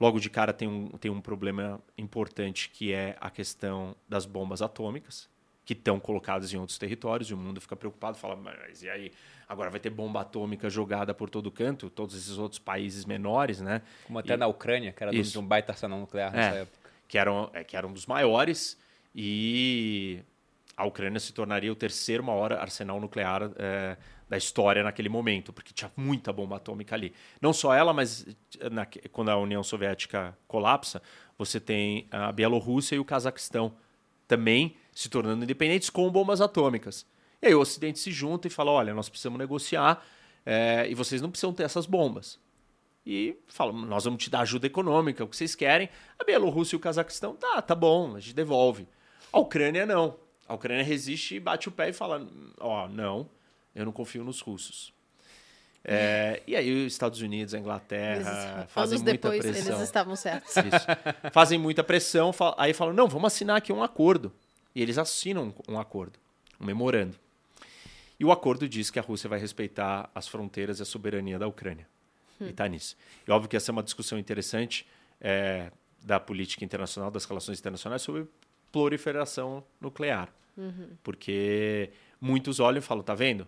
Logo 0.00 0.20
de 0.20 0.30
cara 0.30 0.52
tem 0.52 0.68
um, 0.68 0.88
tem 0.90 1.10
um 1.10 1.20
problema 1.20 1.80
importante 1.96 2.70
que 2.70 2.92
é 2.92 3.16
a 3.20 3.30
questão 3.30 3.96
das 4.08 4.24
bombas 4.24 4.62
atômicas, 4.62 5.28
que 5.64 5.72
estão 5.72 5.98
colocadas 5.98 6.52
em 6.52 6.56
outros 6.56 6.78
territórios, 6.78 7.28
e 7.30 7.34
o 7.34 7.36
mundo 7.36 7.60
fica 7.60 7.76
preocupado, 7.76 8.16
fala, 8.16 8.36
mas 8.36 8.82
e 8.82 8.88
aí? 8.88 9.12
Agora 9.48 9.70
vai 9.70 9.80
ter 9.80 9.90
bomba 9.90 10.20
atômica 10.20 10.68
jogada 10.68 11.14
por 11.14 11.30
todo 11.30 11.50
canto, 11.50 11.90
todos 11.90 12.14
esses 12.14 12.36
outros 12.38 12.58
países 12.58 13.04
menores, 13.04 13.60
né? 13.60 13.82
Como 14.06 14.18
até 14.18 14.34
e... 14.34 14.36
na 14.36 14.46
Ucrânia, 14.46 14.92
que 14.92 15.02
era 15.02 15.14
Isso. 15.14 15.32
de 15.32 15.38
um 15.38 15.44
baita 15.44 15.72
arsenal 15.72 15.98
nuclear 15.98 16.30
nessa 16.32 16.56
é, 16.56 16.60
época. 16.62 16.78
Que 17.08 17.18
eram, 17.18 17.50
é, 17.52 17.64
que 17.64 17.76
eram 17.76 17.92
dos 17.92 18.06
maiores, 18.06 18.78
e 19.14 20.20
a 20.76 20.84
Ucrânia 20.84 21.18
se 21.18 21.32
tornaria 21.32 21.72
o 21.72 21.76
terceiro 21.76 22.22
maior 22.22 22.52
arsenal 22.52 23.00
nuclear 23.00 23.50
é, 23.56 23.96
da 24.28 24.36
história 24.36 24.82
naquele 24.82 25.08
momento, 25.08 25.52
porque 25.52 25.72
tinha 25.72 25.90
muita 25.96 26.32
bomba 26.32 26.56
atômica 26.56 26.94
ali. 26.94 27.14
Não 27.40 27.52
só 27.52 27.74
ela, 27.74 27.92
mas 27.92 28.26
na, 28.70 28.86
quando 29.10 29.30
a 29.30 29.36
União 29.36 29.62
Soviética 29.62 30.36
colapsa, 30.46 31.02
você 31.38 31.58
tem 31.58 32.06
a 32.10 32.30
Bielorrússia 32.30 32.96
e 32.96 32.98
o 32.98 33.04
Cazaquistão 33.04 33.74
também 34.26 34.76
se 34.92 35.08
tornando 35.08 35.44
independentes 35.44 35.88
com 35.88 36.10
bombas 36.10 36.40
atômicas. 36.40 37.06
E 37.40 37.46
aí 37.46 37.54
o 37.54 37.60
Ocidente 37.60 37.98
se 37.98 38.10
junta 38.10 38.46
e 38.46 38.50
fala: 38.50 38.70
olha, 38.70 38.92
nós 38.92 39.08
precisamos 39.08 39.38
negociar 39.38 40.04
é, 40.44 40.86
e 40.88 40.94
vocês 40.94 41.22
não 41.22 41.30
precisam 41.30 41.52
ter 41.52 41.62
essas 41.62 41.86
bombas. 41.86 42.38
E 43.06 43.38
fala: 43.46 43.72
nós 43.72 44.04
vamos 44.04 44.22
te 44.22 44.28
dar 44.28 44.40
ajuda 44.40 44.66
econômica, 44.66 45.24
o 45.24 45.28
que 45.28 45.36
vocês 45.36 45.54
querem. 45.54 45.88
A 46.18 46.24
Bielorrússia 46.24 46.76
e 46.76 46.78
o 46.78 46.80
Cazaquistão, 46.80 47.34
tá, 47.34 47.62
tá 47.62 47.74
bom, 47.74 48.16
a 48.16 48.20
gente 48.20 48.34
devolve. 48.34 48.86
A 49.32 49.38
Ucrânia 49.38 49.86
não. 49.86 50.16
A 50.46 50.54
Ucrânia 50.54 50.84
resiste 50.84 51.36
e 51.36 51.40
bate 51.40 51.68
o 51.68 51.72
pé 51.72 51.88
e 51.88 51.92
fala: 51.92 52.26
ó, 52.58 52.84
oh, 52.84 52.88
não, 52.88 53.30
eu 53.80 53.84
não 53.84 53.92
confio 53.92 54.24
nos 54.24 54.40
russos. 54.40 54.92
É, 55.84 56.42
e 56.46 56.54
aí 56.54 56.84
os 56.84 56.92
Estados 56.92 57.20
Unidos, 57.20 57.54
a 57.54 57.58
Inglaterra 57.58 58.58
Eles, 58.58 58.72
fazem 58.72 58.96
anos 58.96 59.02
muita 59.02 59.12
depois, 59.12 59.40
pressão. 59.40 59.72
eles 59.72 59.82
estavam 59.82 60.16
certos. 60.16 60.54
Isso. 60.56 61.32
Fazem 61.32 61.58
muita 61.58 61.82
pressão, 61.82 62.30
aí 62.56 62.74
falam, 62.74 62.92
não, 62.92 63.08
vamos 63.08 63.32
assinar 63.32 63.56
aqui 63.56 63.72
um 63.72 63.82
acordo. 63.82 64.32
E 64.74 64.82
eles 64.82 64.98
assinam 64.98 65.54
um 65.66 65.78
acordo, 65.78 66.18
um 66.60 66.66
memorando. 66.66 67.16
E 68.20 68.24
o 68.24 68.32
acordo 68.32 68.68
diz 68.68 68.90
que 68.90 68.98
a 68.98 69.02
Rússia 69.02 69.30
vai 69.30 69.38
respeitar 69.38 70.10
as 70.14 70.26
fronteiras 70.28 70.80
e 70.80 70.82
a 70.82 70.84
soberania 70.84 71.38
da 71.38 71.46
Ucrânia. 71.46 71.86
E 72.40 72.50
está 72.50 72.68
nisso. 72.68 72.96
E 73.26 73.30
óbvio 73.30 73.48
que 73.48 73.56
essa 73.56 73.70
é 73.70 73.72
uma 73.72 73.82
discussão 73.82 74.18
interessante 74.18 74.86
é, 75.20 75.70
da 76.02 76.20
política 76.20 76.64
internacional, 76.64 77.10
das 77.10 77.24
relações 77.24 77.58
internacionais, 77.58 78.02
sobre 78.02 78.26
proliferação 78.70 79.64
nuclear. 79.80 80.32
Porque 81.02 81.90
muitos 82.20 82.60
olham 82.60 82.78
e 82.78 82.82
falam, 82.82 83.02
tá 83.02 83.14
vendo? 83.14 83.46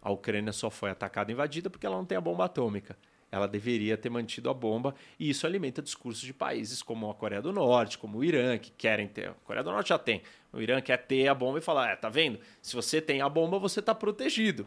A 0.00 0.10
Ucrânia 0.10 0.52
só 0.52 0.70
foi 0.70 0.90
atacada 0.90 1.30
e 1.30 1.34
invadida 1.34 1.68
porque 1.68 1.86
ela 1.86 1.96
não 1.96 2.04
tem 2.04 2.16
a 2.16 2.20
bomba 2.20 2.44
atômica. 2.44 2.96
Ela 3.30 3.46
deveria 3.46 3.96
ter 3.96 4.08
mantido 4.08 4.48
a 4.48 4.54
bomba 4.54 4.94
e 5.18 5.28
isso 5.28 5.46
alimenta 5.46 5.82
discursos 5.82 6.22
de 6.22 6.32
países 6.32 6.82
como 6.82 7.10
a 7.10 7.14
Coreia 7.14 7.42
do 7.42 7.52
Norte, 7.52 7.98
como 7.98 8.18
o 8.18 8.24
Irã, 8.24 8.56
que 8.56 8.70
querem 8.70 9.06
ter. 9.06 9.28
A 9.28 9.34
Coreia 9.44 9.62
do 9.62 9.70
Norte 9.70 9.88
já 9.88 9.98
tem. 9.98 10.22
O 10.52 10.60
Irã 10.60 10.80
quer 10.80 10.96
ter 10.96 11.28
a 11.28 11.34
bomba 11.34 11.58
e 11.58 11.62
falar, 11.62 11.90
é, 11.90 11.96
tá 11.96 12.08
vendo? 12.08 12.38
Se 12.62 12.74
você 12.74 13.02
tem 13.02 13.20
a 13.20 13.28
bomba, 13.28 13.58
você 13.58 13.80
está 13.80 13.94
protegido. 13.94 14.66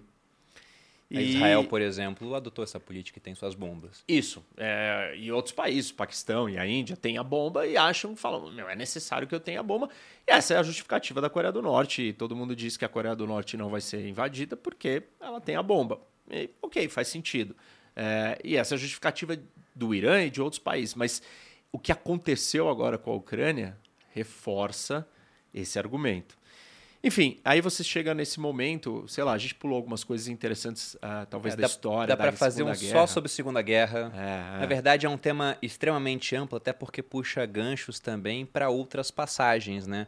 A 1.17 1.21
Israel, 1.21 1.63
por 1.65 1.81
exemplo, 1.81 2.33
adotou 2.35 2.63
essa 2.63 2.79
política 2.79 3.19
e 3.19 3.21
tem 3.21 3.35
suas 3.35 3.53
bombas. 3.53 4.03
Isso. 4.07 4.43
É, 4.55 5.13
e 5.17 5.31
outros 5.31 5.53
países, 5.53 5.91
o 5.91 5.95
Paquistão 5.95 6.49
e 6.49 6.57
a 6.57 6.65
Índia, 6.65 6.95
têm 6.95 7.17
a 7.17 7.23
bomba 7.23 7.67
e 7.67 7.75
acham, 7.75 8.15
falam, 8.15 8.51
meu, 8.51 8.69
é 8.69 8.75
necessário 8.75 9.27
que 9.27 9.35
eu 9.35 9.39
tenha 9.39 9.59
a 9.59 9.63
bomba. 9.63 9.89
E 10.27 10.31
essa 10.31 10.53
é 10.53 10.57
a 10.57 10.63
justificativa 10.63 11.19
da 11.19 11.29
Coreia 11.29 11.51
do 11.51 11.61
Norte. 11.61 12.01
E 12.01 12.13
todo 12.13 12.35
mundo 12.35 12.55
diz 12.55 12.77
que 12.77 12.85
a 12.85 12.89
Coreia 12.89 13.15
do 13.15 13.27
Norte 13.27 13.57
não 13.57 13.69
vai 13.69 13.81
ser 13.81 14.07
invadida 14.07 14.55
porque 14.55 15.03
ela 15.19 15.41
tem 15.41 15.55
a 15.55 15.63
bomba. 15.63 15.99
E, 16.29 16.49
ok, 16.61 16.88
faz 16.88 17.07
sentido. 17.07 17.55
É, 17.95 18.39
e 18.43 18.55
essa 18.55 18.73
é 18.73 18.77
a 18.77 18.79
justificativa 18.79 19.38
do 19.75 19.93
Irã 19.93 20.23
e 20.23 20.29
de 20.29 20.41
outros 20.41 20.59
países. 20.59 20.95
Mas 20.95 21.21
o 21.71 21.79
que 21.79 21.91
aconteceu 21.91 22.69
agora 22.69 22.97
com 22.97 23.11
a 23.11 23.15
Ucrânia 23.15 23.77
reforça 24.13 25.07
esse 25.53 25.77
argumento. 25.77 26.38
Enfim, 27.03 27.40
aí 27.44 27.61
você 27.61 27.84
chega 27.84 28.14
nesse 28.14 28.40
momento, 28.40 29.06
sei 29.07 29.23
lá, 29.23 29.34
a 29.34 29.38
gente 29.38 29.56
pulou 29.56 29.76
algumas 29.76 30.03
coisas 30.03 30.28
interessantes, 30.28 30.95
ah, 31.02 31.26
talvez 31.28 31.56
É, 31.56 31.57
da 31.57 31.61
dá, 31.61 31.68
história. 31.68 32.07
Dá 32.07 32.15
da 32.15 32.22
para 32.23 32.32
fazer 32.32 32.61
um 32.61 32.68
Guerra. 32.68 32.78
só 32.78 33.07
sobre 33.07 33.28
Segunda 33.30 33.60
Guerra. 33.61 34.11
É, 34.15 34.60
Na 34.60 34.65
verdade, 34.68 35.07
é 35.07 35.10
um 35.10 35.18
tema 35.18 35.57
extremamente 35.64 36.36
amplo, 36.36 36.57
até 36.57 36.72
porque 36.72 37.02
puxa 37.02 37.44
ganchos 37.45 37.99
também 37.99 38.45
para 38.45 38.69
outras 38.69 39.10
passagens, 39.10 39.88
né? 39.88 40.06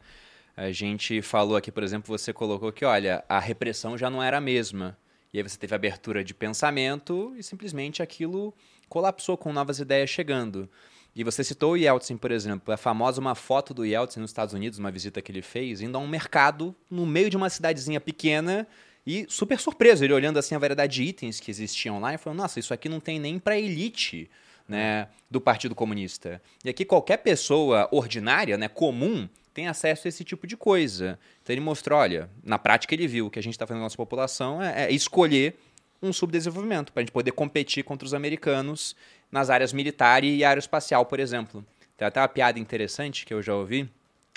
A 0.56 0.72
gente 0.72 1.20
falou 1.24 1.58
aqui, 1.58 1.72
por 1.72 1.82
exemplo, 1.82 2.16
você 2.16 2.32
colocou 2.32 2.72
que, 2.72 2.86
olha, 2.86 3.24
a 3.28 3.40
repressão 3.40 3.98
já 3.98 4.08
não 4.08 4.22
era 4.22 4.38
a 4.38 4.42
mesma. 4.42 4.96
E 5.34 5.40
aí 5.40 5.44
você 5.44 5.58
teve 5.58 5.74
abertura 5.74 6.24
de 6.24 6.32
pensamento 6.32 7.34
e 7.36 7.42
simplesmente 7.42 8.04
aquilo 8.04 8.54
colapsou 8.88 9.36
com 9.36 9.52
novas 9.52 9.80
ideias 9.80 10.12
chegando. 10.12 10.70
E 11.16 11.24
você 11.24 11.44
citou 11.44 11.74
o 11.74 11.78
Yeltsin, 11.78 12.18
por 12.18 12.32
exemplo. 12.32 12.74
É 12.74 12.78
famosa 12.78 13.22
uma 13.22 13.36
foto 13.36 13.74
do 13.74 13.86
Yeltsin 13.86 14.20
nos 14.20 14.32
Estados 14.32 14.54
Unidos, 14.54 14.80
uma 14.80 14.92
visita 14.92 15.22
que 15.22 15.32
ele 15.32 15.42
fez, 15.42 15.82
indo 15.82 15.98
a 15.98 16.02
um 16.02 16.08
mercado 16.08 16.76
no 16.90 17.06
meio 17.06 17.30
de 17.30 17.38
uma 17.38 17.50
cidadezinha 17.50 18.02
pequena 18.02 18.68
e 19.06 19.26
super 19.30 19.60
surpreso. 19.60 20.04
Ele 20.04 20.14
olhando 20.14 20.40
assim 20.40 20.56
a 20.56 20.60
variedade 20.60 20.96
de 20.96 21.04
itens 21.04 21.40
que 21.40 21.52
existiam 21.52 22.00
lá 22.00 22.14
e 22.14 22.18
falando: 22.18 22.40
Nossa, 22.40 22.60
isso 22.60 22.74
aqui 22.74 22.90
não 22.90 23.00
tem 23.00 23.20
nem 23.20 23.38
para 23.38 23.60
elite 23.60 24.30
né, 24.68 25.08
do 25.30 25.40
Partido 25.40 25.76
Comunista. 25.76 26.42
E 26.64 26.70
aqui 26.70 26.86
qualquer 26.86 27.18
pessoa 27.18 27.88
ordinária, 27.92 28.58
né, 28.58 28.68
comum, 28.68 29.28
tem 29.54 29.68
acesso 29.68 30.08
a 30.08 30.10
esse 30.10 30.24
tipo 30.24 30.48
de 30.48 30.58
coisa. 30.58 31.20
Então 31.44 31.54
ele 31.54 31.62
mostrou: 31.62 32.00
olha, 32.00 32.30
na 32.44 32.58
prática 32.58 32.94
ele 32.96 33.08
viu 33.08 33.30
que 33.30 33.38
a 33.38 33.44
gente 33.44 33.54
está 33.54 33.68
fazendo 33.68 33.82
na 33.82 33.86
nossa 33.86 33.98
população 33.98 34.62
é, 34.62 34.86
é 34.86 34.92
escolher 34.92 35.56
um 36.04 36.12
subdesenvolvimento 36.12 36.92
para 36.92 37.02
a 37.02 37.04
gente 37.04 37.14
poder 37.14 37.32
competir 37.32 37.84
contra 37.84 38.06
os 38.06 38.14
americanos 38.14 38.96
nas 39.32 39.50
áreas 39.50 39.72
militar 39.72 40.24
e 40.24 40.44
aeroespacial, 40.44 41.06
por 41.06 41.20
exemplo. 41.20 41.66
Tem 41.98 42.08
até 42.08 42.20
uma 42.20 42.28
piada 42.28 42.60
interessante 42.60 43.26
que 43.26 43.34
eu 43.34 43.42
já 43.42 43.56
ouvi, 43.56 43.90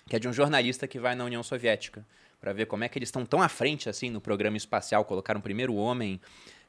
que 0.08 0.14
é 0.14 0.18
de 0.18 0.28
um 0.28 0.32
jornalista 0.32 0.86
que 0.86 0.98
vai 0.98 1.14
na 1.14 1.24
União 1.24 1.42
Soviética 1.42 2.04
para 2.40 2.52
ver 2.52 2.66
como 2.66 2.84
é 2.84 2.88
que 2.88 2.98
eles 2.98 3.08
estão 3.08 3.26
tão 3.26 3.42
à 3.42 3.48
frente 3.48 3.88
assim 3.88 4.08
no 4.08 4.20
programa 4.20 4.56
espacial, 4.56 5.04
colocaram 5.04 5.40
o 5.40 5.42
primeiro 5.42 5.74
homem 5.74 6.20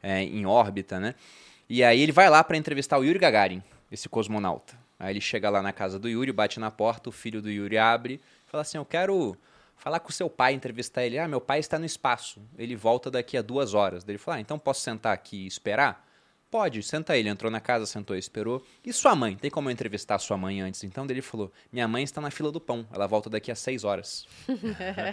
é, 0.02 0.24
em 0.24 0.46
órbita, 0.46 1.00
né? 1.00 1.14
E 1.70 1.84
aí 1.84 2.02
ele 2.02 2.12
vai 2.12 2.30
lá 2.30 2.44
para 2.44 2.58
entrevistar 2.58 2.98
o 2.98 3.04
Yuri 3.04 3.20
Gagarin, 3.20 3.62
esse 3.92 4.10
cosmonauta. 4.10 4.76
Aí 4.98 5.14
ele 5.14 5.22
chega 5.22 5.50
lá 5.50 5.62
na 5.62 5.72
casa 5.72 6.00
do 6.00 6.10
Yuri, 6.10 6.32
bate 6.32 6.60
na 6.60 6.72
porta, 6.72 7.10
o 7.10 7.12
filho 7.12 7.42
do 7.42 7.52
Yuri 7.52 7.78
abre, 7.78 8.20
fala 8.48 8.62
assim: 8.62 8.78
"Eu 8.78 8.86
quero 8.86 9.38
falar 9.78 10.00
com 10.00 10.10
o 10.10 10.14
seu 10.14 10.30
pai, 10.30 10.54
entrevistar 10.54 11.06
ele. 11.06 11.18
Ah, 11.18 11.28
meu 11.28 11.40
pai 11.40 11.60
está 11.60 11.80
no 11.80 11.86
espaço. 11.86 12.42
Ele 12.58 12.76
volta 12.76 13.10
daqui 13.10 13.38
a 13.38 13.42
duas 13.42 13.74
horas. 13.74 14.04
Daí 14.04 14.14
Ele 14.14 14.18
fala: 14.18 14.38
ah, 14.38 14.42
então 14.42 14.60
posso 14.60 14.82
sentar 14.82 15.14
aqui 15.14 15.44
e 15.44 15.48
esperar? 15.48 16.06
Pode, 16.50 16.82
senta 16.82 17.12
aí. 17.12 17.20
Ele 17.20 17.30
entrou 17.30 17.52
na 17.52 17.60
casa, 17.60 17.86
sentou 17.86 18.16
e 18.16 18.20
esperou. 18.20 18.66
E 18.84 18.94
sua 18.94 19.14
mãe? 19.16 19.36
Tem 19.36 19.52
como 19.52 19.68
eu 19.68 19.74
entrevistar 19.74 20.18
sua 20.18 20.38
mãe 20.38 20.62
antes? 20.62 20.84
Então 20.84 21.06
daí 21.06 21.16
ele 21.16 21.22
falou: 21.22 21.52
Minha 21.72 21.88
mãe 21.88 22.04
está 22.04 22.22
na 22.22 22.32
fila 22.32 22.52
do 22.52 22.60
pão. 22.60 22.88
Ela 22.94 23.06
volta 23.06 23.30
daqui 23.30 23.52
a 23.52 23.56
seis 23.56 23.84
horas. 23.84 24.26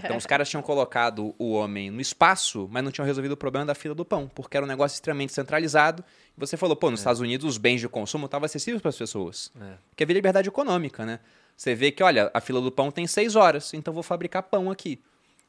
então 0.05 0.17
os 0.17 0.27
caras 0.27 0.49
tinham 0.49 0.63
colocado 0.63 1.35
o 1.39 1.53
homem 1.53 1.91
no 1.91 2.01
espaço, 2.01 2.69
mas 2.71 2.85
não 2.85 2.93
tinham 2.93 3.05
resolvido 3.05 3.33
o 3.33 3.37
problema 3.37 3.67
da 3.67 3.75
fila 3.75 3.95
do 3.95 4.05
pão, 4.05 4.31
porque 4.33 4.57
era 4.57 4.65
um 4.65 4.69
negócio 4.69 4.95
extremamente 4.95 5.33
centralizado. 5.33 6.05
E 6.37 6.41
você 6.41 6.57
falou: 6.57 6.77
pô, 6.77 6.89
nos 6.91 7.01
Estados 7.01 7.21
Unidos 7.21 7.45
os 7.45 7.59
bens 7.59 7.81
de 7.81 7.89
consumo 7.89 8.27
estavam 8.27 8.47
acessíveis 8.47 8.81
para 8.81 8.91
as 8.91 8.97
pessoas. 8.97 9.51
É. 9.61 9.75
Porque 9.91 10.05
havia 10.05 10.15
liberdade 10.15 10.49
econômica, 10.49 11.05
né? 11.05 11.19
Você 11.57 11.75
vê 11.75 11.91
que, 11.91 12.03
olha, 12.03 12.31
a 12.35 12.41
fila 12.41 12.61
do 12.61 12.71
pão 12.71 12.91
tem 12.91 13.07
seis 13.07 13.37
horas, 13.37 13.73
então 13.75 13.95
vou 13.95 14.03
fabricar 14.03 14.43
pão 14.43 14.71
aqui. 14.71 15.01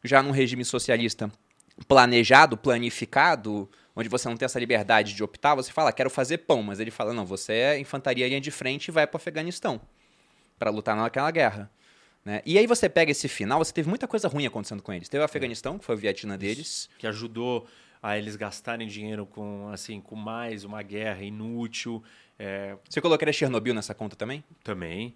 Já 0.03 0.22
num 0.22 0.32
regime 0.32 0.64
socialista 0.64 1.32
planejado, 1.88 2.56
planificado, 2.56 3.69
onde 3.95 4.07
você 4.07 4.30
não 4.30 4.38
tem 4.38 4.45
essa 4.45 4.60
liberdade 4.60 5.14
de 5.14 5.23
optar, 5.23 5.56
você 5.56 5.72
fala, 5.72 5.91
quero 5.91 6.10
fazer 6.10 6.40
pão, 6.40 6.64
mas 6.64 6.80
ele 6.80 6.91
fala, 6.91 7.14
não, 7.14 7.26
você 7.26 7.53
é 7.53 7.80
infantaria 7.80 8.27
linha 8.27 8.40
de 8.40 8.52
frente 8.52 8.88
e 8.88 8.91
vai 8.91 9.06
para 9.06 9.15
o 9.15 9.18
Afeganistão 9.18 9.82
para 10.57 10.69
lutar 10.69 10.95
naquela 10.95 11.30
guerra. 11.32 11.69
Né? 12.23 12.41
E 12.45 12.57
aí 12.57 12.65
você 12.65 12.88
pega 12.88 13.11
esse 13.11 13.27
final, 13.27 13.60
você 13.60 13.73
teve 13.73 13.90
muita 13.90 14.07
coisa 14.07 14.27
ruim 14.27 14.45
acontecendo 14.45 14.82
com 14.82 14.94
eles. 14.94 15.10
Teve 15.10 15.22
o 15.22 15.26
Afeganistão, 15.26 15.77
que 15.77 15.86
foi 15.86 15.95
o 15.95 15.98
Vietnã 15.98 16.38
deles. 16.38 16.90
que 16.98 17.06
ajudou 17.06 17.68
a 18.02 18.18
eles 18.18 18.36
gastarem 18.36 18.88
dinheiro 18.88 19.26
com 19.26 19.69
assim 19.69 19.99
com 19.99 20.15
mais 20.15 20.64
uma 20.64 20.82
guerra 20.82 21.23
inútil 21.23 22.03
é, 22.38 22.77
Você 22.88 23.02
colocaria 23.02 23.34
Chernobyl 23.34 23.73
nessa 23.73 23.94
conta 23.94 24.15
também? 24.15 24.44
também 24.64 25.15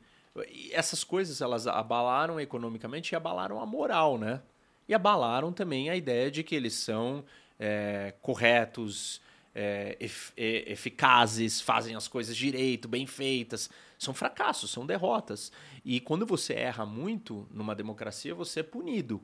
essas 0.72 1.04
coisas 1.04 1.42
elas 1.42 1.68
abalaram 1.68 2.40
economicamente 2.40 3.14
e 3.14 3.16
abalaram 3.16 3.60
a 3.62 3.66
moral 3.66 4.18
né? 4.18 4.42
E 4.88 4.94
abalaram 4.94 5.52
também 5.54 5.90
a 5.90 5.96
ideia 5.96 6.32
de 6.32 6.44
que 6.44 6.56
eles 6.56 6.74
são 6.74 7.24
é, 7.60 8.14
corretos 8.22 9.22
é, 9.54 9.96
ef- 10.00 10.32
e- 10.38 10.64
eficazes 10.68 11.62
fazem 11.62 11.96
as 11.96 12.08
coisas 12.08 12.36
direito 12.36 12.88
bem 12.88 13.06
feitas. 13.06 13.70
São 13.98 14.14
fracassos 14.14 14.72
são 14.72 14.86
derrotas. 14.86 15.52
E 15.84 16.00
quando 16.00 16.26
você 16.26 16.54
erra 16.54 16.86
muito 16.86 17.48
numa 17.52 17.76
democracia 17.76 18.34
você 18.34 18.62
é 18.62 18.64
punido. 18.64 19.22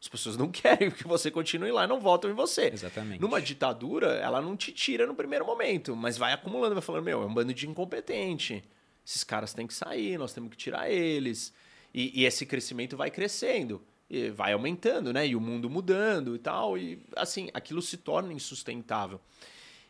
As 0.00 0.08
pessoas 0.08 0.36
não 0.36 0.48
querem 0.52 0.90
que 0.90 1.06
você 1.06 1.30
continue 1.30 1.70
lá 1.72 1.84
e 1.84 1.88
não 1.88 2.00
votam 2.00 2.30
em 2.30 2.34
você. 2.34 2.70
Exatamente. 2.72 3.20
numa 3.20 3.40
ditadura, 3.40 4.14
ela 4.14 4.40
não 4.40 4.56
te 4.56 4.72
tira 4.72 5.06
no 5.06 5.14
primeiro 5.14 5.44
momento, 5.44 5.94
mas 5.94 6.16
vai 6.16 6.32
acumulando, 6.32 6.74
vai 6.74 6.82
falando, 6.82 7.04
meu, 7.04 7.22
é 7.22 7.26
um 7.26 7.34
bando 7.34 7.52
de 7.52 7.68
incompetente. 7.68 8.64
Esses 9.08 9.24
caras 9.24 9.54
têm 9.54 9.66
que 9.66 9.72
sair, 9.72 10.18
nós 10.18 10.34
temos 10.34 10.50
que 10.50 10.56
tirar 10.58 10.90
eles. 10.90 11.54
E, 11.94 12.20
e 12.20 12.26
esse 12.26 12.44
crescimento 12.44 12.94
vai 12.94 13.10
crescendo, 13.10 13.80
e 14.10 14.28
vai 14.28 14.52
aumentando, 14.52 15.14
né? 15.14 15.26
E 15.26 15.34
o 15.34 15.40
mundo 15.40 15.70
mudando 15.70 16.36
e 16.36 16.38
tal. 16.38 16.76
E 16.76 16.98
assim, 17.16 17.48
aquilo 17.54 17.80
se 17.80 17.96
torna 17.96 18.34
insustentável. 18.34 19.18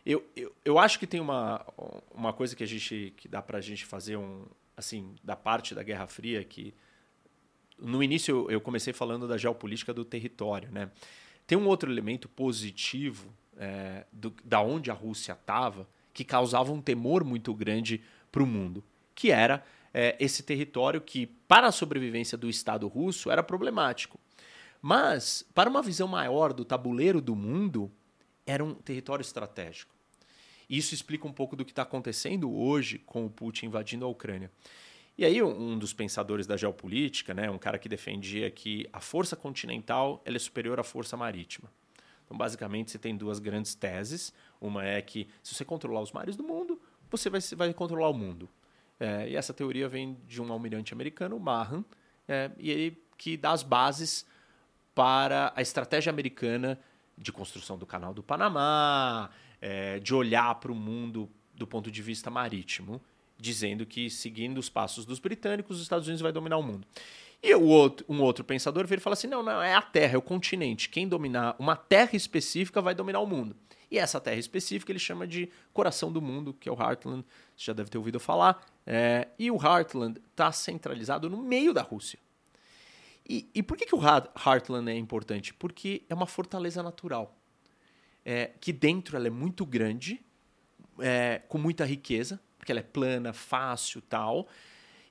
Eu, 0.06 0.24
eu, 0.36 0.54
eu 0.64 0.78
acho 0.78 1.00
que 1.00 1.06
tem 1.06 1.18
uma, 1.18 1.66
uma 2.14 2.32
coisa 2.32 2.54
que 2.54 2.62
a 2.62 2.66
gente 2.66 3.12
que 3.16 3.26
dá 3.26 3.42
pra 3.42 3.60
gente 3.60 3.84
fazer 3.84 4.16
um 4.16 4.44
assim, 4.76 5.16
da 5.24 5.34
parte 5.34 5.74
da 5.74 5.82
Guerra 5.82 6.06
Fria 6.06 6.44
que 6.44 6.72
no 7.76 8.00
início 8.00 8.48
eu- 8.48 8.60
comecei 8.60 8.92
falando 8.92 9.26
da 9.26 9.36
geopolítica 9.36 9.92
do 9.92 10.04
território, 10.04 10.70
né? 10.70 10.90
Tem 11.44 11.58
um 11.58 11.66
outro 11.66 11.90
elemento 11.90 12.28
positivo 12.28 13.34
é, 13.56 14.04
do, 14.12 14.32
da 14.44 14.60
onde 14.60 14.92
a 14.92 14.94
Rússia 14.94 15.32
estava 15.32 15.88
que 16.14 16.22
causava 16.22 16.70
um 16.70 16.80
temor 16.80 17.24
muito 17.24 17.52
grande 17.52 18.00
para 18.30 18.42
o 18.42 18.46
mundo, 18.46 18.84
que 19.18 19.32
era 19.32 19.64
é, 19.92 20.16
esse 20.20 20.44
território 20.44 21.00
que, 21.00 21.26
para 21.26 21.66
a 21.66 21.72
sobrevivência 21.72 22.38
do 22.38 22.48
Estado 22.48 22.86
russo, 22.86 23.32
era 23.32 23.42
problemático. 23.42 24.16
Mas, 24.80 25.44
para 25.52 25.68
uma 25.68 25.82
visão 25.82 26.06
maior 26.06 26.52
do 26.52 26.64
tabuleiro 26.64 27.20
do 27.20 27.34
mundo, 27.34 27.90
era 28.46 28.62
um 28.64 28.74
território 28.74 29.22
estratégico. 29.22 29.92
Isso 30.70 30.94
explica 30.94 31.26
um 31.26 31.32
pouco 31.32 31.56
do 31.56 31.64
que 31.64 31.72
está 31.72 31.82
acontecendo 31.82 32.48
hoje 32.48 32.98
com 32.98 33.26
o 33.26 33.30
Putin 33.30 33.66
invadindo 33.66 34.04
a 34.04 34.08
Ucrânia. 34.08 34.52
E 35.16 35.24
aí 35.24 35.42
um 35.42 35.76
dos 35.76 35.92
pensadores 35.92 36.46
da 36.46 36.56
geopolítica, 36.56 37.34
né, 37.34 37.50
um 37.50 37.58
cara 37.58 37.76
que 37.76 37.88
defendia 37.88 38.48
que 38.52 38.88
a 38.92 39.00
força 39.00 39.34
continental 39.34 40.22
é 40.24 40.38
superior 40.38 40.78
à 40.78 40.84
força 40.84 41.16
marítima. 41.16 41.68
Então, 42.24 42.38
basicamente, 42.38 42.92
você 42.92 42.98
tem 43.00 43.16
duas 43.16 43.40
grandes 43.40 43.74
teses. 43.74 44.32
Uma 44.60 44.84
é 44.84 45.02
que 45.02 45.26
se 45.42 45.56
você 45.56 45.64
controlar 45.64 46.02
os 46.02 46.12
mares 46.12 46.36
do 46.36 46.44
mundo, 46.44 46.80
você 47.10 47.28
vai, 47.28 47.40
vai 47.56 47.74
controlar 47.74 48.10
o 48.10 48.14
mundo. 48.14 48.48
É, 49.00 49.28
e 49.28 49.36
essa 49.36 49.54
teoria 49.54 49.88
vem 49.88 50.16
de 50.26 50.42
um 50.42 50.52
almirante 50.52 50.92
americano, 50.92 51.38
Mahan, 51.38 51.84
é, 52.26 52.50
e 52.58 52.70
ele 52.70 53.02
que 53.16 53.36
dá 53.36 53.52
as 53.52 53.62
bases 53.62 54.26
para 54.94 55.52
a 55.54 55.62
estratégia 55.62 56.10
americana 56.10 56.78
de 57.16 57.32
construção 57.32 57.78
do 57.78 57.86
Canal 57.86 58.12
do 58.12 58.22
Panamá, 58.22 59.30
é, 59.60 59.98
de 59.98 60.14
olhar 60.14 60.54
para 60.56 60.72
o 60.72 60.74
mundo 60.74 61.28
do 61.54 61.66
ponto 61.66 61.90
de 61.90 62.02
vista 62.02 62.30
marítimo 62.30 63.00
dizendo 63.38 63.86
que, 63.86 64.10
seguindo 64.10 64.58
os 64.58 64.68
passos 64.68 65.04
dos 65.04 65.20
britânicos, 65.20 65.76
os 65.76 65.82
Estados 65.82 66.06
Unidos 66.06 66.20
vai 66.20 66.32
dominar 66.32 66.56
o 66.56 66.62
mundo. 66.62 66.86
E 67.40 67.54
o 67.54 67.62
outro, 67.62 68.04
um 68.08 68.20
outro 68.20 68.44
pensador 68.44 68.84
veio 68.86 68.98
e 68.98 69.00
fala 69.00 69.14
assim: 69.14 69.28
não, 69.28 69.42
não, 69.42 69.62
é 69.62 69.74
a 69.74 69.82
Terra, 69.82 70.14
é 70.14 70.18
o 70.18 70.22
continente. 70.22 70.88
Quem 70.88 71.06
dominar 71.06 71.54
uma 71.58 71.76
terra 71.76 72.16
específica 72.16 72.82
vai 72.82 72.96
dominar 72.96 73.20
o 73.20 73.26
mundo. 73.26 73.54
E 73.90 73.98
essa 73.98 74.20
terra 74.20 74.36
específica 74.36 74.92
ele 74.92 74.98
chama 74.98 75.26
de 75.26 75.50
coração 75.72 76.12
do 76.12 76.20
mundo, 76.20 76.52
que 76.52 76.68
é 76.68 76.72
o 76.72 76.74
Heartland. 76.74 77.24
Você 77.56 77.64
já 77.66 77.72
deve 77.72 77.90
ter 77.90 77.98
ouvido 77.98 78.20
falar. 78.20 78.64
É, 78.86 79.28
e 79.38 79.50
o 79.50 79.56
Heartland 79.56 80.20
está 80.30 80.52
centralizado 80.52 81.30
no 81.30 81.38
meio 81.38 81.72
da 81.72 81.82
Rússia. 81.82 82.18
E, 83.28 83.48
e 83.54 83.62
por 83.62 83.76
que, 83.76 83.86
que 83.86 83.94
o 83.94 84.00
Heartland 84.02 84.90
é 84.90 84.96
importante? 84.96 85.54
Porque 85.54 86.02
é 86.08 86.14
uma 86.14 86.26
fortaleza 86.26 86.82
natural. 86.82 87.36
É, 88.24 88.52
que 88.60 88.72
dentro 88.72 89.16
ela 89.16 89.26
é 89.26 89.30
muito 89.30 89.64
grande, 89.64 90.20
é, 90.98 91.40
com 91.48 91.56
muita 91.56 91.84
riqueza 91.84 92.40
porque 92.68 92.72
ela 92.72 92.80
é 92.80 92.82
plana, 92.82 93.32
fácil 93.32 94.02
tal. 94.02 94.46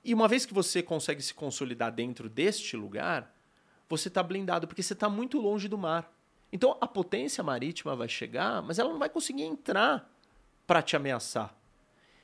E 0.03 0.13
uma 0.13 0.27
vez 0.27 0.45
que 0.45 0.53
você 0.53 0.83
consegue 0.83 1.21
se 1.23 1.33
consolidar 1.33 1.91
dentro 1.91 2.29
deste 2.29 2.77
lugar, 2.77 3.35
você 3.89 4.09
está 4.09 4.21
blindado, 4.21 4.67
porque 4.67 4.83
você 4.83 4.93
está 4.93 5.09
muito 5.09 5.39
longe 5.39 5.67
do 5.67 5.77
mar. 5.77 6.11
Então 6.51 6.77
a 6.79 6.87
potência 6.87 7.43
marítima 7.43 7.95
vai 7.95 8.07
chegar, 8.07 8.61
mas 8.61 8.79
ela 8.79 8.91
não 8.91 8.99
vai 8.99 9.09
conseguir 9.09 9.43
entrar 9.43 10.09
para 10.65 10.81
te 10.81 10.95
ameaçar. 10.95 11.55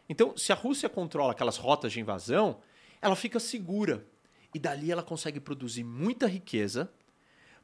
Então, 0.08 0.36
se 0.38 0.52
a 0.52 0.56
Rússia 0.56 0.90
controla 0.90 1.32
aquelas 1.32 1.58
rotas 1.58 1.94
de 1.94 2.00
invasão, 2.00 2.60
ela 3.02 3.16
fica 3.16 3.40
segura. 3.40 4.06
E 4.54 4.60
dali 4.60 4.91
ela 4.91 5.02
consegue 5.02 5.40
produzir 5.40 5.84
muita 5.84 6.28
riqueza 6.28 6.91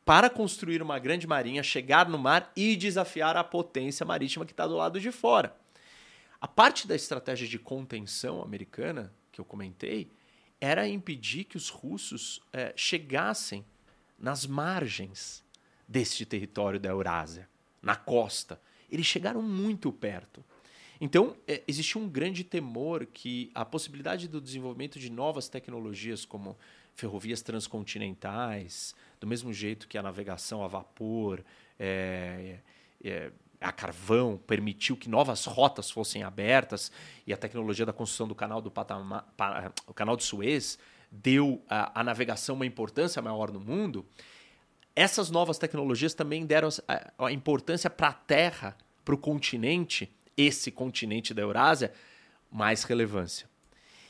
para 0.03 0.29
construir 0.29 0.81
uma 0.81 0.97
grande 0.97 1.27
marinha, 1.27 1.61
chegar 1.61 2.09
no 2.09 2.17
mar 2.17 2.51
e 2.55 2.75
desafiar 2.75 3.37
a 3.37 3.43
potência 3.43 4.05
marítima 4.05 4.45
que 4.45 4.53
está 4.53 4.65
do 4.65 4.75
lado 4.75 4.99
de 4.99 5.11
fora. 5.11 5.55
A 6.41 6.47
parte 6.47 6.87
da 6.87 6.95
estratégia 6.95 7.47
de 7.47 7.59
contenção 7.59 8.41
americana, 8.41 9.13
que 9.31 9.39
eu 9.39 9.45
comentei, 9.45 10.09
era 10.59 10.87
impedir 10.87 11.43
que 11.43 11.57
os 11.57 11.69
russos 11.69 12.41
é, 12.51 12.73
chegassem 12.75 13.63
nas 14.17 14.45
margens 14.45 15.43
deste 15.89 16.23
território 16.23 16.79
da 16.79 16.89
Eurásia, 16.89 17.49
na 17.81 17.95
costa. 17.95 18.61
Eles 18.91 19.07
chegaram 19.07 19.41
muito 19.41 19.91
perto. 19.91 20.45
Então, 21.01 21.35
é, 21.47 21.63
existia 21.67 21.99
um 21.99 22.07
grande 22.07 22.43
temor 22.43 23.07
que 23.07 23.49
a 23.55 23.65
possibilidade 23.65 24.27
do 24.27 24.39
desenvolvimento 24.39 24.99
de 24.99 25.09
novas 25.09 25.49
tecnologias, 25.49 26.25
como 26.25 26.55
ferrovias 26.93 27.41
transcontinentais, 27.41 28.93
do 29.19 29.25
mesmo 29.25 29.51
jeito 29.51 29.87
que 29.87 29.97
a 29.97 30.03
navegação 30.03 30.63
a 30.63 30.67
vapor, 30.67 31.43
é, 31.79 32.59
é, 33.03 33.31
a 33.59 33.71
carvão, 33.71 34.37
permitiu 34.37 34.95
que 34.95 35.09
novas 35.09 35.45
rotas 35.45 35.89
fossem 35.89 36.21
abertas 36.21 36.91
e 37.25 37.33
a 37.33 37.37
tecnologia 37.37 37.85
da 37.85 37.93
construção 37.93 38.27
do 38.27 38.35
canal 38.35 38.61
do 38.61 38.69
Patama, 38.69 39.25
o 39.87 39.93
canal 39.93 40.15
de 40.15 40.23
Suez 40.23 40.77
deu 41.11 41.63
a 41.67 42.03
navegação 42.03 42.55
uma 42.55 42.65
importância 42.65 43.21
maior 43.21 43.51
no 43.51 43.59
mundo. 43.59 44.05
Essas 44.99 45.31
novas 45.31 45.57
tecnologias 45.57 46.13
também 46.13 46.45
deram 46.45 46.67
a, 47.17 47.31
importância 47.31 47.89
para 47.89 48.09
a 48.09 48.13
Terra, 48.13 48.77
para 49.05 49.15
o 49.15 49.17
continente, 49.17 50.11
esse 50.35 50.71
continente 50.71 51.33
da 51.33 51.41
Eurásia, 51.41 51.93
mais 52.51 52.83
relevância. 52.83 53.49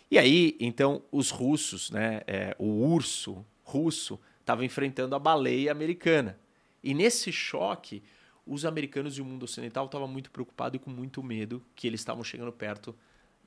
E 0.10 0.18
aí, 0.18 0.58
então, 0.60 1.04
os 1.12 1.30
russos, 1.30 1.92
né, 1.92 2.22
é, 2.26 2.56
o 2.58 2.66
urso 2.66 3.46
russo, 3.64 4.20
estava 4.40 4.66
enfrentando 4.66 5.14
a 5.14 5.20
baleia 5.20 5.72
americana. 5.72 6.40
E 6.84 6.96
nesse 6.96 7.32
choque, 7.32 8.02
os 8.44 8.66
americanos 8.66 9.16
e 9.16 9.22
o 9.22 9.26
mundo 9.26 9.44
ocidental 9.44 9.86
estavam 9.86 10.08
muito 10.08 10.32
preocupados 10.32 10.78
e 10.78 10.84
com 10.84 10.90
muito 10.90 11.22
medo 11.22 11.64
que 11.76 11.86
eles 11.86 12.02
estavam 12.02 12.24
chegando 12.24 12.52
perto 12.52 12.96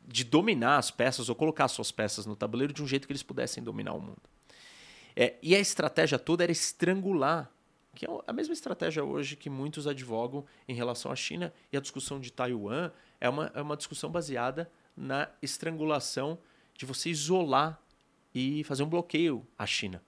de 0.06 0.22
dominar 0.22 0.78
as 0.78 0.92
peças 0.92 1.28
ou 1.28 1.34
colocar 1.34 1.66
suas 1.66 1.90
peças 1.90 2.24
no 2.24 2.36
tabuleiro 2.36 2.72
de 2.72 2.84
um 2.84 2.86
jeito 2.86 3.04
que 3.04 3.12
eles 3.12 3.24
pudessem 3.24 3.64
dominar 3.64 3.94
o 3.94 4.00
mundo. 4.00 4.31
É, 5.14 5.34
e 5.42 5.54
a 5.54 5.58
estratégia 5.58 6.18
toda 6.18 6.42
era 6.42 6.52
estrangular, 6.52 7.50
que 7.94 8.06
é 8.06 8.08
a 8.26 8.32
mesma 8.32 8.54
estratégia 8.54 9.04
hoje 9.04 9.36
que 9.36 9.50
muitos 9.50 9.86
advogam 9.86 10.44
em 10.66 10.74
relação 10.74 11.12
à 11.12 11.16
China. 11.16 11.52
E 11.72 11.76
a 11.76 11.80
discussão 11.80 12.18
de 12.20 12.32
Taiwan 12.32 12.90
é 13.20 13.28
uma, 13.28 13.52
é 13.54 13.60
uma 13.60 13.76
discussão 13.76 14.10
baseada 14.10 14.70
na 14.96 15.28
estrangulação 15.42 16.38
de 16.74 16.86
você 16.86 17.10
isolar 17.10 17.78
e 18.34 18.64
fazer 18.64 18.82
um 18.82 18.88
bloqueio 18.88 19.46
à 19.58 19.66
China 19.66 20.02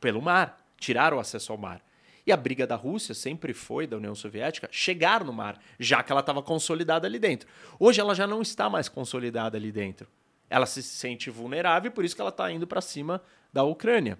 pelo 0.00 0.22
mar, 0.22 0.58
tirar 0.78 1.12
o 1.12 1.18
acesso 1.18 1.52
ao 1.52 1.58
mar. 1.58 1.82
E 2.26 2.32
a 2.32 2.36
briga 2.36 2.66
da 2.66 2.76
Rússia 2.76 3.14
sempre 3.14 3.52
foi, 3.52 3.86
da 3.86 3.96
União 3.96 4.14
Soviética, 4.14 4.68
chegar 4.70 5.24
no 5.24 5.32
mar, 5.32 5.60
já 5.78 6.02
que 6.02 6.12
ela 6.12 6.20
estava 6.20 6.42
consolidada 6.42 7.06
ali 7.06 7.18
dentro. 7.18 7.48
Hoje 7.78 8.00
ela 8.00 8.14
já 8.14 8.26
não 8.26 8.42
está 8.42 8.68
mais 8.68 8.88
consolidada 8.88 9.56
ali 9.56 9.72
dentro. 9.72 10.06
Ela 10.50 10.66
se 10.66 10.82
sente 10.82 11.30
vulnerável 11.30 11.90
e 11.90 11.94
por 11.94 12.04
isso 12.04 12.14
que 12.14 12.20
ela 12.20 12.30
está 12.30 12.50
indo 12.52 12.66
para 12.66 12.82
cima 12.82 13.22
da 13.52 13.62
Ucrânia 13.62 14.18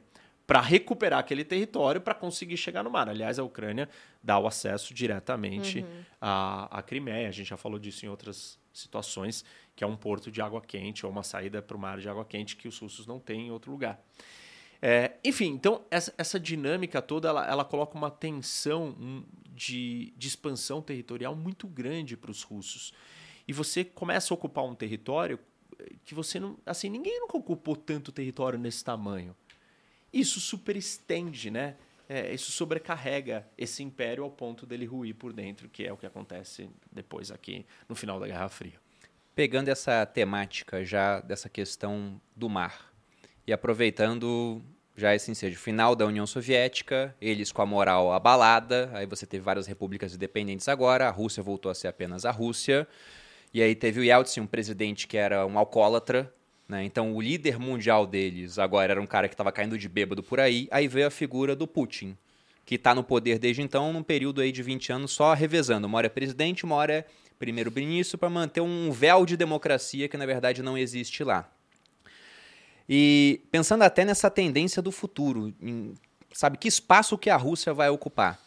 para 0.51 0.61
recuperar 0.61 1.21
aquele 1.21 1.45
território 1.45 2.01
para 2.01 2.13
conseguir 2.13 2.57
chegar 2.57 2.83
no 2.83 2.91
mar. 2.91 3.09
Aliás, 3.09 3.39
a 3.39 3.45
Ucrânia 3.45 3.89
dá 4.21 4.37
o 4.37 4.49
acesso 4.49 4.93
diretamente 4.93 5.79
uhum. 5.79 6.05
à, 6.21 6.79
à 6.79 6.83
Crimeia. 6.83 7.29
A 7.29 7.31
gente 7.31 7.49
já 7.49 7.57
falou 7.57 7.79
disso 7.79 8.05
em 8.05 8.09
outras 8.09 8.59
situações, 8.73 9.45
que 9.77 9.85
é 9.85 9.87
um 9.87 9.97
porto 9.97 10.29
de 10.29 10.43
água 10.43 10.61
quente 10.61 11.07
ou 11.07 11.13
uma 11.13 11.23
saída 11.23 11.63
para 11.63 11.77
o 11.77 11.79
mar 11.79 11.99
de 11.99 12.09
água 12.09 12.25
quente 12.25 12.57
que 12.57 12.67
os 12.67 12.77
russos 12.79 13.07
não 13.07 13.21
têm 13.21 13.47
em 13.47 13.51
outro 13.53 13.71
lugar. 13.71 14.05
É, 14.83 15.13
enfim, 15.23 15.53
então 15.53 15.85
essa, 15.89 16.13
essa 16.19 16.41
dinâmica 16.41 17.01
toda 17.01 17.29
ela, 17.29 17.47
ela, 17.47 17.65
coloca 17.65 17.97
uma 17.97 18.11
tensão 18.11 19.25
de, 19.55 20.13
de 20.17 20.27
expansão 20.27 20.83
territorial 20.83 21.37
muito 21.37 21.69
grande 21.69 22.17
para 22.17 22.31
os 22.33 22.43
russos. 22.43 22.93
E 23.47 23.53
você 23.53 23.85
começa 23.85 24.33
a 24.33 24.35
ocupar 24.35 24.65
um 24.65 24.75
território 24.75 25.39
que 26.05 26.15
você 26.15 26.41
não. 26.41 26.57
Assim, 26.65 26.89
ninguém 26.89 27.21
nunca 27.21 27.37
ocupou 27.37 27.77
tanto 27.77 28.13
território 28.13 28.59
nesse 28.59 28.85
tamanho. 28.85 29.35
Isso 30.13 30.41
superestende, 30.41 31.51
né? 31.51 31.77
É, 32.09 32.35
isso 32.35 32.51
sobrecarrega 32.51 33.47
esse 33.57 33.85
império 33.85 34.25
ao 34.25 34.31
ponto 34.31 34.67
dele 34.67 34.85
ruir 34.85 35.15
por 35.15 35.33
dentro, 35.33 35.69
que 35.69 35.85
é 35.85 35.93
o 35.93 35.97
que 35.97 36.07
acontece 36.07 36.69
depois 36.91 37.31
aqui 37.31 37.65
no 37.89 37.95
final 37.95 38.19
da 38.19 38.27
Guerra 38.27 38.49
Fria. 38.49 38.81
Pegando 39.33 39.69
essa 39.69 40.05
temática 40.05 40.85
já 40.85 41.21
dessa 41.21 41.49
questão 41.49 42.21
do 42.35 42.49
mar, 42.49 42.93
e 43.47 43.53
aproveitando 43.53 44.63
já 44.97 45.15
esse 45.15 45.31
ensejo 45.31 45.59
final 45.59 45.97
da 45.97 46.07
União 46.07 46.27
Soviética, 46.27 47.15
eles 47.21 47.51
com 47.51 47.63
a 47.63 47.67
moral 47.67 48.13
abalada, 48.13 48.91
aí 48.93 49.07
você 49.07 49.27
teve 49.27 49.43
várias 49.43 49.67
repúblicas 49.67 50.15
independentes 50.15 50.69
agora, 50.69 51.09
a 51.09 51.11
Rússia 51.11 51.43
voltou 51.43 51.71
a 51.71 51.75
ser 51.75 51.89
apenas 51.89 52.25
a 52.25 52.31
Rússia, 52.31 52.87
e 53.53 53.63
aí 53.63 53.75
teve 53.75 54.01
o 54.01 54.05
Yeltsin, 54.05 54.41
um 54.41 54.47
presidente 54.47 55.07
que 55.07 55.17
era 55.17 55.47
um 55.47 55.59
alcoólatra, 55.59 56.33
né? 56.69 56.85
então 56.85 57.15
o 57.15 57.21
líder 57.21 57.59
mundial 57.59 58.07
deles 58.07 58.59
agora 58.59 58.93
era 58.93 59.01
um 59.01 59.07
cara 59.07 59.29
que 59.29 59.35
estava 59.35 59.51
caindo 59.51 59.77
de 59.77 59.89
bêbado 59.89 60.23
por 60.23 60.39
aí, 60.39 60.69
aí 60.71 60.87
veio 60.87 61.07
a 61.07 61.11
figura 61.11 61.57
do 61.57 61.67
Putin, 61.67 62.17
que 62.65 62.77
está 62.77 62.95
no 62.95 63.03
poder 63.03 63.39
desde 63.39 63.63
então, 63.63 63.93
num 63.93 64.03
período 64.03 64.41
aí 64.41 64.53
de 64.53 64.63
20 64.63 64.93
anos 64.93 65.13
só 65.13 65.35
revezando, 65.35 65.87
uma 65.87 65.99
hora 65.99 66.07
é 66.07 66.11
presidente, 66.11 66.65
uma 66.65 66.77
hora 66.77 66.93
é 66.93 67.07
primeiro-ministro, 67.39 68.19
para 68.19 68.31
manter 68.31 68.61
um 68.61 68.93
véu 68.93 69.25
de 69.27 69.37
democracia 69.37 70.09
que 70.09 70.17
na 70.17 70.27
verdade 70.27 70.63
não 70.63 70.77
existe 70.77 71.25
lá. 71.25 71.51
E 72.89 73.41
pensando 73.51 73.83
até 73.83 74.05
nessa 74.05 74.29
tendência 74.29 74.83
do 74.83 74.91
futuro, 74.91 75.55
em, 75.61 75.95
sabe, 76.33 76.59
que 76.59 76.69
espaço 76.69 77.17
que 77.17 77.31
a 77.31 77.37
Rússia 77.37 77.73
vai 77.73 77.89
ocupar? 77.89 78.41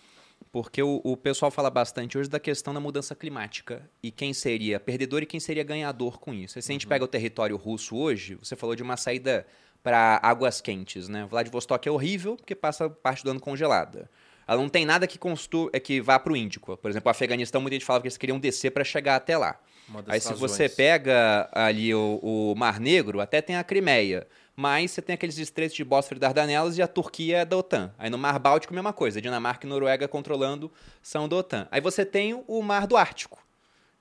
Porque 0.54 0.84
o, 0.84 1.02
o, 1.04 1.18
pessoal 1.18 1.50
fala 1.50 1.72
bastante 1.72 2.16
hoje 2.16 2.30
da 2.30 2.40
questão 2.40 2.76
da 2.76 2.80
mudança 2.80 3.16
climática 3.16 3.90
e 4.04 4.12
quem 4.12 4.34
seria 4.34 4.80
perdedor 4.80 5.24
e 5.24 5.26
quem 5.26 5.40
seria 5.40 5.64
ganhador 5.64 6.20
com 6.20 6.32
isso. 6.32 6.60
E 6.60 6.62
se 6.62 6.72
a 6.72 6.74
gente 6.74 6.86
uhum. 6.86 6.90
pega 6.90 7.04
o 7.04 7.08
território 7.08 7.58
russo 7.58 7.96
hoje, 7.98 8.36
você 8.36 8.56
falou 8.56 8.76
de 8.76 8.84
uma 8.84 8.96
saída 8.96 9.48
para 9.82 10.20
águas 10.22 10.62
quentes, 10.62 11.10
né? 11.10 11.26
Vladivostok 11.28 11.90
é 11.90 11.92
horrível 11.92 12.38
porque 12.38 12.54
passa 12.54 12.88
parte 12.88 13.24
do 13.24 13.32
ano 13.32 13.40
congelada. 13.40 14.08
Ela 14.48 14.62
não 14.62 14.70
tem 14.70 14.86
nada 14.86 15.08
que, 15.08 15.18
constru 15.18 15.72
é, 15.74 15.80
que 15.80 16.00
vá 16.00 16.20
para 16.20 16.32
o 16.32 16.38
Índico. 16.38 16.78
Por 16.78 16.92
exemplo, 16.92 17.08
o 17.08 17.12
Afeganistão, 17.12 17.60
muita 17.60 17.74
gente 17.74 17.86
falava 17.86 18.04
que 18.04 18.08
eles 18.08 18.18
queriam 18.18 18.40
descer 18.40 18.70
para 18.70 18.84
chegar 18.84 19.16
até 19.16 19.36
lá. 19.36 19.60
Aí 20.08 20.22
se 20.22 20.34
você 20.36 20.70
pega 20.70 21.50
ali 21.52 21.96
o, 21.96 22.20
o, 22.22 22.56
Mar 22.56 22.80
Negro, 22.80 23.20
até 23.20 23.42
tem 23.42 23.56
a 23.56 23.64
Crimeia, 23.64 24.28
mas 24.56 24.92
você 24.92 25.02
tem 25.02 25.14
aqueles 25.14 25.38
estreitos 25.38 25.76
de 25.76 25.84
Bósforo 25.84 26.18
e 26.18 26.20
Dardanelas 26.20 26.78
e 26.78 26.82
a 26.82 26.88
Turquia 26.88 27.40
é 27.40 27.46
da 27.46 27.58
OTAN. 27.58 27.94
Aí 27.98 28.10
no 28.10 28.18
Mar 28.18 28.38
Báltico, 28.40 28.74
mesma 28.74 28.94
coisa, 28.94 29.22
Dinamarca 29.22 29.66
e 29.66 29.70
Noruega 29.70 30.08
controlando 30.08 30.72
são 31.02 31.28
da 31.28 31.38
OTAN. 31.38 31.68
Aí 31.72 31.82
você 31.82 32.06
tem 32.06 32.44
o 32.48 32.62
Mar 32.62 32.86
do 32.86 32.96
Ártico, 32.96 33.44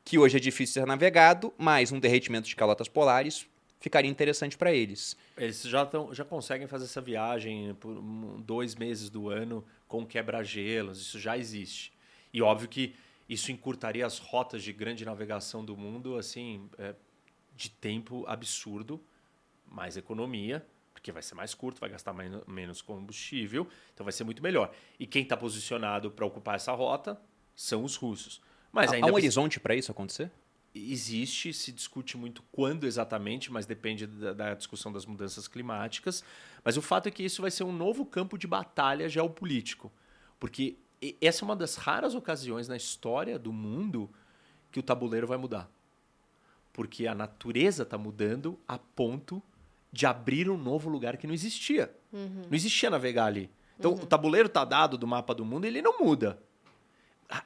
que 0.05 0.19
hoje 0.19 0.37
é 0.37 0.41
difícil 0.41 0.83
ser 0.83 0.87
navegado, 0.87 1.53
mas 1.57 1.93
um 1.93 1.99
derretimento 1.99 2.49
de 2.49 2.57
calotas 2.57 2.89
polares 2.89 3.47
ficaria 3.81 4.11
interessante 4.11 4.57
para 4.57 4.73
eles. 4.73 5.17
Eles 5.37 5.63
já, 5.63 5.85
tão, 5.85 6.15
já 6.15 6.25
conseguem 6.25 6.69
fazer 6.69 6.85
essa 6.85 7.01
viagem 7.01 7.75
por 7.75 7.95
dois 8.41 8.77
meses 8.77 9.11
do 9.11 9.29
ano 9.29 9.65
com 9.89 10.07
quebra-gelos, 10.07 11.01
isso 11.01 11.19
já 11.19 11.37
existe. 11.37 11.93
E 12.33 12.41
óbvio 12.41 12.69
que 12.69 12.95
isso 13.29 13.51
encurtaria 13.51 14.07
as 14.07 14.19
rotas 14.19 14.63
de 14.63 14.73
grande 14.73 15.05
navegação 15.05 15.65
do 15.65 15.77
mundo, 15.77 16.17
assim, 16.17 16.69
é, 16.79 16.95
de 17.57 17.71
tempo 17.71 18.25
absurdo, 18.27 19.03
mais 19.73 19.97
economia, 19.97 20.65
porque 20.93 21.11
vai 21.11 21.23
ser 21.23 21.35
mais 21.35 21.55
curto, 21.55 21.81
vai 21.81 21.91
gastar 21.91 22.15
menos 22.47 22.83
combustível, 22.83 23.67
então 23.93 24.05
vai 24.05 24.13
ser 24.13 24.25
muito 24.25 24.43
melhor. 24.43 24.73
E 25.01 25.07
quem 25.07 25.23
está 25.23 25.37
posicionado 25.37 26.11
para 26.11 26.27
ocupar 26.27 26.57
essa 26.57 26.73
rota 26.73 27.21
são 27.57 27.83
os 27.83 27.97
russos. 27.97 28.41
Mas 28.71 28.91
há, 28.91 28.95
ainda 28.95 29.07
há 29.07 29.11
um 29.11 29.15
horizonte 29.15 29.59
para 29.59 29.75
isso 29.75 29.91
acontecer? 29.91 30.31
existe, 30.75 31.53
se 31.53 31.71
discute 31.71 32.17
muito 32.17 32.43
quando 32.51 32.87
exatamente, 32.87 33.53
mas 33.53 33.67
depende 33.67 34.07
da, 34.07 34.33
da, 34.33 34.55
discussão 34.55 34.93
das 34.93 35.05
mudanças 35.05 35.47
climáticas. 35.47 36.25
Mas 36.65 36.77
o 36.77 36.83
fato 36.83 37.09
é 37.09 37.11
que 37.11 37.23
isso 37.23 37.43
vai 37.43 37.51
ser 37.51 37.65
um 37.65 37.73
novo 37.73 38.07
campo 38.07 38.39
de 38.39 38.47
batalha 38.47 39.09
geopolítico, 39.09 39.93
porque 40.41 40.77
essa 41.21 41.45
é 41.45 41.45
uma 41.45 41.57
das 41.57 41.77
raras 41.77 42.15
ocasiões 42.15 42.69
na 42.69 42.77
história 42.77 43.39
do 43.39 43.53
mundo 43.53 44.11
que 44.71 44.81
o 44.81 44.83
tabuleiro 44.83 45.27
vai 45.27 45.37
mudar. 45.37 45.69
Porque 46.73 47.07
a 47.07 47.15
natureza 47.15 47.83
está 47.83 47.99
mudando 47.99 48.59
a 48.67 48.79
ponto 48.79 49.43
de 49.93 50.07
abrir 50.07 50.49
um 50.49 50.57
novo 50.57 50.89
lugar 50.89 51.17
que 51.17 51.27
não 51.27 51.35
existia. 51.35 51.95
Uhum. 52.13 52.43
Não 52.49 52.57
existia 52.57 52.89
navegar 52.89 53.27
ali. 53.27 53.51
Então, 53.79 53.93
uhum. 53.93 53.99
o 53.99 54.07
tabuleiro 54.07 54.47
está 54.47 54.65
dado 54.65 54.97
do 54.97 55.07
mapa 55.07 55.35
do 55.35 55.45
mundo 55.45 55.65
e 55.65 55.69
ele 55.69 55.83
não 55.83 55.99
muda 55.99 56.39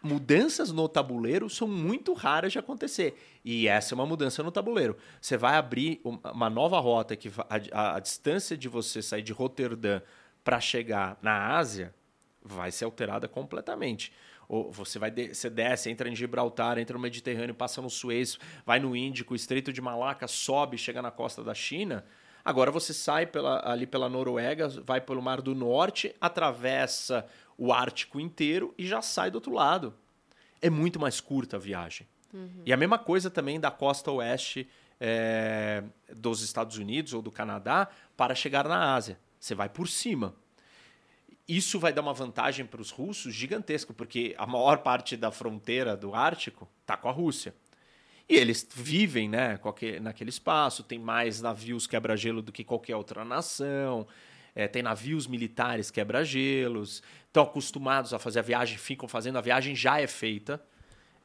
mudanças 0.03 0.73
no 0.73 0.89
tabuleiro 0.89 1.49
são 1.49 1.69
muito 1.69 2.13
raras 2.13 2.53
de 2.53 2.59
acontecer. 2.59 3.17
E 3.45 3.69
essa 3.69 3.95
é 3.95 3.97
uma 3.97 4.07
mudança 4.07 4.43
no 4.43 4.51
tabuleiro. 4.51 4.97
Você 5.21 5.37
vai 5.37 5.57
abrir 5.57 6.01
uma 6.05 6.51
nova 6.51 6.79
rota 6.81 7.15
que 7.15 7.29
a, 7.49 7.57
a, 7.73 7.97
a 7.97 8.01
distância 8.01 8.57
de 8.57 8.69
você 8.69 9.03
sair 9.03 9.23
de 9.23 9.33
Roterdã 9.33 10.01
para 10.43 10.61
chegar 10.61 11.19
na 11.23 11.57
Ásia 11.57 11.95
vai 12.43 12.71
ser 12.71 12.85
alterada 12.85 13.29
completamente. 13.29 14.13
Ou 14.49 14.71
você 14.71 14.99
vai 14.99 15.11
você 15.11 15.51
desce, 15.51 15.91
entra 15.91 16.09
em 16.09 16.15
Gibraltar, 16.15 16.79
entra 16.79 16.95
no 16.95 17.03
Mediterrâneo, 17.03 17.55
passa 17.55 17.83
no 17.83 17.91
Suez, 17.91 18.39
vai 18.65 18.79
no 18.79 18.95
Índico, 18.95 19.35
Estreito 19.35 19.73
de 19.73 19.81
Malaca, 19.81 20.29
sobe, 20.29 20.79
chega 20.79 21.03
na 21.03 21.11
costa 21.11 21.43
da 21.43 21.55
China. 21.55 22.05
Agora 22.47 22.71
você 22.71 22.95
sai 22.95 23.27
pela, 23.27 23.69
ali 23.69 23.89
pela 23.89 24.09
Noruega, 24.09 24.69
vai 24.69 25.01
pelo 25.01 25.21
Mar 25.21 25.43
do 25.43 25.53
Norte, 25.53 26.15
atravessa 26.21 27.27
o 27.59 27.73
Ártico 27.73 28.21
inteiro 28.21 28.73
e 28.79 28.87
já 28.87 29.03
sai 29.03 29.33
do 29.33 29.35
outro 29.35 29.53
lado. 29.53 29.93
É 30.63 30.71
muito 30.71 31.01
mais 31.01 31.21
curta 31.21 31.57
a 31.57 31.59
viagem. 31.59 32.07
Uhum. 32.33 32.63
E 32.65 32.73
a 32.73 32.77
mesma 32.77 33.01
coisa 33.01 33.29
também 33.29 33.59
da 33.59 33.73
costa 33.73 34.13
oeste 34.13 34.69
é, 35.01 35.83
dos 36.15 36.41
Estados 36.41 36.79
Unidos 36.79 37.15
ou 37.15 37.21
do 37.21 37.33
Canadá 37.33 37.89
para 38.17 38.33
chegar 38.33 38.69
na 38.69 38.95
Ásia. 38.95 39.19
Você 39.41 39.53
vai 39.53 39.69
por 39.69 39.89
cima. 39.89 40.33
Isso 41.49 41.81
vai 41.81 41.93
dar 41.93 42.03
uma 42.03 42.15
vantagem 42.15 42.65
para 42.65 42.81
os 42.81 42.93
russos 42.93 43.35
gigantesca, 43.35 43.93
porque 43.93 44.37
a 44.39 44.47
maior 44.47 44.79
parte 44.79 45.17
da 45.17 45.33
fronteira 45.33 45.97
do 45.97 46.15
Ártico 46.15 46.69
está 46.83 46.97
com 46.97 47.09
a 47.09 47.13
Rússia. 47.13 47.53
E 48.29 48.35
eles 48.35 48.67
vivem 48.75 49.29
né, 49.29 49.59
naquele 50.01 50.31
espaço, 50.31 50.83
tem 50.83 50.99
mais 50.99 51.41
navios 51.41 51.87
quebra-gelo 51.87 52.43
do 52.43 52.51
que 52.51 52.65
qualquer 52.65 52.97
outra 52.97 53.25
nação 53.25 54.07
é, 54.57 54.67
tem 54.67 54.83
navios 54.83 55.27
militares 55.27 55.91
quebra-gelos, 55.91 57.03
estão 57.27 57.43
acostumados 57.43 58.15
a 58.15 58.19
fazer 58.19 58.39
a 58.39 58.43
viagem, 58.43 58.79
ficam 58.79 59.07
fazendo, 59.07 59.37
a 59.37 59.43
viagem 59.43 59.77
já 59.77 60.01
é 60.01 60.07
feita, 60.07 60.61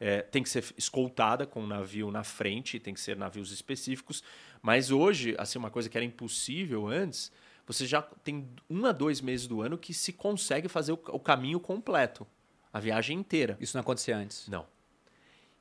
é, 0.01 0.21
tem 0.21 0.43
que 0.43 0.49
ser 0.49 0.65
escoltada 0.77 1.47
com 1.47 1.61
um 1.61 1.67
navio 1.67 2.11
na 2.11 2.25
frente, 2.25 2.77
tem 2.77 2.93
que 2.93 2.99
ser 2.99 3.15
navios 3.15 3.51
específicos, 3.51 4.21
mas 4.61 4.91
hoje, 4.91 5.33
assim, 5.39 5.57
uma 5.57 5.71
coisa 5.71 5.87
que 5.87 5.97
era 5.97 6.03
impossível 6.03 6.87
antes, 6.87 7.31
você 7.65 7.87
já 7.87 8.01
tem 8.01 8.49
um 8.69 8.85
a 8.85 8.91
dois 8.91 9.21
meses 9.21 9.47
do 9.47 9.61
ano 9.61 9.77
que 9.77 9.93
se 9.93 10.11
consegue 10.11 10.67
fazer 10.67 10.91
o, 10.91 10.99
o 11.07 11.19
caminho 11.19 11.59
completo, 11.59 12.27
a 12.73 12.81
viagem 12.81 13.17
inteira. 13.17 13.57
Isso 13.61 13.77
não 13.77 13.81
acontecia 13.81 14.17
antes? 14.17 14.45
Não. 14.49 14.65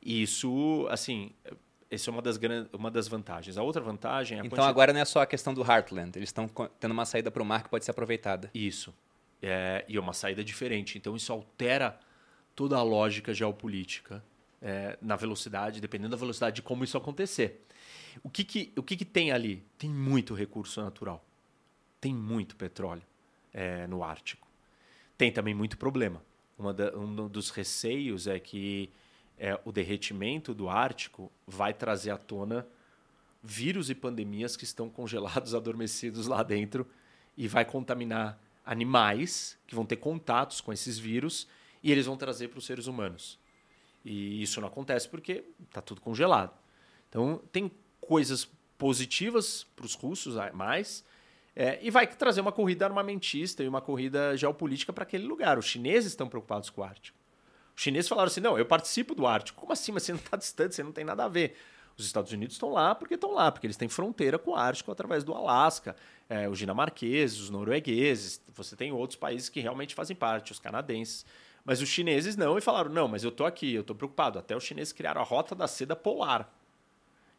Isso, 0.03 0.87
assim, 0.91 1.33
essa 1.91 2.09
é 2.09 2.13
uma 2.13 2.23
das, 2.23 2.39
uma 2.73 2.91
das 2.91 3.09
vantagens. 3.09 3.59
A 3.59 3.63
outra 3.63 3.83
vantagem 3.83 4.39
é 4.39 4.41
a 4.41 4.45
Então 4.45 4.51
quantidade... 4.51 4.71
agora 4.71 4.93
não 4.93 5.01
é 5.01 5.05
só 5.05 5.21
a 5.21 5.27
questão 5.27 5.53
do 5.53 5.63
Heartland, 5.63 6.17
eles 6.17 6.29
estão 6.29 6.49
tendo 6.79 6.93
uma 6.93 7.05
saída 7.05 7.31
para 7.31 7.43
o 7.43 7.47
mar 7.47 7.63
que 7.63 7.69
pode 7.69 7.85
ser 7.85 7.91
aproveitada. 7.91 8.51
Isso. 8.55 8.95
É, 9.43 9.85
e 9.89 9.97
é 9.97 10.01
uma 10.01 10.13
saída 10.13 10.45
diferente. 10.45 10.97
Então 10.97 11.17
isso 11.17 11.33
altera 11.33 11.99
toda 12.55 12.77
a 12.77 12.83
lógica 12.83 13.35
geopolítica 13.35 14.23
é, 14.63 14.99
na 15.01 15.17
velocidade, 15.17 15.81
dependendo 15.81 16.11
da 16.11 16.17
velocidade 16.17 16.57
de 16.57 16.63
como 16.63 16.85
isso 16.85 16.97
acontecer. 16.97 17.65
O 18.23 18.31
que, 18.31 18.45
que, 18.45 18.73
o 18.77 18.83
que, 18.83 18.97
que 18.97 19.05
tem 19.05 19.33
ali? 19.33 19.65
Tem 19.79 19.89
muito 19.89 20.35
recurso 20.35 20.81
natural. 20.81 21.25
Tem 22.01 22.15
muito 22.15 22.57
petróleo 22.57 23.03
é, 23.53 23.87
no 23.87 24.03
Ártico. 24.03 24.47
Tem 25.17 25.33
também 25.33 25.55
muito 25.55 25.77
problema. 25.77 26.23
Da, 26.77 26.97
um 26.97 27.29
dos 27.29 27.51
receios 27.51 28.27
é 28.27 28.39
que 28.39 28.91
é, 29.41 29.59
o 29.65 29.73
derretimento 29.73 30.53
do 30.53 30.69
Ártico 30.69 31.33
vai 31.47 31.73
trazer 31.73 32.11
à 32.11 32.19
tona 32.19 32.69
vírus 33.43 33.89
e 33.89 33.95
pandemias 33.95 34.55
que 34.55 34.65
estão 34.65 34.91
congelados, 34.91 35.55
adormecidos 35.57 36.27
lá 36.27 36.43
dentro 36.43 36.87
e 37.37 37.49
vai 37.49 37.65
contaminar 37.65 38.39
animais 38.65 39.59
que 39.67 39.75
vão 39.75 39.87
ter 39.87 39.97
contatos 39.97 40.61
com 40.61 40.73
esses 40.73 40.99
vírus 40.99 41.49
e 41.83 41.91
eles 41.91 42.05
vão 42.05 42.19
trazer 42.19 42.49
para 42.49 42.59
os 42.59 42.67
seres 42.67 42.87
humanos. 42.87 43.39
E 44.05 44.43
isso 44.43 44.61
não 44.61 44.69
acontece 44.69 45.09
porque 45.09 45.43
está 45.67 45.81
tudo 45.81 46.03
congelado. 46.03 46.53
Então, 47.09 47.43
tem 47.51 47.71
coisas 47.99 48.47
positivas 48.77 49.65
para 49.75 49.87
os 49.87 49.95
russos, 49.95 50.35
mais, 50.53 51.05
é, 51.57 51.79
e 51.83 51.91
vai 51.91 52.07
trazer 52.07 52.41
uma 52.41 52.53
corrida 52.53 52.85
armamentista 52.85 53.63
e 53.63 53.69
uma 53.69 53.81
corrida 53.81 54.37
geopolítica 54.37 54.93
para 54.93 55.03
aquele 55.03 55.27
lugar. 55.27 55.59
Os 55.59 55.67
chineses 55.67 56.13
estão 56.13 56.29
preocupados 56.29 56.69
com 56.69 56.83
o 56.83 56.85
Ártico. 56.85 57.20
Os 57.81 57.85
chineses 57.85 58.11
falaram 58.11 58.27
assim: 58.27 58.43
não, 58.43 58.59
eu 58.59 58.67
participo 58.67 59.15
do 59.15 59.27
Ártico. 59.27 59.59
Como 59.59 59.73
assim? 59.73 59.91
Mas 59.91 60.03
você 60.03 60.13
não 60.13 60.21
está 60.21 60.37
distante, 60.37 60.75
você 60.75 60.83
não 60.83 60.93
tem 60.93 61.03
nada 61.03 61.25
a 61.25 61.29
ver. 61.29 61.57
Os 61.97 62.05
Estados 62.05 62.31
Unidos 62.31 62.55
estão 62.57 62.71
lá 62.71 62.95
porque 62.95 63.15
estão 63.15 63.33
lá, 63.33 63.51
porque 63.51 63.67
eles 63.67 63.77
têm 63.79 63.89
fronteira 63.89 64.39
com 64.39 64.51
o 64.51 64.55
Ártico 64.55 64.93
através 64.93 65.25
do 65.25 65.33
Alasca, 65.33 65.97
é, 66.29 66.47
os 66.47 66.59
dinamarqueses, 66.59 67.41
os 67.41 67.49
noruegueses, 67.49 68.43
você 68.55 68.77
tem 68.77 68.93
outros 68.93 69.19
países 69.19 69.49
que 69.49 69.61
realmente 69.61 69.95
fazem 69.95 70.15
parte, 70.15 70.53
os 70.53 70.59
canadenses. 70.59 71.25
Mas 71.65 71.81
os 71.81 71.89
chineses 71.89 72.37
não, 72.37 72.59
e 72.59 72.61
falaram: 72.61 72.91
não, 72.91 73.09
mas 73.09 73.25
eu 73.25 73.31
estou 73.31 73.47
aqui, 73.47 73.73
eu 73.73 73.81
estou 73.81 73.97
preocupado. 73.97 74.39
Até 74.39 74.55
os 74.55 74.63
chineses 74.63 74.93
criaram 74.93 75.23
a 75.23 75.25
Rota 75.25 75.55
da 75.55 75.67
Seda 75.67 75.97
Polar, 75.97 76.53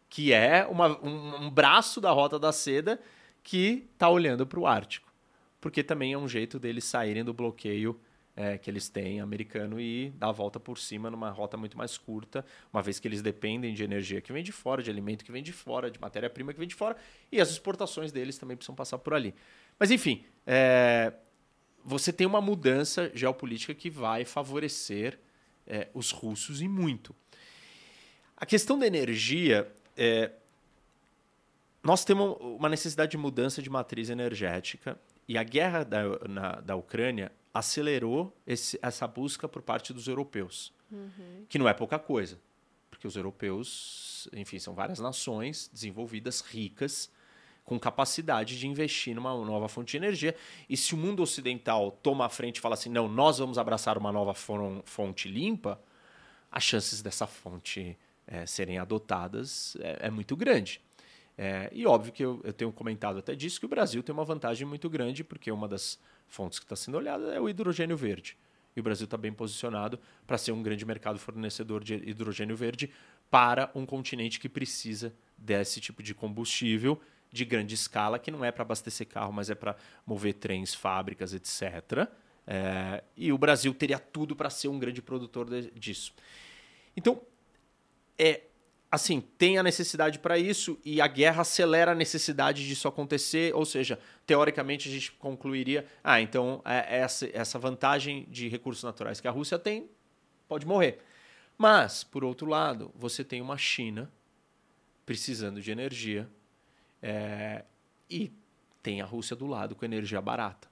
que 0.10 0.34
é 0.34 0.66
uma, 0.66 0.88
um, 1.06 1.46
um 1.46 1.50
braço 1.52 2.02
da 2.02 2.10
Rota 2.10 2.40
da 2.40 2.52
Seda 2.52 3.00
que 3.44 3.88
está 3.94 4.10
olhando 4.10 4.48
para 4.48 4.60
o 4.60 4.66
Ártico. 4.66 5.14
Porque 5.60 5.84
também 5.84 6.14
é 6.14 6.18
um 6.18 6.28
jeito 6.28 6.58
deles 6.58 6.84
saírem 6.84 7.24
do 7.24 7.32
bloqueio 7.32 8.02
é, 8.36 8.58
que 8.58 8.70
eles 8.70 8.90
têm 8.90 9.20
americano 9.20 9.80
e 9.80 10.12
dar 10.12 10.30
a 10.30 10.32
volta 10.32 10.60
por 10.60 10.78
cima 10.78 11.10
numa 11.10 11.30
rota 11.30 11.58
muito 11.58 11.78
mais 11.78 11.98
curta, 11.98 12.46
uma 12.72 12.82
vez 12.82 13.00
que 13.00 13.08
eles 13.08 13.22
dependem 13.22 13.74
de 13.74 13.84
energia 13.84 14.22
que 14.22 14.32
vem 14.32 14.44
de 14.44 14.52
fora, 14.52 14.82
de 14.82 14.90
alimento 14.90 15.26
que 15.26 15.32
vem 15.32 15.44
de 15.44 15.52
fora, 15.52 15.92
de 15.92 16.00
matéria-prima 16.00 16.54
que 16.54 16.60
vem 16.60 16.68
de 16.68 16.76
fora, 16.76 16.96
e 17.32 17.42
as 17.42 17.50
exportações 17.50 18.12
deles 18.12 18.38
também 18.38 18.56
precisam 18.56 18.76
passar 18.76 18.98
por 18.98 19.14
ali. 19.14 19.34
Mas, 19.78 19.92
enfim, 19.92 20.24
é, 20.46 21.14
você 21.84 22.14
tem 22.14 22.26
uma 22.26 22.42
mudança 22.42 23.12
geopolítica 23.14 23.74
que 23.74 23.90
vai 23.90 24.24
favorecer 24.26 25.20
é, 25.68 25.90
os 25.94 26.12
russos 26.12 26.62
e 26.62 26.68
muito. 26.68 27.16
A 28.38 28.46
questão 28.46 28.78
da 28.78 28.88
energia, 28.88 29.72
é, 29.96 30.32
nós 31.84 32.06
temos 32.06 32.38
uma 32.40 32.70
necessidade 32.70 33.12
de 33.12 33.18
mudança 33.18 33.62
de 33.62 33.70
matriz 33.70 34.10
energética 34.10 35.00
e 35.28 35.38
a 35.38 35.44
guerra 35.44 35.84
da, 35.84 36.04
na, 36.28 36.52
da 36.62 36.76
Ucrânia 36.76 37.32
acelerou 37.54 38.36
esse, 38.46 38.80
essa 38.82 39.08
busca 39.08 39.48
por 39.48 39.62
parte 39.62 39.94
dos 39.94 40.08
europeus, 40.08 40.74
uhum. 40.92 41.46
que 41.50 41.60
não 41.60 41.68
é 41.68 41.74
pouca 41.74 42.00
coisa, 42.00 42.40
porque 42.90 43.08
os 43.08 43.16
europeus, 43.16 44.28
enfim, 44.34 44.60
são 44.60 44.74
várias 44.74 45.00
nações 45.00 45.70
desenvolvidas, 45.74 46.42
ricas, 46.42 47.12
com 47.64 47.80
capacidade 47.80 48.58
de 48.60 48.68
investir 48.68 49.16
numa 49.16 49.34
nova 49.46 49.70
fonte 49.70 49.92
de 49.92 49.98
energia. 49.98 50.36
E 50.68 50.76
se 50.76 50.94
o 50.94 50.98
mundo 50.98 51.22
ocidental 51.22 51.92
toma 51.92 52.26
a 52.26 52.30
frente 52.30 52.58
e 52.58 52.62
fala 52.62 52.74
assim, 52.74 52.90
não, 52.90 53.08
nós 53.08 53.38
vamos 53.38 53.58
abraçar 53.58 53.98
uma 53.98 54.12
nova 54.12 54.34
fonte 54.34 55.30
limpa, 55.30 55.82
as 56.52 56.64
chances 56.64 57.02
dessa 57.02 57.26
fonte 57.26 57.98
é, 58.28 58.46
serem 58.46 58.78
adotadas 58.78 59.78
é, 59.80 60.08
é 60.08 60.10
muito 60.10 60.36
grande. 60.36 60.82
É, 61.38 61.70
e 61.72 61.86
óbvio 61.88 62.12
que 62.12 62.24
eu, 62.24 62.42
eu, 62.44 62.52
tenho 62.54 62.72
comentado 62.72 63.20
até 63.20 63.34
disso 63.36 63.60
que 63.60 63.66
o 63.66 63.70
Brasil 63.70 64.04
tem 64.04 64.14
uma 64.14 64.26
vantagem 64.26 64.68
muito 64.68 64.90
grande, 64.90 65.24
porque 65.24 65.52
uma 65.52 65.68
das 65.68 65.98
fontes 66.32 66.58
que 66.58 66.66
está 66.66 66.76
sendo 66.76 66.98
olhada 66.98 67.34
é 67.34 67.40
o 67.40 67.50
hidrogênio 67.50 67.98
verde. 67.98 68.38
E 68.74 68.80
o 68.80 68.84
Brasil 68.84 69.04
está 69.04 69.18
bem 69.18 69.34
posicionado 69.34 70.00
para 70.26 70.38
ser 70.38 70.54
um 70.54 70.64
grande 70.64 70.86
mercado 70.86 71.20
fornecedor 71.20 71.84
de 71.84 71.96
hidrogênio 71.96 72.56
verde 72.56 72.90
para 73.30 73.70
um 73.76 73.86
continente 73.86 74.40
que 74.40 74.48
precisa 74.48 75.14
desse 75.38 75.82
tipo 75.82 76.02
de 76.02 76.14
combustível 76.14 77.00
de 77.32 77.46
grande 77.46 77.76
escala, 77.76 78.18
que 78.18 78.32
não 78.32 78.44
é 78.44 78.52
para 78.52 78.64
abastecer 78.64 79.08
carro, 79.08 79.32
mas 79.32 79.50
é 79.50 79.56
para 79.56 79.76
mover 80.06 80.34
trens, 80.34 80.74
fábricas, 80.74 81.34
etc. 81.34 82.08
É, 82.48 83.04
e 83.16 83.32
o 83.32 83.38
Brasil 83.38 83.74
teria 83.74 84.00
tudo 84.00 84.36
para 84.36 84.50
ser 84.50 84.68
um 84.68 84.80
grande 84.80 85.02
produtor 85.02 85.50
de, 85.50 85.72
disso. 85.72 86.14
Então, 86.96 87.22
é, 88.18 88.42
assim, 88.92 89.22
tem 89.22 89.58
a 89.58 89.64
necessidade 89.64 90.20
para 90.20 90.38
isso 90.38 90.78
e 90.84 91.00
a 91.00 91.08
guerra 91.08 91.42
acelera 91.42 91.94
a 91.94 91.96
necessidade 91.96 92.68
disso 92.68 92.90
acontecer, 92.90 93.56
ou 93.56 93.66
seja, 93.66 93.98
teoricamente 94.26 94.90
a 94.90 94.92
gente 94.92 95.14
concluiria, 95.14 95.86
ah, 96.04 96.20
então 96.20 96.62
é, 96.66 96.98
essa, 97.00 97.30
essa 97.32 97.58
vantagem 97.58 98.28
de 98.30 98.50
recursos 98.50 98.84
naturais 98.84 99.22
que 99.22 99.28
a 99.30 99.32
Rússia 99.32 99.58
tem 99.58 99.90
pode 100.46 100.68
morrer. 100.68 101.00
Mas, 101.58 102.04
por 102.04 102.26
outro 102.26 102.48
lado, 102.48 102.92
você 102.94 103.24
tem 103.24 103.40
uma 103.42 103.58
China 103.58 104.12
precisando 105.06 105.62
de 105.62 105.72
energia 105.72 106.30
é, 107.02 107.64
e 108.10 108.32
tem 108.84 109.00
a 109.00 109.06
Rússia 109.06 109.36
do 109.36 109.48
lado 109.48 109.74
com 109.74 109.86
energia 109.86 110.20
barata. 110.20 110.70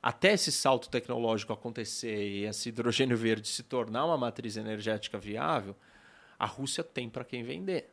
Até 0.00 0.34
esse 0.34 0.52
salto 0.52 0.88
tecnológico 0.88 1.52
acontecer 1.52 2.28
e 2.28 2.44
esse 2.44 2.68
hidrogênio 2.68 3.16
verde 3.16 3.48
se 3.48 3.64
tornar 3.64 4.04
uma 4.06 4.16
matriz 4.16 4.56
energética 4.56 5.18
viável, 5.18 5.74
a 6.38 6.46
Rússia 6.46 6.84
tem 6.84 7.08
para 7.08 7.24
quem 7.24 7.42
vender. 7.42 7.90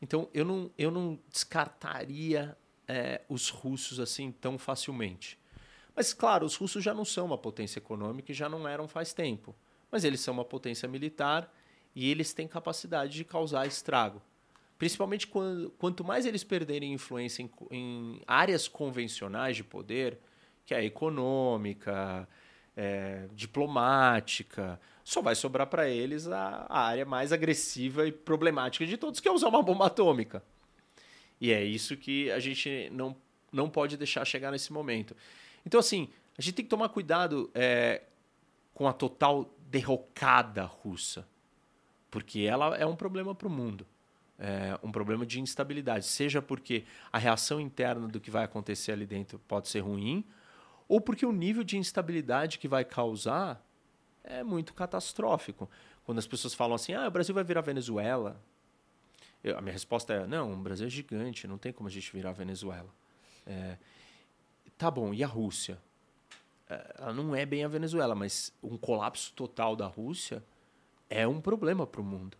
Então 0.00 0.28
eu 0.32 0.44
não, 0.44 0.70
eu 0.76 0.90
não 0.90 1.18
descartaria 1.30 2.56
é, 2.86 3.22
os 3.28 3.48
russos 3.48 3.98
assim 3.98 4.30
tão 4.30 4.58
facilmente. 4.58 5.38
Mas 5.96 6.12
claro, 6.12 6.44
os 6.44 6.56
russos 6.56 6.82
já 6.82 6.92
não 6.92 7.04
são 7.04 7.26
uma 7.26 7.38
potência 7.38 7.78
econômica 7.78 8.32
e 8.32 8.34
já 8.34 8.48
não 8.48 8.66
eram 8.66 8.86
faz 8.86 9.12
tempo. 9.12 9.54
Mas 9.90 10.04
eles 10.04 10.20
são 10.20 10.34
uma 10.34 10.44
potência 10.44 10.88
militar 10.88 11.52
e 11.94 12.10
eles 12.10 12.32
têm 12.32 12.48
capacidade 12.48 13.12
de 13.12 13.24
causar 13.24 13.66
estrago. 13.66 14.20
Principalmente 14.76 15.26
quando, 15.26 15.70
quanto 15.78 16.04
mais 16.04 16.26
eles 16.26 16.42
perderem 16.42 16.92
influência 16.92 17.42
em, 17.42 17.50
em 17.70 18.20
áreas 18.26 18.66
convencionais 18.66 19.56
de 19.56 19.62
poder, 19.62 20.18
que 20.66 20.74
é 20.74 20.84
econômica, 20.84 22.28
é, 22.76 23.28
diplomática, 23.32 24.80
só 25.04 25.20
vai 25.20 25.34
sobrar 25.34 25.66
para 25.66 25.86
eles 25.86 26.26
a, 26.26 26.66
a, 26.66 26.80
área 26.80 27.04
mais 27.04 27.30
agressiva 27.30 28.08
e 28.08 28.10
problemática 28.10 28.86
de 28.86 28.96
todos, 28.96 29.20
que 29.20 29.28
é 29.28 29.30
usar 29.30 29.48
uma 29.48 29.62
bomba 29.62 29.86
atômica. 29.86 30.42
E 31.38 31.52
é 31.52 31.62
isso 31.62 31.94
que 31.94 32.30
a 32.30 32.40
gente 32.40 32.88
não, 32.90 33.14
não 33.52 33.68
pode 33.68 33.98
deixar 33.98 34.24
chegar 34.24 34.50
nesse 34.50 34.72
momento. 34.72 35.14
Então, 35.66 35.78
assim, 35.78 36.08
a 36.38 36.40
gente 36.40 36.54
tem 36.54 36.64
que 36.64 36.70
tomar 36.70 36.88
cuidado 36.88 37.50
é, 37.54 38.02
com 38.72 38.88
a 38.88 38.94
total 38.94 39.54
derrocada 39.68 40.64
russa, 40.64 41.28
porque 42.10 42.40
ela 42.40 42.74
é 42.76 42.86
um 42.86 42.96
problema 42.96 43.34
para 43.34 43.46
o 43.46 43.50
mundo. 43.50 43.86
É 44.38 44.78
um 44.82 44.90
problema 44.90 45.24
de 45.26 45.38
instabilidade, 45.38 46.06
seja 46.06 46.40
porque 46.40 46.84
a 47.12 47.18
reação 47.18 47.60
interna 47.60 48.08
do 48.08 48.18
que 48.18 48.30
vai 48.30 48.44
acontecer 48.44 48.92
ali 48.92 49.06
dentro 49.06 49.38
pode 49.46 49.68
ser 49.68 49.80
ruim, 49.80 50.24
ou 50.88 51.00
porque 51.00 51.24
o 51.26 51.32
nível 51.32 51.62
de 51.62 51.76
instabilidade 51.76 52.58
que 52.58 52.66
vai 52.66 52.84
causar 52.84 53.64
é 54.24 54.42
muito 54.42 54.74
catastrófico. 54.74 55.68
Quando 56.04 56.18
as 56.18 56.26
pessoas 56.26 56.54
falam 56.54 56.74
assim, 56.74 56.92
ah, 56.94 57.06
o 57.06 57.10
Brasil 57.10 57.34
vai 57.34 57.44
virar 57.44 57.60
Venezuela. 57.60 58.40
Eu, 59.42 59.58
a 59.58 59.60
minha 59.60 59.72
resposta 59.72 60.12
é, 60.12 60.26
não, 60.26 60.54
o 60.54 60.56
Brasil 60.56 60.86
é 60.86 60.90
gigante, 60.90 61.46
não 61.46 61.58
tem 61.58 61.72
como 61.72 61.88
a 61.88 61.92
gente 61.92 62.10
virar 62.12 62.32
Venezuela. 62.32 62.88
É, 63.46 63.76
tá 64.76 64.90
bom, 64.90 65.12
e 65.12 65.22
a 65.22 65.26
Rússia? 65.26 65.78
É, 66.68 66.94
ela 66.98 67.12
não 67.12 67.34
é 67.34 67.44
bem 67.44 67.64
a 67.64 67.68
Venezuela, 67.68 68.14
mas 68.14 68.52
um 68.62 68.76
colapso 68.76 69.32
total 69.34 69.76
da 69.76 69.86
Rússia 69.86 70.42
é 71.10 71.26
um 71.28 71.40
problema 71.40 71.86
para 71.86 72.00
o 72.00 72.04
mundo. 72.04 72.36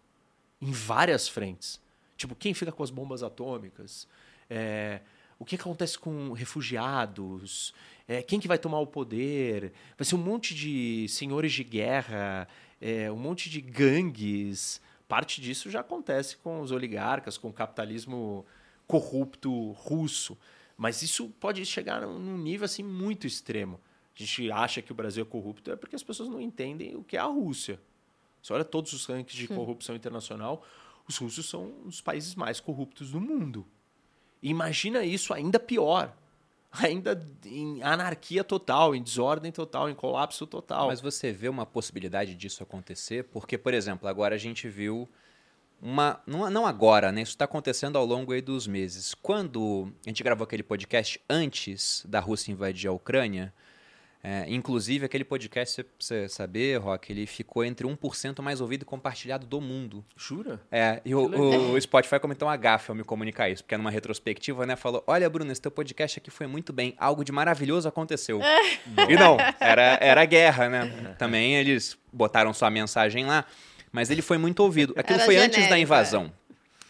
Em 0.61 0.73
várias 0.73 1.29
frentes. 1.29 1.81
Tipo, 2.17 2.35
quem 2.35 2.55
fica 2.55 2.73
com 2.73 2.83
as 2.83 2.91
bombas 2.91 3.23
atômicas? 3.23 4.09
É, 4.49 5.01
o 5.39 5.45
que 5.45 5.57
acontece 5.57 5.99
com 5.99 6.33
refugiados? 6.33 7.75
É, 8.07 8.23
quem 8.23 8.39
que 8.39 8.49
vai 8.49 8.59
tomar 8.59 8.81
o 8.81 8.87
poder? 8.87 9.73
Vai 9.97 10.05
ser 10.05 10.15
um 10.15 10.19
monte 10.19 10.55
de 10.55 11.07
senhores 11.09 11.53
de 11.53 11.65
guerra, 11.65 12.47
é, 12.81 13.11
um 13.11 13.17
monte 13.17 13.49
de 13.49 13.61
gangues. 13.61 14.81
Parte 15.09 15.41
disso 15.41 15.71
já 15.71 15.81
acontece 15.81 16.37
com 16.37 16.61
os 16.61 16.71
oligarcas, 16.71 17.39
com 17.39 17.49
o 17.49 17.53
capitalismo 17.53 18.45
corrupto 18.87 19.73
russo. 19.73 20.37
Mas 20.77 21.03
isso 21.03 21.31
pode 21.41 21.65
chegar 21.65 22.03
num 22.03 22.37
nível 22.37 22.67
assim 22.67 22.83
muito 22.83 23.27
extremo. 23.27 23.81
A 24.15 24.19
gente 24.19 24.51
acha 24.51 24.83
que 24.83 24.93
o 24.93 24.95
Brasil 24.95 25.25
é 25.25 25.27
corrupto 25.27 25.71
é 25.71 25.77
porque 25.77 25.97
as 25.97 26.03
pessoas 26.03 26.29
não 26.29 26.41
entendem 26.41 26.95
o 26.97 27.03
que 27.03 27.17
é 27.17 27.21
a 27.21 27.25
Rússia. 27.25 27.81
Você 28.43 28.53
olha 28.53 28.65
todos 28.65 28.93
os 28.93 29.07
rankings 29.07 29.37
de 29.37 29.49
corrupção 29.49 29.97
internacional, 29.97 30.63
os 31.09 31.17
russos 31.17 31.49
são 31.49 31.73
os 31.87 32.03
países 32.03 32.35
mais 32.35 32.61
corruptos 32.61 33.11
do 33.11 33.21
mundo. 33.21 33.67
Imagina 34.43 35.05
isso 35.05 35.33
ainda 35.33 35.59
pior 35.59 36.15
ainda 36.83 37.21
em 37.45 37.83
anarquia 37.83 38.43
total, 38.43 38.95
em 38.95 39.03
desordem 39.03 39.53
total, 39.53 39.89
em 39.89 39.95
colapso 39.95 40.47
total. 40.47 40.89
Mas 40.89 41.01
você 41.01 41.33
vê 41.33 41.49
uma 41.49 41.65
possibilidade 41.65 42.35
disso 42.35 42.63
acontecer? 42.63 43.25
Porque, 43.25 43.57
por 43.57 43.73
exemplo, 43.75 44.09
agora 44.09 44.35
a 44.35 44.39
gente 44.39 44.69
viu 44.69 45.09
uma. 45.81 46.21
Não, 46.27 46.67
agora, 46.67 47.13
né? 47.13 47.23
Isso 47.23 47.33
está 47.33 47.45
acontecendo 47.45 47.97
ao 47.97 48.05
longo 48.05 48.41
dos 48.43 48.67
meses. 48.67 49.15
Quando 49.15 49.93
a 50.05 50.09
gente 50.09 50.23
gravou 50.23 50.45
aquele 50.45 50.63
podcast 50.63 51.21
antes 51.29 52.05
da 52.09 52.21
Rússia 52.21 52.51
invadir 52.51 52.89
a 52.89 52.93
Ucrânia, 52.93 53.53
é, 54.27 54.47
inclusive, 54.49 55.05
aquele 55.05 55.23
podcast, 55.23 55.83
pra 55.83 55.93
você 55.99 56.27
saber, 56.31 56.79
Rock, 56.79 57.13
ele 57.13 57.27
ficou 57.27 57.63
entre 57.63 57.87
1% 57.87 58.41
mais 58.41 58.59
ouvido 58.59 58.81
e 58.81 58.85
compartilhado 58.87 59.47
do 59.47 59.61
mundo. 59.61 60.03
Jura? 60.17 60.59
É, 60.73 61.03
e 61.05 61.15
o, 61.15 61.27
o, 61.27 61.73
o, 61.75 61.81
Spotify 61.81 62.19
comentou 62.19 62.49
uma 62.49 62.57
gafe 62.57 62.91
ao 62.91 62.95
me 62.95 63.05
comunicar 63.05 63.51
isso, 63.51 63.63
porque 63.63 63.77
numa 63.77 63.91
retrospectiva, 63.91 64.65
né, 64.65 64.77
falou, 64.77 65.05
olha, 65.07 65.29
Bruno, 65.29 65.53
esse 65.53 65.61
teu 65.61 65.71
podcast 65.71 66.19
aqui 66.19 66.31
foi 66.31 66.47
muito 66.47 66.73
bem, 66.73 66.95
algo 66.97 67.23
de 67.23 67.33
maravilhoso 67.33 67.87
aconteceu. 67.87 68.41
e 69.11 69.15
não, 69.15 69.37
era, 69.61 69.99
era 70.01 70.25
guerra, 70.25 70.71
né? 70.71 71.15
Também 71.19 71.57
eles 71.57 71.99
botaram 72.11 72.55
sua 72.55 72.71
mensagem 72.71 73.27
lá, 73.27 73.45
mas 73.93 74.11
ele 74.11 74.23
foi 74.23 74.39
muito 74.39 74.61
ouvido. 74.61 74.95
Aquilo 74.97 75.19
era 75.19 75.25
foi 75.27 75.35
genérica. 75.35 75.59
antes 75.59 75.69
da 75.69 75.79
invasão. 75.79 76.33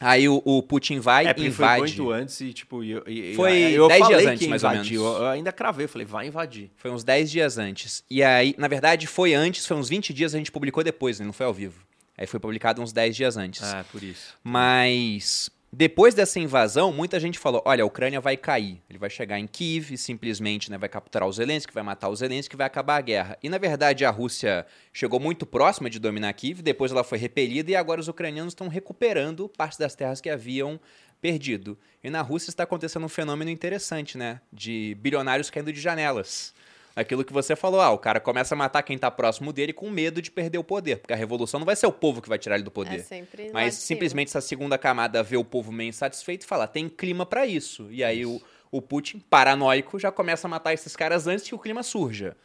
Aí 0.01 0.29
o, 0.29 0.43
o, 0.45 0.63
Putin 0.63 0.99
vai, 0.99 1.27
é, 1.27 1.31
invade. 1.39 1.53
Foi 1.53 1.79
muito 1.79 2.11
antes 2.11 2.41
e, 2.41 2.53
tipo, 2.53 2.83
eu, 2.83 3.03
eu, 3.07 3.35
foi 3.35 3.73
eu 3.73 3.89
10 3.89 4.07
dias 4.07 4.27
antes, 4.27 4.47
mais 4.49 4.63
invadiu. 4.63 5.03
ou 5.03 5.09
menos. 5.09 5.23
Eu 5.23 5.29
ainda 5.29 5.53
cravei, 5.53 5.85
eu 5.85 5.89
falei, 5.89 6.07
vai 6.07 6.27
invadir. 6.27 6.71
Foi 6.77 6.91
uns 6.91 7.05
10 7.05 7.31
dias 7.31 7.59
antes. 7.59 8.05
E 8.11 8.23
aí, 8.23 8.55
na 8.59 8.69
verdade, 8.69 9.07
foi 9.07 9.35
antes, 9.35 9.67
foi 9.67 9.77
uns 9.77 9.89
20 9.89 10.13
dias, 10.13 10.35
a 10.35 10.39
gente 10.39 10.53
publicou 10.53 10.85
depois, 10.85 11.21
né? 11.21 11.27
não 11.27 11.33
foi 11.33 11.47
ao 11.47 11.55
vivo. 11.55 11.81
Aí 12.17 12.27
foi 12.27 12.39
publicado 12.39 12.81
uns 12.81 12.93
10 12.93 13.17
dias 13.17 13.37
antes. 13.37 13.63
Ah, 13.63 13.85
por 13.91 14.03
isso. 14.03 14.35
Mas 14.43 15.51
depois 15.77 16.15
dessa 16.15 16.39
invasão, 16.39 16.93
muita 16.93 17.19
gente 17.19 17.37
falou: 17.37 17.61
olha, 17.65 17.83
a 17.83 17.87
Ucrânia 17.87 18.21
vai 18.21 18.37
cair. 18.37 18.81
Ele 18.89 18.99
vai 18.99 19.11
chegar 19.11 19.41
em 19.41 19.47
Kiev 19.47 19.97
simplesmente 19.97 20.71
né, 20.71 20.79
vai 20.79 20.89
capturar 20.89 21.29
o 21.29 21.33
Zelensky, 21.33 21.75
vai 21.75 21.83
matar 21.83 22.09
o 22.09 22.15
Zelensky, 22.15 22.57
vai 22.57 22.67
acabar 22.67 22.97
a 22.97 23.01
guerra. 23.01 23.37
E 23.43 23.49
na 23.49 23.59
verdade 23.59 24.05
a 24.05 24.11
Rússia 24.11 24.65
chegou 24.93 25.19
muito 25.19 25.45
próxima 25.45 25.91
de 25.91 25.99
dominar 25.99 26.33
Kiev, 26.35 26.63
depois 26.63 26.93
ela 26.93 27.03
foi 27.03 27.19
repelida 27.19 27.73
e 27.73 27.75
agora 27.75 28.01
os 28.01 28.07
ucranianos 28.07 28.53
estão 28.53 28.69
recuperando 28.69 29.49
parte 29.49 29.77
das 29.77 29.97
terras 29.97 30.21
que 30.21 30.31
haviam 30.31 30.81
perdido. 31.21 31.77
E 32.05 32.09
na 32.09 32.23
Rússia 32.23 32.51
está 32.51 32.63
acontecendo 32.63 33.07
um 33.07 33.09
fenômeno 33.09 33.51
interessante, 33.51 34.17
né? 34.17 34.41
De 34.53 34.97
bilionários 35.01 35.51
caindo 35.51 35.73
de 35.73 35.81
janelas 35.81 36.55
aquilo 36.95 37.25
que 37.25 37.33
você 37.33 37.57
falou, 37.57 37.81
ah, 37.81 37.91
o 37.91 37.99
cara 37.99 38.21
começa 38.21 38.55
a 38.55 38.59
matar 38.59 38.83
quem 38.83 38.97
tá 38.97 39.11
próximo 39.11 39.53
dele 39.53 39.73
com 39.73 39.91
medo 39.91 40.23
de 40.23 40.31
perder 40.31 40.59
o 40.59 40.65
poder, 40.65 40.99
porque 40.99 41.13
a 41.13 41.17
revolução 41.17 41.59
não 41.59 41.67
vai 41.67 41.77
ser 41.77 41.87
o 41.87 41.93
povo 41.93 42.23
que 42.23 42.29
vai 42.29 42.39
tirar 42.39 42.57
ele 42.57 42.65
do 42.65 42.71
poder. 42.71 43.01
É 43.01 43.03
sempre 43.03 43.51
mas 43.53 43.75
simplesmente 43.75 44.29
essa 44.29 44.41
segunda 44.41 44.79
camada 44.79 45.23
vê 45.23 45.37
o 45.37 45.45
povo 45.45 45.73
meio 45.73 45.89
insatisfeito 45.89 46.45
e 46.45 46.49
fala, 46.49 46.67
tem 46.67 46.89
clima 46.89 47.27
para 47.27 47.47
isso. 47.47 47.89
E 47.91 48.05
aí 48.05 48.25
o, 48.25 48.41
o 48.71 48.81
Putin, 48.81 49.19
paranoico, 49.19 49.99
já 49.99 50.11
começa 50.13 50.47
a 50.47 50.51
matar 50.51 50.73
esses 50.73 50.95
caras 50.95 51.27
antes 51.27 51.47
que 51.47 51.55
o 51.55 51.59
clima 51.59 51.83
surja. 51.83 52.37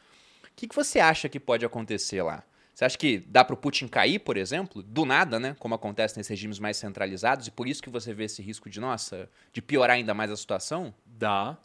O 0.44 0.50
que, 0.56 0.68
que 0.68 0.76
você 0.76 1.00
acha 1.00 1.30
que 1.30 1.40
pode 1.40 1.66
acontecer 1.66 2.22
lá? 2.22 2.44
Você 2.80 2.86
acha 2.86 2.98
que 2.98 3.20
dá 3.28 3.44
para 3.44 3.54
o 3.54 3.58
Putin 3.58 3.90
cair, 3.90 4.20
por 4.20 4.38
exemplo, 4.38 4.82
do 4.82 5.06
nada, 5.06 5.38
né? 5.38 5.54
Como 5.60 5.76
acontece 5.76 6.16
nesses 6.16 6.30
regimes 6.30 6.60
mais 6.60 6.78
centralizados, 6.78 7.46
e 7.46 7.52
por 7.52 7.68
isso 7.68 7.84
que 7.84 7.90
você 7.90 8.14
vê 8.14 8.24
esse 8.24 8.42
risco 8.42 8.70
de, 8.70 8.80
nossa, 8.80 9.30
de 9.52 9.62
piorar 9.62 9.98
ainda 9.98 10.14
mais 10.14 10.32
a 10.32 10.38
situação? 10.38 10.94
Dá. 11.06 11.58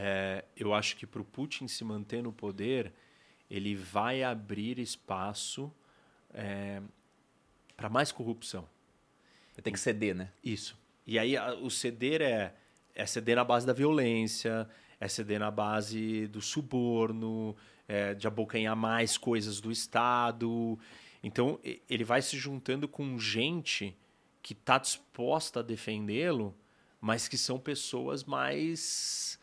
É, 0.00 0.44
eu 0.56 0.72
acho 0.72 0.96
que 0.96 1.04
para 1.04 1.20
o 1.20 1.24
Putin 1.24 1.66
se 1.66 1.82
manter 1.82 2.22
no 2.22 2.32
poder, 2.32 2.92
ele 3.50 3.74
vai 3.74 4.22
abrir 4.22 4.78
espaço 4.78 5.72
é, 6.32 6.80
para 7.76 7.88
mais 7.88 8.12
corrupção. 8.12 8.62
Vai 9.56 9.62
ter 9.64 9.72
que 9.72 9.80
ceder, 9.80 10.14
né? 10.14 10.30
Isso. 10.44 10.78
E 11.04 11.18
aí 11.18 11.36
a, 11.36 11.52
o 11.54 11.68
ceder 11.68 12.22
é, 12.22 12.54
é 12.94 13.04
ceder 13.06 13.34
na 13.34 13.42
base 13.42 13.66
da 13.66 13.72
violência, 13.72 14.70
é 15.00 15.08
ceder 15.08 15.40
na 15.40 15.50
base 15.50 16.28
do 16.28 16.40
suborno, 16.40 17.56
é, 17.88 18.14
de 18.14 18.28
abocanhar 18.28 18.76
mais 18.76 19.18
coisas 19.18 19.60
do 19.60 19.72
Estado. 19.72 20.78
Então 21.24 21.58
ele 21.90 22.04
vai 22.04 22.22
se 22.22 22.38
juntando 22.38 22.86
com 22.86 23.18
gente 23.18 23.98
que 24.40 24.52
está 24.52 24.78
disposta 24.78 25.58
a 25.58 25.62
defendê-lo, 25.62 26.54
mas 27.00 27.26
que 27.26 27.36
são 27.36 27.58
pessoas 27.58 28.22
mais 28.22 29.37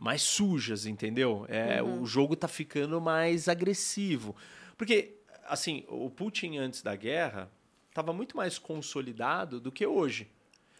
mais 0.00 0.22
sujas, 0.22 0.86
entendeu? 0.86 1.44
É, 1.46 1.82
uhum. 1.82 2.00
O 2.00 2.06
jogo 2.06 2.34
tá 2.34 2.48
ficando 2.48 2.98
mais 3.02 3.48
agressivo. 3.48 4.34
Porque, 4.74 5.18
assim, 5.46 5.84
o 5.88 6.08
Putin 6.08 6.56
antes 6.56 6.80
da 6.80 6.96
guerra 6.96 7.50
estava 7.90 8.10
muito 8.10 8.34
mais 8.34 8.58
consolidado 8.58 9.60
do 9.60 9.70
que 9.70 9.86
hoje. 9.86 10.22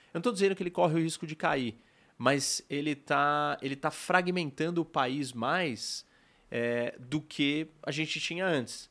Eu 0.06 0.14
não 0.14 0.20
estou 0.20 0.32
dizendo 0.32 0.56
que 0.56 0.62
ele 0.62 0.70
corre 0.70 0.94
o 0.94 1.02
risco 1.02 1.26
de 1.26 1.36
cair, 1.36 1.78
mas 2.16 2.62
ele 2.70 2.92
está 2.92 3.58
ele 3.60 3.76
tá 3.76 3.90
fragmentando 3.90 4.80
o 4.80 4.86
país 4.86 5.34
mais 5.34 6.06
é, 6.50 6.96
do 6.98 7.20
que 7.20 7.68
a 7.82 7.90
gente 7.90 8.18
tinha 8.18 8.46
antes. 8.46 8.88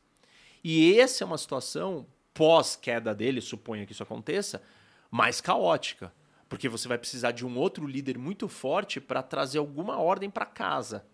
E 0.64 1.00
essa 1.00 1.24
é 1.24 1.26
uma 1.26 1.40
situação 1.40 2.06
pós-queda 2.36 3.16
dele, 3.16 3.42
suponha 3.42 3.84
que 3.84 3.94
isso 3.94 4.04
aconteça, 4.04 4.62
mais 5.10 5.42
caótica. 5.42 6.14
Porque 6.50 6.68
você 6.68 6.88
vai 6.88 6.98
precisar 6.98 7.32
de 7.32 7.46
um 7.46 7.58
outro 7.58 7.86
líder 7.86 8.18
muito 8.18 8.50
forte 8.50 9.00
para 9.00 9.22
trazer 9.22 9.60
alguma 9.60 10.00
ordem 10.00 10.30
para 10.30 10.46
casa. 10.46 11.06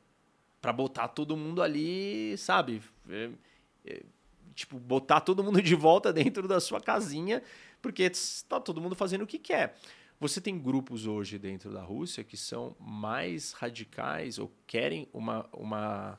Para 0.62 0.72
botar 0.72 1.10
todo 1.10 1.36
mundo 1.36 1.62
ali, 1.62 2.36
sabe? 2.38 2.82
É, 3.10 3.30
é, 3.86 4.02
tipo, 4.56 4.80
botar 4.80 5.20
todo 5.20 5.44
mundo 5.44 5.62
de 5.62 5.76
volta 5.76 6.12
dentro 6.14 6.48
da 6.48 6.60
sua 6.62 6.80
casinha, 6.80 7.44
porque 7.82 8.04
está 8.04 8.60
todo 8.60 8.82
mundo 8.82 8.96
fazendo 8.96 9.24
o 9.24 9.28
que 9.28 9.38
quer. 9.38 9.76
Você 10.20 10.40
tem 10.40 10.58
grupos 10.58 11.06
hoje 11.06 11.38
dentro 11.38 11.72
da 11.72 11.84
Rússia 11.84 12.24
que 12.24 12.38
são 12.38 12.74
mais 12.80 13.52
radicais 13.52 14.40
ou 14.40 14.50
querem 14.66 15.10
uma, 15.12 15.46
uma, 15.52 16.18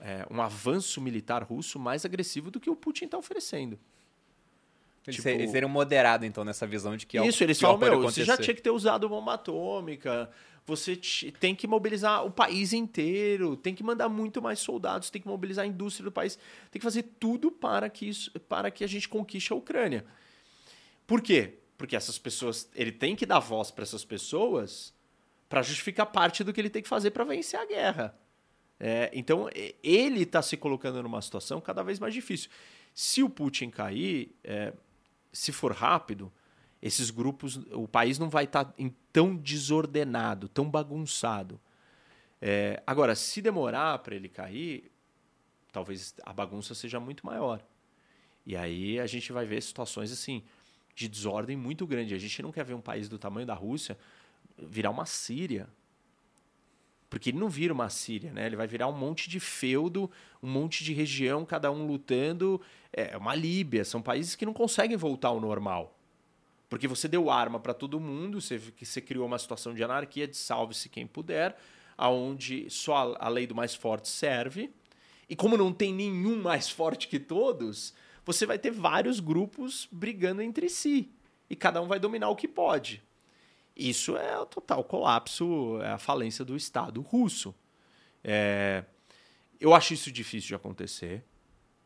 é, 0.00 0.24
um 0.30 0.40
avanço 0.40 1.00
militar 1.00 1.42
russo 1.42 1.78
mais 1.78 2.04
agressivo 2.04 2.50
do 2.52 2.60
que 2.60 2.70
o 2.70 2.76
Putin 2.76 3.06
está 3.06 3.18
oferecendo. 3.18 3.76
Eles, 5.06 5.16
tipo, 5.16 5.28
eles 5.28 5.50
seriam 5.50 5.68
moderados, 5.68 6.26
então, 6.26 6.44
nessa 6.44 6.66
visão 6.66 6.96
de 6.96 7.06
que 7.06 7.18
Isso, 7.18 7.42
eles 7.44 7.60
falam, 7.60 7.78
meu, 7.78 8.02
você 8.02 8.24
já 8.24 8.36
tinha 8.36 8.54
que 8.54 8.62
ter 8.62 8.70
usado 8.70 9.08
bomba 9.08 9.34
atômica, 9.34 10.28
você 10.66 10.96
tem 11.38 11.54
que 11.54 11.66
mobilizar 11.66 12.24
o 12.26 12.30
país 12.30 12.72
inteiro, 12.72 13.56
tem 13.56 13.72
que 13.72 13.84
mandar 13.84 14.08
muito 14.08 14.42
mais 14.42 14.58
soldados, 14.58 15.08
tem 15.08 15.22
que 15.22 15.28
mobilizar 15.28 15.64
a 15.64 15.68
indústria 15.68 16.04
do 16.04 16.12
país, 16.12 16.36
tem 16.70 16.80
que 16.80 16.84
fazer 16.84 17.04
tudo 17.20 17.52
para 17.52 17.88
que, 17.88 18.08
isso, 18.08 18.32
para 18.40 18.70
que 18.70 18.82
a 18.82 18.86
gente 18.88 19.08
conquiste 19.08 19.52
a 19.52 19.56
Ucrânia. 19.56 20.04
Por 21.06 21.22
quê? 21.22 21.54
Porque 21.78 21.94
essas 21.94 22.18
pessoas, 22.18 22.68
ele 22.74 22.90
tem 22.90 23.14
que 23.14 23.24
dar 23.24 23.38
voz 23.38 23.70
para 23.70 23.84
essas 23.84 24.04
pessoas 24.04 24.92
para 25.48 25.62
justificar 25.62 26.06
parte 26.06 26.42
do 26.42 26.52
que 26.52 26.60
ele 26.60 26.70
tem 26.70 26.82
que 26.82 26.88
fazer 26.88 27.12
para 27.12 27.22
vencer 27.22 27.60
a 27.60 27.64
guerra. 27.64 28.18
É, 28.78 29.10
então, 29.14 29.48
ele 29.82 30.22
está 30.22 30.42
se 30.42 30.56
colocando 30.56 31.02
numa 31.02 31.22
situação 31.22 31.60
cada 31.60 31.82
vez 31.82 31.98
mais 31.98 32.12
difícil. 32.12 32.50
Se 32.92 33.22
o 33.22 33.30
Putin 33.30 33.70
cair, 33.70 34.34
é, 34.42 34.72
se 35.36 35.52
for 35.52 35.72
rápido, 35.72 36.32
esses 36.80 37.10
grupos, 37.10 37.56
o 37.72 37.86
país 37.86 38.18
não 38.18 38.30
vai 38.30 38.44
estar 38.44 38.64
tá 38.64 38.74
tão 39.12 39.36
desordenado, 39.36 40.48
tão 40.48 40.70
bagunçado. 40.70 41.60
É, 42.40 42.82
agora, 42.86 43.14
se 43.14 43.42
demorar 43.42 43.98
para 43.98 44.14
ele 44.14 44.28
cair, 44.28 44.90
talvez 45.72 46.14
a 46.22 46.32
bagunça 46.32 46.74
seja 46.74 46.98
muito 46.98 47.26
maior. 47.26 47.62
E 48.44 48.56
aí 48.56 48.98
a 48.98 49.06
gente 49.06 49.32
vai 49.32 49.44
ver 49.44 49.62
situações 49.62 50.10
assim 50.12 50.42
de 50.94 51.08
desordem 51.08 51.56
muito 51.56 51.86
grande. 51.86 52.14
A 52.14 52.18
gente 52.18 52.40
não 52.42 52.52
quer 52.52 52.64
ver 52.64 52.74
um 52.74 52.80
país 52.80 53.08
do 53.08 53.18
tamanho 53.18 53.46
da 53.46 53.54
Rússia 53.54 53.98
virar 54.56 54.90
uma 54.90 55.04
Síria. 55.04 55.68
Porque 57.10 57.30
ele 57.30 57.38
não 57.38 57.48
vira 57.48 57.74
uma 57.74 57.90
Síria, 57.90 58.32
né? 58.32 58.46
Ele 58.46 58.56
vai 58.56 58.66
virar 58.66 58.88
um 58.88 58.96
monte 58.96 59.28
de 59.28 59.38
feudo, 59.38 60.10
um 60.42 60.48
monte 60.48 60.82
de 60.82 60.92
região, 60.92 61.44
cada 61.44 61.70
um 61.70 61.86
lutando. 61.86 62.60
É 62.96 63.16
uma 63.16 63.34
Líbia. 63.34 63.84
São 63.84 64.02
países 64.02 64.34
que 64.34 64.46
não 64.46 64.54
conseguem 64.54 64.96
voltar 64.96 65.28
ao 65.28 65.38
normal. 65.38 65.96
Porque 66.68 66.88
você 66.88 67.06
deu 67.06 67.30
arma 67.30 67.60
para 67.60 67.72
todo 67.72 68.00
mundo, 68.00 68.40
você, 68.40 68.58
você 68.58 69.00
criou 69.00 69.26
uma 69.26 69.38
situação 69.38 69.72
de 69.72 69.84
anarquia, 69.84 70.26
de 70.26 70.36
salve-se 70.36 70.88
quem 70.88 71.06
puder, 71.06 71.56
aonde 71.96 72.68
só 72.68 73.14
a, 73.14 73.26
a 73.26 73.28
lei 73.28 73.46
do 73.46 73.54
mais 73.54 73.74
forte 73.74 74.08
serve. 74.08 74.72
E 75.28 75.36
como 75.36 75.56
não 75.56 75.72
tem 75.72 75.92
nenhum 75.92 76.42
mais 76.42 76.68
forte 76.68 77.06
que 77.06 77.20
todos, 77.20 77.94
você 78.24 78.46
vai 78.46 78.58
ter 78.58 78.70
vários 78.70 79.20
grupos 79.20 79.86
brigando 79.92 80.42
entre 80.42 80.68
si. 80.68 81.10
E 81.48 81.54
cada 81.54 81.80
um 81.80 81.86
vai 81.86 82.00
dominar 82.00 82.28
o 82.30 82.36
que 82.36 82.48
pode. 82.48 83.02
Isso 83.76 84.16
é 84.16 84.38
o 84.38 84.46
total 84.46 84.82
colapso, 84.82 85.80
é 85.82 85.90
a 85.90 85.98
falência 85.98 86.44
do 86.44 86.56
Estado 86.56 87.00
russo. 87.02 87.54
É, 88.24 88.84
eu 89.60 89.74
acho 89.74 89.94
isso 89.94 90.10
difícil 90.10 90.48
de 90.48 90.54
acontecer, 90.54 91.22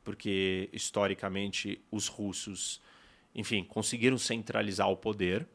porque 0.03 0.69
historicamente 0.73 1.81
os 1.91 2.09
russos, 2.09 2.81
enfim, 3.35 3.65
conseguiram 3.65 4.19
centralizar 4.19 4.89
o 4.89 4.97
poder, 4.97 5.47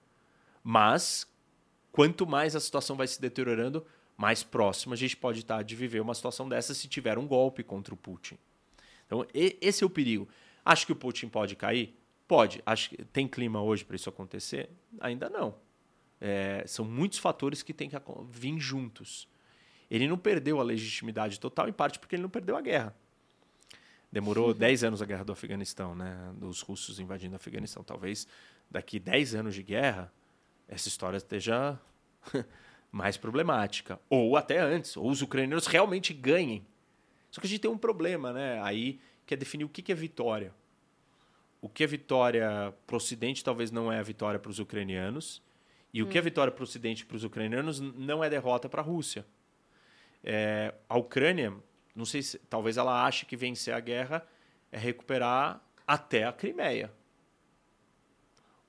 mas 0.63 1.27
quanto 1.91 2.25
mais 2.25 2.55
a 2.55 2.59
situação 2.59 2.95
vai 2.95 3.07
se 3.07 3.19
deteriorando, 3.19 3.85
mais 4.17 4.43
próximo 4.43 4.93
a 4.93 4.97
gente 4.97 5.17
pode 5.17 5.39
estar 5.39 5.63
de 5.63 5.75
viver 5.75 5.99
uma 5.99 6.13
situação 6.13 6.47
dessa 6.47 6.73
se 6.73 6.87
tiver 6.87 7.17
um 7.17 7.27
golpe 7.27 7.63
contra 7.63 7.93
o 7.93 7.97
Putin. 7.97 8.37
Então, 9.05 9.25
esse 9.33 9.83
é 9.83 9.87
o 9.87 9.89
perigo. 9.89 10.27
Acho 10.63 10.85
que 10.85 10.91
o 10.91 10.95
Putin 10.95 11.29
pode 11.29 11.55
cair? 11.55 11.95
Pode. 12.27 12.61
Acho 12.65 12.89
que 12.89 13.05
tem 13.05 13.27
clima 13.27 13.61
hoje 13.61 13.85
para 13.85 13.95
isso 13.95 14.09
acontecer? 14.09 14.69
Ainda 14.99 15.29
não. 15.29 15.55
É, 16.19 16.63
são 16.65 16.83
muitos 16.83 17.19
fatores 17.19 17.61
que 17.61 17.73
têm 17.73 17.89
que 17.89 17.95
vir 18.29 18.59
juntos. 18.59 19.27
Ele 19.91 20.07
não 20.07 20.17
perdeu 20.17 20.59
a 20.59 20.63
legitimidade 20.63 21.39
total, 21.39 21.69
em 21.69 21.73
parte 21.73 21.99
porque 21.99 22.15
ele 22.15 22.23
não 22.23 22.29
perdeu 22.29 22.57
a 22.57 22.61
guerra. 22.61 22.95
Demorou 24.15 24.53
10 24.53 24.85
anos 24.85 25.01
a 25.01 25.05
guerra 25.05 25.25
do 25.25 25.33
Afeganistão, 25.33 25.93
né? 25.93 26.31
dos 26.37 26.61
russos 26.61 27.01
invadindo 27.01 27.33
o 27.33 27.35
Afeganistão. 27.35 27.83
Talvez 27.83 28.25
daqui 28.71 28.97
10 28.97 29.35
anos 29.35 29.53
de 29.53 29.61
guerra, 29.61 30.09
essa 30.69 30.87
história 30.87 31.17
esteja 31.17 31.77
mais 32.89 33.17
problemática. 33.17 33.99
Ou 34.09 34.37
até 34.37 34.57
antes, 34.57 34.95
ou 34.95 35.09
os 35.09 35.21
ucranianos 35.21 35.67
realmente 35.67 36.13
ganhem. 36.13 36.65
Só 37.29 37.41
que 37.41 37.47
a 37.47 37.49
gente 37.49 37.59
tem 37.59 37.69
um 37.69 37.77
problema, 37.77 38.31
né? 38.31 38.61
Aí 38.63 39.01
que 39.25 39.33
é 39.33 39.37
definir 39.37 39.65
o 39.65 39.69
que 39.69 39.91
é 39.91 39.95
vitória. 39.95 40.53
O 41.61 41.67
que 41.67 41.83
é 41.83 41.87
vitória 41.87 42.73
para 42.87 42.93
o 42.93 42.95
Ocidente 42.95 43.43
talvez 43.43 43.69
não 43.69 43.91
é 43.91 43.99
a 43.99 44.03
vitória 44.03 44.39
para 44.39 44.49
os 44.49 44.59
ucranianos. 44.59 45.41
E 45.93 46.01
o 46.01 46.07
que 46.07 46.17
é 46.17 46.21
hum. 46.21 46.23
vitória 46.23 46.53
para 46.53 46.61
o 46.61 46.63
Ocidente 46.63 47.05
para 47.05 47.17
os 47.17 47.25
ucranianos 47.25 47.81
não 47.81 48.23
é 48.23 48.29
derrota 48.29 48.69
para 48.69 48.81
a 48.81 48.85
Rússia. 48.85 49.25
É, 50.23 50.73
a 50.87 50.97
Ucrânia, 50.97 51.53
não 51.95 52.05
sei 52.05 52.21
se 52.21 52.37
talvez 52.49 52.77
ela 52.77 53.05
ache 53.05 53.25
que 53.25 53.37
vencer 53.37 53.73
a 53.73 53.79
guerra 53.79 54.25
é 54.71 54.77
recuperar 54.77 55.61
até 55.87 56.25
a 56.25 56.33
Crimeia. 56.33 56.91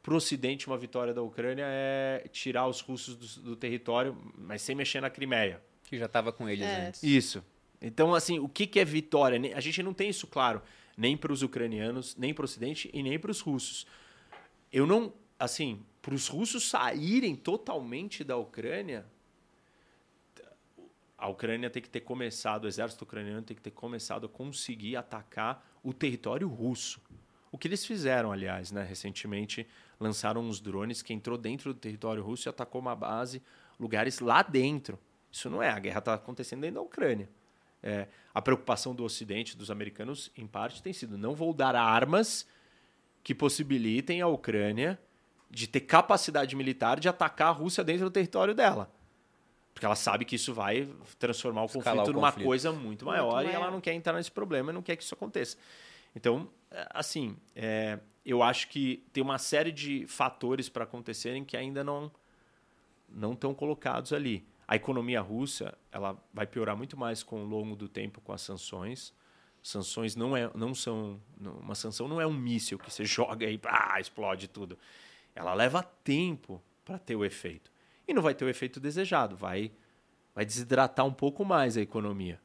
Para 0.03 0.15
o 0.15 0.19
Ocidente, 0.19 0.69
uma 0.69 0.79
vitória 0.79 1.13
da 1.13 1.21
Ucrânia 1.21 1.65
é 1.67 2.29
tirar 2.31 2.69
os 2.69 2.81
russos 2.81 3.39
do, 3.39 3.43
do 3.43 3.57
território, 3.57 4.17
mas 4.39 4.63
sem 4.63 4.77
mexer 4.77 5.01
na 5.01 5.11
Crimeia. 5.11 5.61
Que 5.83 5.99
já 5.99 6.07
estava 6.07 6.33
com 6.33 6.49
eles 6.49 6.65
é. 6.65 6.87
antes. 6.87 7.03
Isso. 7.03 7.45
Então, 7.81 8.15
assim, 8.15 8.39
o 8.39 8.49
que, 8.49 8.69
que 8.69 8.79
é 8.79 8.85
vitória? 8.85 9.41
A 9.57 9.61
gente 9.61 9.83
não 9.83 9.93
tem 9.93 10.09
isso 10.09 10.29
claro, 10.29 10.63
nem 10.97 11.17
para 11.17 11.33
os 11.33 11.43
ucranianos, 11.43 12.15
nem 12.17 12.33
para 12.33 12.43
o 12.43 12.45
Ocidente 12.45 12.89
e 12.93 13.03
nem 13.03 13.19
para 13.19 13.33
os 13.33 13.41
russos. 13.41 13.87
Eu 14.73 14.87
não, 14.87 15.13
assim, 15.39 15.85
para 16.01 16.15
os 16.15 16.29
russos 16.29 16.69
saírem 16.69 17.35
totalmente 17.35 18.23
da 18.23 18.37
Ucrânia, 18.37 19.05
a 21.19 21.29
Ucrânia 21.29 21.71
tem 21.71 21.83
que 21.83 21.89
ter 21.89 22.01
começado, 22.01 22.65
o 22.65 22.69
exército 22.69 23.05
ucraniano 23.05 23.43
tem 23.43 23.57
que 23.57 23.63
ter 23.63 23.71
começado 23.71 24.27
a 24.27 24.29
conseguir 24.29 24.97
atacar 24.97 25.67
o 25.83 25.93
território 25.93 26.47
russo. 26.49 27.01
O 27.51 27.57
que 27.57 27.69
eles 27.69 27.87
fizeram, 27.87 28.33
aliás, 28.33 28.71
né? 28.71 28.83
recentemente 28.83 29.67
lançaram 29.99 30.43
uns 30.43 30.61
drones 30.61 31.01
que 31.01 31.15
entrou 31.15 31.39
dentro 31.39 31.73
do 31.73 31.81
território 31.81 32.23
russo 32.23 32.49
e 32.49 32.51
atacou 32.51 32.81
uma 32.81 32.95
base, 32.95 33.43
lugares 33.81 34.21
lá 34.21 34.43
dentro. 34.43 34.99
Isso 35.33 35.49
não 35.49 35.63
é, 35.63 35.71
a 35.71 35.79
guerra 35.79 36.01
está 36.01 36.15
acontecendo 36.15 36.61
dentro 36.61 36.77
da 36.77 36.83
Ucrânia. 36.83 37.29
É, 37.83 38.09
a 38.35 38.43
preocupação 38.43 38.95
do 38.95 39.05
Ocidente, 39.05 39.57
dos 39.57 39.71
americanos, 39.71 40.31
em 40.37 40.47
parte, 40.47 40.83
tem 40.83 40.93
sido 40.93 41.17
não 41.17 41.35
vou 41.35 41.55
dar 41.55 41.75
armas 41.75 42.47
que 43.23 43.35
possibilitem 43.35 44.21
a 44.21 44.27
Ucrânia 44.27 44.99
de 45.51 45.67
ter 45.67 45.81
capacidade 45.81 46.55
militar 46.57 47.01
de 47.01 47.09
atacar 47.09 47.49
a 47.49 47.53
Rússia 47.53 47.83
dentro 47.83 48.05
do 48.05 48.11
território 48.11 48.55
dela. 48.55 48.91
Porque 49.77 49.85
ela 49.85 49.95
sabe 49.95 50.25
que 50.25 50.37
isso 50.37 50.55
vai 50.55 50.89
transformar 51.19 51.61
o 51.61 51.67
Escalar 51.67 51.97
conflito 51.97 52.09
o 52.09 52.13
numa 52.15 52.29
conflito. 52.29 52.47
coisa 52.47 52.73
muito 52.73 53.05
maior, 53.05 53.25
muito 53.25 53.35
maior, 53.35 53.53
e 53.53 53.55
ela 53.55 53.71
não 53.71 53.79
quer 53.79 53.93
entrar 53.93 54.15
nesse 54.15 54.31
problema 54.31 54.71
e 54.71 54.75
não 54.75 54.81
quer 54.81 54.97
que 54.97 55.03
isso 55.03 55.13
aconteça. 55.13 55.59
Então, 56.15 56.49
é, 56.71 56.89
assim, 56.95 57.37
é, 57.55 57.99
eu 58.25 58.43
acho 58.43 58.69
que 58.69 59.05
tem 59.13 59.23
uma 59.23 59.37
série 59.37 59.71
de 59.71 60.07
fatores 60.07 60.71
para 60.71 60.85
acontecerem 60.85 61.45
que 61.45 61.59
ainda 61.59 61.85
não 61.85 62.11
não 63.07 63.35
estão 63.35 63.53
colocados 63.53 64.15
ali. 64.15 64.49
A 64.67 64.77
economia 64.77 65.21
russa 65.21 65.77
ela 65.93 66.17
vai 66.33 66.47
piorar 66.47 66.75
muito 66.75 66.97
mais 66.97 67.23
com 67.23 67.43
o 67.43 67.47
longo 67.47 67.77
do 67.77 67.87
tempo 67.87 68.23
com 68.23 68.33
as 68.33 68.41
sanções. 68.41 69.13
Sanções 69.63 70.17
não, 70.17 70.35
é, 70.35 70.51
não 70.55 70.75
são. 70.75 71.21
Uma 71.39 71.75
sanção 71.75 72.09
não 72.09 72.19
é 72.19 72.27
um 72.27 72.33
míssil 72.33 72.79
que 72.79 72.91
você 72.91 73.05
joga 73.07 73.45
e 73.45 73.61
ah, 73.65 74.01
explode 74.01 74.49
tudo 74.49 74.79
ela 75.37 75.53
leva 75.53 75.83
tempo 75.83 76.63
para 76.83 76.99
ter 76.99 77.15
o 77.15 77.25
efeito. 77.25 77.71
E 78.07 78.15
não 78.15 78.23
vai 78.23 78.35
ter 78.35 78.45
o 78.45 78.49
efeito 78.49 78.79
desejado, 78.79 79.37
vai, 79.37 79.73
vai 80.35 80.45
desidratar 80.45 81.05
um 81.05 81.13
pouco 81.13 81.45
mais 81.45 81.77
a 81.77 81.81
economia. 81.81 82.41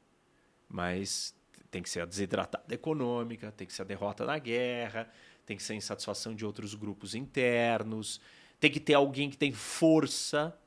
Mas 0.67 1.35
tem 1.69 1.83
que 1.83 1.89
ser 1.89 2.01
a 2.01 2.05
desidratada 2.05 2.73
econômica, 2.73 3.51
tem 3.51 3.67
que 3.67 3.73
ser 3.73 3.83
a 3.83 3.85
derrota 3.85 4.25
na 4.25 4.39
guerra, 4.39 5.09
tem 5.45 5.55
que 5.55 5.63
ser 5.63 5.73
a 5.73 5.75
insatisfação 5.75 6.33
de 6.33 6.45
outros 6.45 6.73
grupos 6.73 7.13
internos, 7.13 8.19
tem 8.59 8.71
que 8.71 8.79
ter 8.79 8.93
alguém 8.93 9.29
que 9.29 9.38
tem 9.38 9.51
força 9.51 10.57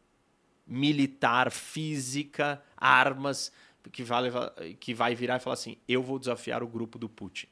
militar, 0.66 1.50
física, 1.50 2.62
armas, 2.76 3.52
que 3.92 4.02
vai, 4.02 4.22
levar, 4.22 4.54
que 4.80 4.94
vai 4.94 5.14
virar 5.14 5.36
e 5.36 5.40
falar 5.40 5.54
assim: 5.54 5.76
eu 5.86 6.02
vou 6.02 6.18
desafiar 6.18 6.62
o 6.62 6.68
grupo 6.68 6.98
do 6.98 7.08
Putin 7.08 7.48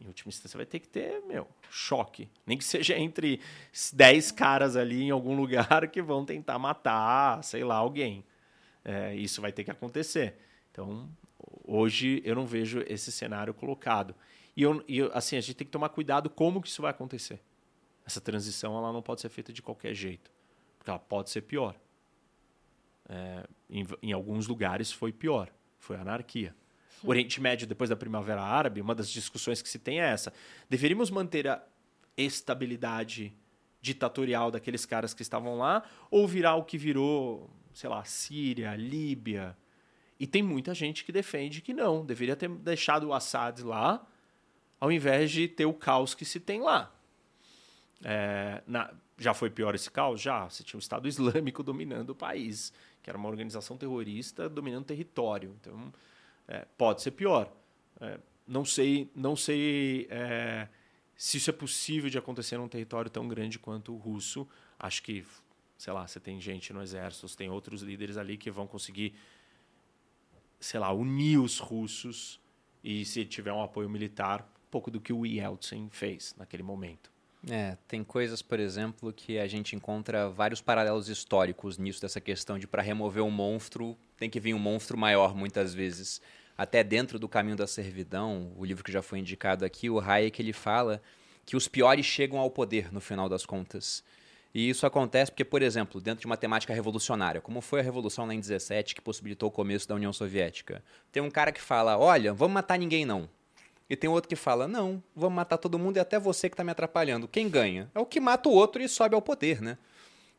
em 0.00 0.06
última 0.06 0.28
instância, 0.28 0.56
vai 0.56 0.66
ter 0.66 0.78
que 0.78 0.88
ter, 0.88 1.22
meu, 1.22 1.48
choque. 1.70 2.28
Nem 2.46 2.58
que 2.58 2.64
seja 2.64 2.96
entre 2.98 3.40
10 3.92 4.30
caras 4.32 4.76
ali 4.76 5.04
em 5.04 5.10
algum 5.10 5.34
lugar 5.36 5.88
que 5.88 6.02
vão 6.02 6.24
tentar 6.24 6.58
matar, 6.58 7.42
sei 7.42 7.64
lá, 7.64 7.76
alguém. 7.76 8.24
É, 8.84 9.14
isso 9.14 9.40
vai 9.40 9.52
ter 9.52 9.64
que 9.64 9.70
acontecer. 9.70 10.36
Então, 10.70 11.08
hoje 11.64 12.22
eu 12.24 12.34
não 12.34 12.46
vejo 12.46 12.84
esse 12.86 13.10
cenário 13.10 13.54
colocado. 13.54 14.14
E, 14.56 14.62
eu, 14.62 14.84
e 14.86 14.98
eu, 14.98 15.10
assim, 15.12 15.36
a 15.36 15.40
gente 15.40 15.54
tem 15.54 15.66
que 15.66 15.72
tomar 15.72 15.88
cuidado 15.88 16.30
como 16.30 16.60
que 16.60 16.68
isso 16.68 16.82
vai 16.82 16.90
acontecer. 16.90 17.40
Essa 18.04 18.20
transição 18.20 18.76
ela 18.76 18.92
não 18.92 19.02
pode 19.02 19.20
ser 19.20 19.28
feita 19.28 19.52
de 19.52 19.60
qualquer 19.60 19.92
jeito, 19.94 20.30
porque 20.78 20.90
ela 20.90 20.98
pode 20.98 21.30
ser 21.30 21.42
pior. 21.42 21.74
É, 23.08 23.46
em, 23.68 23.86
em 24.02 24.12
alguns 24.12 24.46
lugares 24.46 24.92
foi 24.92 25.12
pior, 25.12 25.50
foi 25.78 25.96
anarquia. 25.96 26.54
O 27.02 27.10
Oriente 27.10 27.40
Médio, 27.40 27.66
depois 27.66 27.90
da 27.90 27.96
Primavera 27.96 28.42
Árabe, 28.42 28.80
uma 28.80 28.94
das 28.94 29.10
discussões 29.10 29.60
que 29.60 29.68
se 29.68 29.78
tem 29.78 30.00
é 30.00 30.04
essa. 30.04 30.32
Deveríamos 30.68 31.10
manter 31.10 31.46
a 31.46 31.62
estabilidade 32.16 33.32
ditatorial 33.80 34.50
daqueles 34.50 34.84
caras 34.84 35.14
que 35.14 35.22
estavam 35.22 35.58
lá 35.58 35.82
ou 36.10 36.26
virar 36.26 36.56
o 36.56 36.64
que 36.64 36.78
virou, 36.78 37.50
sei 37.72 37.88
lá, 37.88 38.04
Síria, 38.04 38.74
Líbia? 38.74 39.56
E 40.18 40.26
tem 40.26 40.42
muita 40.42 40.74
gente 40.74 41.04
que 41.04 41.12
defende 41.12 41.60
que 41.60 41.74
não, 41.74 42.04
deveria 42.04 42.34
ter 42.34 42.48
deixado 42.48 43.08
o 43.08 43.12
Assad 43.12 43.60
lá, 43.60 44.04
ao 44.80 44.90
invés 44.90 45.30
de 45.30 45.46
ter 45.46 45.66
o 45.66 45.74
caos 45.74 46.14
que 46.14 46.24
se 46.24 46.40
tem 46.40 46.60
lá. 46.60 46.92
É, 48.02 48.62
na, 48.66 48.92
já 49.18 49.32
foi 49.32 49.50
pior 49.50 49.74
esse 49.74 49.90
caos? 49.90 50.20
Já. 50.20 50.48
Você 50.48 50.62
tinha 50.62 50.78
o 50.78 50.80
Estado 50.80 51.08
Islâmico 51.08 51.62
dominando 51.62 52.10
o 52.10 52.14
país, 52.14 52.72
que 53.02 53.10
era 53.10 53.18
uma 53.18 53.28
organização 53.28 53.76
terrorista 53.76 54.48
dominando 54.48 54.82
o 54.82 54.86
território. 54.86 55.54
Então, 55.60 55.92
é, 56.48 56.66
pode 56.76 57.02
ser 57.02 57.12
pior. 57.12 57.52
É, 58.00 58.18
não 58.46 58.64
sei, 58.64 59.10
não 59.14 59.34
sei 59.34 60.06
é, 60.10 60.68
se 61.16 61.38
isso 61.38 61.50
é 61.50 61.52
possível 61.52 62.08
de 62.08 62.18
acontecer 62.18 62.56
num 62.56 62.68
território 62.68 63.10
tão 63.10 63.26
grande 63.26 63.58
quanto 63.58 63.92
o 63.92 63.96
russo. 63.96 64.46
Acho 64.78 65.02
que, 65.02 65.24
sei 65.76 65.92
lá, 65.92 66.06
você 66.06 66.20
tem 66.20 66.40
gente 66.40 66.72
no 66.72 66.82
exército, 66.82 67.28
você 67.28 67.36
tem 67.36 67.50
outros 67.50 67.82
líderes 67.82 68.16
ali 68.16 68.36
que 68.36 68.50
vão 68.50 68.66
conseguir, 68.66 69.14
sei 70.60 70.78
lá, 70.78 70.92
unir 70.92 71.38
os 71.38 71.58
russos 71.58 72.40
e 72.84 73.04
se 73.04 73.24
tiver 73.24 73.52
um 73.52 73.62
apoio 73.62 73.90
militar, 73.90 74.48
pouco 74.70 74.90
do 74.90 75.00
que 75.00 75.12
o 75.12 75.26
Yeltsin 75.26 75.88
fez 75.90 76.34
naquele 76.38 76.62
momento. 76.62 77.15
É, 77.48 77.76
tem 77.86 78.02
coisas, 78.02 78.42
por 78.42 78.58
exemplo, 78.58 79.12
que 79.12 79.38
a 79.38 79.46
gente 79.46 79.76
encontra 79.76 80.28
vários 80.28 80.60
paralelos 80.60 81.08
históricos 81.08 81.78
nisso, 81.78 82.00
dessa 82.00 82.20
questão 82.20 82.58
de 82.58 82.66
para 82.66 82.82
remover 82.82 83.22
um 83.22 83.30
monstro 83.30 83.96
tem 84.16 84.30
que 84.30 84.40
vir 84.40 84.54
um 84.54 84.58
monstro 84.58 84.96
maior 84.96 85.34
muitas 85.34 85.74
vezes. 85.74 86.20
Até 86.56 86.82
dentro 86.82 87.18
do 87.18 87.28
caminho 87.28 87.56
da 87.56 87.66
servidão, 87.66 88.52
o 88.56 88.64
livro 88.64 88.82
que 88.82 88.90
já 88.90 89.02
foi 89.02 89.18
indicado 89.18 89.64
aqui, 89.64 89.90
o 89.90 90.00
Hayek 90.00 90.40
ele 90.40 90.52
fala 90.52 91.02
que 91.44 91.56
os 91.56 91.68
piores 91.68 92.06
chegam 92.06 92.38
ao 92.38 92.50
poder 92.50 92.92
no 92.92 93.00
final 93.00 93.28
das 93.28 93.44
contas. 93.44 94.02
E 94.54 94.70
isso 94.70 94.86
acontece 94.86 95.30
porque, 95.30 95.44
por 95.44 95.60
exemplo, 95.60 96.00
dentro 96.00 96.22
de 96.22 96.26
uma 96.26 96.36
temática 96.36 96.72
revolucionária, 96.72 97.42
como 97.42 97.60
foi 97.60 97.80
a 97.80 97.82
Revolução 97.82 98.26
lá 98.26 98.32
em 98.32 98.40
17 98.40 98.94
que 98.94 99.02
possibilitou 99.02 99.50
o 99.50 99.52
começo 99.52 99.86
da 99.86 99.94
União 99.94 100.14
Soviética, 100.14 100.82
tem 101.12 101.22
um 101.22 101.30
cara 101.30 101.52
que 101.52 101.60
fala: 101.60 101.98
olha, 101.98 102.32
vamos 102.32 102.54
matar 102.54 102.78
ninguém 102.78 103.04
não. 103.04 103.28
E 103.88 103.96
tem 103.96 104.10
outro 104.10 104.28
que 104.28 104.36
fala: 104.36 104.66
não, 104.66 105.02
vamos 105.14 105.36
matar 105.36 105.58
todo 105.58 105.78
mundo 105.78 105.96
e 105.96 106.00
até 106.00 106.18
você 106.18 106.48
que 106.48 106.54
está 106.54 106.64
me 106.64 106.70
atrapalhando. 106.70 107.28
Quem 107.28 107.48
ganha? 107.48 107.90
É 107.94 107.98
o 107.98 108.06
que 108.06 108.20
mata 108.20 108.48
o 108.48 108.52
outro 108.52 108.82
e 108.82 108.88
sobe 108.88 109.14
ao 109.14 109.22
poder, 109.22 109.60
né? 109.60 109.78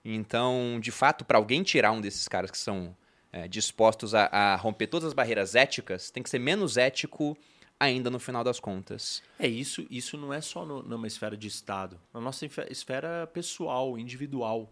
Então, 0.04 0.80
de 0.82 0.92
fato, 0.92 1.26
para 1.26 1.38
alguém 1.38 1.64
tirar 1.64 1.92
um 1.92 2.00
desses 2.02 2.28
caras 2.28 2.50
que 2.50 2.58
são 2.58 2.96
é, 3.32 3.48
dispostos 3.48 4.16
a, 4.16 4.26
a, 4.26 4.56
romper 4.56 4.88
todas 4.88 5.08
as 5.08 5.14
barreiras 5.14 5.56
éticas, 5.56 6.10
tem 6.10 6.24
que 6.24 6.30
ser 6.30 6.40
menos 6.40 6.78
ético 6.78 7.38
ainda 7.80 8.10
no 8.10 8.20
final 8.20 8.44
das 8.44 8.60
contas. 8.60 9.22
É 9.38 9.48
isso, 9.48 9.86
isso 9.90 10.18
não 10.18 10.34
é 10.34 10.42
só 10.42 10.66
no, 10.66 10.82
numa 10.82 11.08
esfera 11.08 11.38
de 11.38 11.48
Estado, 11.48 12.00
na 12.14 12.20
nossa 12.20 12.48
esfera 12.70 13.28
pessoal, 13.28 13.98
individual, 13.98 14.72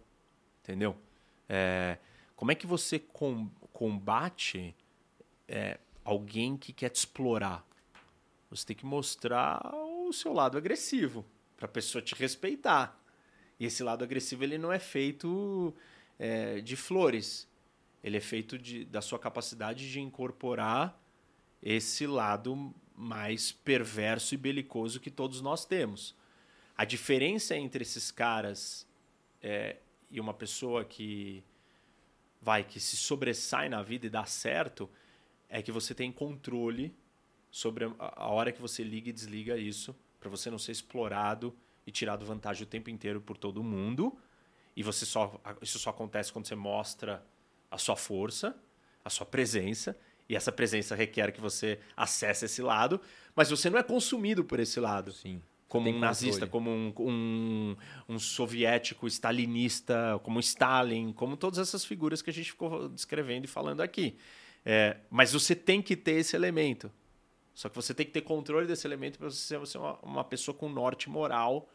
entendeu? 0.63 0.95
É, 1.47 1.97
como 2.35 2.51
é 2.51 2.55
que 2.55 2.65
você 2.65 2.97
com, 2.97 3.49
combate 3.71 4.75
é, 5.47 5.77
alguém 6.03 6.57
que 6.57 6.73
quer 6.73 6.89
te 6.89 6.97
explorar? 6.97 7.65
Você 8.55 8.67
tem 8.67 8.75
que 8.75 8.85
mostrar 8.85 9.61
o 9.73 10.13
seu 10.13 10.31
lado 10.31 10.57
agressivo 10.57 11.25
para 11.57 11.65
a 11.65 11.69
pessoa 11.69 12.01
te 12.01 12.15
respeitar. 12.15 12.97
E 13.59 13.65
esse 13.65 13.83
lado 13.83 14.03
agressivo 14.03 14.43
ele 14.43 14.57
não 14.57 14.71
é 14.71 14.79
feito 14.79 15.73
é, 16.17 16.61
de 16.61 16.75
flores. 16.75 17.47
Ele 18.03 18.17
é 18.17 18.21
feito 18.21 18.57
de, 18.57 18.85
da 18.85 19.01
sua 19.01 19.19
capacidade 19.19 19.91
de 19.91 19.99
incorporar 19.99 20.97
esse 21.61 22.07
lado 22.07 22.73
mais 22.95 23.51
perverso 23.51 24.33
e 24.33 24.37
belicoso 24.37 24.99
que 24.99 25.11
todos 25.11 25.41
nós 25.41 25.65
temos. 25.65 26.15
A 26.77 26.85
diferença 26.85 27.55
entre 27.57 27.81
esses 27.81 28.11
caras 28.11 28.87
é, 29.41 29.77
e 30.09 30.19
uma 30.19 30.33
pessoa 30.33 30.85
que 30.85 31.43
vai 32.41 32.63
que 32.63 32.79
se 32.79 32.95
sobressai 32.95 33.67
na 33.67 33.81
vida 33.81 34.05
e 34.05 34.09
dá 34.09 34.25
certo 34.25 34.89
é 35.49 35.61
que 35.61 35.71
você 35.71 35.93
tem 35.93 36.11
controle 36.11 36.95
sobre 37.55 37.89
a 37.97 38.27
hora 38.27 38.51
que 38.51 38.61
você 38.61 38.83
liga 38.83 39.09
e 39.09 39.13
desliga 39.13 39.55
isso, 39.55 39.95
para 40.19 40.29
você 40.29 40.51
não 40.51 40.59
ser 40.59 40.73
explorado 40.73 41.55
e 41.87 41.91
tirado 41.91 42.25
vantagem 42.25 42.63
o 42.63 42.65
tempo 42.65 42.89
inteiro 42.89 43.21
por 43.21 43.37
todo 43.37 43.63
mundo. 43.63 44.13
E 44.75 44.83
você 44.83 45.05
só 45.05 45.39
isso 45.61 45.79
só 45.79 45.91
acontece 45.91 46.33
quando 46.33 46.45
você 46.45 46.53
mostra 46.53 47.25
a 47.71 47.77
sua 47.77 47.95
força, 47.95 48.53
a 49.05 49.09
sua 49.09 49.25
presença, 49.25 49.97
e 50.27 50.35
essa 50.35 50.51
presença 50.51 50.95
requer 50.95 51.31
que 51.31 51.39
você 51.39 51.79
acesse 51.95 52.43
esse 52.43 52.61
lado, 52.61 52.99
mas 53.33 53.49
você 53.49 53.69
não 53.69 53.79
é 53.79 53.83
consumido 53.83 54.43
por 54.43 54.59
esse 54.59 54.77
lado. 54.81 55.13
Sim. 55.13 55.41
Como 55.69 55.89
um 55.89 55.97
nazista, 55.97 56.45
como 56.45 56.69
um, 56.69 56.93
um, 56.99 57.77
um, 58.09 58.19
soviético 58.19 59.07
stalinista, 59.07 60.19
como 60.23 60.41
Stalin, 60.41 61.13
como 61.13 61.37
todas 61.37 61.59
essas 61.59 61.85
figuras 61.85 62.21
que 62.21 62.29
a 62.29 62.33
gente 62.33 62.51
ficou 62.51 62.89
descrevendo 62.89 63.45
e 63.45 63.47
falando 63.47 63.79
aqui. 63.79 64.17
É, 64.65 64.97
mas 65.09 65.31
você 65.31 65.55
tem 65.55 65.81
que 65.81 65.95
ter 65.95 66.15
esse 66.15 66.35
elemento. 66.35 66.91
Só 67.55 67.69
que 67.69 67.75
você 67.75 67.93
tem 67.93 68.05
que 68.05 68.11
ter 68.11 68.21
controle 68.21 68.67
desse 68.67 68.85
elemento 68.85 69.17
para 69.17 69.31
você 69.31 69.57
ser 69.65 69.77
uma, 69.77 69.97
uma, 70.03 70.23
pessoa 70.25 70.55
com 70.55 70.67
norte 70.67 71.09
moral 71.09 71.69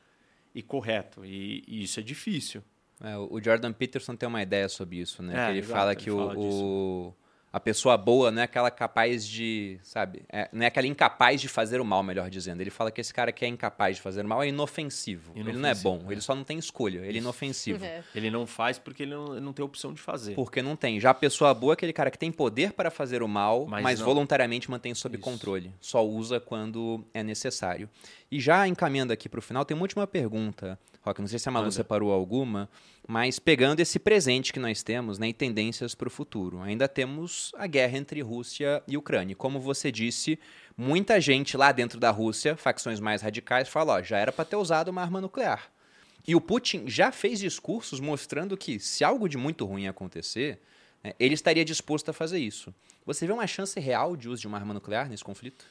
e 0.55 0.63
correto. 0.63 1.25
E, 1.25 1.65
e 1.67 1.83
isso 1.83 1.99
é 1.99 2.03
difícil. 2.03 2.63
É, 3.03 3.17
o 3.17 3.41
Jordan 3.43 3.73
Peterson 3.73 4.15
tem 4.15 4.29
uma 4.29 4.43
ideia 4.43 4.69
sobre 4.69 4.99
isso, 4.99 5.23
né? 5.23 5.47
É, 5.47 5.51
ele 5.51 5.61
exato, 5.61 5.73
fala 5.73 5.97
que 5.97 6.11
ele 6.11 6.17
o, 6.17 6.19
fala 6.19 6.39
o, 6.39 7.17
a 7.53 7.59
pessoa 7.59 7.97
boa 7.97 8.31
não 8.31 8.43
é 8.43 8.45
aquela 8.45 8.71
capaz 8.71 9.27
de, 9.27 9.79
sabe? 9.83 10.23
É, 10.29 10.49
não 10.53 10.63
é 10.63 10.67
aquela 10.67 10.87
incapaz 10.87 11.41
de 11.41 11.49
fazer 11.49 11.81
o 11.81 11.85
mal, 11.85 12.03
melhor 12.03 12.31
dizendo. 12.31 12.61
Ele 12.61 12.71
fala 12.71 12.91
que 12.93 13.01
esse 13.01 13.13
cara 13.13 13.33
que 13.33 13.45
é 13.45 13.49
incapaz 13.49 13.97
de 13.97 14.03
fazer 14.03 14.25
o 14.25 14.29
mal 14.29 14.43
é 14.43 14.49
inofensivo. 14.49 15.33
inofensivo 15.35 15.51
ele 15.51 15.59
não 15.59 15.69
é 15.69 15.75
bom, 15.75 16.05
é. 16.09 16.13
ele 16.13 16.21
só 16.21 16.35
não 16.35 16.45
tem 16.45 16.59
escolha, 16.59 17.01
ele 17.01 17.19
é 17.19 17.21
inofensivo. 17.21 17.81
É. 17.91 18.03
Ele 18.15 18.31
não 18.31 18.47
faz 18.47 18.79
porque 18.79 19.03
ele 19.03 19.15
não, 19.15 19.41
não 19.41 19.53
tem 19.53 19.65
opção 19.65 19.93
de 19.93 20.01
fazer. 20.01 20.35
Porque 20.35 20.61
não 20.61 20.77
tem. 20.77 21.01
Já 21.01 21.11
a 21.11 21.15
pessoa 21.15 21.53
boa 21.55 21.73
é 21.73 21.75
aquele 21.75 21.93
cara 21.93 22.11
que 22.11 22.19
tem 22.19 22.31
poder 22.31 22.73
para 22.73 22.91
fazer 22.91 23.23
o 23.23 23.29
mal, 23.29 23.67
mas, 23.67 23.83
mas 23.83 24.01
voluntariamente 24.01 24.71
mantém 24.71 24.95
sob 24.95 25.17
Isso. 25.17 25.25
controle. 25.25 25.73
Só 25.81 26.07
usa 26.07 26.39
quando 26.39 27.05
é 27.15 27.23
necessário. 27.23 27.89
E 28.31 28.39
já 28.39 28.69
encaminhando 28.69 29.13
aqui 29.13 29.29
para 29.29 29.39
o 29.39 29.43
final, 29.43 29.65
tem 29.65 29.75
uma 29.75 29.83
última 29.83 30.07
pergunta, 30.07 30.79
Rock. 31.03 31.21
Não 31.21 31.29
sei 31.29 31.39
se 31.39 31.49
a 31.49 31.53
Malu 31.53 31.67
Manda. 31.67 31.75
separou 31.75 32.13
alguma, 32.13 32.69
mas 33.09 33.39
pegando 33.39 33.81
esse 33.81 33.99
presente 33.99 34.53
que 34.53 34.61
nós 34.61 34.83
temos 34.83 35.19
né, 35.19 35.29
e 35.29 35.33
tendências 35.33 35.95
para 35.95 36.09
o 36.09 36.11
futuro. 36.11 36.61
Ainda 36.61 36.87
temos 36.87 37.53
a 37.57 37.67
guerra 37.67 37.97
entre 37.97 38.21
Rússia 38.21 38.83
e 38.87 38.97
Ucrânia. 38.97 39.35
Como 39.35 39.59
você 39.59 39.91
disse, 39.91 40.39
muita 40.77 41.21
gente 41.21 41.57
lá 41.57 41.73
dentro 41.73 41.99
da 41.99 42.11
Rússia, 42.11 42.57
facções 42.57 43.01
mais 43.01 43.23
radicais, 43.23 43.69
fala: 43.69 43.95
ó, 43.95 44.03
já 44.03 44.19
era 44.19 44.31
para 44.31 44.45
ter 44.45 44.57
usado 44.57 44.89
uma 44.89 45.03
arma 45.03 45.21
nuclear. 45.21 45.71
E 46.27 46.35
o 46.35 46.41
Putin 46.41 46.85
já 46.87 47.11
fez 47.11 47.39
discursos 47.39 47.99
mostrando 47.99 48.57
que, 48.57 48.79
se 48.79 49.03
algo 49.03 49.29
de 49.29 49.39
muito 49.39 49.65
ruim 49.65 49.89
acontecer, 49.89 50.61
né, 51.03 51.15
ele 51.19 51.33
estaria 51.33 51.65
disposto 51.65 52.11
a 52.11 52.13
fazer 52.13 52.39
isso. 52.39 52.75
Você 53.07 53.27
vê 53.27 53.33
uma 53.33 53.47
chance 53.47 53.81
real 53.81 54.15
de 54.15 54.29
uso 54.29 54.43
de 54.43 54.47
uma 54.47 54.59
arma 54.59 54.75
nuclear 54.75 55.09
nesse 55.09 55.25
conflito? 55.25 55.65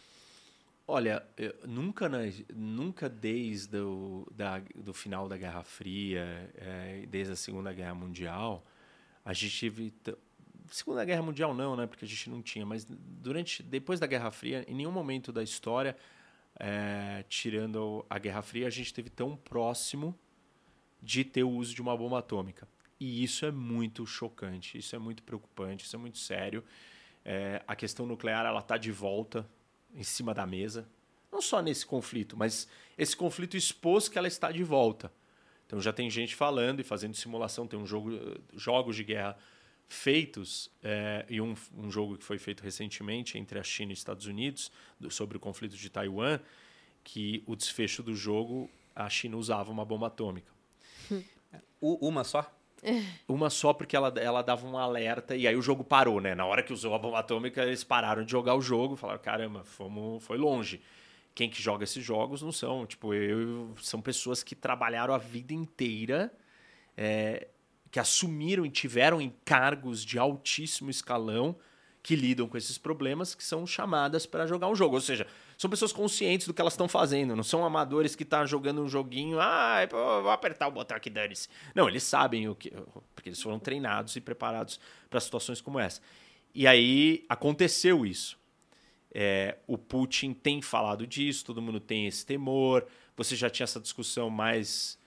Olha, 0.92 1.24
nunca, 1.68 2.10
nunca 2.52 3.08
desde 3.08 3.78
o 3.78 4.26
da, 4.32 4.58
do 4.74 4.92
final 4.92 5.30
da 5.30 5.38
Guerra 5.38 5.64
Fria, 5.64 6.52
é, 6.56 7.06
desde 7.08 7.34
a 7.34 7.36
Segunda 7.36 7.72
Guerra 7.72 7.94
Mundial, 7.94 8.66
a 9.24 9.32
gente 9.32 9.60
teve. 9.60 9.94
Segunda 10.66 11.06
Guerra 11.06 11.22
Mundial 11.22 11.54
não, 11.54 11.76
né? 11.76 11.86
Porque 11.86 12.06
a 12.06 12.08
gente 12.08 12.28
não 12.28 12.42
tinha, 12.42 12.66
mas 12.66 12.88
durante 12.90 13.62
depois 13.62 14.00
da 14.00 14.08
Guerra 14.08 14.32
Fria, 14.32 14.66
em 14.68 14.74
nenhum 14.74 14.92
momento 14.92 15.32
da 15.32 15.44
história, 15.44 15.96
é, 16.60 17.24
tirando 17.30 18.04
a 18.10 18.18
Guerra 18.18 18.42
Fria, 18.42 18.66
a 18.66 18.72
gente 18.72 18.92
teve 18.92 19.12
tão 19.12 19.38
próximo 19.38 20.18
de 21.00 21.24
ter 21.24 21.44
o 21.44 21.52
uso 21.52 21.76
de 21.76 21.84
uma 21.84 21.96
bomba 21.96 22.18
atômica. 22.18 22.68
E 23.00 23.24
isso 23.24 23.46
é 23.46 23.52
muito 23.52 24.08
chocante, 24.08 24.80
isso 24.80 24.96
é 24.96 25.00
muito 25.00 25.22
preocupante, 25.22 25.86
isso 25.86 25.96
é 25.96 26.00
muito 26.00 26.18
sério. 26.18 26.64
É, 27.24 27.62
a 27.68 27.76
questão 27.76 28.08
nuclear 28.08 28.44
ela 28.44 28.60
está 28.60 28.76
de 28.76 28.92
volta 28.92 29.48
em 29.94 30.04
cima 30.04 30.34
da 30.34 30.46
mesa. 30.46 30.88
Não 31.32 31.42
só 31.42 31.62
nesse 31.62 31.86
conflito, 31.86 32.36
mas 32.36 32.68
esse 32.98 33.16
conflito 33.16 33.56
expôs 33.56 34.10
que 34.10 34.18
ela 34.18 34.28
está 34.28 34.52
de 34.52 34.64
volta. 34.64 35.12
Então 35.66 35.80
já 35.80 35.94
tem 35.94 36.10
gente 36.10 36.36
falando 36.36 36.80
e 36.80 36.84
fazendo 36.84 37.16
simulação. 37.16 37.68
Tem 37.68 37.80
um 37.80 37.86
jogo, 37.86 38.12
jogos 38.56 38.96
de 38.96 39.04
guerra 39.04 39.38
feitos 39.88 40.70
é, 40.84 41.26
e 41.28 41.42
um, 41.42 41.56
um 41.76 41.92
jogo 41.92 42.18
que 42.18 42.24
foi 42.24 42.38
feito 42.38 42.62
recentemente 42.62 43.38
entre 43.38 43.60
a 43.60 43.64
China 43.64 43.92
e 43.92 43.94
os 43.94 44.00
Estados 44.00 44.26
Unidos 44.26 44.72
do, 45.00 45.10
sobre 45.10 45.38
o 45.38 45.40
conflito 45.40 45.76
de 45.76 45.90
Taiwan, 45.90 46.40
que 47.04 47.44
o 47.48 47.56
desfecho 47.56 48.04
do 48.04 48.16
jogo 48.16 48.70
a 48.96 49.10
China 49.10 49.38
usava 49.38 49.72
uma 49.72 49.86
bomba 49.86 50.08
atômica. 50.08 50.52
Uma 51.82 52.26
só? 52.26 52.54
Uma 53.28 53.50
só 53.50 53.74
porque 53.74 53.96
ela, 53.96 54.14
ela 54.18 54.42
dava 54.42 54.66
um 54.68 54.78
alerta 54.78 55.36
e 55.36 55.48
aí 55.48 55.56
o 55.56 55.62
jogo 55.62 55.84
parou, 55.84 56.20
né? 56.22 56.34
Na 56.36 56.46
hora 56.46 56.64
que 56.64 56.74
usou 56.74 56.94
a 56.94 57.00
bomba 57.00 57.20
atômica, 57.20 57.64
eles 57.64 57.84
pararam 57.84 58.24
de 58.24 58.32
jogar 58.32 58.56
o 58.56 58.62
jogo, 58.62 58.96
falaram, 58.96 59.20
caramba, 59.20 59.64
fomos, 59.64 60.24
foi 60.24 60.38
longe. 60.38 60.82
quem 61.36 61.50
que 61.50 61.62
joga 61.62 61.84
esses 61.84 62.04
jogos 62.04 62.42
não 62.42 62.52
são, 62.52 62.86
tipo, 62.86 63.14
eu, 63.14 63.74
são 63.82 64.02
pessoas 64.02 64.44
que 64.44 64.56
trabalharam 64.56 65.14
a 65.14 65.18
vida 65.18 65.54
inteira, 65.54 66.32
é, 66.98 67.48
que 67.92 68.00
assumiram 68.00 68.66
e 68.66 68.70
tiveram 68.70 69.22
encargos 69.22 70.04
de 70.04 70.20
altíssimo 70.20 70.90
escalão 70.90 71.56
que 72.02 72.16
lidam 72.16 72.48
com 72.48 72.58
esses 72.58 72.78
problemas, 72.78 73.36
que 73.36 73.44
são 73.44 73.66
chamadas 73.68 74.26
para 74.26 74.48
jogar 74.48 74.68
um 74.68 74.76
jogo. 74.76 74.96
Ou 74.96 75.02
seja, 75.02 75.28
são 75.60 75.70
pessoas 75.70 75.92
conscientes 75.92 76.48
do 76.48 76.54
que 76.54 76.62
elas 76.62 76.72
estão 76.72 76.88
fazendo, 76.88 77.36
não 77.36 77.44
são 77.44 77.66
amadores 77.66 78.16
que 78.16 78.24
estão 78.24 78.40
tá 78.40 78.46
jogando 78.46 78.82
um 78.82 78.88
joguinho, 78.88 79.42
ah, 79.42 79.86
vou 79.92 80.30
apertar 80.30 80.70
o 80.70 80.72
botão 80.72 80.96
aqui, 80.96 81.10
dane-se. 81.10 81.50
Não, 81.76 81.90
eles 81.90 82.02
sabem 82.04 82.48
o 82.48 82.56
que. 82.56 82.72
Porque 83.14 83.28
eles 83.28 83.42
foram 83.42 83.60
treinados 83.60 84.16
e 84.16 84.22
preparados 84.22 84.80
para 85.10 85.20
situações 85.20 85.60
como 85.60 85.78
essa. 85.78 86.00
E 86.56 86.66
aí 86.66 87.26
aconteceu 87.28 88.06
isso. 88.06 88.40
É, 89.14 89.58
o 89.68 89.78
Putin 89.78 90.34
tem 90.34 90.62
falado 90.62 91.06
disso, 91.06 91.44
todo 91.44 91.62
mundo 91.62 91.82
tem 91.82 92.08
esse 92.08 92.26
temor. 92.26 92.88
Você 93.18 93.36
já 93.36 93.50
tinha 93.50 93.66
essa 93.66 93.82
discussão 93.82 94.30
mais 94.30 94.98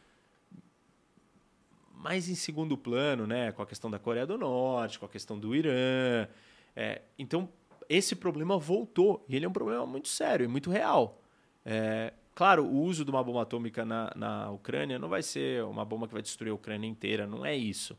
mais 1.95 2.29
em 2.29 2.35
segundo 2.35 2.77
plano, 2.77 3.27
né, 3.27 3.53
com 3.53 3.62
a 3.62 3.66
questão 3.66 3.91
da 3.91 3.99
Coreia 3.99 4.27
do 4.27 4.37
Norte, 4.37 4.99
com 4.99 5.07
a 5.07 5.09
questão 5.09 5.39
do 5.39 5.57
Irã. 5.57 6.29
É, 6.77 7.01
então 7.19 7.49
esse 7.94 8.14
problema 8.16 8.59
voltou 8.59 9.24
e 9.28 9.36
ele 9.36 9.44
é 9.44 9.48
um 9.48 9.52
problema 9.52 9.86
muito 9.86 10.09
sério 10.09 10.44
e 10.44 10.48
muito 10.48 10.70
real. 10.70 11.20
É, 11.64 12.12
claro, 12.35 12.64
o 12.64 12.81
uso 12.82 13.05
de 13.05 13.10
uma 13.10 13.23
bomba 13.23 13.43
atômica 13.43 13.85
na, 13.85 14.12
na 14.16 14.51
Ucrânia 14.51 14.98
não 14.98 15.09
vai 15.09 15.23
ser 15.23 15.64
uma 15.64 15.85
bomba 15.85 16.06
que 16.06 16.12
vai 16.12 16.23
destruir 16.23 16.51
a 16.51 16.55
Ucrânia 16.55 16.89
inteira, 16.89 17.27
não 17.27 17.44
é 17.44 17.55
isso. 17.55 17.98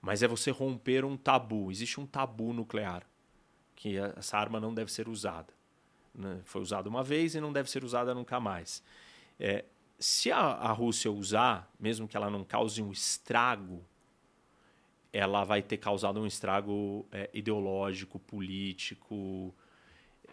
Mas 0.00 0.22
é 0.22 0.28
você 0.28 0.50
romper 0.50 1.04
um 1.04 1.16
tabu. 1.16 1.70
Existe 1.70 1.98
um 1.98 2.06
tabu 2.06 2.52
nuclear 2.52 3.06
que 3.74 3.96
essa 3.96 4.36
arma 4.36 4.60
não 4.60 4.74
deve 4.74 4.92
ser 4.92 5.08
usada. 5.08 5.52
Né? 6.14 6.40
Foi 6.44 6.60
usada 6.60 6.88
uma 6.88 7.02
vez 7.02 7.34
e 7.34 7.40
não 7.40 7.52
deve 7.52 7.70
ser 7.70 7.84
usada 7.84 8.14
nunca 8.14 8.38
mais. 8.38 8.82
É, 9.40 9.64
se 9.98 10.30
a, 10.30 10.38
a 10.38 10.72
Rússia 10.72 11.10
usar, 11.10 11.72
mesmo 11.80 12.06
que 12.06 12.16
ela 12.16 12.30
não 12.30 12.44
cause 12.44 12.82
um 12.82 12.92
estrago, 12.92 13.84
ela 15.14 15.44
vai 15.44 15.62
ter 15.62 15.76
causado 15.76 16.20
um 16.20 16.26
estrago 16.26 17.06
é, 17.12 17.30
ideológico, 17.32 18.18
político, 18.18 19.54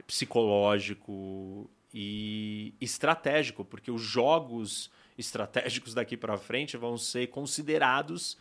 psicológico 0.07 1.69
e 1.93 2.73
estratégico, 2.81 3.63
porque 3.63 3.91
os 3.91 4.01
jogos 4.01 4.89
estratégicos 5.15 5.93
daqui 5.93 6.17
para 6.17 6.35
frente 6.35 6.77
vão 6.77 6.97
ser 6.97 7.27
considerados 7.27 8.35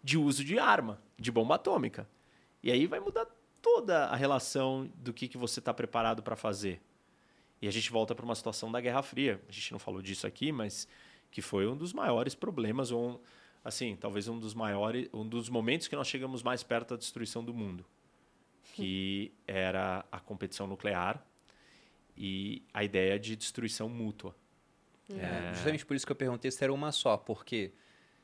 de 0.00 0.16
uso 0.16 0.44
de 0.44 0.60
arma, 0.60 1.02
de 1.18 1.32
bomba 1.32 1.56
atômica. 1.56 2.08
E 2.62 2.70
aí 2.70 2.86
vai 2.86 3.00
mudar 3.00 3.26
toda 3.60 4.04
a 4.04 4.14
relação 4.14 4.88
do 4.94 5.12
que, 5.12 5.26
que 5.26 5.36
você 5.36 5.58
está 5.58 5.74
preparado 5.74 6.22
para 6.22 6.36
fazer. 6.36 6.80
E 7.60 7.66
a 7.66 7.70
gente 7.72 7.90
volta 7.90 8.14
para 8.14 8.24
uma 8.24 8.36
situação 8.36 8.70
da 8.70 8.80
Guerra 8.80 9.02
Fria. 9.02 9.42
A 9.48 9.52
gente 9.52 9.72
não 9.72 9.80
falou 9.80 10.00
disso 10.00 10.24
aqui, 10.24 10.52
mas 10.52 10.86
que 11.32 11.42
foi 11.42 11.66
um 11.66 11.76
dos 11.76 11.92
maiores 11.92 12.34
problemas, 12.34 12.92
ou 12.92 13.20
assim, 13.64 13.96
talvez 13.96 14.28
um 14.28 14.38
dos 14.38 14.54
maiores, 14.54 15.08
um 15.12 15.26
dos 15.26 15.48
momentos 15.48 15.88
que 15.88 15.96
nós 15.96 16.06
chegamos 16.06 16.42
mais 16.42 16.62
perto 16.62 16.90
da 16.90 16.96
destruição 16.96 17.44
do 17.44 17.52
mundo, 17.52 17.84
que 18.74 19.32
era 19.46 20.04
a 20.10 20.20
competição 20.20 20.66
nuclear 20.66 21.24
e 22.16 22.62
a 22.72 22.84
ideia 22.84 23.18
de 23.18 23.36
destruição 23.36 23.88
mútua. 23.88 24.34
É, 25.10 25.52
justamente 25.54 25.84
por 25.84 25.96
isso 25.96 26.06
que 26.06 26.12
eu 26.12 26.16
perguntei 26.16 26.50
se 26.50 26.62
era 26.62 26.72
uma 26.72 26.92
só, 26.92 27.16
porque 27.16 27.72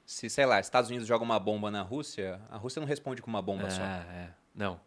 se, 0.05 0.31
sei 0.31 0.47
lá, 0.47 0.61
Estados 0.61 0.89
Unidos 0.89 1.09
joga 1.09 1.25
uma 1.25 1.39
bomba 1.39 1.71
na 1.71 1.83
Rússia, 1.83 2.41
a 2.49 2.57
Rússia 2.57 2.79
não 2.79 2.87
responde 2.87 3.21
com 3.21 3.29
uma 3.29 3.43
bomba 3.43 3.67
é, 3.67 3.71
só. 3.71 3.83
É. 3.83 4.35
Não. 4.55 4.81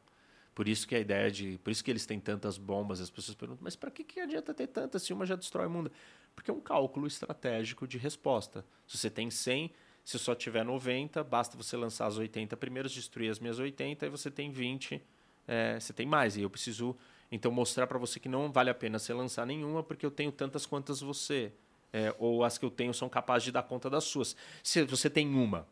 Por 0.56 0.68
isso 0.68 0.88
que 0.88 0.96
a 0.96 1.00
ideia 1.00 1.30
de. 1.30 1.58
Por 1.60 1.72
isso 1.72 1.84
que 1.84 1.92
eles 1.92 2.06
têm 2.06 2.20
tantas 2.20 2.58
bombas, 2.58 3.00
as 3.00 3.10
pessoas 3.10 3.36
perguntam, 3.36 3.64
mas 3.64 3.76
para 3.76 3.92
que, 3.92 4.04
que 4.04 4.20
adianta 4.20 4.54
ter 4.54 4.68
tantas 4.68 5.04
se 5.04 5.14
uma 5.14 5.26
já 5.26 5.36
destrói 5.36 5.68
o 5.68 5.70
mundo? 5.70 5.92
Porque 6.36 6.52
é 6.52 6.54
um 6.54 6.60
cálculo 6.60 7.08
estratégico 7.08 7.88
de 7.88 7.98
resposta. 7.98 8.66
Se 8.86 8.98
você 8.98 9.10
tem 9.10 9.30
100, 9.30 9.72
se 10.10 10.18
só 10.18 10.34
tiver 10.34 10.66
90, 10.66 11.24
basta 11.24 11.56
você 11.56 11.78
lançar 11.78 12.08
as 12.08 12.18
80 12.18 12.58
primeiras, 12.58 12.92
destruir 12.92 13.30
as 13.30 13.40
minhas 13.40 13.60
80 13.60 14.08
e 14.08 14.10
você 14.10 14.32
tem 14.32 14.50
20, 14.50 15.00
é, 15.48 15.80
você 15.80 15.94
tem 15.94 16.08
mais. 16.08 16.36
E 16.36 16.42
eu 16.42 16.50
preciso, 16.50 16.98
então, 17.32 17.52
mostrar 17.52 17.86
para 17.86 18.00
você 18.00 18.20
que 18.20 18.28
não 18.28 18.52
vale 18.52 18.72
a 18.72 18.74
pena 18.74 18.98
você 18.98 19.14
lançar 19.14 19.46
nenhuma, 19.46 19.84
porque 19.84 20.04
eu 20.04 20.10
tenho 20.10 20.32
tantas 20.32 20.66
quantas 20.66 21.00
você. 21.00 21.54
É, 21.94 22.16
ou 22.18 22.44
as 22.44 22.58
que 22.58 22.66
eu 22.66 22.72
tenho 22.72 22.92
são 22.92 23.08
capazes 23.08 23.44
de 23.44 23.52
dar 23.52 23.62
conta 23.62 23.88
das 23.88 24.04
suas. 24.04 24.36
Se 24.64 24.84
você 24.84 25.12
tem 25.12 25.28
uma, 25.28 25.68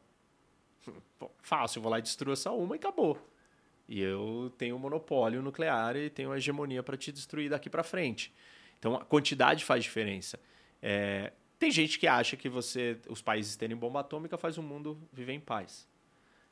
fácil, 1.41 1.79
eu 1.79 1.81
vou 1.81 1.91
lá 1.91 1.97
e 1.97 2.03
destruo 2.03 2.31
essa 2.31 2.51
uma 2.51 2.75
e 2.75 2.77
acabou. 2.77 3.19
E 3.89 3.99
eu 3.99 4.53
tenho 4.55 4.75
um 4.75 4.79
monopólio 4.79 5.41
nuclear 5.41 5.95
e 5.95 6.11
tenho 6.11 6.31
a 6.31 6.37
hegemonia 6.37 6.83
para 6.83 6.95
te 6.95 7.11
destruir 7.11 7.49
daqui 7.49 7.71
para 7.71 7.81
frente. 7.81 8.31
Então 8.77 8.93
a 8.93 9.03
quantidade 9.03 9.65
faz 9.65 9.83
diferença. 9.83 10.39
É, 10.79 11.33
tem 11.59 11.71
gente 11.71 11.97
que 11.97 12.07
acha 12.07 12.37
que 12.37 12.47
você, 12.47 12.99
os 13.09 13.21
países 13.21 13.55
terem 13.55 13.75
bomba 13.75 14.01
atômica 14.01 14.37
faz 14.37 14.57
o 14.57 14.63
mundo 14.63 14.97
viver 15.11 15.33
em 15.33 15.39
paz. 15.39 15.87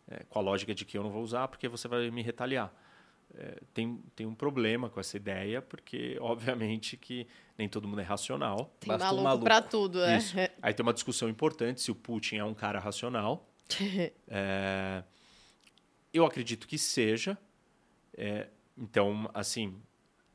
É, 0.07 0.23
com 0.29 0.37
a 0.37 0.41
lógica 0.41 0.73
de 0.73 0.85
que 0.85 0.97
eu 0.97 1.03
não 1.03 1.09
vou 1.09 1.23
usar 1.23 1.47
porque 1.47 1.67
você 1.67 1.87
vai 1.87 2.09
me 2.11 2.21
retaliar. 2.21 2.73
É, 3.33 3.59
tem, 3.73 4.01
tem 4.15 4.25
um 4.25 4.35
problema 4.35 4.89
com 4.89 4.99
essa 4.99 5.17
ideia, 5.17 5.61
porque 5.61 6.17
obviamente 6.21 6.95
que 6.95 7.27
nem 7.57 7.67
todo 7.67 7.87
mundo 7.87 8.01
é 8.01 8.03
racional. 8.03 8.75
Tem 8.79 8.97
maluco, 8.97 9.21
um 9.21 9.23
maluco 9.23 9.43
para 9.43 9.61
tudo, 9.61 10.03
é. 10.03 10.17
Isso. 10.17 10.35
Aí 10.61 10.73
tem 10.73 10.83
uma 10.83 10.93
discussão 10.93 11.29
importante 11.29 11.81
se 11.81 11.91
o 11.91 11.95
Putin 11.95 12.37
é 12.37 12.43
um 12.43 12.53
cara 12.53 12.79
racional. 12.79 13.47
é, 14.27 15.03
eu 16.13 16.25
acredito 16.25 16.67
que 16.67 16.77
seja. 16.77 17.37
É, 18.17 18.47
então, 18.77 19.29
assim, 19.33 19.75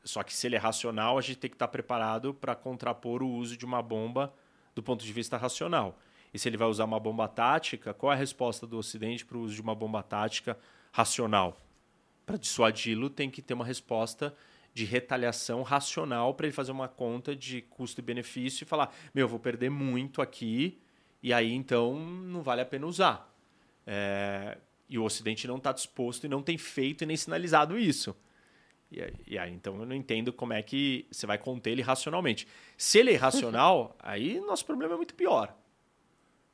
só 0.05 0.23
que 0.23 0.33
se 0.35 0.47
ele 0.47 0.57
é 0.57 0.59
racional, 0.59 1.19
a 1.19 1.21
gente 1.21 1.39
tem 1.39 1.51
que 1.51 1.57
estar 1.57 1.69
preparado 1.69 2.35
para 2.35 2.55
contrapor 2.55 3.23
o 3.23 3.29
uso 3.29 3.57
de 3.57 3.65
uma 3.65 3.83
bomba 3.83 4.33
do 4.75 4.83
ponto 4.83 5.05
de 5.05 5.13
vista 5.13 5.37
racional. 5.37 5.99
E 6.33 6.39
se 6.39 6.49
ele 6.49 6.57
vai 6.57 6.69
usar 6.69 6.85
uma 6.85 7.01
bomba 7.01 7.27
tática, 7.27 7.93
qual 7.93 8.13
é 8.13 8.15
a 8.15 8.19
resposta 8.19 8.67
do 8.67 8.79
Ocidente 8.79 9.25
para 9.25 9.37
o 9.37 9.41
uso 9.41 9.55
de 9.55 9.61
uma 9.61 9.75
bomba 9.75 10.03
tática 10.03 10.57
racional? 10.93 11.57
Para 12.25 12.37
dissuadi-lo, 12.37 13.11
tem 13.11 13.29
que 13.29 13.43
ter 13.43 13.55
uma 13.55 13.65
resposta 13.65 14.35
de 14.73 14.85
retaliação 14.85 15.63
racional 15.63 16.35
para 16.35 16.47
ele 16.47 16.55
fazer 16.55 16.71
uma 16.71 16.89
conta 16.89 17.35
de 17.35 17.63
custo 17.63 18.01
e 18.01 18.03
benefício 18.03 18.65
e 18.65 18.67
falar: 18.67 18.95
meu, 19.13 19.25
eu 19.25 19.29
vou 19.29 19.41
perder 19.41 19.71
muito 19.71 20.23
aqui, 20.23 20.79
e 21.23 21.33
aí 21.33 21.53
então 21.53 21.99
não 21.99 22.43
vale 22.43 22.61
a 22.61 22.67
pena 22.67 22.87
usar. 22.87 23.29
É, 23.87 24.59
e 24.89 24.99
o 24.99 25.05
Ocidente 25.05 25.47
não 25.49 25.57
está 25.57 25.73
disposto 25.73 26.25
e 26.25 26.29
não 26.29 26.43
tem 26.43 26.57
feito 26.57 27.03
e 27.03 27.07
nem 27.07 27.17
sinalizado 27.17 27.77
isso. 27.77 28.15
E 28.91 29.39
aí, 29.39 29.53
então 29.53 29.79
eu 29.79 29.87
não 29.87 29.95
entendo 29.95 30.33
como 30.33 30.53
é 30.53 30.61
que 30.63 31.07
você 31.11 31.25
vai 31.27 31.39
conter 31.39 31.71
ele 31.71 31.83
racionalmente. 31.83 32.47
Se 32.77 32.99
ele 32.99 33.11
é 33.11 33.15
irracional, 33.15 33.97
aí 34.03 34.41
nosso 34.41 34.67
problema 34.67 34.95
é 34.95 34.97
muito 34.97 35.15
pior. 35.15 35.57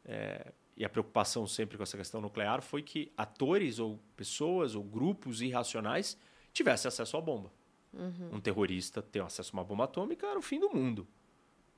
É, 0.04 0.52
e 0.76 0.84
a 0.84 0.88
preocupação 0.88 1.46
sempre 1.46 1.78
com 1.78 1.82
essa 1.82 1.96
questão 1.96 2.20
nuclear 2.20 2.60
foi 2.60 2.82
que 2.82 3.10
atores 3.16 3.78
ou 3.78 3.98
pessoas 4.14 4.74
ou 4.74 4.84
grupos 4.84 5.40
irracionais 5.40 6.18
tivessem 6.52 6.88
acesso 6.88 7.16
à 7.16 7.20
bomba. 7.20 7.50
Uhum. 7.94 8.34
Um 8.34 8.40
terrorista 8.40 9.00
ter 9.00 9.22
acesso 9.22 9.50
a 9.52 9.58
uma 9.58 9.64
bomba 9.64 9.84
atômica 9.84 10.26
era 10.26 10.38
o 10.38 10.42
fim 10.42 10.60
do 10.60 10.68
mundo. 10.68 11.08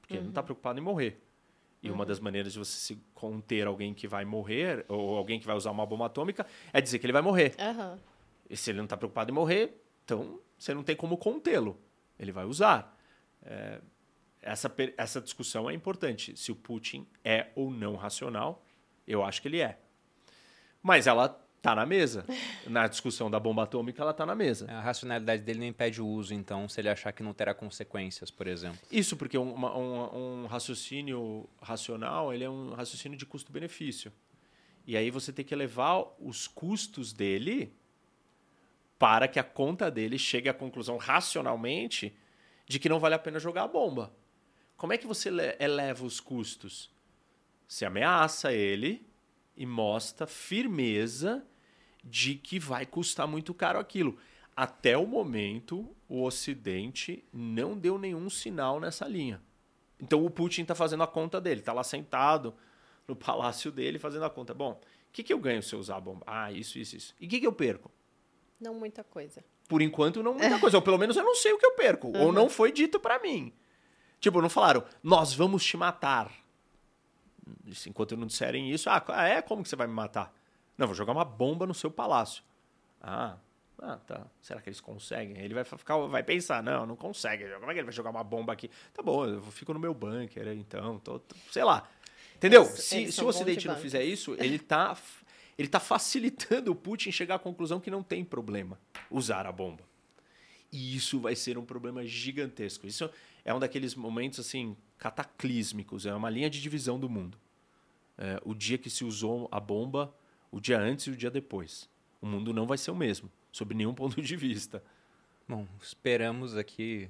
Porque 0.01 0.15
uhum. 0.15 0.19
ele 0.19 0.25
não 0.25 0.33
está 0.33 0.43
preocupado 0.43 0.81
em 0.81 0.83
morrer. 0.83 1.23
E 1.81 1.89
uhum. 1.89 1.95
uma 1.95 2.05
das 2.05 2.19
maneiras 2.19 2.53
de 2.53 2.59
você 2.59 2.77
se 2.77 3.01
conter 3.15 3.69
alguém 3.69 3.95
que 3.95 4.09
vai 4.09 4.25
morrer, 4.25 4.85
ou 4.89 5.17
alguém 5.17 5.39
que 5.39 5.47
vai 5.47 5.55
usar 5.55 5.71
uma 5.71 5.87
bomba 5.87 6.07
atômica, 6.07 6.45
é 6.73 6.81
dizer 6.81 6.99
que 6.99 7.07
ele 7.07 7.13
vai 7.13 7.23
morrer. 7.23 7.55
Uhum. 7.61 7.97
E 8.51 8.57
se 8.57 8.71
ele 8.73 8.79
não 8.79 8.85
está 8.85 8.97
preocupado 8.97 9.31
em 9.31 9.35
morrer, 9.35 9.81
então 10.05 10.41
você 10.59 10.75
não 10.75 10.83
tem 10.83 10.97
como 10.97 11.17
contê-lo. 11.17 11.81
Ele 12.19 12.33
vai 12.33 12.45
usar. 12.45 12.99
É, 13.43 13.81
essa, 14.43 14.73
essa 14.97 15.21
discussão 15.21 15.71
é 15.71 15.75
importante. 15.75 16.37
Se 16.37 16.51
o 16.51 16.57
Putin 16.57 17.07
é 17.25 17.49
ou 17.55 17.71
não 17.71 17.97
racional, 17.97 18.65
eu 19.07 19.25
acho 19.25 19.41
que 19.41 19.49
ele 19.49 19.61
é. 19.61 19.79
Mas 20.83 21.07
ela 21.07 21.45
Tá 21.61 21.75
na 21.75 21.85
mesa. 21.85 22.25
Na 22.67 22.87
discussão 22.87 23.31
da 23.31 23.41
bomba 23.41 23.65
atômica, 23.65 24.03
ela 24.03 24.15
tá 24.15 24.25
na 24.25 24.35
mesa. 24.35 24.71
A 24.71 24.81
racionalidade 24.81 25.43
dele 25.43 25.59
não 25.61 25.67
impede 25.67 26.01
o 26.01 26.07
uso, 26.07 26.35
então, 26.35 26.69
se 26.69 26.81
ele 26.81 26.89
achar 26.89 27.13
que 27.13 27.23
não 27.23 27.33
terá 27.33 27.53
consequências, 27.53 28.31
por 28.31 28.47
exemplo. 28.47 28.79
Isso, 28.91 29.17
porque 29.17 29.37
um, 29.37 29.55
um, 29.55 30.43
um 30.43 30.47
raciocínio 30.47 31.49
racional, 31.61 32.33
ele 32.33 32.45
é 32.45 32.51
um 32.51 32.75
raciocínio 32.75 33.19
de 33.19 33.27
custo-benefício. 33.27 34.13
E 34.87 34.97
aí 34.97 35.11
você 35.11 35.33
tem 35.33 35.45
que 35.45 35.55
levar 35.55 36.05
os 36.21 36.47
custos 36.47 37.13
dele 37.13 37.75
para 38.99 39.29
que 39.29 39.39
a 39.39 39.45
conta 39.45 39.91
dele 39.91 40.19
chegue 40.19 40.49
à 40.49 40.55
conclusão 40.55 40.97
racionalmente 40.97 42.17
de 42.67 42.79
que 42.79 42.89
não 42.89 42.99
vale 42.99 43.15
a 43.15 43.19
pena 43.19 43.39
jogar 43.39 43.65
a 43.65 43.69
bomba. 43.69 44.13
Como 44.77 44.93
é 44.93 44.99
que 44.99 45.07
você 45.07 45.31
eleva 45.59 46.05
os 46.05 46.21
custos? 46.21 46.91
Você 47.67 47.85
ameaça 47.85 48.53
ele 48.53 49.07
e 49.57 49.67
mostra 49.67 50.27
firmeza 50.27 51.45
de 52.05 52.35
que 52.35 52.59
vai 52.59 52.87
custar 52.87 53.27
muito 53.27 53.53
caro 53.53 53.79
aquilo. 53.79 54.19
Até 54.57 54.97
o 54.97 55.07
momento, 55.07 55.95
o 56.09 56.23
Ocidente 56.23 57.25
não 57.33 57.77
deu 57.77 57.99
nenhum 57.99 58.29
sinal 58.29 58.81
nessa 58.81 59.07
linha. 59.07 59.43
Então 60.01 60.25
o 60.25 60.31
Putin 60.31 60.63
está 60.63 60.75
fazendo 60.75 61.03
a 61.03 61.07
conta 61.07 61.41
dele, 61.41 61.61
está 61.61 61.73
lá 61.73 61.85
sentado 61.85 62.55
no 63.07 63.17
palácio 63.17 63.71
dele 63.71 63.99
fazendo 63.99 64.25
a 64.25 64.31
conta. 64.31 64.55
Bom, 64.55 64.73
o 64.73 65.13
que, 65.13 65.23
que 65.23 65.33
eu 65.33 65.39
ganho 65.39 65.63
se 65.63 65.75
eu 65.75 65.79
usar 65.79 65.97
a 65.97 66.01
bomba? 66.01 66.25
Ah, 66.27 66.53
isso, 66.53 66.79
isso, 66.79 66.97
isso. 66.97 67.15
E 67.21 67.27
o 67.27 67.29
que, 67.29 67.41
que 67.41 67.47
eu 67.47 67.53
perco? 67.53 67.91
Não 68.61 68.75
muita 68.75 69.05
coisa. 69.05 69.45
Por 69.69 69.83
enquanto, 69.83 70.23
não 70.23 70.35
muita 70.35 70.59
coisa. 70.59 70.77
Ou 70.79 70.83
pelo 70.83 70.99
menos 70.99 71.17
eu 71.17 71.25
não 71.25 71.35
sei 71.35 71.53
o 71.53 71.59
que 71.59 71.67
eu 71.67 71.73
perco. 71.73 72.09
Uhum. 72.09 72.23
Ou 72.27 72.33
não 72.33 72.49
foi 72.49 72.73
dito 72.73 72.99
para 72.99 73.19
mim. 73.19 73.53
Tipo, 74.21 74.41
não 74.43 74.49
falaram, 74.51 74.85
nós 75.03 75.33
vamos 75.33 75.65
te 75.65 75.77
matar. 75.77 76.31
Enquanto 77.87 78.17
não 78.17 78.27
disserem 78.27 78.71
isso, 78.71 78.89
ah, 78.91 79.03
é? 79.27 79.41
Como 79.41 79.63
que 79.63 79.69
você 79.69 79.77
vai 79.77 79.87
me 79.87 79.93
matar? 79.95 80.35
Não, 80.77 80.87
vou 80.87 80.95
jogar 80.95 81.13
uma 81.13 81.25
bomba 81.25 81.67
no 81.67 81.75
seu 81.75 81.91
palácio. 81.91 82.43
Ah, 83.01 83.37
ah, 83.81 83.99
tá. 84.07 84.27
Será 84.41 84.61
que 84.61 84.69
eles 84.69 84.81
conseguem? 84.81 85.39
Ele 85.39 85.55
vai 85.55 85.65
ficar, 85.65 85.97
vai 85.99 86.23
pensar, 86.23 86.63
não, 86.63 86.85
não 86.85 86.97
consegue. 86.97 87.45
Como 87.55 87.71
é 87.71 87.75
que 87.75 87.81
ele 87.81 87.85
vai 87.85 87.93
jogar 87.93 88.11
uma 88.11 88.25
bomba 88.25 88.53
aqui? 88.53 88.71
Tá 88.93 89.03
bom, 89.03 89.25
eu 89.27 89.43
fico 89.43 89.73
no 89.73 89.79
meu 89.81 89.95
bunker, 89.95 90.49
então, 90.49 90.99
tô, 90.99 91.19
tô, 91.21 91.37
sei 91.51 91.65
lá. 91.65 91.89
Entendeu? 92.37 92.63
Eles- 92.63 92.85
se 92.85 92.97
eles 92.99 93.15
se 93.15 93.25
o 93.25 93.29
Ocidente 93.29 93.67
não 93.67 93.77
fizer 93.77 94.05
isso, 94.05 94.35
ele 94.39 94.59
tá, 94.59 94.97
ele 95.59 95.69
tá 95.69 95.81
facilitando 95.81 96.71
o 96.71 96.75
Putin 96.77 97.11
chegar 97.11 97.35
à 97.35 97.39
conclusão 97.39 97.81
que 97.81 97.91
não 97.91 98.03
tem 98.03 98.25
problema 98.25 98.79
usar 99.11 99.47
a 99.47 99.53
bomba. 99.53 99.83
E 100.71 100.95
isso 100.97 101.19
vai 101.19 101.35
ser 101.35 101.59
um 101.59 101.65
problema 101.65 102.05
gigantesco. 102.07 102.87
Isso 102.87 103.11
é 103.45 103.53
um 103.53 103.59
daqueles 103.59 103.95
momentos 103.95 104.39
assim 104.39 104.77
cataclísmicos, 104.99 106.07
é 106.07 106.15
uma 106.15 106.31
linha 106.31 106.49
de 106.51 106.61
divisão 106.61 106.99
do 106.99 107.09
mundo. 107.09 107.39
É, 108.17 108.41
o 108.45 108.55
dia 108.55 108.77
que 108.79 108.91
se 108.91 109.05
usou 109.05 109.49
a 109.51 109.59
bomba, 109.61 110.15
o 110.51 110.61
dia 110.61 110.79
antes 110.79 111.07
e 111.07 111.11
o 111.11 111.17
dia 111.17 111.31
depois. 111.31 111.89
O 112.21 112.27
mundo 112.27 112.53
não 112.53 112.67
vai 112.67 112.77
ser 112.77 112.91
o 112.91 112.97
mesmo, 112.97 113.31
sob 113.53 113.75
nenhum 113.75 113.95
ponto 113.95 114.21
de 114.21 114.37
vista. 114.37 114.83
Bom, 115.49 115.67
esperamos 115.83 116.57
aqui. 116.57 117.09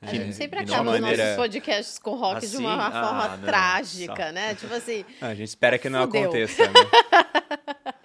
A 0.00 0.06
é, 0.06 0.14
gente 0.14 0.32
sempre 0.36 0.64
de 0.64 0.70
uma 0.70 0.76
acaba 0.78 0.94
os 0.94 1.00
maneira- 1.00 1.22
nossos 1.24 1.36
podcasts 1.36 1.98
com 1.98 2.14
rock 2.14 2.40
de 2.40 2.46
Assim? 2.46 2.58
uma 2.58 2.86
Ah, 2.86 2.90
forma 3.04 3.36
não, 3.36 3.44
trágica, 3.44 4.26
só. 4.28 4.32
né? 4.32 4.54
Tipo 4.54 4.72
assim, 4.74 5.04
A 5.20 5.34
gente 5.34 5.48
espera 5.48 5.76
que 5.78 5.88
não 5.90 6.06
Fudeu. 6.06 6.22
aconteça, 6.22 6.66
né? 6.68 6.72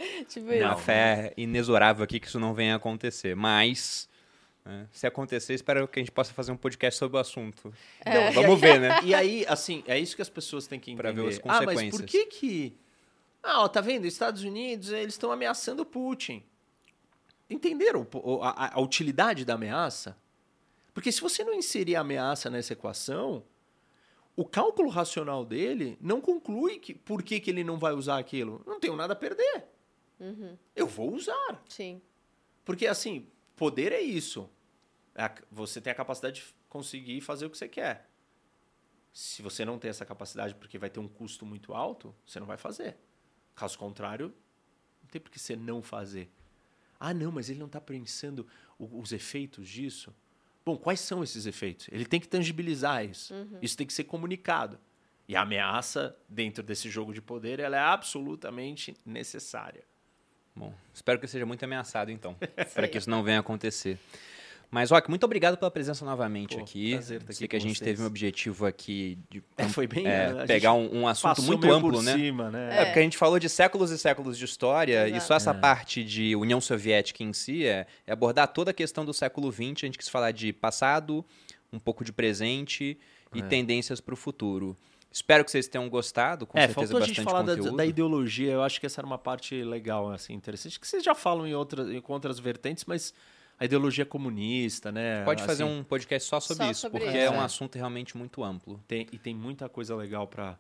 tipo 0.30 0.46
Uma 0.48 0.74
isso. 0.74 0.78
fé 0.84 1.34
inexorável 1.38 2.04
aqui 2.04 2.20
que 2.20 2.28
isso 2.28 2.40
não 2.40 2.54
venha 2.54 2.74
a 2.74 2.78
acontecer. 2.78 3.36
Mas, 3.36 4.08
né, 4.66 4.88
se 4.92 5.06
acontecer, 5.08 5.54
espero 5.54 5.88
que 5.88 6.00
a 6.00 6.02
gente 6.02 6.12
possa 6.12 6.34
fazer 6.34 6.52
um 6.52 6.58
podcast 6.58 6.98
sobre 6.98 7.18
o 7.18 7.20
assunto. 7.20 7.74
É. 8.06 8.30
Então, 8.30 8.44
vamos 8.44 8.60
ver, 8.60 8.80
né? 8.80 9.00
E 9.04 9.14
aí, 9.14 9.46
assim, 9.48 9.84
é 9.88 9.98
isso 10.00 10.16
que 10.16 10.22
as 10.22 10.30
pessoas 10.30 10.68
têm 10.68 10.80
que 10.80 10.92
entender. 10.92 11.02
Pra 11.14 11.24
ver 11.24 11.28
as 11.30 11.40
Ah, 11.40 11.62
mas 11.66 11.82
por 11.82 11.92
consequências. 11.92 12.12
que 12.12 12.26
que... 12.26 12.78
Ah, 13.42 13.64
ó, 13.64 13.68
tá 13.68 13.82
vendo? 13.82 14.06
Estados 14.08 14.44
Unidos, 14.44 14.90
eles 14.92 15.14
estão 15.16 15.32
ameaçando 15.32 15.82
o 15.82 15.86
Putin. 15.86 16.42
Entenderam 17.50 18.08
a, 18.42 18.50
a- 18.66 18.72
a 18.76 18.80
utilidade 18.82 19.44
da 19.46 19.56
ameaça? 19.56 20.18
Porque 20.94 21.12
se 21.12 21.20
você 21.22 21.44
não 21.44 21.54
inserir 21.54 21.96
a 21.96 22.02
ameaça 22.02 22.50
nessa 22.50 22.74
equação, 22.74 23.44
o 24.36 24.46
cálculo 24.46 24.90
racional 24.90 25.44
dele 25.44 25.98
não 26.00 26.22
conclui 26.22 26.80
que, 26.80 26.94
por 26.94 27.22
que, 27.22 27.40
que 27.40 27.50
ele 27.50 27.64
não 27.64 27.78
vai 27.78 27.94
usar 27.94 28.18
aquilo. 28.18 28.62
Não 28.66 28.80
tenho 28.80 28.96
nada 28.96 29.14
a 29.14 29.16
perder. 29.16 29.66
Eu 30.76 30.88
vou 30.88 31.14
usar. 31.14 31.64
Sim. 31.68 32.02
Porque, 32.64 32.88
assim, 32.88 33.28
poder 33.56 33.92
é 33.92 34.02
isso. 34.02 34.50
É 35.16 35.30
Você 35.52 35.82
tem 35.82 35.92
a 35.92 35.96
capacidade 35.96 36.42
de 36.42 36.56
conseguir 36.70 37.22
fazer 37.22 37.46
o 37.46 37.50
que 37.50 37.58
você 37.58 37.68
quer. 37.68 38.10
Se 39.12 39.42
você 39.42 39.64
não 39.64 39.78
tem 39.78 39.90
essa 39.90 40.06
capacidade 40.06 40.56
porque 40.56 40.78
vai 40.78 40.90
ter 40.90 41.00
um 41.00 41.08
custo 41.08 41.46
muito 41.46 41.74
alto, 41.74 42.16
você 42.26 42.40
não 42.40 42.48
vai 42.48 42.58
fazer. 42.58 42.98
Caso 43.54 43.78
contrário, 43.78 44.34
não 45.02 45.10
tem 45.10 45.22
por 45.22 45.30
que 45.30 45.38
você 45.38 45.56
não 45.56 45.84
fazer. 45.84 46.32
Ah, 47.00 47.14
não, 47.14 47.32
mas 47.32 47.50
ele 47.50 47.60
não 47.60 47.68
está 47.68 47.80
pensando 47.80 48.48
os 48.80 49.12
efeitos 49.12 49.68
disso. 49.68 50.16
Bom, 50.66 50.78
quais 50.78 51.00
são 51.00 51.24
esses 51.24 51.46
efeitos? 51.46 51.88
Ele 51.92 52.06
tem 52.06 52.20
que 52.20 52.28
tangibilizar 52.28 53.06
isso. 53.06 53.34
Isso 53.62 53.78
tem 53.78 53.86
que 53.86 53.94
ser 53.94 54.06
comunicado. 54.06 54.80
E 55.28 55.36
a 55.36 55.42
ameaça 55.42 56.18
dentro 56.28 56.64
desse 56.64 56.90
jogo 56.90 57.14
de 57.14 57.22
poder 57.22 57.60
ela 57.60 57.78
é 57.78 57.80
absolutamente 57.80 58.96
necessária. 59.06 59.86
Bom, 60.56 60.74
espero 60.94 61.20
que 61.20 61.28
seja 61.28 61.46
muito 61.46 61.64
ameaçado, 61.64 62.12
então, 62.12 62.36
para 62.74 62.88
que 62.88 62.98
isso 62.98 63.10
não 63.10 63.24
venha 63.24 63.38
a 63.38 63.40
acontecer. 63.42 63.98
Mas, 64.70 64.90
Rock, 64.90 65.08
muito 65.08 65.24
obrigado 65.24 65.56
pela 65.56 65.70
presença 65.70 66.04
novamente 66.04 66.56
Pô, 66.56 66.64
aqui. 66.64 66.94
prazer 66.94 67.22
estar 67.22 67.34
Sei 67.34 67.44
aqui 67.46 67.48
que 67.48 67.56
a 67.56 67.60
gente 67.60 67.78
vocês. 67.78 67.90
teve 67.92 68.02
um 68.02 68.08
objetivo 68.08 68.66
aqui 68.66 69.20
de 69.30 69.44
É, 69.56 69.68
foi 69.70 69.86
bem. 69.86 70.08
é, 70.08 70.30
gente 70.34 70.48
pegar 70.48 70.74
um, 70.74 71.02
um 71.02 71.08
assunto 71.08 71.44
muito 71.44 71.62
meio 71.62 71.76
amplo, 71.76 71.92
por 71.92 72.02
né? 72.04 72.14
cima, 72.14 72.50
né? 72.50 72.82
É, 72.82 72.86
porque 72.86 72.98
a 73.00 73.02
gente 73.04 73.16
falou 73.16 73.38
de 73.38 73.48
séculos 73.50 73.92
e 73.92 74.00
séculos 74.00 74.36
de 74.36 74.46
história, 74.46 75.08
e 75.08 75.22
só 75.22 75.36
essa 75.36 75.54
parte 75.54 76.04
de 76.04 76.36
União 76.36 76.60
Soviética 76.60 77.22
em 77.24 77.34
si 77.34 77.68
é, 77.68 77.86
é 78.08 78.12
abordar 78.12 78.48
toda 78.48 78.72
a 78.72 78.74
questão 78.74 79.06
do 79.06 79.14
século 79.14 79.52
XX. 79.52 79.62
A 79.84 79.86
gente 79.86 79.98
quis 80.00 80.10
falar 80.10 80.32
de 80.32 80.52
passado, 80.52 81.24
um 81.72 81.78
pouco 81.78 82.04
de 82.04 82.12
presente 82.12 82.98
e 83.32 83.40
É. 83.40 83.44
tendências 83.44 84.02
para 84.02 84.14
o 84.14 84.18
futuro. 84.18 84.76
Espero 85.14 85.46
que 85.46 85.52
vocês 85.52 85.68
tenham 85.68 85.88
gostado, 85.88 86.48
com 86.48 86.58
é, 86.58 86.62
certeza 86.62 86.74
faltou 86.74 86.98
a 86.98 87.00
bastante 87.02 87.16
gente 87.18 87.24
falar 87.24 87.44
da, 87.44 87.54
da 87.56 87.86
ideologia. 87.86 88.52
Eu 88.52 88.64
acho 88.64 88.80
que 88.80 88.88
essa 88.88 89.00
era 89.00 89.06
uma 89.06 89.20
parte 89.20 89.64
legal, 89.64 90.12
assim, 90.12 90.34
interessante. 90.34 90.80
Que 90.80 90.88
vocês 90.88 91.04
já 91.04 91.14
falam 91.14 91.46
em 91.46 91.54
outras, 91.54 91.88
em 91.88 92.02
com 92.02 92.14
outras 92.14 92.40
vertentes, 92.40 92.84
mas 92.86 93.14
a 93.60 93.66
ideologia 93.66 94.08
comunista, 94.08 94.92
né? 94.92 95.24
Pode 95.24 95.44
fazer 95.44 95.64
assim, 95.64 95.72
um 95.72 95.84
podcast 95.84 96.28
só 96.28 96.40
sobre 96.40 96.66
Só 96.66 96.72
isso, 96.72 96.82
sobre 96.82 97.00
porque 97.02 97.16
isso, 97.16 97.28
é 97.28 97.30
um 97.30 97.42
é. 97.42 97.46
assunto 97.46 97.76
realmente 97.76 98.18
muito 98.18 98.44
amplo. 98.44 98.84
tem- 98.88 99.08
e 99.12 99.20
tem 99.20 99.36
muita 99.36 99.70
coisa 99.70 99.96
legal 99.96 100.28
para 100.28 100.58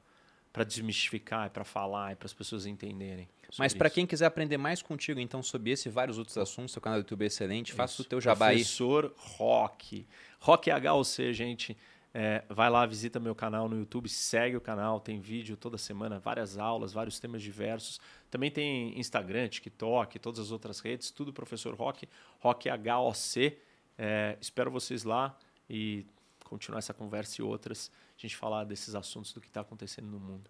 para 0.53 0.63
desmistificar, 0.63 1.49
para 1.49 1.63
falar 1.63 2.11
e 2.11 2.15
para 2.15 2.27
as 2.27 2.33
pessoas 2.33 2.67
entenderem. 2.67 3.27
Mas 3.57 3.73
para 3.73 3.87
isso. 3.87 3.95
quem 3.95 4.05
quiser 4.05 4.27
aprender 4.27 4.57
mais 4.57 4.83
contigo, 4.83 5.19
então, 5.19 5.41
sobre 5.41 5.71
esse 5.71 5.89
e 5.89 5.91
vários 5.91 6.19
outros 6.19 6.37
assuntos, 6.37 6.73
seu 6.73 6.81
canal 6.81 6.99
do 6.99 7.01
YouTube 7.01 7.23
é 7.23 7.25
excelente, 7.25 7.73
faça 7.73 7.93
o 7.93 8.01
Isso. 8.01 8.09
teu 8.09 8.21
jabá 8.21 8.49
aí. 8.49 8.57
Professor 8.57 9.11
Rock. 9.17 10.05
Rock 10.39 10.69
HOC, 10.69 11.33
gente. 11.33 11.75
É, 12.13 12.43
vai 12.47 12.69
lá, 12.69 12.85
visita 12.85 13.19
meu 13.19 13.33
canal 13.33 13.67
no 13.67 13.75
YouTube, 13.75 14.07
segue 14.07 14.55
o 14.55 14.61
canal, 14.61 14.99
tem 14.99 15.19
vídeo 15.19 15.57
toda 15.57 15.79
semana, 15.79 16.19
várias 16.19 16.59
aulas, 16.59 16.93
vários 16.93 17.19
temas 17.19 17.41
diversos. 17.41 17.99
Também 18.29 18.51
tem 18.51 18.97
Instagram, 18.99 19.47
TikTok, 19.47 20.19
todas 20.19 20.39
as 20.39 20.51
outras 20.51 20.79
redes, 20.79 21.09
tudo 21.09 21.33
Professor 21.33 21.73
Rock, 21.73 22.07
Rock 22.39 22.69
HOC. 22.69 23.57
É, 23.97 24.37
espero 24.39 24.69
vocês 24.69 25.03
lá 25.03 25.35
e 25.67 26.05
continuar 26.43 26.79
essa 26.79 26.93
conversa 26.93 27.41
e 27.41 27.43
outras, 27.43 27.89
a 28.15 28.21
gente 28.21 28.35
falar 28.35 28.63
desses 28.63 28.93
assuntos 28.93 29.33
do 29.33 29.41
que 29.41 29.47
está 29.47 29.61
acontecendo 29.61 30.05
no 30.05 30.19
mundo. 30.19 30.49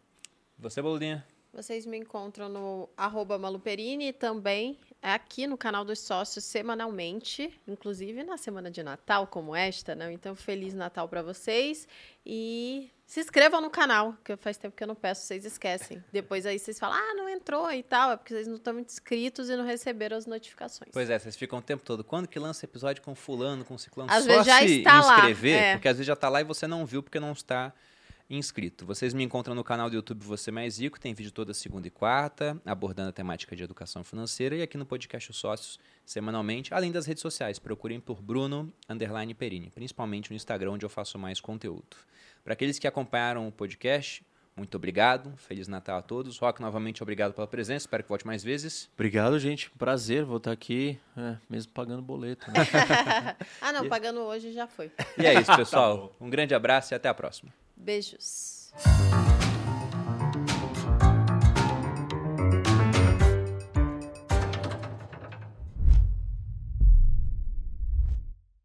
Você, 0.60 0.82
Bolulinha? 0.82 1.26
Vocês 1.54 1.86
me 1.86 1.98
encontram 1.98 2.50
no 2.50 2.90
arroba 2.98 3.38
Maluperini 3.38 4.12
também 4.12 4.78
aqui 5.04 5.46
no 5.46 5.58
canal 5.58 5.84
dos 5.84 6.00
sócios 6.00 6.46
semanalmente, 6.46 7.54
inclusive 7.68 8.24
na 8.24 8.38
semana 8.38 8.72
de 8.72 8.82
Natal, 8.82 9.28
como 9.28 9.56
esta, 9.56 9.94
né? 9.94 10.12
Então, 10.14 10.36
Feliz 10.36 10.74
Natal 10.74 11.10
para 11.10 11.22
vocês. 11.22 11.88
E 12.26 12.90
se 13.06 13.20
inscrevam 13.20 13.60
no 13.60 13.70
canal, 13.70 14.16
que 14.24 14.36
faz 14.38 14.58
tempo 14.58 14.76
que 14.76 14.84
eu 14.84 14.88
não 14.88 14.96
peço, 14.96 15.22
vocês 15.22 15.44
esquecem. 15.44 16.04
Depois 16.12 16.46
aí 16.46 16.58
vocês 16.58 16.80
falam, 16.80 16.98
ah, 16.98 17.14
não 17.16 17.28
entrou 17.28 17.70
e 17.72 17.84
tal, 17.84 18.14
é 18.14 18.18
porque 18.18 18.34
vocês 18.34 18.48
não 18.48 18.56
estão 18.56 18.80
inscritos 18.80 19.50
e 19.50 19.56
não 19.56 19.66
receberam 19.66 20.16
as 20.16 20.26
notificações. 20.26 20.92
Pois 20.94 21.10
é, 21.10 21.20
vocês 21.20 21.36
ficam 21.36 21.60
o 21.60 21.62
tempo 21.62 21.84
todo. 21.84 22.04
Quando 22.04 22.28
que 22.28 22.40
lança 22.40 22.66
episódio 22.66 23.02
com 23.04 23.14
fulano, 23.14 23.66
com 23.66 23.78
ciclano? 23.78 24.10
Às 24.12 24.24
Só 24.24 24.30
vezes 24.30 24.46
já 24.46 24.60
se 24.60 24.78
está 24.78 25.02
lá, 25.02 25.16
inscrever, 25.18 25.62
é. 25.62 25.74
porque 25.74 25.88
às 25.90 25.98
vezes 25.98 26.08
já 26.08 26.14
está 26.14 26.30
lá 26.30 26.40
e 26.42 26.44
você 26.46 26.66
não 26.66 26.86
viu 26.86 27.04
porque 27.04 27.20
não 27.20 27.34
está 27.34 27.74
inscrito. 28.30 28.86
Vocês 28.86 29.14
me 29.14 29.24
encontram 29.24 29.54
no 29.54 29.64
canal 29.64 29.90
do 29.90 29.96
YouTube 29.96 30.24
Você 30.26 30.52
Mais 30.52 30.80
Rico, 30.80 31.00
tem 31.00 31.14
vídeo 31.14 31.32
toda 31.32 31.54
segunda 31.54 31.88
e 31.88 31.92
quarta, 31.92 32.60
abordando 32.66 33.10
a 33.10 33.14
temática 33.14 33.56
de 33.56 33.64
educação 33.64 34.04
financeira, 34.04 34.56
e 34.56 34.62
aqui 34.62 34.78
no 34.78 34.86
podcast 34.86 35.30
Os 35.32 35.38
Sócios, 35.38 35.80
semanalmente, 36.06 36.74
além 36.74 36.92
das 36.92 37.06
redes 37.06 37.22
sociais. 37.22 37.60
Procurem 37.60 38.00
por 38.00 38.22
Bruno 38.22 38.72
Underline 38.90 39.34
Perini, 39.34 39.70
principalmente 39.70 40.30
no 40.32 40.36
Instagram, 40.36 40.72
onde 40.72 40.86
eu 40.86 40.90
faço 40.90 41.20
mais 41.20 41.40
conteúdo. 41.40 41.98
Para 42.44 42.54
aqueles 42.54 42.80
que 42.80 42.88
acompanharam 42.88 43.48
o 43.48 43.52
podcast, 43.52 44.26
muito 44.56 44.76
obrigado. 44.76 45.36
Feliz 45.38 45.68
Natal 45.68 45.98
a 45.98 46.02
todos. 46.02 46.38
Rock, 46.38 46.62
novamente, 46.62 47.02
obrigado 47.02 47.34
pela 47.34 47.48
presença. 47.48 47.86
Espero 47.86 48.04
que 48.04 48.10
volte 48.10 48.28
mais 48.28 48.44
vezes. 48.44 48.90
Obrigado, 48.94 49.40
gente. 49.40 49.70
Prazer, 49.72 50.24
vou 50.26 50.38
estar 50.38 50.52
aqui, 50.52 51.00
é, 51.18 51.38
mesmo 51.50 51.72
pagando 51.72 52.02
boleto. 52.02 52.46
né? 52.52 52.56
ah, 53.62 53.72
não, 53.72 53.88
pagando 53.90 54.20
hoje 54.22 54.52
já 54.54 54.68
foi. 54.68 54.92
E 55.18 55.26
é 55.26 55.34
isso, 55.34 55.46
Tá 55.48 55.58
pessoal. 55.58 56.16
um 56.22 56.30
grande 56.30 56.54
abraço 56.54 56.94
e 56.94 56.96
até 56.96 57.10
a 57.10 57.14
próxima. 57.14 57.52
Beijos. 57.76 58.72